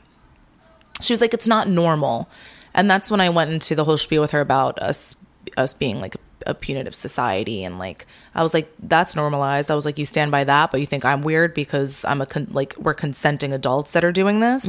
she 1.00 1.12
was 1.12 1.20
like 1.20 1.34
it's 1.34 1.46
not 1.46 1.68
normal 1.68 2.26
and 2.72 2.90
that's 2.90 3.10
when 3.10 3.20
i 3.20 3.28
went 3.28 3.50
into 3.50 3.74
the 3.74 3.84
whole 3.84 3.98
spiel 3.98 4.22
with 4.22 4.30
her 4.30 4.40
about 4.40 4.78
us 4.78 5.14
us 5.58 5.74
being 5.74 6.00
like 6.00 6.16
a 6.46 6.54
punitive 6.54 6.94
society 6.94 7.62
and 7.64 7.78
like 7.78 8.06
i 8.34 8.42
was 8.42 8.54
like 8.54 8.72
that's 8.78 9.14
normalized 9.14 9.70
i 9.70 9.74
was 9.74 9.84
like 9.84 9.98
you 9.98 10.06
stand 10.06 10.30
by 10.30 10.42
that 10.42 10.70
but 10.70 10.80
you 10.80 10.86
think 10.86 11.04
i'm 11.04 11.20
weird 11.20 11.52
because 11.52 12.02
i'm 12.06 12.22
a 12.22 12.26
con- 12.26 12.48
like 12.50 12.74
we're 12.78 12.94
consenting 12.94 13.52
adults 13.52 13.90
that 13.92 14.04
are 14.04 14.12
doing 14.12 14.40
this 14.40 14.64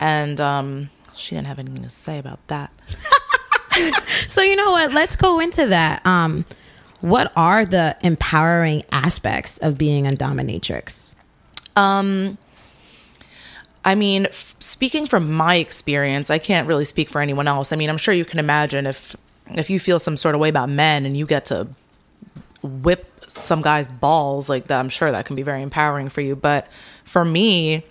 and 0.00 0.40
um 0.40 0.90
she 1.14 1.36
didn't 1.36 1.46
have 1.46 1.60
anything 1.60 1.84
to 1.84 1.90
say 1.90 2.18
about 2.18 2.44
that 2.48 2.72
So 4.26 4.42
you 4.42 4.56
know 4.56 4.70
what? 4.72 4.92
Let's 4.92 5.16
go 5.16 5.38
into 5.40 5.66
that. 5.66 6.04
Um, 6.06 6.44
what 7.00 7.32
are 7.36 7.64
the 7.64 7.96
empowering 8.02 8.82
aspects 8.92 9.58
of 9.58 9.76
being 9.78 10.06
a 10.06 10.12
dominatrix? 10.12 11.14
I 13.84 13.94
mean, 13.94 14.26
f- 14.26 14.56
speaking 14.60 15.06
from 15.06 15.32
my 15.32 15.56
experience, 15.56 16.30
I 16.30 16.38
can't 16.38 16.66
really 16.66 16.84
speak 16.84 17.10
for 17.10 17.20
anyone 17.20 17.46
else. 17.46 17.72
I 17.72 17.76
mean, 17.76 17.90
I'm 17.90 17.98
sure 17.98 18.14
you 18.14 18.24
can 18.24 18.38
imagine 18.38 18.86
if 18.86 19.14
if 19.54 19.68
you 19.68 19.78
feel 19.78 19.98
some 19.98 20.16
sort 20.16 20.34
of 20.34 20.40
way 20.40 20.48
about 20.48 20.70
men 20.70 21.04
and 21.04 21.16
you 21.16 21.26
get 21.26 21.44
to 21.46 21.68
whip 22.62 23.10
some 23.26 23.60
guy's 23.60 23.88
balls 23.88 24.48
like 24.48 24.68
that, 24.68 24.80
I'm 24.80 24.88
sure 24.88 25.10
that 25.10 25.26
can 25.26 25.36
be 25.36 25.42
very 25.42 25.62
empowering 25.62 26.08
for 26.08 26.22
you. 26.22 26.34
But 26.34 26.66
for 27.04 27.24
me, 27.24 27.84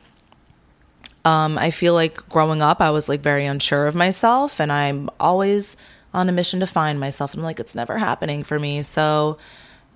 um, 1.26 1.58
I 1.58 1.70
feel 1.72 1.94
like 1.94 2.28
growing 2.30 2.62
up, 2.62 2.82
I 2.82 2.92
was 2.92 3.08
like 3.08 3.22
very 3.22 3.46
unsure 3.46 3.86
of 3.86 3.96
myself, 3.96 4.60
and 4.60 4.72
I'm 4.72 5.10
always 5.20 5.78
on 6.14 6.28
a 6.28 6.32
mission 6.32 6.60
to 6.60 6.68
find 6.68 7.00
myself. 7.00 7.34
And 7.34 7.42
I'm 7.42 7.46
like, 7.46 7.60
it's 7.60 7.76
never 7.76 7.98
happening 7.98 8.44
for 8.44 8.60
me. 8.60 8.82
So, 8.82 9.38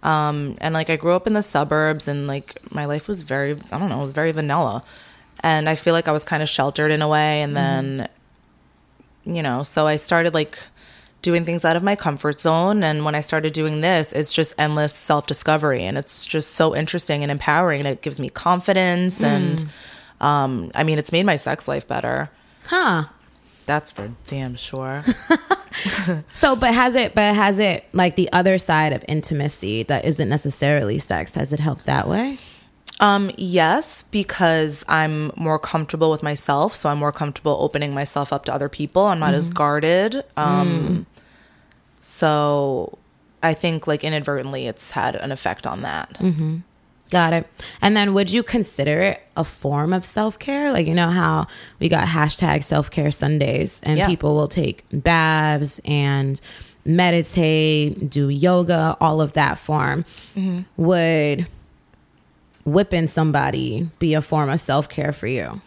um, 0.03 0.57
and 0.61 0.73
like 0.73 0.89
I 0.89 0.95
grew 0.95 1.13
up 1.13 1.27
in 1.27 1.33
the 1.33 1.41
suburbs, 1.41 2.07
and 2.07 2.27
like 2.27 2.59
my 2.71 2.85
life 2.85 3.07
was 3.07 3.23
very, 3.23 3.55
I 3.71 3.79
don't 3.79 3.89
know, 3.89 3.99
it 3.99 4.03
was 4.03 4.11
very 4.11 4.31
vanilla. 4.31 4.83
And 5.41 5.69
I 5.69 5.75
feel 5.75 5.93
like 5.93 6.07
I 6.07 6.11
was 6.11 6.23
kind 6.23 6.41
of 6.41 6.49
sheltered 6.49 6.91
in 6.91 7.01
a 7.01 7.07
way. 7.07 7.41
And 7.41 7.55
then, 7.55 8.09
you 9.23 9.41
know, 9.41 9.63
so 9.63 9.87
I 9.87 9.95
started 9.95 10.33
like 10.33 10.57
doing 11.21 11.43
things 11.43 11.65
out 11.65 11.75
of 11.75 11.83
my 11.83 11.95
comfort 11.95 12.39
zone. 12.39 12.83
And 12.83 13.05
when 13.05 13.15
I 13.15 13.21
started 13.21 13.53
doing 13.53 13.81
this, 13.81 14.13
it's 14.13 14.33
just 14.33 14.53
endless 14.57 14.93
self 14.93 15.27
discovery. 15.27 15.83
And 15.83 15.97
it's 15.97 16.25
just 16.25 16.51
so 16.51 16.75
interesting 16.75 17.23
and 17.23 17.31
empowering. 17.31 17.81
And 17.81 17.87
it 17.87 18.01
gives 18.01 18.19
me 18.19 18.29
confidence. 18.29 19.23
And 19.23 19.63
um, 20.21 20.71
I 20.73 20.83
mean, 20.83 20.97
it's 20.97 21.11
made 21.11 21.25
my 21.25 21.35
sex 21.35 21.67
life 21.67 21.87
better. 21.87 22.29
Huh. 22.65 23.05
That's 23.65 23.91
for 23.91 24.11
damn 24.25 24.55
sure. 24.55 25.03
So, 26.33 26.55
but 26.55 26.73
has 26.73 26.95
it, 26.95 27.15
but 27.15 27.35
has 27.35 27.59
it 27.59 27.85
like 27.93 28.15
the 28.15 28.31
other 28.33 28.57
side 28.57 28.93
of 28.93 29.03
intimacy 29.07 29.83
that 29.83 30.05
isn't 30.05 30.29
necessarily 30.29 30.99
sex? 30.99 31.35
Has 31.35 31.53
it 31.53 31.59
helped 31.59 31.85
that 31.85 32.07
way? 32.07 32.37
Um, 32.99 33.29
yes, 33.37 34.03
because 34.03 34.83
I'm 34.87 35.31
more 35.35 35.59
comfortable 35.59 36.09
with 36.09 36.23
myself, 36.23 36.75
so 36.75 36.89
I'm 36.89 36.97
more 36.97 37.11
comfortable 37.11 37.55
opening 37.61 37.93
myself 37.93 38.33
up 38.33 38.45
to 38.45 38.53
other 38.53 38.69
people. 38.69 39.03
I'm 39.05 39.19
not 39.19 39.33
as 39.35 39.49
guarded. 39.51 40.23
Um, 40.35 41.05
so 41.99 42.97
I 43.43 43.53
think 43.53 43.87
like 43.87 44.03
inadvertently, 44.03 44.67
it's 44.67 44.91
had 44.91 45.15
an 45.15 45.31
effect 45.31 45.67
on 45.67 45.81
that. 45.81 46.17
Got 47.09 47.31
it. 47.33 47.47
And 47.81 47.95
then 47.95 48.13
would 48.13 48.29
you 48.31 48.43
consider 48.43 48.99
it 48.99 49.21
a 49.37 49.43
form 49.43 49.93
of 49.93 50.03
self 50.03 50.37
care? 50.39 50.73
Like, 50.73 50.87
you 50.87 50.93
know 50.93 51.09
how 51.09 51.47
we 51.79 51.87
got 51.89 52.07
hashtag 52.07 52.63
self 52.63 52.91
care 52.91 53.11
Sundays 53.11 53.79
and 53.83 53.97
Yeah. 53.97 54.07
people 54.07 54.35
will 54.35 54.49
take 54.49 54.83
baths 54.91 55.79
and 55.85 56.41
meditate, 56.83 58.09
do 58.09 58.27
yoga, 58.29 58.97
all 58.99 59.21
of 59.21 59.33
that 59.33 59.57
form. 59.57 60.03
Would 60.77 61.47
whipping 62.67 63.07
somebody 63.07 63.89
be 63.97 64.13
a 64.13 64.21
form 64.21 64.49
of 64.49 64.59
self 64.61 64.89
care 64.89 65.13
for 65.13 65.25
you? 65.27 65.61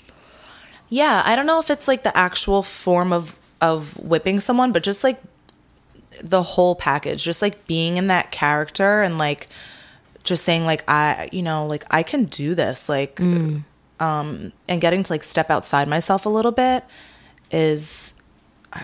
Yeah, 0.88 1.22
I 1.24 1.34
don't 1.34 1.46
know 1.46 1.58
if 1.60 1.70
it's 1.70 1.88
like 1.88 2.02
the 2.02 2.16
actual 2.16 2.62
form 2.62 3.12
of 3.12 3.38
of 3.60 3.96
whipping 3.96 4.40
someone, 4.40 4.72
but 4.72 4.82
just 4.82 5.02
like 5.02 5.20
the 6.22 6.42
whole 6.42 6.74
package, 6.74 7.24
just 7.24 7.40
like 7.42 7.66
being 7.66 7.96
in 7.96 8.08
that 8.08 8.30
character 8.30 9.00
and 9.02 9.16
like 9.18 9.48
just 10.22 10.44
saying 10.44 10.64
like 10.64 10.84
I, 10.88 11.28
you 11.32 11.42
know, 11.42 11.66
like 11.66 11.84
I 11.90 12.02
can 12.02 12.24
do 12.24 12.54
this, 12.54 12.88
like 12.88 13.20
um 14.00 14.52
and 14.68 14.80
getting 14.80 15.02
to 15.02 15.12
like 15.12 15.22
step 15.22 15.50
outside 15.50 15.88
myself 15.88 16.26
a 16.26 16.28
little 16.28 16.52
bit 16.52 16.84
is 17.50 18.14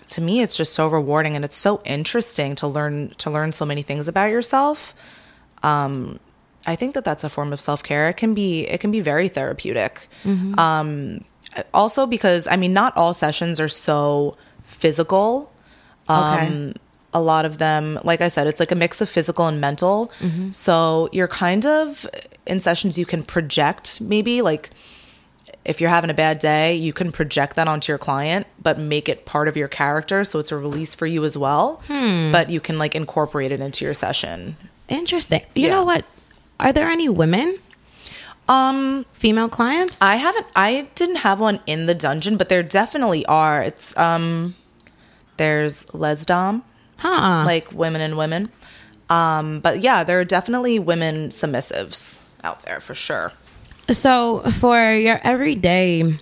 to 0.08 0.20
me 0.20 0.40
it's 0.42 0.56
just 0.56 0.74
so 0.74 0.88
rewarding 0.88 1.36
and 1.36 1.44
it's 1.44 1.56
so 1.56 1.80
interesting 1.84 2.54
to 2.56 2.66
learn 2.66 3.10
to 3.18 3.30
learn 3.30 3.52
so 3.52 3.64
many 3.64 3.82
things 3.82 4.08
about 4.08 4.30
yourself. 4.30 4.94
Um 5.62 6.20
I 6.66 6.74
think 6.76 6.94
that 6.94 7.04
that's 7.04 7.24
a 7.24 7.28
form 7.28 7.52
of 7.52 7.60
self-care. 7.60 8.08
It 8.08 8.16
can 8.16 8.34
be 8.34 8.66
it 8.66 8.80
can 8.80 8.90
be 8.90 9.00
very 9.00 9.28
therapeutic. 9.28 10.08
Um 10.58 11.24
also 11.72 12.06
because 12.06 12.46
I 12.46 12.56
mean 12.56 12.72
not 12.72 12.96
all 12.96 13.14
sessions 13.14 13.60
are 13.60 13.68
so 13.68 14.36
physical. 14.62 15.52
Okay. 16.08 16.46
Um 16.48 16.74
a 17.14 17.20
lot 17.22 17.46
of 17.46 17.56
them, 17.56 17.98
like 18.04 18.20
I 18.20 18.28
said, 18.28 18.46
it's 18.46 18.60
like 18.60 18.72
a 18.72 18.74
mix 18.74 19.00
of 19.00 19.08
physical 19.08 19.46
and 19.46 19.58
mental. 19.60 20.12
So 20.50 21.08
you're 21.12 21.28
kind 21.28 21.64
of 21.64 22.06
in 22.46 22.60
sessions 22.60 22.98
you 22.98 23.06
can 23.06 23.22
project 23.22 24.00
maybe 24.00 24.42
like 24.42 24.70
if 25.64 25.80
you're 25.80 25.90
having 25.90 26.10
a 26.10 26.14
bad 26.14 26.38
day, 26.38 26.74
you 26.76 26.92
can 26.92 27.10
project 27.10 27.56
that 27.56 27.66
onto 27.66 27.90
your 27.90 27.98
client, 27.98 28.46
but 28.62 28.78
make 28.78 29.08
it 29.08 29.24
part 29.24 29.48
of 29.48 29.56
your 29.56 29.66
character. 29.66 30.22
So 30.24 30.38
it's 30.38 30.52
a 30.52 30.56
release 30.56 30.94
for 30.94 31.06
you 31.06 31.24
as 31.24 31.36
well. 31.36 31.82
But 31.88 32.50
you 32.50 32.60
can 32.60 32.78
like 32.78 32.94
incorporate 32.94 33.50
it 33.50 33.60
into 33.60 33.84
your 33.84 33.94
session. 33.94 34.56
Interesting. 34.88 35.42
You 35.56 35.64
Yeah. 35.64 35.70
know 35.70 35.84
what? 35.84 36.04
Are 36.58 36.72
there 36.72 36.88
any 36.88 37.08
women? 37.08 37.58
Um, 38.48 39.04
Female 39.12 39.48
clients? 39.48 40.00
I 40.00 40.16
haven't. 40.16 40.46
I 40.54 40.88
didn't 40.94 41.16
have 41.16 41.40
one 41.40 41.60
in 41.66 41.86
the 41.86 41.94
dungeon, 41.94 42.36
but 42.36 42.48
there 42.48 42.62
definitely 42.62 43.26
are. 43.26 43.62
It's 43.62 43.96
um, 43.98 44.54
there's 45.36 45.84
lesdom, 45.86 46.62
Huh. 46.98 47.42
like 47.44 47.72
women 47.72 48.00
and 48.00 48.16
women. 48.16 48.50
Um, 49.10 49.60
but 49.60 49.80
yeah, 49.80 50.04
there 50.04 50.18
are 50.20 50.24
definitely 50.24 50.78
women 50.78 51.28
submissives 51.30 52.24
out 52.42 52.62
there 52.62 52.80
for 52.80 52.94
sure. 52.94 53.32
So 53.90 54.40
for 54.50 54.92
your 54.94 55.20
everyday 55.22 56.18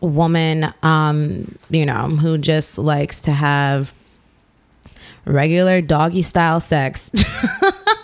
woman, 0.00 0.72
um, 0.82 1.58
you 1.70 1.84
know, 1.84 2.08
who 2.08 2.38
just 2.38 2.78
likes 2.78 3.20
to 3.22 3.32
have 3.32 3.92
regular 5.24 5.80
doggy 5.82 6.22
style 6.22 6.60
sex, 6.60 7.10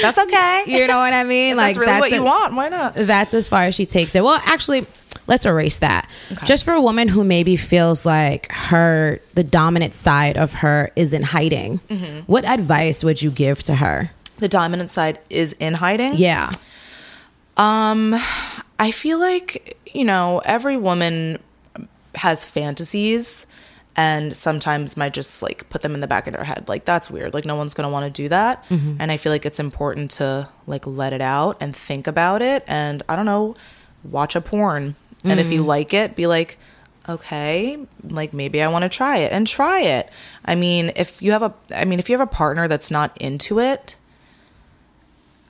That's 0.00 0.18
okay. 0.18 0.64
you 0.68 0.86
know 0.86 0.98
what 0.98 1.12
I 1.12 1.24
mean? 1.24 1.56
Like 1.56 1.74
that's 1.74 1.78
really 1.78 2.00
what 2.00 2.12
a- 2.12 2.14
you 2.14 2.22
want. 2.24 2.54
Why 2.54 2.68
not? 2.68 2.94
That's 2.94 3.34
as 3.34 3.48
far 3.48 3.64
as 3.64 3.74
she 3.74 3.86
takes 3.86 4.14
it. 4.14 4.24
Well, 4.24 4.40
actually, 4.46 4.86
let's 5.26 5.44
erase 5.46 5.80
that. 5.80 6.08
Just 6.44 6.64
for 6.64 6.72
a 6.72 6.80
woman 6.80 7.08
who 7.08 7.24
maybe 7.24 7.56
feels 7.56 8.06
like 8.06 8.50
her 8.52 9.20
the 9.34 9.44
dominant 9.44 9.94
side 9.94 10.36
of 10.36 10.54
her 10.54 10.90
is 10.96 11.12
in 11.12 11.22
hiding. 11.22 11.78
Mm-hmm. 11.88 12.20
What 12.20 12.44
advice 12.44 13.04
would 13.04 13.20
you 13.22 13.30
give 13.30 13.62
to 13.64 13.76
her? 13.76 14.10
The 14.38 14.48
dominant 14.48 14.90
side 14.90 15.18
is 15.30 15.52
in 15.54 15.74
hiding. 15.74 16.14
Yeah. 16.14 16.50
Um, 17.56 18.14
I 18.78 18.90
feel 18.90 19.18
like, 19.18 19.78
you 19.92 20.04
know, 20.04 20.40
every 20.44 20.76
woman 20.76 21.38
has 22.14 22.44
fantasies 22.46 23.46
and 23.96 24.36
sometimes 24.36 24.96
might 24.96 25.12
just 25.12 25.42
like 25.42 25.68
put 25.68 25.82
them 25.82 25.94
in 25.94 26.00
the 26.00 26.06
back 26.06 26.26
of 26.26 26.34
their 26.34 26.44
head. 26.44 26.68
Like, 26.68 26.84
that's 26.84 27.10
weird. 27.10 27.34
Like, 27.34 27.44
no 27.44 27.56
one's 27.56 27.74
going 27.74 27.86
to 27.86 27.92
want 27.92 28.06
to 28.06 28.22
do 28.22 28.28
that. 28.28 28.64
Mm-hmm. 28.66 28.96
And 28.98 29.12
I 29.12 29.16
feel 29.16 29.32
like 29.32 29.44
it's 29.44 29.60
important 29.60 30.10
to 30.12 30.48
like 30.66 30.86
let 30.86 31.12
it 31.12 31.20
out 31.20 31.60
and 31.60 31.76
think 31.76 32.06
about 32.06 32.40
it. 32.40 32.64
And 32.66 33.02
I 33.08 33.16
don't 33.16 33.26
know, 33.26 33.54
watch 34.02 34.34
a 34.34 34.40
porn. 34.40 34.96
And 35.24 35.38
if 35.38 35.52
you 35.52 35.60
mm-hmm. 35.60 35.68
like 35.68 35.94
it, 35.94 36.16
be 36.16 36.26
like, 36.26 36.58
okay, 37.08 37.78
like 38.02 38.32
maybe 38.32 38.62
I 38.62 38.68
want 38.68 38.82
to 38.82 38.88
try 38.88 39.18
it 39.18 39.30
and 39.32 39.46
try 39.46 39.80
it. 39.82 40.10
I 40.44 40.54
mean, 40.54 40.90
if 40.96 41.22
you 41.22 41.32
have 41.32 41.42
a, 41.42 41.54
I 41.74 41.84
mean, 41.84 41.98
if 41.98 42.08
you 42.08 42.18
have 42.18 42.26
a 42.26 42.30
partner 42.30 42.66
that's 42.66 42.90
not 42.90 43.16
into 43.18 43.60
it, 43.60 43.94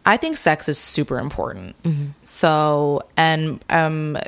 I 0.05 0.17
think 0.17 0.37
sex 0.37 0.69
is 0.69 0.79
super 0.79 1.19
important. 1.19 1.81
Mm-hmm. 1.85 2.07
So, 2.25 3.03
and 3.17 3.65
um, 3.71 4.19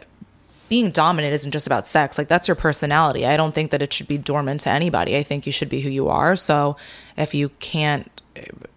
being 0.69 0.91
dominant 0.91 1.35
isn't 1.35 1.53
just 1.53 1.67
about 1.67 1.87
sex. 1.87 2.19
Like 2.19 2.29
that's 2.29 2.49
your 2.49 2.55
personality. 2.55 3.27
I 3.27 3.37
don't 3.37 3.55
think 3.55 3.71
that 3.71 3.83
it 3.83 3.93
should 3.93 4.09
be 4.09 4.19
dormant 4.19 4.61
to 4.61 4.71
anybody. 4.71 5.17
I 5.17 5.23
think 5.23 5.47
you 5.47 5.53
should 5.53 5.69
be 5.69 5.81
who 5.81 5.91
you 5.91 6.09
are. 6.09 6.37
So, 6.37 6.77
if 7.17 7.35
you 7.35 7.51
can't 7.61 8.11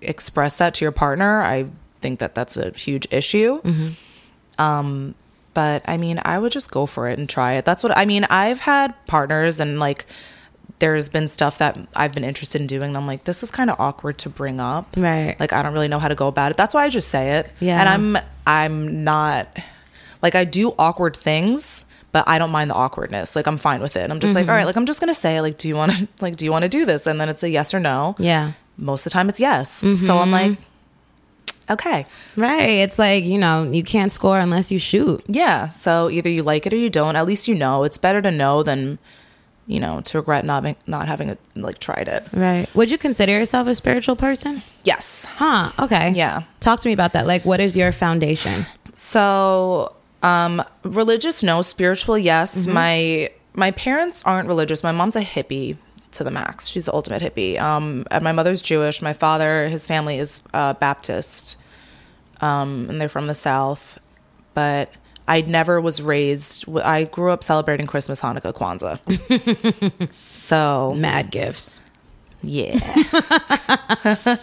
express 0.02 0.56
that 0.56 0.74
to 0.76 0.86
your 0.86 0.92
partner, 0.92 1.42
I 1.42 1.68
think 2.02 2.20
that 2.20 2.36
that's 2.36 2.58
a 2.58 2.72
huge 2.72 3.08
issue. 3.12 3.62
Um, 4.60 5.16
but 5.54 5.82
I 5.88 5.98
mean, 5.98 6.20
I 6.24 6.38
would 6.38 6.52
just 6.52 6.70
go 6.72 6.86
for 6.86 7.08
it 7.10 7.18
and 7.18 7.28
try 7.28 7.54
it. 7.54 7.66
That's 7.66 7.84
what 7.84 7.98
I 7.98 8.06
mean. 8.06 8.26
I've 8.30 8.60
had 8.60 8.94
partners 9.08 9.60
and 9.60 9.80
like 9.80 10.06
there's 10.80 11.10
been 11.10 11.28
stuff 11.28 11.58
that 11.58 11.78
I've 11.96 12.14
been 12.14 12.24
interested 12.24 12.62
in 12.62 12.68
doing. 12.68 12.90
And 12.90 12.98
I'm 12.98 13.08
like, 13.08 13.24
this 13.24 13.42
is 13.42 13.52
kind 13.52 13.70
of 13.70 13.80
awkward 13.80 14.20
to 14.20 14.30
bring 14.30 14.60
up. 14.60 14.96
Right. 14.96 15.36
Like, 15.40 15.54
I 15.54 15.64
don't 15.64 15.74
really 15.74 15.88
know 15.88 16.00
how 16.00 16.08
to 16.08 16.16
go 16.16 16.28
about 16.28 16.52
it. 16.52 16.58
That's 16.58 16.76
why 16.76 16.84
I 16.84 16.90
just 16.90 17.10
say 17.10 17.38
it. 17.38 17.52
Yeah. 17.60 17.80
And 17.80 17.90
I'm, 17.90 18.24
I'm 18.46 19.04
not, 19.04 19.48
like, 20.22 20.36
I 20.36 20.44
do 20.46 20.74
awkward 20.80 21.16
things, 21.18 21.86
but 22.12 22.24
I 22.28 22.40
don't 22.40 22.52
mind 22.52 22.70
the 22.70 22.76
awkwardness. 22.76 23.36
Like, 23.36 23.48
I'm 23.48 23.58
fine 23.58 23.82
with 23.82 23.96
it. 23.96 24.10
I'm 24.10 24.20
just 24.20 24.32
Mm-hmm. 24.34 24.42
like, 24.42 24.50
all 24.50 24.56
right, 24.56 24.66
like, 24.66 24.76
I'm 24.78 24.86
just 24.86 25.00
going 25.00 25.10
to 25.14 25.20
say, 25.20 25.42
like, 25.42 25.58
do 25.58 25.68
you 25.68 25.76
want 25.76 25.92
to, 25.92 26.08
like, 26.22 26.36
do 26.36 26.46
you 26.46 26.52
want 26.52 26.64
to 26.64 26.70
do 26.70 26.86
this? 26.86 27.06
And 27.08 27.20
then 27.22 27.30
it's 27.30 27.44
a 27.44 27.50
yes 27.50 27.74
or 27.74 27.80
no. 27.80 28.16
Yeah. 28.20 28.54
Most 28.78 29.06
of 29.06 29.12
the 29.12 29.14
time 29.16 29.30
it's 29.30 29.40
yes. 29.40 29.72
So 30.06 30.18
I'm 30.20 30.30
like, 30.32 30.60
okay. 31.70 32.06
Right. 32.36 32.70
It's 32.70 33.00
like, 33.00 33.24
you 33.24 33.38
know, 33.38 33.64
you 33.64 33.84
can't 33.84 34.12
score 34.12 34.40
unless 34.40 34.72
you 34.72 34.80
shoot. 34.80 35.24
Yeah. 35.28 35.68
So 35.68 36.10
either 36.10 36.30
you 36.30 36.44
like 36.44 36.66
it 36.68 36.74
or 36.74 36.78
you 36.78 36.90
don't. 36.90 37.16
At 37.16 37.26
least 37.26 37.48
you 37.48 37.56
know. 37.56 37.84
It's 37.84 37.98
better 37.98 38.22
to 38.22 38.30
know 38.32 38.62
than, 38.64 39.00
you 39.66 39.80
know, 39.80 40.02
to 40.02 40.20
regret 40.20 40.46
not 40.46 40.62
being- 40.64 40.76
not 40.86 41.08
having 41.08 41.36
like 41.56 41.80
tried 41.80 42.08
it. 42.08 42.24
Right. 42.32 42.68
Would 42.76 42.92
you 42.92 42.98
consider 43.00 43.32
yourself 43.34 43.68
a 43.68 43.74
spiritual 43.76 44.16
person? 44.16 44.62
Yes. 44.84 45.26
Huh. 45.26 45.72
Okay. 45.80 46.12
Yeah. 46.16 46.44
Talk 46.60 46.80
to 46.82 46.88
me 46.88 46.94
about 46.94 47.14
that. 47.14 47.26
Like, 47.28 47.46
what 47.46 47.60
is 47.60 47.76
your 47.76 47.92
foundation? 47.92 48.66
So, 48.94 49.94
um, 50.24 50.64
religious, 50.84 51.44
no. 51.44 51.62
Spiritual, 51.62 52.18
yes. 52.18 52.68
My 52.68 53.30
my 53.54 53.72
parents 53.72 54.24
aren't 54.26 54.48
religious. 54.48 54.84
My 54.84 54.92
mom's 54.92 55.16
a 55.16 55.22
hippie 55.22 55.78
to 56.12 56.24
the 56.24 56.32
max. 56.32 56.68
She's 56.68 56.86
the 56.86 56.94
ultimate 56.94 57.22
hippie. 57.22 57.60
Um, 57.60 58.06
and 58.12 58.24
my 58.24 58.32
mother's 58.32 58.62
Jewish. 58.62 59.02
My 59.02 59.14
father, 59.14 59.68
his 59.68 59.86
family 59.86 60.18
is 60.18 60.42
uh, 60.54 60.74
Baptist, 60.76 61.58
um, 62.42 62.88
and 62.90 63.00
they're 63.02 63.10
from 63.10 63.28
the 63.28 63.36
South. 63.36 64.00
But 64.54 64.92
I 65.28 65.42
never 65.42 65.80
was 65.82 66.02
raised. 66.02 66.66
I 66.78 67.04
grew 67.04 67.32
up 67.32 67.44
celebrating 67.44 67.86
Christmas, 67.88 68.22
Hanukkah, 68.22 68.54
Kwanzaa. 68.54 70.10
so 70.34 70.94
Mad 70.96 71.32
gifts. 71.32 71.80
yeah. 72.42 72.78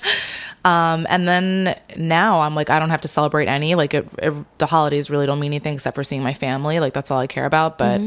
um, 0.65 1.07
and 1.11 1.29
then 1.29 1.75
now 1.97 2.41
I'm 2.41 2.55
like, 2.55 2.71
I 2.71 2.79
don't 2.79 2.91
have 2.91 3.03
to 3.03 3.09
celebrate 3.09 3.49
any. 3.49 3.75
Like, 3.75 3.95
it, 3.95 4.07
it, 4.19 4.33
the 4.59 4.67
holidays 4.67 5.11
really 5.11 5.27
don't 5.27 5.39
mean 5.41 5.53
anything 5.53 5.75
except 5.75 5.95
for 5.95 6.05
seeing 6.05 6.23
my 6.23 6.33
family. 6.33 6.81
Like, 6.81 6.95
that's 6.95 7.11
all 7.11 7.21
I 7.21 7.27
care 7.27 7.45
about. 7.45 7.77
But 7.79 8.01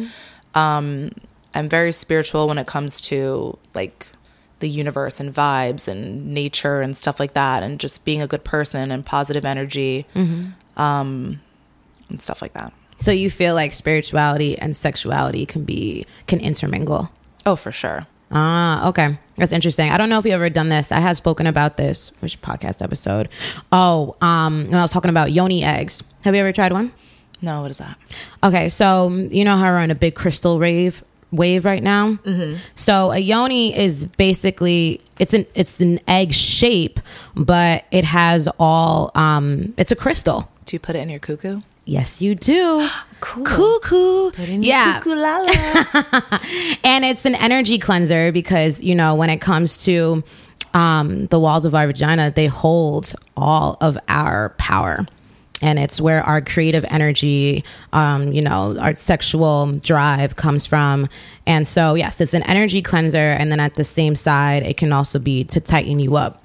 um, 0.55 1.11
I'm 1.53 1.69
very 1.69 1.91
spiritual 1.91 2.47
when 2.47 2.57
it 2.57 2.67
comes 2.67 2.99
to 3.01 3.57
like 3.75 4.09
the 4.59 4.67
universe 4.67 5.19
and 5.19 5.33
vibes 5.33 5.87
and 5.87 6.33
nature 6.33 6.81
and 6.81 6.97
stuff 6.97 7.19
like 7.19 7.33
that, 7.33 7.61
and 7.61 7.79
just 7.79 8.05
being 8.05 8.21
a 8.23 8.27
good 8.27 8.43
person 8.43 8.91
and 8.91 9.05
positive 9.05 9.45
energy, 9.45 10.07
um, 10.77 11.41
and 12.09 12.19
stuff 12.21 12.41
like 12.41 12.53
that. 12.53 12.73
So 12.97 13.11
you 13.11 13.29
feel 13.29 13.53
like 13.53 13.73
spirituality 13.73 14.57
and 14.57 14.75
sexuality 14.75 15.45
can 15.45 15.63
be 15.63 16.07
can 16.25 16.39
intermingle. 16.39 17.11
Oh, 17.45 17.55
for 17.55 17.71
sure. 17.71 18.07
Ah, 18.31 18.87
okay. 18.89 19.19
That's 19.37 19.51
interesting. 19.51 19.89
I 19.91 19.97
don't 19.97 20.09
know 20.09 20.19
if 20.19 20.25
you 20.25 20.31
ever 20.31 20.49
done 20.49 20.69
this. 20.69 20.91
I 20.91 20.99
had 20.99 21.15
spoken 21.15 21.47
about 21.47 21.77
this. 21.77 22.11
Which 22.19 22.41
podcast 22.41 22.81
episode? 22.81 23.29
Oh, 23.71 24.15
um, 24.19 24.65
when 24.65 24.75
I 24.75 24.81
was 24.81 24.91
talking 24.91 25.09
about 25.09 25.31
yoni 25.31 25.63
eggs. 25.63 26.03
Have 26.23 26.33
you 26.33 26.41
ever 26.41 26.51
tried 26.51 26.73
one? 26.73 26.91
No, 27.41 27.61
what 27.61 27.69
is 27.69 27.77
that? 27.77 27.97
Okay, 28.43 28.67
so 28.67 29.09
you 29.09 29.45
know 29.45 29.55
how 29.55 29.65
we're 29.65 29.77
on 29.77 29.91
a 29.91 29.95
big 29.95 30.15
crystal 30.15 30.59
rave 30.59 31.03
wave 31.31 31.65
right 31.65 31.83
now. 31.83 32.13
Mm-hmm. 32.13 32.57
So 32.75 33.11
a 33.11 33.19
yoni 33.19 33.77
is 33.77 34.05
basically 34.17 35.01
it's 35.19 35.33
an 35.33 35.45
it's 35.53 35.79
an 35.79 35.99
egg 36.07 36.33
shape, 36.33 36.99
but 37.35 37.85
it 37.91 38.05
has 38.05 38.49
all 38.59 39.11
um 39.13 39.73
it's 39.77 39.91
a 39.91 39.95
crystal. 39.95 40.49
Do 40.65 40.75
you 40.75 40.79
put 40.79 40.95
it 40.95 40.99
in 40.99 41.09
your 41.09 41.19
cuckoo? 41.19 41.61
Yes, 41.87 42.21
you 42.21 42.35
do. 42.35 42.87
Cool. 43.19 43.45
Cuckoo. 43.45 44.29
Yeah. 44.59 44.99
cuckoo, 44.99 45.15
la 45.15 45.37
la. 45.39 46.39
and 46.83 47.03
it's 47.03 47.25
an 47.25 47.33
energy 47.33 47.79
cleanser 47.79 48.31
because 48.31 48.83
you 48.83 48.93
know 48.93 49.15
when 49.15 49.31
it 49.31 49.39
comes 49.41 49.83
to 49.85 50.23
um, 50.75 51.25
the 51.25 51.39
walls 51.39 51.65
of 51.65 51.73
our 51.73 51.87
vagina 51.87 52.29
they 52.29 52.45
hold 52.45 53.15
all 53.35 53.75
of 53.81 53.97
our 54.07 54.49
power 54.59 55.03
and 55.63 55.79
it's 55.79 55.99
where 55.99 56.21
our 56.21 56.41
creative 56.41 56.85
energy 56.89 57.63
um, 57.91 58.31
you 58.31 58.43
know 58.43 58.77
our 58.79 58.93
sexual 58.93 59.71
drive 59.79 60.35
comes 60.35 60.67
from 60.67 61.09
and 61.47 61.67
so 61.67 61.95
yes 61.95 62.21
it's 62.21 62.35
an 62.35 62.43
energy 62.43 62.83
cleanser 62.83 63.17
and 63.17 63.51
then 63.51 63.59
at 63.59 63.73
the 63.77 63.83
same 63.83 64.15
side 64.15 64.61
it 64.61 64.77
can 64.77 64.93
also 64.93 65.17
be 65.17 65.43
to 65.43 65.59
tighten 65.59 65.99
you 65.99 66.15
up 66.15 66.43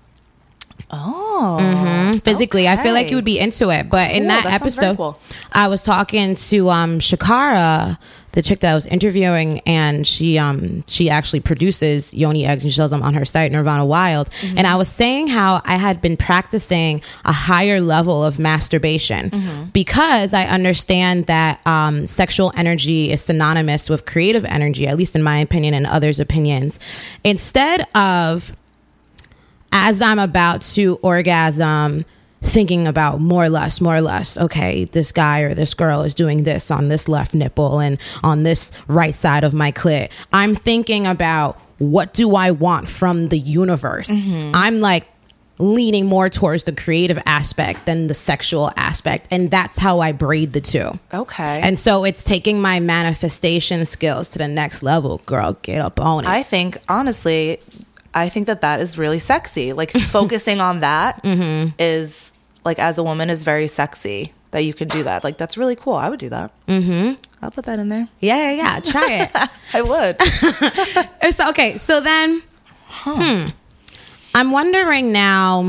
Oh. 0.93 2.13
physically. 2.25 2.69
I 2.69 2.77
feel 2.77 2.93
like 2.93 3.09
you 3.11 3.17
would 3.17 3.25
be 3.25 3.39
into 3.39 3.71
it. 3.71 3.89
But 3.89 4.11
in 4.11 4.21
Cool. 4.23 4.29
that, 4.29 4.45
That 4.45 4.61
episode, 4.61 4.97
cool. 4.97 5.19
I 5.53 5.69
was 5.69 5.83
talking 5.83 6.35
to 6.35 6.71
um 6.71 6.99
Shakara, 6.99 7.99
the 8.33 8.43
chick 8.43 8.61
that 8.61 8.71
I 8.71 8.75
was 8.75 8.87
interviewing, 8.87 9.61
and 9.61 10.07
she 10.07 10.39
um 10.39 10.85
she 10.87 11.09
actually 11.11 11.41
produces 11.41 12.13
yoni 12.15 12.47
eggs 12.47 12.63
and 12.65 12.73
she 12.73 12.77
sells 12.77 12.91
them 12.91 13.03
on 13.03 13.15
her 13.15 13.25
site, 13.25 13.51
Nirvana 13.53 13.85
Wild. 13.87 14.31
Mm-hmm. 14.31 14.59
And 14.59 14.67
I 14.67 14.77
was 14.77 14.89
saying 14.89 15.29
how 15.29 15.63
I 15.65 15.77
had 15.77 16.01
been 16.01 16.17
practicing 16.17 17.03
a 17.25 17.33
higher 17.33 17.81
level 17.81 18.23
of 18.25 18.39
masturbation 18.39 19.31
Mm-hmm. 19.31 19.65
because 19.71 20.35
I 20.35 20.45
understand 20.45 21.27
that 21.27 21.67
um 21.67 22.07
sexual 22.07 22.53
energy 22.57 23.11
is 23.11 23.23
synonymous 23.23 23.89
with 23.91 24.05
creative 24.07 24.45
energy, 24.45 24.87
at 24.87 24.97
least 24.97 25.17
in 25.17 25.23
my 25.23 25.39
opinion 25.39 25.75
and 25.75 25.87
others' 25.87 26.21
opinions. 26.21 26.79
Instead 27.25 27.87
of 27.97 28.53
as 29.73 30.01
I'm 30.01 30.19
about 30.19 30.63
to 30.63 30.99
orgasm, 31.03 32.05
thinking 32.43 32.87
about 32.87 33.21
more 33.21 33.49
lust, 33.49 33.81
more 33.81 34.01
lust. 34.01 34.39
Okay, 34.39 34.85
this 34.85 35.13
guy 35.13 35.41
or 35.41 35.55
this 35.55 35.75
girl 35.75 36.03
is 36.03 36.15
doing 36.15 36.45
this 36.45 36.71
on 36.71 36.89
this 36.89 37.09
left 37.09 37.35
nipple 37.35 37.81
and 37.81 37.99
on 38.23 38.43
this 38.43 38.73
right 38.89 39.15
side 39.15 39.45
of 39.45 39.55
my 39.55 39.73
clit. 39.73 40.11
I'm 40.33 40.55
thinking 40.55 41.07
about 41.07 41.59
what 41.79 42.13
do 42.13 42.37
I 42.37 42.51
want 42.51 42.89
from 42.89 43.29
the 43.29 43.39
universe? 43.39 44.09
Mm-hmm. 44.09 44.53
I'm 44.55 44.81
like 44.81 45.07
leaning 45.59 46.07
more 46.07 46.29
towards 46.29 46.65
the 46.65 46.73
creative 46.73 47.19
aspect 47.27 47.87
than 47.87 48.09
the 48.09 48.15
sexual 48.15 48.73
aspect. 48.77 49.29
And 49.31 49.51
that's 49.51 49.79
how 49.79 50.01
I 50.01 50.13
braid 50.13 50.53
the 50.53 50.61
two. 50.61 50.99
Okay. 51.13 51.61
And 51.63 51.79
so 51.79 52.05
it's 52.05 52.25
taking 52.25 52.61
my 52.61 52.81
manifestation 52.81 53.85
skills 53.87 54.31
to 54.31 54.39
the 54.39 54.49
next 54.49 54.83
level. 54.83 55.19
Girl, 55.27 55.57
get 55.63 55.81
up 55.81 56.01
on 56.01 56.25
it. 56.25 56.29
I 56.29 56.43
think 56.43 56.79
honestly, 56.89 57.61
I 58.15 58.29
think 58.29 58.47
that 58.47 58.61
that 58.61 58.81
is 58.81 58.99
really 58.99 59.19
sexy. 59.19 59.73
Like 59.73 59.91
focusing 60.19 60.61
on 60.61 60.81
that 60.81 61.21
is 61.25 62.33
Mm-hmm. 62.33 62.67
like 62.67 62.79
as 62.79 62.99
a 62.99 63.03
woman 63.03 63.31
is 63.31 63.43
very 63.43 63.67
sexy 63.67 64.33
that 64.51 64.65
you 64.65 64.75
can 64.75 64.89
do 64.89 65.03
that. 65.05 65.25
Like 65.25 65.39
that's 65.39 65.57
really 65.57 65.77
cool. 65.77 65.95
I 65.95 66.09
would 66.11 66.19
do 66.21 66.29
that. 66.29 66.51
Mm-hmm. 66.67 67.15
I'll 67.43 67.51
put 67.51 67.65
that 67.65 67.79
in 67.79 67.89
there. 67.89 68.09
Yeah, 68.21 68.51
yeah, 68.51 68.53
yeah. 68.53 68.81
Try 68.81 69.13
it. 69.13 69.31
I 69.75 69.83
would. 69.83 71.33
so, 71.35 71.49
okay, 71.51 71.77
so 71.79 72.01
then, 72.01 72.43
hmm. 72.87 73.47
I'm 74.35 74.51
wondering 74.53 75.11
now, 75.11 75.67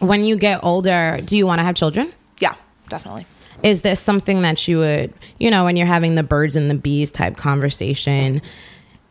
when 0.00 0.22
you 0.22 0.36
get 0.36 0.60
older, 0.62 1.18
do 1.24 1.36
you 1.36 1.46
want 1.46 1.60
to 1.60 1.64
have 1.64 1.74
children? 1.74 2.12
yeah, 2.40 2.54
definitely. 2.88 3.26
Is 3.62 3.80
this 3.82 4.00
something 4.00 4.42
that 4.42 4.68
you 4.68 4.78
would, 4.78 5.14
you 5.40 5.50
know, 5.50 5.64
when 5.64 5.76
you're 5.76 5.86
having 5.86 6.14
the 6.14 6.22
birds 6.22 6.56
and 6.56 6.70
the 6.70 6.74
bees 6.74 7.10
type 7.10 7.36
conversation? 7.38 8.42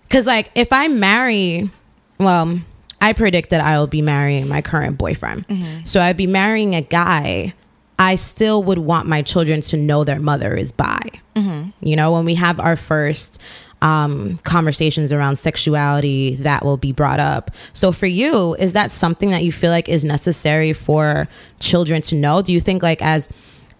Because, 0.03 0.27
like, 0.27 0.51
if 0.53 0.71
I 0.71 0.87
marry, 0.87 1.71
well, 2.19 2.59
I 3.01 3.13
predict 3.13 3.49
that 3.51 3.61
I 3.61 3.77
will 3.77 3.87
be 3.87 4.01
marrying 4.01 4.47
my 4.47 4.61
current 4.61 4.97
boyfriend. 4.97 5.45
So 5.85 5.99
I'd 5.99 6.17
be 6.17 6.27
marrying 6.27 6.73
a 6.75 6.81
guy. 6.81 7.53
I 7.99 8.15
still 8.15 8.63
would 8.63 8.79
want 8.79 9.07
my 9.07 9.21
children 9.21 9.61
to 9.61 9.77
know 9.77 10.03
their 10.03 10.19
mother 10.19 10.55
is 10.55 10.71
bi. 10.71 10.99
You 11.81 11.95
know, 11.95 12.11
when 12.13 12.25
we 12.25 12.35
have 12.35 12.59
our 12.59 12.75
first 12.75 13.41
um, 13.81 14.37
conversations 14.43 15.11
around 15.11 15.37
sexuality, 15.37 16.35
that 16.37 16.63
will 16.65 16.77
be 16.77 16.91
brought 16.91 17.19
up. 17.19 17.51
So 17.73 17.91
for 17.91 18.07
you, 18.07 18.55
is 18.55 18.73
that 18.73 18.89
something 18.89 19.29
that 19.31 19.43
you 19.43 19.51
feel 19.51 19.69
like 19.69 19.87
is 19.89 20.03
necessary 20.03 20.73
for 20.73 21.27
children 21.59 22.01
to 22.03 22.15
know? 22.15 22.41
Do 22.41 22.51
you 22.53 22.61
think, 22.61 22.81
like, 22.81 23.01
as 23.01 23.29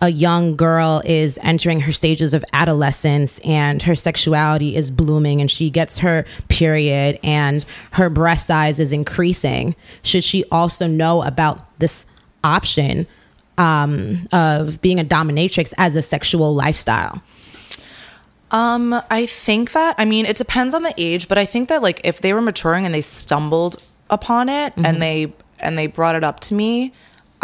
a 0.01 0.09
young 0.09 0.55
girl 0.55 1.01
is 1.05 1.39
entering 1.41 1.81
her 1.81 1.91
stages 1.91 2.34
of 2.34 2.43
adolescence 2.53 3.39
and 3.39 3.81
her 3.84 3.95
sexuality 3.95 4.76
is 4.76 4.91
blooming 4.91 5.39
and 5.41 5.49
she 5.49 5.69
gets 5.69 5.99
her 5.99 6.26
period 6.49 7.17
and 7.23 7.65
her 7.91 8.09
breast 8.09 8.47
size 8.47 8.80
is 8.80 8.91
increasing, 8.91 9.76
should 10.03 10.23
she 10.23 10.43
also 10.51 10.88
know 10.88 11.22
about 11.23 11.80
this 11.80 12.05
option 12.43 13.07
um, 13.57 14.27
of 14.31 14.81
being 14.81 14.99
a 14.99 15.05
dominatrix 15.05 15.73
as 15.77 15.95
a 15.95 16.01
sexual 16.01 16.53
lifestyle? 16.53 17.22
Um, 18.51 18.93
I 19.09 19.26
think 19.26 19.72
that 19.72 19.95
I 19.97 20.05
mean 20.05 20.26
it 20.26 20.38
depends 20.38 20.76
on 20.76 20.84
the 20.84 20.93
age, 20.97 21.27
but 21.27 21.38
I 21.38 21.45
think 21.45 21.67
that 21.69 21.81
like 21.81 22.01
if 22.03 22.22
they 22.22 22.34
were 22.34 22.41
maturing 22.41 22.85
and 22.85 22.93
they 22.93 23.01
stumbled 23.01 23.84
upon 24.09 24.49
it 24.49 24.73
and 24.77 25.01
they 25.01 25.34
and 25.59 25.77
they 25.77 25.88
brought 25.88 26.15
it 26.15 26.23
up 26.23 26.39
to 26.41 26.53
me, 26.53 26.93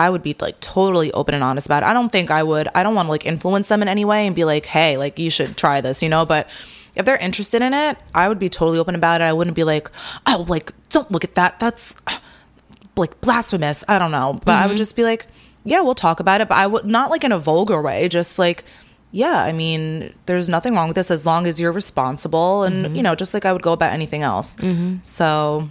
I 0.01 0.09
would 0.09 0.23
be 0.23 0.35
like 0.39 0.59
totally 0.59 1.11
open 1.11 1.35
and 1.35 1.43
honest 1.43 1.67
about 1.67 1.83
it. 1.83 1.85
I 1.85 1.93
don't 1.93 2.11
think 2.11 2.31
I 2.31 2.41
would 2.41 2.67
I 2.73 2.81
don't 2.81 2.95
want 2.95 3.05
to 3.05 3.11
like 3.11 3.25
influence 3.25 3.67
them 3.67 3.83
in 3.83 3.87
any 3.87 4.03
way 4.03 4.25
and 4.25 4.35
be 4.35 4.45
like, 4.45 4.65
"Hey, 4.65 4.97
like 4.97 5.19
you 5.19 5.29
should 5.29 5.55
try 5.57 5.79
this," 5.79 6.01
you 6.01 6.09
know, 6.09 6.25
but 6.25 6.49
if 6.95 7.05
they're 7.05 7.17
interested 7.17 7.61
in 7.61 7.73
it, 7.73 7.97
I 8.13 8.27
would 8.27 8.39
be 8.39 8.49
totally 8.49 8.79
open 8.79 8.95
about 8.95 9.21
it. 9.21 9.25
I 9.25 9.33
wouldn't 9.33 9.55
be 9.55 9.63
like, 9.63 9.91
"Oh, 10.25 10.45
like 10.47 10.73
don't 10.89 11.11
look 11.11 11.23
at 11.23 11.35
that. 11.35 11.59
That's 11.59 11.95
uh, 12.07 12.17
like 12.97 13.21
blasphemous." 13.21 13.83
I 13.87 13.99
don't 13.99 14.11
know, 14.11 14.39
but 14.43 14.55
I 14.55 14.65
would 14.65 14.71
mm-hmm. 14.71 14.77
just 14.77 14.95
be 14.95 15.03
like, 15.03 15.27
"Yeah, 15.63 15.81
we'll 15.81 15.93
talk 15.93 16.19
about 16.19 16.41
it," 16.41 16.49
but 16.49 16.57
I 16.57 16.65
would 16.65 16.85
not 16.85 17.11
like 17.11 17.23
in 17.23 17.31
a 17.31 17.37
vulgar 17.37 17.79
way, 17.79 18.09
just 18.09 18.39
like 18.39 18.63
yeah, 19.11 19.43
I 19.43 19.51
mean, 19.51 20.13
there's 20.25 20.47
nothing 20.47 20.73
wrong 20.73 20.87
with 20.87 20.95
this 20.95 21.11
as 21.11 21.25
long 21.25 21.45
as 21.45 21.59
you're 21.59 21.73
responsible 21.73 22.63
and, 22.63 22.85
mm-hmm. 22.85 22.95
you 22.95 23.03
know, 23.03 23.13
just 23.13 23.33
like 23.33 23.45
I 23.45 23.51
would 23.51 23.61
go 23.61 23.73
about 23.73 23.91
anything 23.91 24.23
else. 24.23 24.55
Mm-hmm. 24.55 24.97
So, 25.01 25.69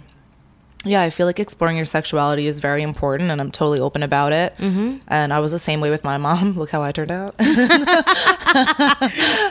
yeah, 0.85 1.01
I 1.03 1.09
feel 1.11 1.27
like 1.27 1.39
exploring 1.39 1.77
your 1.77 1.85
sexuality 1.85 2.47
is 2.47 2.59
very 2.59 2.81
important 2.81 3.29
and 3.31 3.39
I'm 3.39 3.51
totally 3.51 3.79
open 3.79 4.01
about 4.03 4.33
it. 4.33 4.55
And 4.59 5.31
I 5.33 5.39
was 5.39 5.51
the 5.51 5.59
same 5.59 5.79
way 5.81 5.89
with 5.89 6.03
my 6.03 6.17
mom. 6.17 6.53
Look 6.57 6.71
how 6.71 6.81
I 6.81 6.91
turned 6.91 7.11
out. 7.11 7.35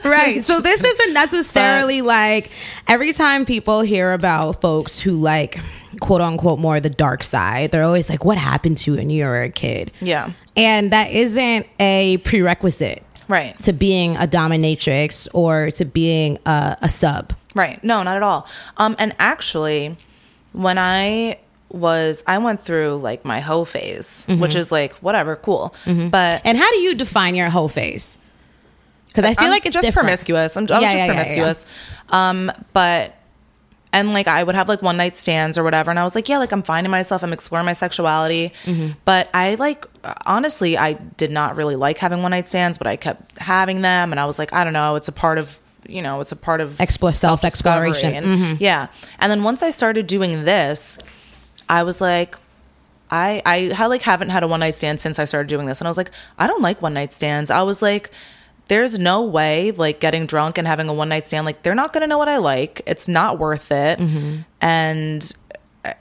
right. 0.04 0.40
So 0.42 0.60
this 0.60 0.82
isn't 0.82 1.14
necessarily 1.14 2.02
like 2.02 2.50
every 2.88 3.12
time 3.12 3.44
people 3.44 3.82
hear 3.82 4.12
about 4.12 4.60
folks 4.60 4.98
who 5.00 5.12
like 5.16 5.60
quote 6.00 6.20
unquote 6.20 6.58
more 6.58 6.80
the 6.80 6.90
dark 6.90 7.22
side, 7.22 7.70
they're 7.70 7.82
always 7.84 8.08
like, 8.10 8.24
what 8.24 8.38
happened 8.38 8.78
to 8.78 8.92
you 8.92 8.96
when 8.98 9.10
you 9.10 9.24
were 9.24 9.42
a 9.42 9.50
kid? 9.50 9.92
yeah. 10.00 10.32
And 10.56 10.90
that 10.92 11.10
isn't 11.12 11.66
a 11.78 12.18
prerequisite 12.18 13.04
Right. 13.28 13.54
to 13.60 13.72
being 13.72 14.16
a 14.16 14.26
dominatrix 14.26 15.28
or 15.32 15.70
to 15.72 15.84
being 15.84 16.38
a, 16.44 16.76
a 16.82 16.88
sub. 16.88 17.32
Right. 17.54 17.82
No, 17.84 18.02
not 18.02 18.16
at 18.16 18.22
all. 18.24 18.48
Um, 18.76 18.96
and 18.98 19.14
actually, 19.20 19.96
when 20.52 20.78
I 20.78 21.38
was, 21.70 22.24
I 22.26 22.38
went 22.38 22.60
through 22.60 22.96
like 22.96 23.24
my 23.24 23.40
hoe 23.40 23.64
phase, 23.64 24.26
which 24.28 24.54
is 24.54 24.72
like, 24.72 24.94
whatever, 24.94 25.36
cool. 25.36 25.74
But 25.84 26.42
And 26.44 26.58
how 26.58 26.70
do 26.70 26.78
you 26.78 26.94
define 26.94 27.34
your 27.34 27.48
hoe 27.50 27.68
phase? 27.68 28.18
Because 29.06 29.24
I 29.24 29.34
feel 29.34 29.46
I'm 29.46 29.50
like 29.50 29.66
it's 29.66 29.74
just 29.74 29.84
different. 29.86 30.04
promiscuous. 30.06 30.56
I'm, 30.56 30.66
I 30.70 30.78
was 30.78 30.82
Yeah, 30.82 30.92
just 30.92 30.94
yeah, 30.94 30.98
yeah, 30.98 31.06
yeah. 31.06 31.12
promiscuous. 31.12 31.66
Um, 32.10 32.52
but 32.72 33.16
and 33.92 34.12
like 34.12 34.28
I 34.28 34.44
would 34.44 34.54
have 34.54 34.68
like 34.68 34.82
one 34.82 34.96
night 34.96 35.16
stands 35.16 35.58
or 35.58 35.64
whatever, 35.64 35.90
and 35.90 35.98
I 35.98 36.04
was 36.04 36.14
like, 36.14 36.28
yeah, 36.28 36.38
like 36.38 36.52
I'm 36.52 36.62
finding 36.62 36.92
myself. 36.92 37.24
I'm 37.24 37.32
exploring 37.32 37.66
my 37.66 37.72
sexuality. 37.72 38.52
Mm-hmm. 38.64 38.92
But 39.04 39.28
I 39.34 39.56
like 39.56 39.84
honestly, 40.26 40.78
I 40.78 40.92
did 40.92 41.32
not 41.32 41.56
really 41.56 41.74
like 41.74 41.98
having 41.98 42.22
one 42.22 42.30
night 42.30 42.46
stands, 42.46 42.78
but 42.78 42.86
I 42.86 42.94
kept 42.94 43.36
having 43.38 43.82
them, 43.82 44.12
and 44.12 44.20
I 44.20 44.26
was 44.26 44.38
like, 44.38 44.52
I 44.52 44.62
don't 44.62 44.72
know, 44.72 44.94
it's 44.94 45.08
a 45.08 45.12
part 45.12 45.38
of 45.38 45.58
you 45.88 46.02
know, 46.02 46.20
it's 46.20 46.32
a 46.32 46.36
part 46.36 46.60
of 46.60 46.80
Explore- 46.80 47.12
self-discovery. 47.12 47.94
self-exploration. 47.94 48.24
Mm-hmm. 48.24 48.56
Yeah, 48.60 48.88
and 49.18 49.30
then 49.30 49.42
once 49.42 49.62
I 49.62 49.70
started 49.70 50.06
doing 50.06 50.44
this, 50.44 50.98
I 51.68 51.82
was 51.82 52.00
like. 52.00 52.36
I 53.12 53.42
I 53.44 53.56
had 53.74 53.88
like 53.88 54.02
haven't 54.02 54.28
had 54.28 54.44
a 54.44 54.46
one 54.46 54.60
night 54.60 54.76
stand 54.76 55.00
since 55.00 55.18
I 55.18 55.24
started 55.24 55.48
doing 55.48 55.66
this, 55.66 55.80
and 55.80 55.88
I 55.88 55.90
was 55.90 55.96
like, 55.96 56.12
I 56.38 56.46
don't 56.46 56.62
like 56.62 56.80
one 56.80 56.94
night 56.94 57.10
stands. 57.10 57.50
I 57.50 57.62
was 57.62 57.82
like, 57.82 58.08
there's 58.68 59.00
no 59.00 59.22
way 59.22 59.72
like 59.72 59.98
getting 59.98 60.26
drunk 60.26 60.58
and 60.58 60.66
having 60.68 60.88
a 60.88 60.94
one 60.94 61.08
night 61.08 61.24
stand 61.26 61.44
like 61.44 61.64
they're 61.64 61.74
not 61.74 61.92
gonna 61.92 62.06
know 62.06 62.18
what 62.18 62.28
I 62.28 62.36
like. 62.36 62.82
It's 62.86 63.08
not 63.08 63.40
worth 63.40 63.72
it, 63.72 63.98
and 64.60 65.34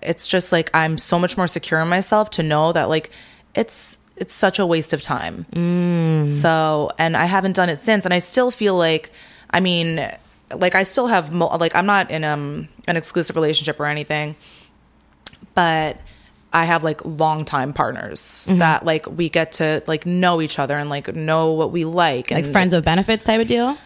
it's 0.04 0.28
just 0.28 0.52
like 0.52 0.70
I'm 0.76 1.00
so 1.00 1.18
much 1.18 1.36
more 1.36 1.48
secure 1.48 1.80
in 1.80 1.88
myself 1.88 2.30
to 2.32 2.44
know 2.44 2.74
that 2.74 2.90
like 2.90 3.10
it's 3.56 3.98
it's 4.16 4.36
such 4.36 4.60
a 4.60 4.66
waste 4.68 4.94
of 4.94 5.02
time. 5.02 5.48
So, 6.28 6.92
and 7.00 7.18
I 7.18 7.26
haven't 7.26 7.56
done 7.56 7.70
it 7.70 7.80
since, 7.80 8.06
and 8.06 8.14
I 8.14 8.20
still 8.20 8.52
feel 8.52 8.76
like, 8.76 9.12
I 9.52 9.60
mean, 9.60 10.00
like 10.56 10.76
I 10.76 10.84
still 10.84 11.08
have 11.08 11.32
mo- 11.34 11.56
like 11.60 11.76
I'm 11.76 11.86
not 11.86 12.12
in 12.12 12.24
um 12.24 12.68
an 12.88 12.98
exclusive 12.98 13.36
relationship 13.36 13.80
or 13.80 13.86
anything, 13.86 14.36
but 15.56 16.00
I 16.52 16.66
have 16.66 16.84
like 16.84 17.04
longtime 17.06 17.74
partners 17.74 18.46
that 18.50 18.84
like 18.86 19.06
we 19.10 19.30
get 19.30 19.52
to 19.54 19.84
like 19.86 20.06
know 20.06 20.42
each 20.42 20.58
other 20.58 20.76
and 20.76 20.90
like 20.90 21.16
know 21.16 21.54
what 21.54 21.72
we 21.72 21.86
like, 21.86 22.32
Like 22.32 22.44
and, 22.46 22.52
friends 22.52 22.74
with 22.74 22.84
benefits 22.86 23.24
type 23.24 23.40
of 23.42 23.48
deal? 23.48 23.78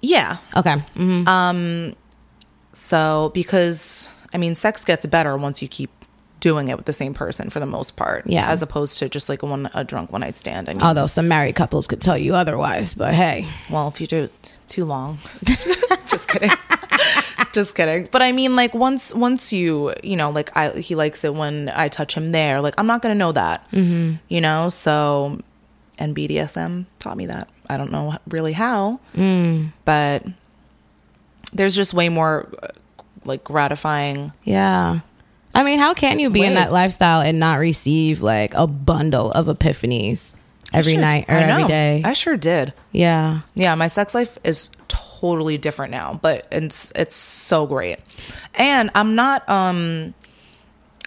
Yeah. 0.00 0.36
Okay. 0.56 0.76
hmm 0.94 1.90
So 2.72 3.30
because 3.34 4.10
I 4.32 4.38
mean, 4.38 4.54
sex 4.54 4.84
gets 4.84 5.06
better 5.06 5.36
once 5.36 5.62
you 5.62 5.68
keep 5.68 5.90
doing 6.40 6.68
it 6.68 6.76
with 6.76 6.86
the 6.86 6.92
same 6.92 7.14
person 7.14 7.48
for 7.50 7.58
the 7.58 7.66
most 7.66 7.96
part. 7.96 8.24
Yeah. 8.26 8.48
As 8.50 8.62
opposed 8.62 8.98
to 8.98 9.08
just 9.08 9.28
like 9.28 9.42
a 9.42 9.46
one 9.46 9.68
a 9.74 9.82
drunk 9.82 10.12
one 10.12 10.20
night 10.20 10.36
stand. 10.36 10.68
I 10.68 10.74
mean, 10.74 10.82
Although 10.82 11.06
some 11.06 11.26
married 11.26 11.56
couples 11.56 11.86
could 11.86 12.00
tell 12.00 12.18
you 12.18 12.34
otherwise, 12.34 12.94
but 12.94 13.14
hey. 13.14 13.48
well, 13.70 13.88
if 13.88 14.00
you 14.00 14.06
do 14.06 14.28
too 14.66 14.84
long, 14.84 15.18
just 15.44 16.28
kidding. 16.28 16.50
just 17.52 17.74
kidding. 17.74 18.08
But 18.10 18.22
I 18.22 18.32
mean, 18.32 18.56
like 18.56 18.74
once 18.74 19.14
once 19.14 19.52
you 19.52 19.94
you 20.02 20.16
know, 20.16 20.30
like 20.30 20.56
I 20.56 20.70
he 20.70 20.94
likes 20.94 21.24
it 21.24 21.34
when 21.34 21.70
I 21.74 21.88
touch 21.88 22.14
him 22.14 22.32
there. 22.32 22.60
Like 22.60 22.74
I'm 22.78 22.86
not 22.86 23.02
gonna 23.02 23.14
know 23.14 23.32
that. 23.32 23.70
Mm-hmm. 23.70 24.16
You 24.28 24.40
know. 24.40 24.68
So, 24.68 25.38
and 25.98 26.16
BDSM 26.16 26.86
taught 26.98 27.16
me 27.16 27.26
that. 27.26 27.48
I 27.68 27.76
don't 27.76 27.92
know 27.92 28.16
really 28.28 28.52
how, 28.52 29.00
but 29.84 30.24
there's 31.52 31.74
just 31.74 31.94
way 31.94 32.08
more 32.08 32.48
like 33.24 33.44
gratifying. 33.44 34.32
Yeah. 34.44 35.00
I 35.54 35.62
mean, 35.62 35.78
how 35.78 35.94
can 35.94 36.18
you 36.18 36.30
be 36.30 36.44
in 36.44 36.54
that 36.54 36.72
lifestyle 36.72 37.20
and 37.20 37.38
not 37.38 37.60
receive 37.60 38.20
like 38.20 38.52
a 38.54 38.66
bundle 38.66 39.30
of 39.30 39.46
epiphanies 39.46 40.34
every 40.74 40.92
Sure, 40.92 41.00
night 41.00 41.24
or 41.28 41.34
every 41.34 41.64
day? 41.64 42.02
I 42.04 42.12
sure 42.12 42.36
did. 42.36 42.72
yeah. 42.92 43.40
Yeah, 43.54 43.74
my 43.74 43.86
sex 43.86 44.14
life 44.14 44.38
is 44.44 44.70
totally 44.88 45.56
different 45.58 45.90
now, 45.92 46.18
but 46.20 46.46
it's 46.52 46.92
it's 46.94 47.14
so 47.16 47.66
great. 47.66 47.98
And 48.54 48.90
I'm 48.94 49.14
not 49.14 49.48
um 49.48 50.14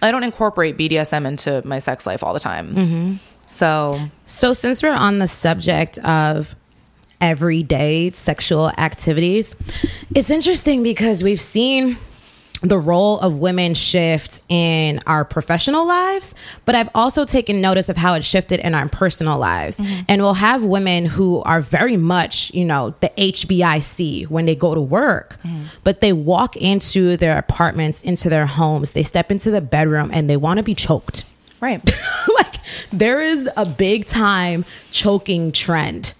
I 0.02 0.10
don't 0.10 0.22
incorporate 0.24 0.76
BDSM 0.76 1.26
into 1.26 1.62
my 1.64 1.78
sex 1.80 2.06
life 2.06 2.22
all 2.22 2.32
the 2.34 2.40
time. 2.40 2.74
Mm-hmm. 2.74 3.12
So, 3.46 3.98
So, 4.26 4.52
since 4.52 4.82
we're 4.82 4.92
on 4.94 5.18
the 5.18 5.26
subject 5.26 5.98
of 6.00 6.54
everyday 7.20 8.10
sexual 8.10 8.68
activities, 8.78 9.56
it's 10.14 10.30
interesting 10.30 10.82
because 10.82 11.24
we've 11.24 11.40
seen 11.40 11.96
the 12.60 12.78
role 12.78 13.20
of 13.20 13.38
women 13.38 13.74
shift 13.74 14.40
in 14.48 15.00
our 15.06 15.24
professional 15.24 15.86
lives, 15.86 16.34
but 16.64 16.74
I've 16.74 16.88
also 16.94 17.24
taken 17.24 17.60
notice 17.60 17.88
of 17.88 17.96
how 17.96 18.14
it 18.14 18.24
shifted 18.24 18.58
in 18.60 18.74
our 18.74 18.88
personal 18.88 19.38
lives. 19.38 19.78
Mm-hmm. 19.78 20.00
And 20.08 20.22
we'll 20.22 20.34
have 20.34 20.64
women 20.64 21.06
who 21.06 21.40
are 21.42 21.60
very 21.60 21.96
much, 21.96 22.52
you 22.52 22.64
know, 22.64 22.94
the 23.00 23.10
HBIC 23.16 24.28
when 24.28 24.46
they 24.46 24.56
go 24.56 24.74
to 24.74 24.80
work, 24.80 25.38
mm. 25.44 25.66
but 25.84 26.00
they 26.00 26.12
walk 26.12 26.56
into 26.56 27.16
their 27.16 27.38
apartments, 27.38 28.02
into 28.02 28.28
their 28.28 28.46
homes, 28.46 28.92
they 28.92 29.04
step 29.04 29.30
into 29.30 29.50
the 29.50 29.60
bedroom 29.60 30.10
and 30.12 30.28
they 30.28 30.36
want 30.36 30.58
to 30.58 30.64
be 30.64 30.74
choked 30.74 31.24
right. 31.60 31.82
like 32.36 32.54
there 32.90 33.20
is 33.20 33.48
a 33.56 33.68
big 33.68 34.06
time 34.06 34.64
choking 34.90 35.52
trend 35.52 36.14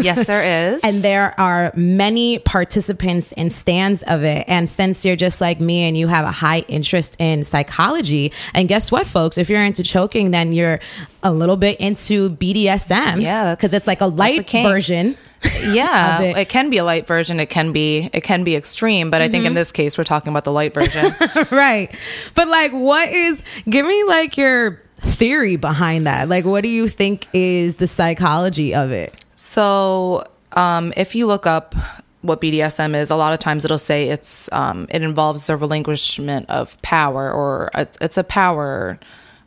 Yes, 0.00 0.26
there 0.26 0.72
is. 0.74 0.80
and 0.84 1.02
there 1.02 1.38
are 1.40 1.72
many 1.74 2.38
participants 2.38 3.32
and 3.32 3.52
stands 3.52 4.02
of 4.04 4.24
it. 4.24 4.44
And 4.48 4.68
since 4.68 5.04
you're 5.04 5.16
just 5.16 5.40
like 5.40 5.60
me 5.60 5.82
and 5.82 5.96
you 5.96 6.08
have 6.08 6.24
a 6.24 6.30
high 6.30 6.60
interest 6.68 7.16
in 7.18 7.44
psychology, 7.44 8.32
and 8.54 8.68
guess 8.68 8.90
what, 8.90 9.06
folks? 9.06 9.38
If 9.38 9.50
you're 9.50 9.62
into 9.62 9.82
choking, 9.82 10.30
then 10.30 10.52
you're 10.52 10.80
a 11.22 11.32
little 11.32 11.56
bit 11.56 11.80
into 11.80 12.30
BDSM. 12.30 13.22
Yeah, 13.22 13.54
because 13.54 13.72
it's 13.72 13.86
like 13.86 14.00
a 14.00 14.10
that's 14.10 14.12
a 14.12 14.16
light 14.16 14.50
version. 14.50 15.16
yeah, 15.72 16.20
it. 16.22 16.48
can 16.48 16.70
be 16.70 16.78
a 16.78 16.84
light 16.84 17.06
version. 17.06 17.40
It 17.40 17.46
can 17.50 17.72
be 17.72 18.08
it 18.12 18.22
can 18.22 18.44
be 18.44 18.54
extreme, 18.56 19.10
but 19.10 19.20
I 19.22 19.28
think 19.28 19.42
Mm-hmm. 19.42 19.48
in 19.48 19.54
this 19.54 19.72
case 19.72 19.98
we're 19.98 20.04
talking 20.04 20.30
about 20.30 20.44
the 20.44 20.52
light 20.52 20.74
version. 20.74 21.04
right. 21.50 21.90
But 22.34 22.48
like, 22.48 22.72
what 22.72 23.08
is, 23.08 23.42
give 23.68 23.86
me 23.86 24.04
like 24.04 24.36
your 24.36 24.80
theory 25.00 25.56
behind 25.56 26.06
that. 26.06 26.28
Like, 26.28 26.44
what 26.44 26.62
do 26.62 26.68
you 26.68 26.86
think 26.88 27.26
is 27.32 27.76
the 27.76 27.86
psychology 27.88 28.74
of 28.74 28.92
it? 28.92 29.24
So, 29.34 30.24
um, 30.52 30.92
if 30.96 31.14
you 31.14 31.26
look 31.26 31.46
up 31.46 31.74
what 32.20 32.40
BDSM 32.40 32.94
is, 32.94 33.10
a 33.10 33.16
lot 33.16 33.32
of 33.32 33.40
times 33.40 33.64
it'll 33.64 33.78
say 33.78 34.08
it's 34.10 34.50
um, 34.52 34.86
it 34.90 35.02
involves 35.02 35.48
the 35.48 35.56
relinquishment 35.56 36.48
of 36.50 36.80
power, 36.82 37.32
or 37.32 37.70
it's 37.74 37.98
it's 38.00 38.16
a 38.18 38.24
power 38.24 38.98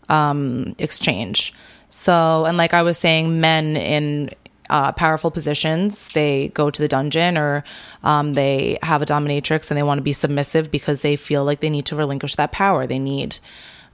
um, 0.09 0.75
exchange. 0.77 1.53
So, 1.87 2.43
and 2.45 2.57
like 2.57 2.73
I 2.73 2.81
was 2.81 2.97
saying, 2.97 3.39
men 3.39 3.77
in 3.77 4.31
uh, 4.69 4.91
powerful 4.91 5.31
positions, 5.31 6.09
they 6.13 6.49
go 6.49 6.69
to 6.71 6.81
the 6.81 6.87
dungeon 6.87 7.37
or 7.37 7.63
um, 8.03 8.33
they 8.33 8.77
have 8.81 9.01
a 9.01 9.05
dominatrix 9.05 9.69
and 9.69 9.77
they 9.77 9.83
want 9.83 9.97
to 9.99 10.03
be 10.03 10.13
submissive 10.13 10.71
because 10.71 11.01
they 11.01 11.15
feel 11.15 11.43
like 11.45 11.59
they 11.59 11.69
need 11.69 11.85
to 11.85 11.95
relinquish 11.95 12.35
that 12.35 12.51
power. 12.51 12.87
They 12.87 12.99
need 12.99 13.39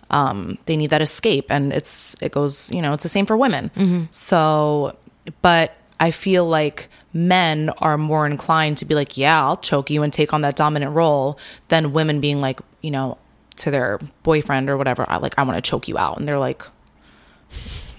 um, 0.10 0.58
they 0.66 0.76
need 0.76 0.90
that 0.90 1.02
escape, 1.02 1.46
and 1.50 1.72
it's 1.72 2.22
it 2.22 2.32
goes 2.34 2.72
you 2.72 2.82
know 2.82 2.94
it's 2.94 3.04
the 3.04 3.10
same 3.10 3.26
for 3.26 3.38
women. 3.38 4.08
So, 4.12 4.98
but 5.42 5.76
I 6.00 6.12
feel 6.12 6.46
like 6.46 6.90
men 7.14 7.70
are 7.80 7.98
more 7.98 8.26
inclined 8.26 8.78
to 8.80 8.86
be 8.86 8.96
like, 8.96 9.18
yeah, 9.18 9.42
I'll 9.42 9.58
choke 9.58 9.90
you 9.90 10.04
and 10.04 10.12
take 10.12 10.34
on 10.34 10.42
that 10.42 10.56
dominant 10.56 10.94
role 10.96 11.38
than 11.68 11.94
women 11.94 12.20
being 12.20 12.42
like, 12.42 12.60
you 12.82 12.92
know, 12.92 13.18
to 13.58 13.72
their 13.72 14.00
boyfriend 14.24 14.70
or 14.70 14.78
whatever, 14.78 15.06
I 15.08 15.18
like 15.18 15.38
I 15.38 15.44
want 15.44 15.56
to 15.56 15.62
choke 15.62 15.88
you 15.88 15.98
out, 15.98 16.18
and 16.18 16.28
they're 16.28 16.40
like, 16.40 16.64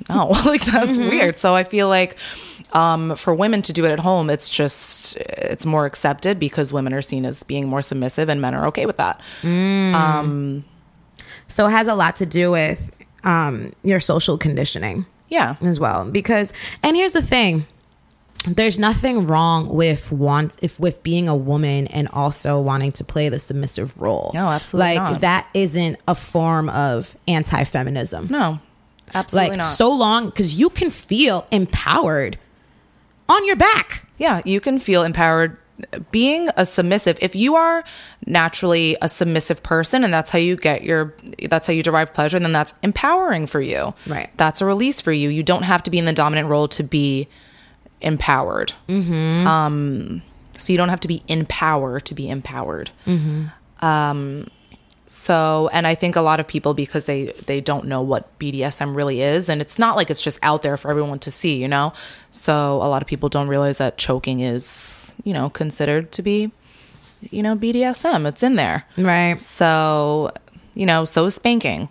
no, 0.08 0.26
like 0.46 0.64
that's 0.64 0.98
weird. 0.98 1.38
So 1.38 1.54
I 1.54 1.64
feel 1.64 1.88
like 1.88 2.16
um, 2.72 3.14
for 3.16 3.34
women 3.34 3.62
to 3.62 3.72
do 3.72 3.84
it 3.84 3.90
at 3.90 4.00
home, 4.00 4.30
it's 4.30 4.48
just 4.48 5.16
it's 5.16 5.66
more 5.66 5.86
accepted 5.86 6.38
because 6.38 6.72
women 6.72 6.92
are 6.94 7.02
seen 7.02 7.24
as 7.26 7.42
being 7.42 7.68
more 7.68 7.82
submissive, 7.82 8.28
and 8.28 8.40
men 8.40 8.54
are 8.54 8.66
okay 8.68 8.86
with 8.86 8.96
that. 8.98 9.20
So 11.48 11.66
it 11.66 11.70
has 11.70 11.86
a 11.86 11.94
lot 11.94 12.16
to 12.16 12.26
do 12.26 12.50
with 12.50 12.90
um, 13.24 13.72
your 13.82 14.00
social 14.00 14.38
conditioning 14.38 15.04
Yeah, 15.28 15.56
as 15.62 15.78
well. 15.78 16.04
Because, 16.10 16.52
and 16.82 16.96
here's 16.96 17.12
the 17.12 17.20
thing. 17.22 17.66
There's 18.48 18.78
nothing 18.78 19.26
wrong 19.28 19.68
with 19.68 20.10
want 20.10 20.56
if 20.62 20.80
with 20.80 21.02
being 21.04 21.28
a 21.28 21.36
woman 21.36 21.86
and 21.88 22.08
also 22.12 22.58
wanting 22.60 22.90
to 22.92 23.04
play 23.04 23.28
the 23.28 23.38
submissive 23.38 24.00
role. 24.00 24.32
No, 24.34 24.48
absolutely 24.48 24.96
Like 24.96 25.12
not. 25.12 25.20
that 25.20 25.48
isn't 25.54 25.98
a 26.08 26.14
form 26.16 26.68
of 26.70 27.16
anti-feminism. 27.28 28.26
no, 28.30 28.58
absolutely 29.14 29.50
like 29.50 29.58
not. 29.58 29.64
so 29.64 29.90
long 29.90 30.26
because 30.26 30.54
you 30.54 30.70
can 30.70 30.90
feel 30.90 31.46
empowered 31.50 32.38
on 33.28 33.46
your 33.46 33.56
back. 33.56 34.06
Yeah, 34.18 34.42
you 34.44 34.60
can 34.60 34.78
feel 34.78 35.02
empowered 35.02 35.56
being 36.10 36.48
a 36.56 36.64
submissive. 36.64 37.18
If 37.20 37.34
you 37.34 37.54
are 37.54 37.84
naturally 38.26 38.96
a 39.02 39.08
submissive 39.08 39.62
person 39.62 40.04
and 40.04 40.12
that's 40.12 40.30
how 40.30 40.38
you 40.38 40.56
get 40.56 40.82
your 40.82 41.14
that's 41.48 41.66
how 41.66 41.72
you 41.72 41.82
derive 41.82 42.12
pleasure, 42.14 42.38
then 42.38 42.52
that's 42.52 42.74
empowering 42.82 43.46
for 43.46 43.60
you. 43.60 43.94
Right. 44.06 44.30
That's 44.36 44.60
a 44.60 44.66
release 44.66 45.00
for 45.00 45.12
you. 45.12 45.28
You 45.28 45.42
don't 45.42 45.64
have 45.64 45.82
to 45.84 45.90
be 45.90 45.98
in 45.98 46.04
the 46.04 46.12
dominant 46.12 46.48
role 46.48 46.68
to 46.68 46.82
be 46.82 47.28
empowered. 48.00 48.72
Mm-hmm. 48.88 49.46
Um 49.46 50.22
so 50.54 50.72
you 50.72 50.76
don't 50.76 50.90
have 50.90 51.00
to 51.00 51.08
be 51.08 51.22
in 51.26 51.46
power 51.46 51.98
to 52.00 52.14
be 52.14 52.28
empowered. 52.28 52.90
Um 53.80 54.46
so 55.12 55.68
and 55.74 55.86
I 55.86 55.94
think 55.94 56.16
a 56.16 56.22
lot 56.22 56.40
of 56.40 56.48
people 56.48 56.72
because 56.72 57.04
they 57.04 57.26
they 57.46 57.60
don't 57.60 57.84
know 57.84 58.00
what 58.00 58.38
BDSM 58.38 58.96
really 58.96 59.20
is 59.20 59.50
and 59.50 59.60
it's 59.60 59.78
not 59.78 59.94
like 59.94 60.10
it's 60.10 60.22
just 60.22 60.38
out 60.42 60.62
there 60.62 60.78
for 60.78 60.90
everyone 60.90 61.18
to 61.20 61.30
see, 61.30 61.56
you 61.56 61.68
know. 61.68 61.92
So 62.30 62.76
a 62.76 62.88
lot 62.88 63.02
of 63.02 63.08
people 63.08 63.28
don't 63.28 63.48
realize 63.48 63.76
that 63.76 63.98
choking 63.98 64.40
is, 64.40 65.14
you 65.22 65.34
know, 65.34 65.50
considered 65.50 66.12
to 66.12 66.22
be 66.22 66.50
you 67.30 67.42
know 67.42 67.54
BDSM. 67.56 68.26
It's 68.26 68.42
in 68.42 68.56
there. 68.56 68.84
Right. 68.96 69.38
So, 69.38 70.32
you 70.74 70.86
know, 70.86 71.04
so 71.04 71.26
is 71.26 71.34
spanking. 71.34 71.90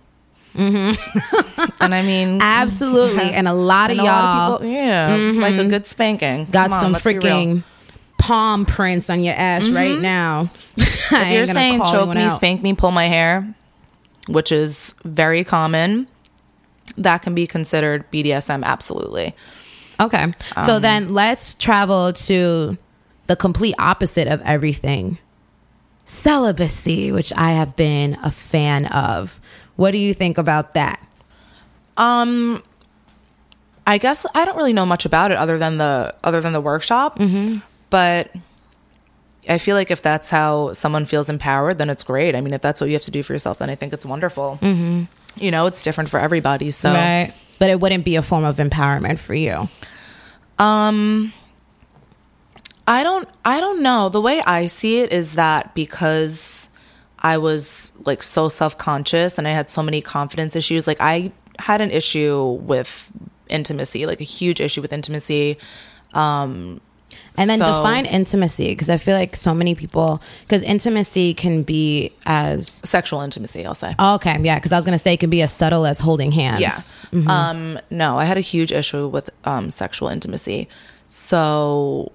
Mm-hmm. 0.56 1.72
and 1.80 1.94
I 1.94 2.02
mean, 2.02 2.40
Absolutely. 2.42 3.32
And 3.32 3.48
a 3.48 3.54
lot 3.54 3.92
of 3.92 3.98
y'all 3.98 4.06
lot 4.06 4.52
of 4.54 4.62
people, 4.62 4.74
yeah, 4.74 5.32
like 5.36 5.56
a 5.56 5.68
good 5.68 5.86
spanking. 5.86 6.46
got 6.46 6.72
on, 6.72 6.82
some 6.82 6.94
let's 6.94 7.06
be 7.06 7.14
real. 7.14 7.22
freaking 7.22 7.64
palm 8.22 8.66
prints 8.66 9.10
on 9.10 9.24
your 9.24 9.34
ass 9.36 9.70
right 9.70 9.92
mm-hmm. 9.92 10.02
now. 10.02 10.50
If 10.78 11.12
you're 11.34 11.46
saying 11.46 11.80
choke 11.80 12.14
me, 12.16 12.30
spank 12.30 12.62
me, 12.62 12.74
pull 12.74 12.92
my 12.92 13.06
hair, 13.06 13.54
which 14.28 14.52
is 14.52 14.96
very 15.04 15.44
common, 15.44 16.08
that 16.98 17.22
can 17.22 17.34
be 17.36 17.48
considered 17.48 18.10
BDSM. 18.12 18.64
Absolutely. 18.64 19.36
Okay. 20.00 20.34
so 20.66 20.76
um, 20.76 20.82
then 20.82 21.08
let's 21.10 21.54
travel 21.56 22.14
to 22.14 22.78
the 23.28 23.36
complete 23.36 23.76
opposite 23.78 24.28
of 24.28 24.42
everything 24.42 25.20
celibacy, 26.06 27.12
which 27.12 27.32
I 27.34 27.52
have 27.52 27.76
been 27.76 28.18
a 28.22 28.32
fan 28.32 28.86
of. 28.88 29.40
What 29.78 29.92
do 29.92 29.98
you 29.98 30.14
think 30.14 30.38
about 30.38 30.74
that? 30.74 31.06
Um, 31.98 32.62
I 33.88 33.98
guess 33.98 34.26
I 34.36 34.46
don't 34.46 34.58
really 34.58 34.74
know 34.74 34.86
much 34.86 35.06
about 35.06 35.32
it 35.32 35.38
other 35.38 35.58
than 35.58 35.78
the 35.78 36.14
other 36.24 36.42
than 36.42 36.54
the 36.54 36.62
workshop, 36.62 37.18
mm-hmm. 37.18 37.60
But. 37.92 38.32
I 39.50 39.58
feel 39.58 39.76
like 39.76 39.90
if 39.90 40.04
that's 40.04 40.30
how 40.30 40.72
someone 40.74 41.06
feels 41.06 41.28
empowered, 41.28 41.80
then 41.80 41.90
it's 41.90 42.04
great. 42.04 42.36
I 42.36 42.42
mean, 42.42 42.54
if 42.54 42.62
that's 42.62 42.80
what 42.80 42.88
you 42.92 42.94
have 42.94 43.02
to 43.02 43.12
do 43.12 43.24
for 43.24 43.34
yourself, 43.34 43.58
then 43.58 43.72
I 43.72 43.76
think 43.76 43.92
it's 43.92 44.06
wonderful. 44.06 44.60
Mm-hmm. 44.62 45.06
You 45.44 45.50
know, 45.50 45.66
it's 45.66 45.82
different 45.82 46.12
for 46.12 46.20
everybody. 46.20 46.70
So, 46.70 46.94
Right. 46.94 47.34
But 47.58 47.72
it 47.72 47.80
wouldn't 47.80 48.06
be 48.06 48.18
a 48.18 48.22
form 48.22 48.44
of 48.44 48.58
empowerment 48.58 49.18
for 49.18 49.34
you. 49.34 49.68
Um 50.60 51.34
I 52.88 53.02
don't 53.02 53.28
I 53.44 53.60
don't 53.60 53.82
know. 53.82 54.10
The 54.10 54.22
way 54.22 54.42
I 54.46 54.68
see 54.68 55.00
it 55.00 55.12
is 55.12 55.34
that 55.34 55.74
because 55.74 56.70
I 57.18 57.40
was 57.40 57.94
like 58.06 58.22
so 58.22 58.48
self-conscious 58.48 59.40
and 59.40 59.48
I 59.48 59.52
had 59.52 59.72
so 59.72 59.82
many 59.82 60.02
confidence 60.02 60.56
issues, 60.56 60.86
like 60.86 60.98
I 61.00 61.32
had 61.58 61.82
an 61.82 61.90
issue 61.90 62.60
with 62.62 63.12
intimacy, 63.50 64.06
like 64.06 64.22
a 64.22 64.26
huge 64.26 64.62
issue 64.62 64.82
with 64.84 64.94
intimacy. 64.94 65.58
Um 66.14 66.80
And 67.38 67.50
then 67.50 67.60
so- 67.60 67.66
define 67.66 68.06
intimacy 68.06 68.70
because 68.70 68.90
I 68.90 68.98
feel 68.98 69.16
like 69.16 69.36
so 69.36 69.54
many 69.54 69.76
people, 69.76 70.22
because 70.42 70.64
intimacy 70.64 71.34
can 71.34 71.64
be 71.64 72.12
as, 72.26 72.68
sexual 72.84 73.22
intimacy, 73.22 73.66
I'll 73.66 73.74
say. 73.74 73.96
oh, 74.00 74.16
okay, 74.16 74.38
yeah, 74.42 74.56
because 74.58 74.72
I 74.72 74.76
was 74.76 74.86
going 74.86 74.98
to 74.98 75.04
say 75.04 75.14
it 75.14 75.20
can 75.20 75.30
be 75.30 75.42
as 75.42 75.52
subtle 75.54 75.86
as 75.86 76.00
holding 76.00 76.32
hands. 76.32 76.62
Yeah. 76.62 76.78
Um, 77.28 77.80
no, 77.90 78.18
I 78.18 78.26
had 78.26 78.38
a 78.38 78.42
huge 78.42 78.72
issue 78.72 79.08
with 79.08 79.30
um, 79.46 79.70
sexual 79.72 80.10
intimacy. 80.10 80.68
So 81.10 82.12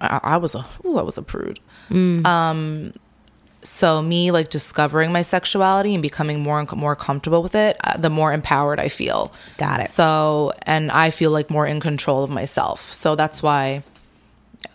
I, 0.00 0.20
I 0.22 0.36
was 0.36 0.54
a 0.54 0.64
ooh, 0.84 0.98
I 0.98 1.02
was 1.02 1.18
a 1.18 1.22
prude. 1.22 1.60
Um, 1.90 2.92
so 3.62 4.02
me 4.02 4.30
like 4.30 4.50
discovering 4.50 5.10
my 5.12 5.22
sexuality 5.22 5.94
and 5.94 6.02
becoming 6.02 6.40
more 6.40 6.60
and 6.60 6.70
more 6.72 6.94
comfortable 6.96 7.42
with 7.42 7.54
it, 7.54 7.76
uh, 7.82 7.96
the 7.96 8.10
more 8.10 8.32
empowered 8.32 8.78
I 8.78 8.88
feel. 8.88 9.32
Got 9.58 9.80
it. 9.80 9.88
So 9.88 10.52
and 10.62 10.90
I 10.90 11.10
feel 11.10 11.30
like 11.30 11.50
more 11.50 11.66
in 11.66 11.80
control 11.80 12.22
of 12.22 12.30
myself. 12.30 12.80
So 12.80 13.16
that's 13.16 13.42
why 13.42 13.82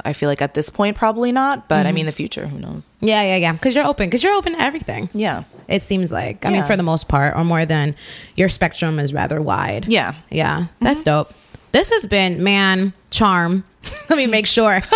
I 0.05 0.13
feel 0.13 0.29
like 0.29 0.41
at 0.41 0.53
this 0.53 0.69
point 0.69 0.97
probably 0.97 1.31
not, 1.31 1.67
but 1.67 1.85
I 1.85 1.89
mm-hmm. 1.89 1.95
mean 1.95 2.05
the 2.05 2.11
future, 2.11 2.47
who 2.47 2.59
knows? 2.59 2.95
Yeah, 2.99 3.21
yeah, 3.23 3.35
yeah. 3.35 3.53
Because 3.53 3.75
you're 3.75 3.85
open, 3.85 4.07
because 4.07 4.23
you're 4.23 4.33
open 4.33 4.53
to 4.53 4.61
everything. 4.61 5.09
Yeah. 5.13 5.43
It 5.67 5.81
seems 5.81 6.11
like. 6.11 6.45
I 6.45 6.49
mean, 6.51 6.63
for 6.63 6.75
the 6.75 6.83
most 6.83 7.07
part, 7.07 7.35
or 7.35 7.43
more 7.43 7.65
than 7.65 7.95
your 8.35 8.49
spectrum 8.49 8.99
is 8.99 9.13
rather 9.13 9.41
wide. 9.41 9.85
Yeah. 9.87 10.13
Yeah. 10.29 10.61
Mm-hmm. 10.61 10.85
That's 10.85 11.03
dope. 11.03 11.33
This 11.71 11.91
has 11.91 12.05
been, 12.05 12.43
man, 12.43 12.93
charm. 13.11 13.63
Let 14.09 14.17
me 14.17 14.27
make 14.27 14.47
sure 14.47 14.81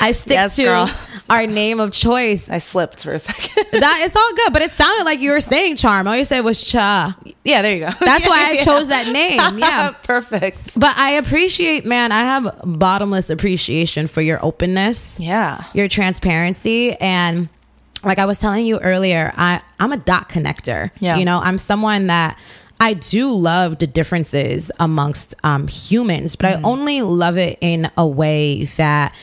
I 0.00 0.12
stick 0.14 0.34
Yes, 0.34 0.56
to 0.56 0.64
girl. 0.64 0.88
our 1.30 1.46
name 1.46 1.80
of 1.80 1.92
choice. 1.92 2.50
I 2.50 2.58
slipped 2.58 3.02
for 3.04 3.14
a 3.14 3.18
second. 3.18 3.58
That 3.80 4.02
it's 4.04 4.14
all 4.14 4.32
good, 4.36 4.52
but 4.52 4.60
it 4.62 4.70
sounded 4.70 5.04
like 5.04 5.20
you 5.20 5.30
were 5.30 5.40
saying 5.40 5.76
charm. 5.76 6.06
All 6.06 6.14
you 6.16 6.24
said 6.24 6.40
was 6.42 6.62
cha. 6.62 7.16
yeah, 7.42 7.62
there 7.62 7.74
you 7.74 7.80
go. 7.86 7.90
That's 8.00 8.28
why 8.28 8.48
I 8.50 8.52
Yeah. 8.58 8.64
chose 8.64 8.88
that 8.88 9.10
name. 9.10 9.58
Yeah. 9.58 9.92
Perfect. 10.02 10.78
But 10.78 10.94
I 10.98 11.12
appreciate, 11.12 11.86
man, 11.86 12.12
I 12.12 12.18
have 12.20 12.60
bottomless 12.64 13.30
appreciation 13.30 14.08
for 14.08 14.20
your 14.20 14.44
openness. 14.44 15.16
Yeah. 15.18 15.64
your 15.72 15.88
transparency 15.88 16.92
and 17.00 17.48
like 18.04 18.18
I 18.18 18.26
was 18.26 18.38
telling 18.38 18.66
you 18.66 18.78
earlier, 18.80 19.32
I 19.36 19.62
I'm 19.80 19.92
a 19.92 19.96
dot 19.96 20.28
connector. 20.28 20.90
Yeah. 21.00 21.16
You 21.16 21.24
know, 21.24 21.38
I'm 21.38 21.56
someone 21.56 22.08
that 22.08 22.38
I 22.78 22.92
do 22.94 23.30
love 23.32 23.78
the 23.78 23.86
differences 23.86 24.70
amongst 24.78 25.34
um, 25.44 25.66
humans, 25.66 26.36
but 26.36 26.56
Mm-hmm. 26.56 26.66
I 26.66 26.68
only 26.68 27.02
love 27.02 27.38
it 27.38 27.56
in 27.60 27.90
a 27.96 28.06
way 28.06 28.64
that 28.76 29.14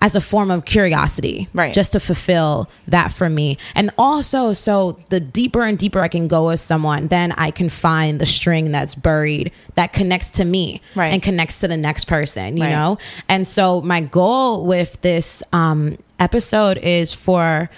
as 0.00 0.14
a 0.14 0.20
form 0.20 0.50
of 0.50 0.64
curiosity, 0.64 1.48
Right. 1.54 1.72
Just 1.74 1.92
to 1.92 2.00
fulfill 2.00 2.68
that 2.88 3.12
for 3.12 3.28
me, 3.28 3.56
and 3.74 3.90
also 3.96 4.52
so 4.52 4.98
the 5.08 5.20
deeper 5.20 5.62
and 5.62 5.78
deeper 5.78 6.00
I 6.00 6.08
can 6.08 6.28
go 6.28 6.48
with 6.48 6.60
someone, 6.60 7.08
then 7.08 7.32
I 7.32 7.50
can 7.50 7.68
find 7.68 8.20
the 8.20 8.26
string 8.26 8.72
that's 8.72 8.94
buried 8.94 9.52
that 9.74 9.92
connects 9.92 10.28
to 10.32 10.44
me, 10.44 10.80
Right. 10.94 11.12
and 11.12 11.22
connects 11.22 11.60
to 11.60 11.68
the 11.68 11.76
next 11.76 12.04
person, 12.06 12.56
you 12.56 12.64
Right. 12.64 12.70
know. 12.72 12.98
And 13.28 13.46
so 13.48 13.80
my 13.80 14.00
goal 14.00 14.66
with 14.66 15.00
this 15.00 15.42
um, 15.52 15.96
episode 16.18 16.78
is 16.78 17.14
for 17.14 17.70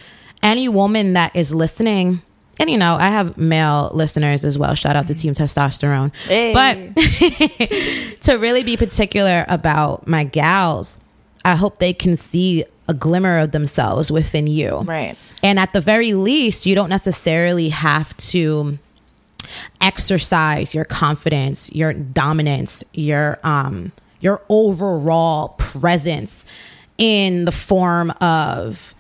any 0.43 0.69
woman 0.69 1.13
that 1.15 1.35
is 1.35 1.55
listening. 1.55 2.23
And 2.61 2.69
you 2.69 2.77
know, 2.79 2.97
I 2.97 3.09
have 3.11 3.39
male 3.39 3.91
listeners 3.95 4.45
as 4.45 4.59
well. 4.59 4.75
Shout 4.75 4.97
out 4.97 5.07
to 5.07 5.15
Team 5.15 5.35
Testosterone. 5.35 6.13
Hey. 6.27 6.53
But 6.53 6.75
to 8.23 8.37
really 8.39 8.65
be 8.65 8.77
particular 8.77 9.45
about 9.49 10.07
my 10.09 10.25
gals, 10.25 10.99
I 11.45 11.55
hope 11.57 11.79
they 11.79 11.93
can 11.93 12.17
see 12.17 12.65
a 12.89 12.95
glimmer 12.95 13.39
of 13.39 13.53
themselves 13.53 14.11
within 14.11 14.47
you. 14.47 14.79
Right. 14.81 15.17
And 15.43 15.59
at 15.59 15.73
the 15.73 15.81
very 15.81 16.13
least, 16.15 16.67
you 16.67 16.75
don't 16.75 16.89
necessarily 16.89 17.69
have 17.69 18.17
to 18.29 18.79
exercise 19.81 20.75
your 20.75 20.85
confidence, 20.85 21.73
your 21.73 21.93
dominance, 21.93 22.85
your 22.93 23.39
um 23.45 23.93
your 24.21 24.43
overall 24.49 25.51
presence 25.59 26.45
in 26.99 27.45
the 27.45 27.53
form 27.53 28.11
of 28.21 28.95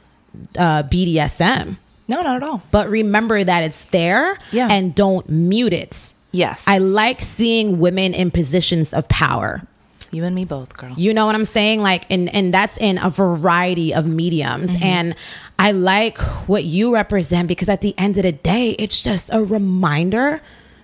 uh, 0.57 0.85
BDSM. 0.85 1.77
No, 2.07 2.23
not 2.23 2.37
at 2.37 2.43
all. 2.45 2.63
But 2.71 2.89
remember 2.89 3.43
that 3.43 3.65
it's 3.65 3.85
there 3.87 4.39
Yeah. 4.53 4.69
and 4.71 4.95
don't 4.95 5.29
mute 5.29 5.73
it. 5.73 6.15
Yes. 6.31 6.63
I 6.69 6.79
like 6.79 7.21
seeing 7.21 7.79
women 7.81 8.15
in 8.15 8.31
positions 8.31 8.95
of 8.95 9.09
power. 9.09 9.63
You 10.11 10.25
and 10.25 10.35
me 10.35 10.45
both, 10.45 10.77
girl. 10.77 10.95
You 10.97 11.13
know 11.13 11.27
what 11.27 11.35
I'm 11.35 11.45
saying? 11.45 11.83
Like, 11.83 12.11
and 12.11 12.33
and 12.35 12.53
that's 12.53 12.79
in 12.79 12.99
a 12.99 13.11
variety 13.11 13.95
of 13.95 14.07
mediums. 14.07 14.71
Mm-hmm. 14.71 14.85
And 14.85 15.17
I 15.59 15.73
like 15.73 16.19
what 16.49 16.65
you 16.65 16.93
represent 16.93 17.49
because 17.49 17.69
at 17.69 17.81
the 17.81 17.95
end 17.99 18.17
of 18.17 18.23
the 18.23 18.33
day, 18.33 18.71
it's 18.79 19.01
just 19.01 19.31
a 19.33 19.43
reminder 19.45 20.41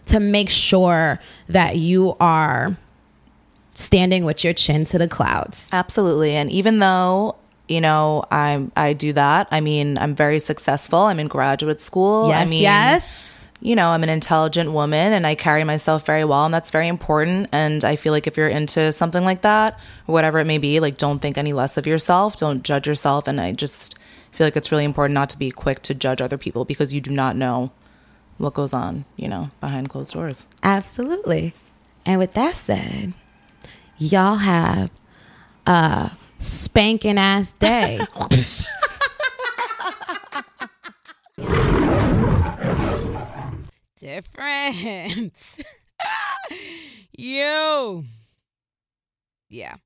to 0.06 0.20
make 0.20 0.50
sure 0.50 1.20
that 1.48 1.76
you 1.76 2.16
are 2.20 2.76
standing 3.74 4.24
with 4.24 4.44
your 4.44 4.52
chin 4.52 4.84
to 4.86 4.98
the 4.98 5.08
clouds. 5.08 5.70
Absolutely. 5.72 6.32
And 6.32 6.50
even 6.50 6.78
though, 6.78 7.36
you 7.68 7.80
know, 7.80 8.24
I 8.30 8.66
I 8.76 8.92
do 8.92 9.12
that, 9.14 9.48
I 9.50 9.60
mean, 9.60 9.98
I'm 9.98 10.14
very 10.14 10.38
successful. 10.38 11.00
I'm 11.00 11.18
in 11.18 11.28
graduate 11.28 11.80
school. 11.80 12.28
Yes, 12.28 12.46
I 12.46 12.50
mean, 12.50 12.62
yes. 12.62 13.23
You 13.64 13.74
know, 13.74 13.88
I'm 13.88 14.02
an 14.02 14.10
intelligent 14.10 14.72
woman 14.72 15.14
and 15.14 15.26
I 15.26 15.34
carry 15.34 15.64
myself 15.64 16.04
very 16.04 16.22
well, 16.22 16.44
and 16.44 16.52
that's 16.52 16.68
very 16.68 16.86
important. 16.86 17.48
And 17.50 17.82
I 17.82 17.96
feel 17.96 18.12
like 18.12 18.26
if 18.26 18.36
you're 18.36 18.46
into 18.46 18.92
something 18.92 19.24
like 19.24 19.40
that, 19.40 19.80
whatever 20.04 20.38
it 20.38 20.46
may 20.46 20.58
be, 20.58 20.80
like 20.80 20.98
don't 20.98 21.20
think 21.20 21.38
any 21.38 21.54
less 21.54 21.78
of 21.78 21.86
yourself, 21.86 22.36
don't 22.36 22.62
judge 22.62 22.86
yourself. 22.86 23.26
And 23.26 23.40
I 23.40 23.52
just 23.52 23.98
feel 24.32 24.46
like 24.46 24.54
it's 24.54 24.70
really 24.70 24.84
important 24.84 25.14
not 25.14 25.30
to 25.30 25.38
be 25.38 25.50
quick 25.50 25.80
to 25.80 25.94
judge 25.94 26.20
other 26.20 26.36
people 26.36 26.66
because 26.66 26.92
you 26.92 27.00
do 27.00 27.10
not 27.10 27.36
know 27.36 27.72
what 28.36 28.52
goes 28.52 28.74
on, 28.74 29.06
you 29.16 29.28
know, 29.28 29.48
behind 29.62 29.88
closed 29.88 30.12
doors. 30.12 30.46
Absolutely. 30.62 31.54
And 32.04 32.18
with 32.18 32.34
that 32.34 32.56
said, 32.56 33.14
y'all 33.96 34.36
have 34.36 34.90
a 35.66 36.10
spanking 36.38 37.16
ass 37.16 37.54
day. 37.54 37.98
different. 44.04 45.32
you. 47.16 48.04
Yeah. 49.48 49.76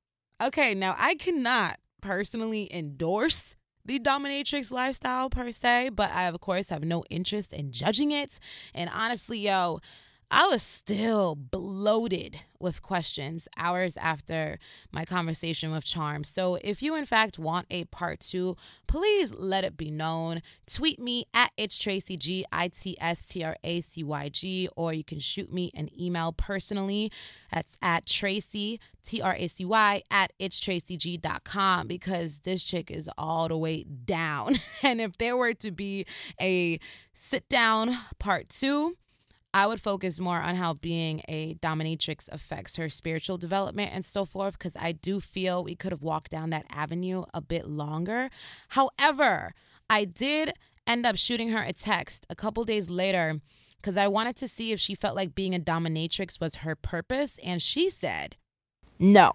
Okay, 0.41 0.73
now 0.73 0.95
I 0.97 1.15
cannot 1.15 1.77
personally 2.01 2.67
endorse 2.73 3.55
the 3.85 3.99
dominatrix 3.99 4.71
lifestyle 4.71 5.29
per 5.29 5.51
se, 5.51 5.89
but 5.89 6.11
I 6.11 6.25
of 6.25 6.39
course 6.41 6.69
have 6.69 6.83
no 6.83 7.03
interest 7.09 7.53
in 7.53 7.71
judging 7.71 8.11
it. 8.11 8.39
And 8.73 8.89
honestly, 8.93 9.39
yo, 9.39 9.79
I 10.31 10.45
was 10.47 10.61
still 10.61 11.33
bloated 11.33 12.41
with 12.59 12.83
questions 12.83 13.47
hours 13.57 13.97
after 13.97 14.59
my 14.91 15.03
conversation 15.03 15.71
with 15.71 15.85
Charm. 15.85 16.23
So 16.23 16.59
if 16.63 16.83
you 16.83 16.93
in 16.93 17.05
fact 17.05 17.39
want 17.39 17.65
a 17.71 17.85
part 17.85 18.19
two, 18.19 18.55
please 18.85 19.33
let 19.33 19.63
it 19.63 19.75
be 19.75 19.89
known. 19.89 20.43
Tweet 20.67 20.99
me 20.99 21.25
at 21.33 21.51
it's 21.57 21.79
Tracy 21.79 22.15
G 22.15 22.45
I 22.51 22.67
T 22.67 22.95
S 23.01 23.25
T 23.25 23.43
R 23.43 23.57
A 23.63 23.81
C 23.81 24.03
Y 24.03 24.29
G, 24.29 24.69
or 24.75 24.93
you 24.93 25.03
can 25.03 25.19
shoot 25.19 25.51
me 25.51 25.71
an 25.73 25.89
email 25.99 26.31
personally. 26.31 27.11
That's 27.51 27.75
at 27.81 28.05
Tracy 28.05 28.79
T 29.03 29.23
R 29.23 29.35
A 29.35 29.47
C 29.47 29.65
Y 29.65 30.03
at 30.11 30.31
it's 30.37 30.59
tracyg.com 30.59 31.87
because 31.87 32.41
this 32.41 32.63
chick 32.63 32.91
is 32.91 33.09
all 33.17 33.47
the 33.47 33.57
way 33.57 33.83
down. 33.83 34.57
and 34.83 35.01
if 35.01 35.17
there 35.17 35.35
were 35.35 35.55
to 35.55 35.71
be 35.71 36.05
a 36.39 36.79
sit 37.15 37.49
down 37.49 37.97
part 38.19 38.49
two, 38.49 38.95
I 39.53 39.65
would 39.65 39.81
focus 39.81 40.19
more 40.19 40.39
on 40.39 40.55
how 40.55 40.73
being 40.75 41.21
a 41.27 41.55
dominatrix 41.55 42.29
affects 42.31 42.75
her 42.75 42.87
spiritual 42.87 43.37
development 43.37 43.91
and 43.93 44.05
so 44.05 44.25
forth, 44.25 44.57
because 44.57 44.75
I 44.75 44.91
do 44.91 45.19
feel 45.19 45.63
we 45.63 45.75
could 45.75 45.91
have 45.91 46.03
walked 46.03 46.29
down 46.29 46.51
that 46.51 46.67
avenue 46.69 47.23
a 47.33 47.41
bit 47.41 47.67
longer. 47.67 48.29
However, 48.69 49.53
I 49.89 50.05
did 50.05 50.53
end 50.85 51.05
up 51.05 51.17
shooting 51.17 51.49
her 51.49 51.63
a 51.63 51.73
text 51.73 52.27
a 52.29 52.35
couple 52.35 52.63
days 52.63 52.89
later 52.89 53.41
because 53.77 53.97
I 53.97 54.07
wanted 54.07 54.35
to 54.37 54.47
see 54.47 54.71
if 54.71 54.79
she 54.79 54.93
felt 54.93 55.15
like 55.15 55.35
being 55.35 55.55
a 55.55 55.59
dominatrix 55.59 56.39
was 56.39 56.55
her 56.55 56.75
purpose. 56.75 57.39
And 57.43 57.61
she 57.61 57.89
said, 57.89 58.35
No. 58.99 59.31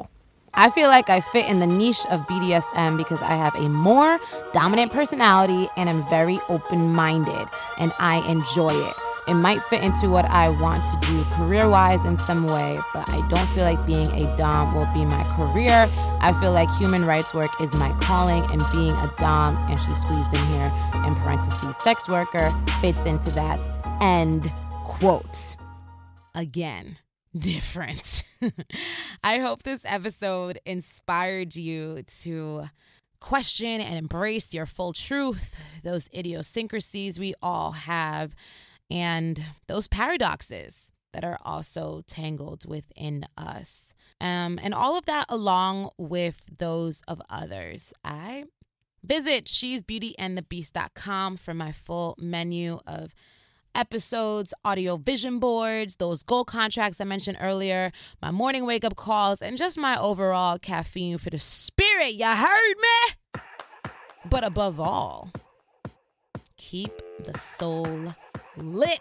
I 0.56 0.70
feel 0.70 0.86
like 0.86 1.10
I 1.10 1.20
fit 1.20 1.46
in 1.46 1.58
the 1.58 1.66
niche 1.66 2.06
of 2.12 2.20
BDSM 2.28 2.96
because 2.96 3.20
I 3.20 3.34
have 3.34 3.56
a 3.56 3.68
more 3.68 4.20
dominant 4.52 4.92
personality 4.92 5.68
and 5.76 5.90
I'm 5.90 6.08
very 6.08 6.38
open 6.48 6.92
minded 6.92 7.48
and 7.76 7.92
I 7.98 8.18
enjoy 8.30 8.72
it. 8.72 8.94
It 9.26 9.34
might 9.34 9.62
fit 9.64 9.82
into 9.82 10.08
what 10.08 10.26
I 10.26 10.50
want 10.50 10.86
to 10.90 11.08
do 11.08 11.24
career 11.36 11.68
wise 11.68 12.04
in 12.04 12.18
some 12.18 12.46
way, 12.46 12.78
but 12.92 13.08
I 13.08 13.26
don't 13.28 13.46
feel 13.48 13.64
like 13.64 13.84
being 13.86 14.10
a 14.12 14.36
Dom 14.36 14.74
will 14.74 14.88
be 14.92 15.04
my 15.04 15.24
career. 15.34 15.88
I 16.20 16.32
feel 16.40 16.52
like 16.52 16.70
human 16.76 17.04
rights 17.04 17.32
work 17.32 17.58
is 17.60 17.72
my 17.74 17.90
calling, 18.00 18.44
and 18.50 18.62
being 18.70 18.94
a 18.94 19.12
Dom, 19.18 19.56
and 19.70 19.80
she 19.80 19.94
squeezed 19.94 20.32
in 20.32 20.46
here 20.54 20.72
in 21.06 21.14
parentheses, 21.16 21.76
sex 21.78 22.08
worker 22.08 22.50
fits 22.80 23.04
into 23.06 23.30
that. 23.30 23.58
End 24.00 24.52
quote. 24.84 25.56
Again, 26.34 26.98
different. 27.38 28.24
I 29.24 29.38
hope 29.38 29.62
this 29.62 29.82
episode 29.84 30.58
inspired 30.66 31.56
you 31.56 32.02
to 32.22 32.64
question 33.20 33.80
and 33.80 33.96
embrace 33.96 34.52
your 34.52 34.66
full 34.66 34.92
truth, 34.92 35.56
those 35.82 36.10
idiosyncrasies 36.14 37.18
we 37.18 37.34
all 37.42 37.72
have, 37.72 38.34
and 38.90 39.42
those 39.66 39.88
paradoxes 39.88 40.90
that 41.12 41.24
are 41.24 41.38
also 41.44 42.02
tangled 42.06 42.68
within 42.68 43.26
us. 43.36 43.94
Um, 44.20 44.58
and 44.62 44.74
all 44.74 44.98
of 44.98 45.06
that 45.06 45.26
along 45.28 45.90
with 45.98 46.42
those 46.58 47.02
of 47.08 47.20
others. 47.30 47.92
I 48.04 48.44
visit 49.02 49.48
she'sbeautyandthebeast.com 49.48 51.36
for 51.36 51.54
my 51.54 51.72
full 51.72 52.16
menu 52.18 52.80
of 52.86 53.14
episodes, 53.74 54.54
audio 54.64 54.96
vision 54.96 55.38
boards, 55.38 55.96
those 55.96 56.22
goal 56.22 56.44
contracts 56.44 57.00
I 57.00 57.04
mentioned 57.04 57.38
earlier, 57.40 57.90
my 58.22 58.30
morning 58.30 58.66
wake 58.66 58.84
up 58.84 58.96
calls, 58.96 59.42
and 59.42 59.58
just 59.58 59.78
my 59.78 59.98
overall 59.98 60.58
caffeine 60.58 61.18
for 61.18 61.30
the 61.30 61.38
spirit. 61.38 62.14
You 62.14 62.26
heard 62.26 62.74
me? 62.78 63.40
But 64.30 64.44
above 64.44 64.80
all, 64.80 65.30
keep 66.56 66.92
the 67.24 67.36
soul 67.38 68.14
lit. 68.56 69.00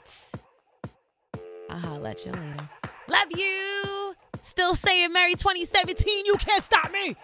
I'll 1.70 1.78
holla 1.80 2.12
at 2.12 2.26
you 2.26 2.32
later. 2.32 2.70
Love 3.08 3.28
you. 3.36 4.14
Still 4.42 4.76
saying 4.76 5.12
Merry 5.14 5.36
2017. 5.36 6.26
You 6.26 6.36
can't 6.38 6.64
stop 6.64 6.92
me. 6.92 7.16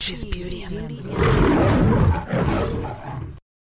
She's 0.00 0.24
beauty 0.24 0.62
and 0.62 0.76
the 0.76 0.82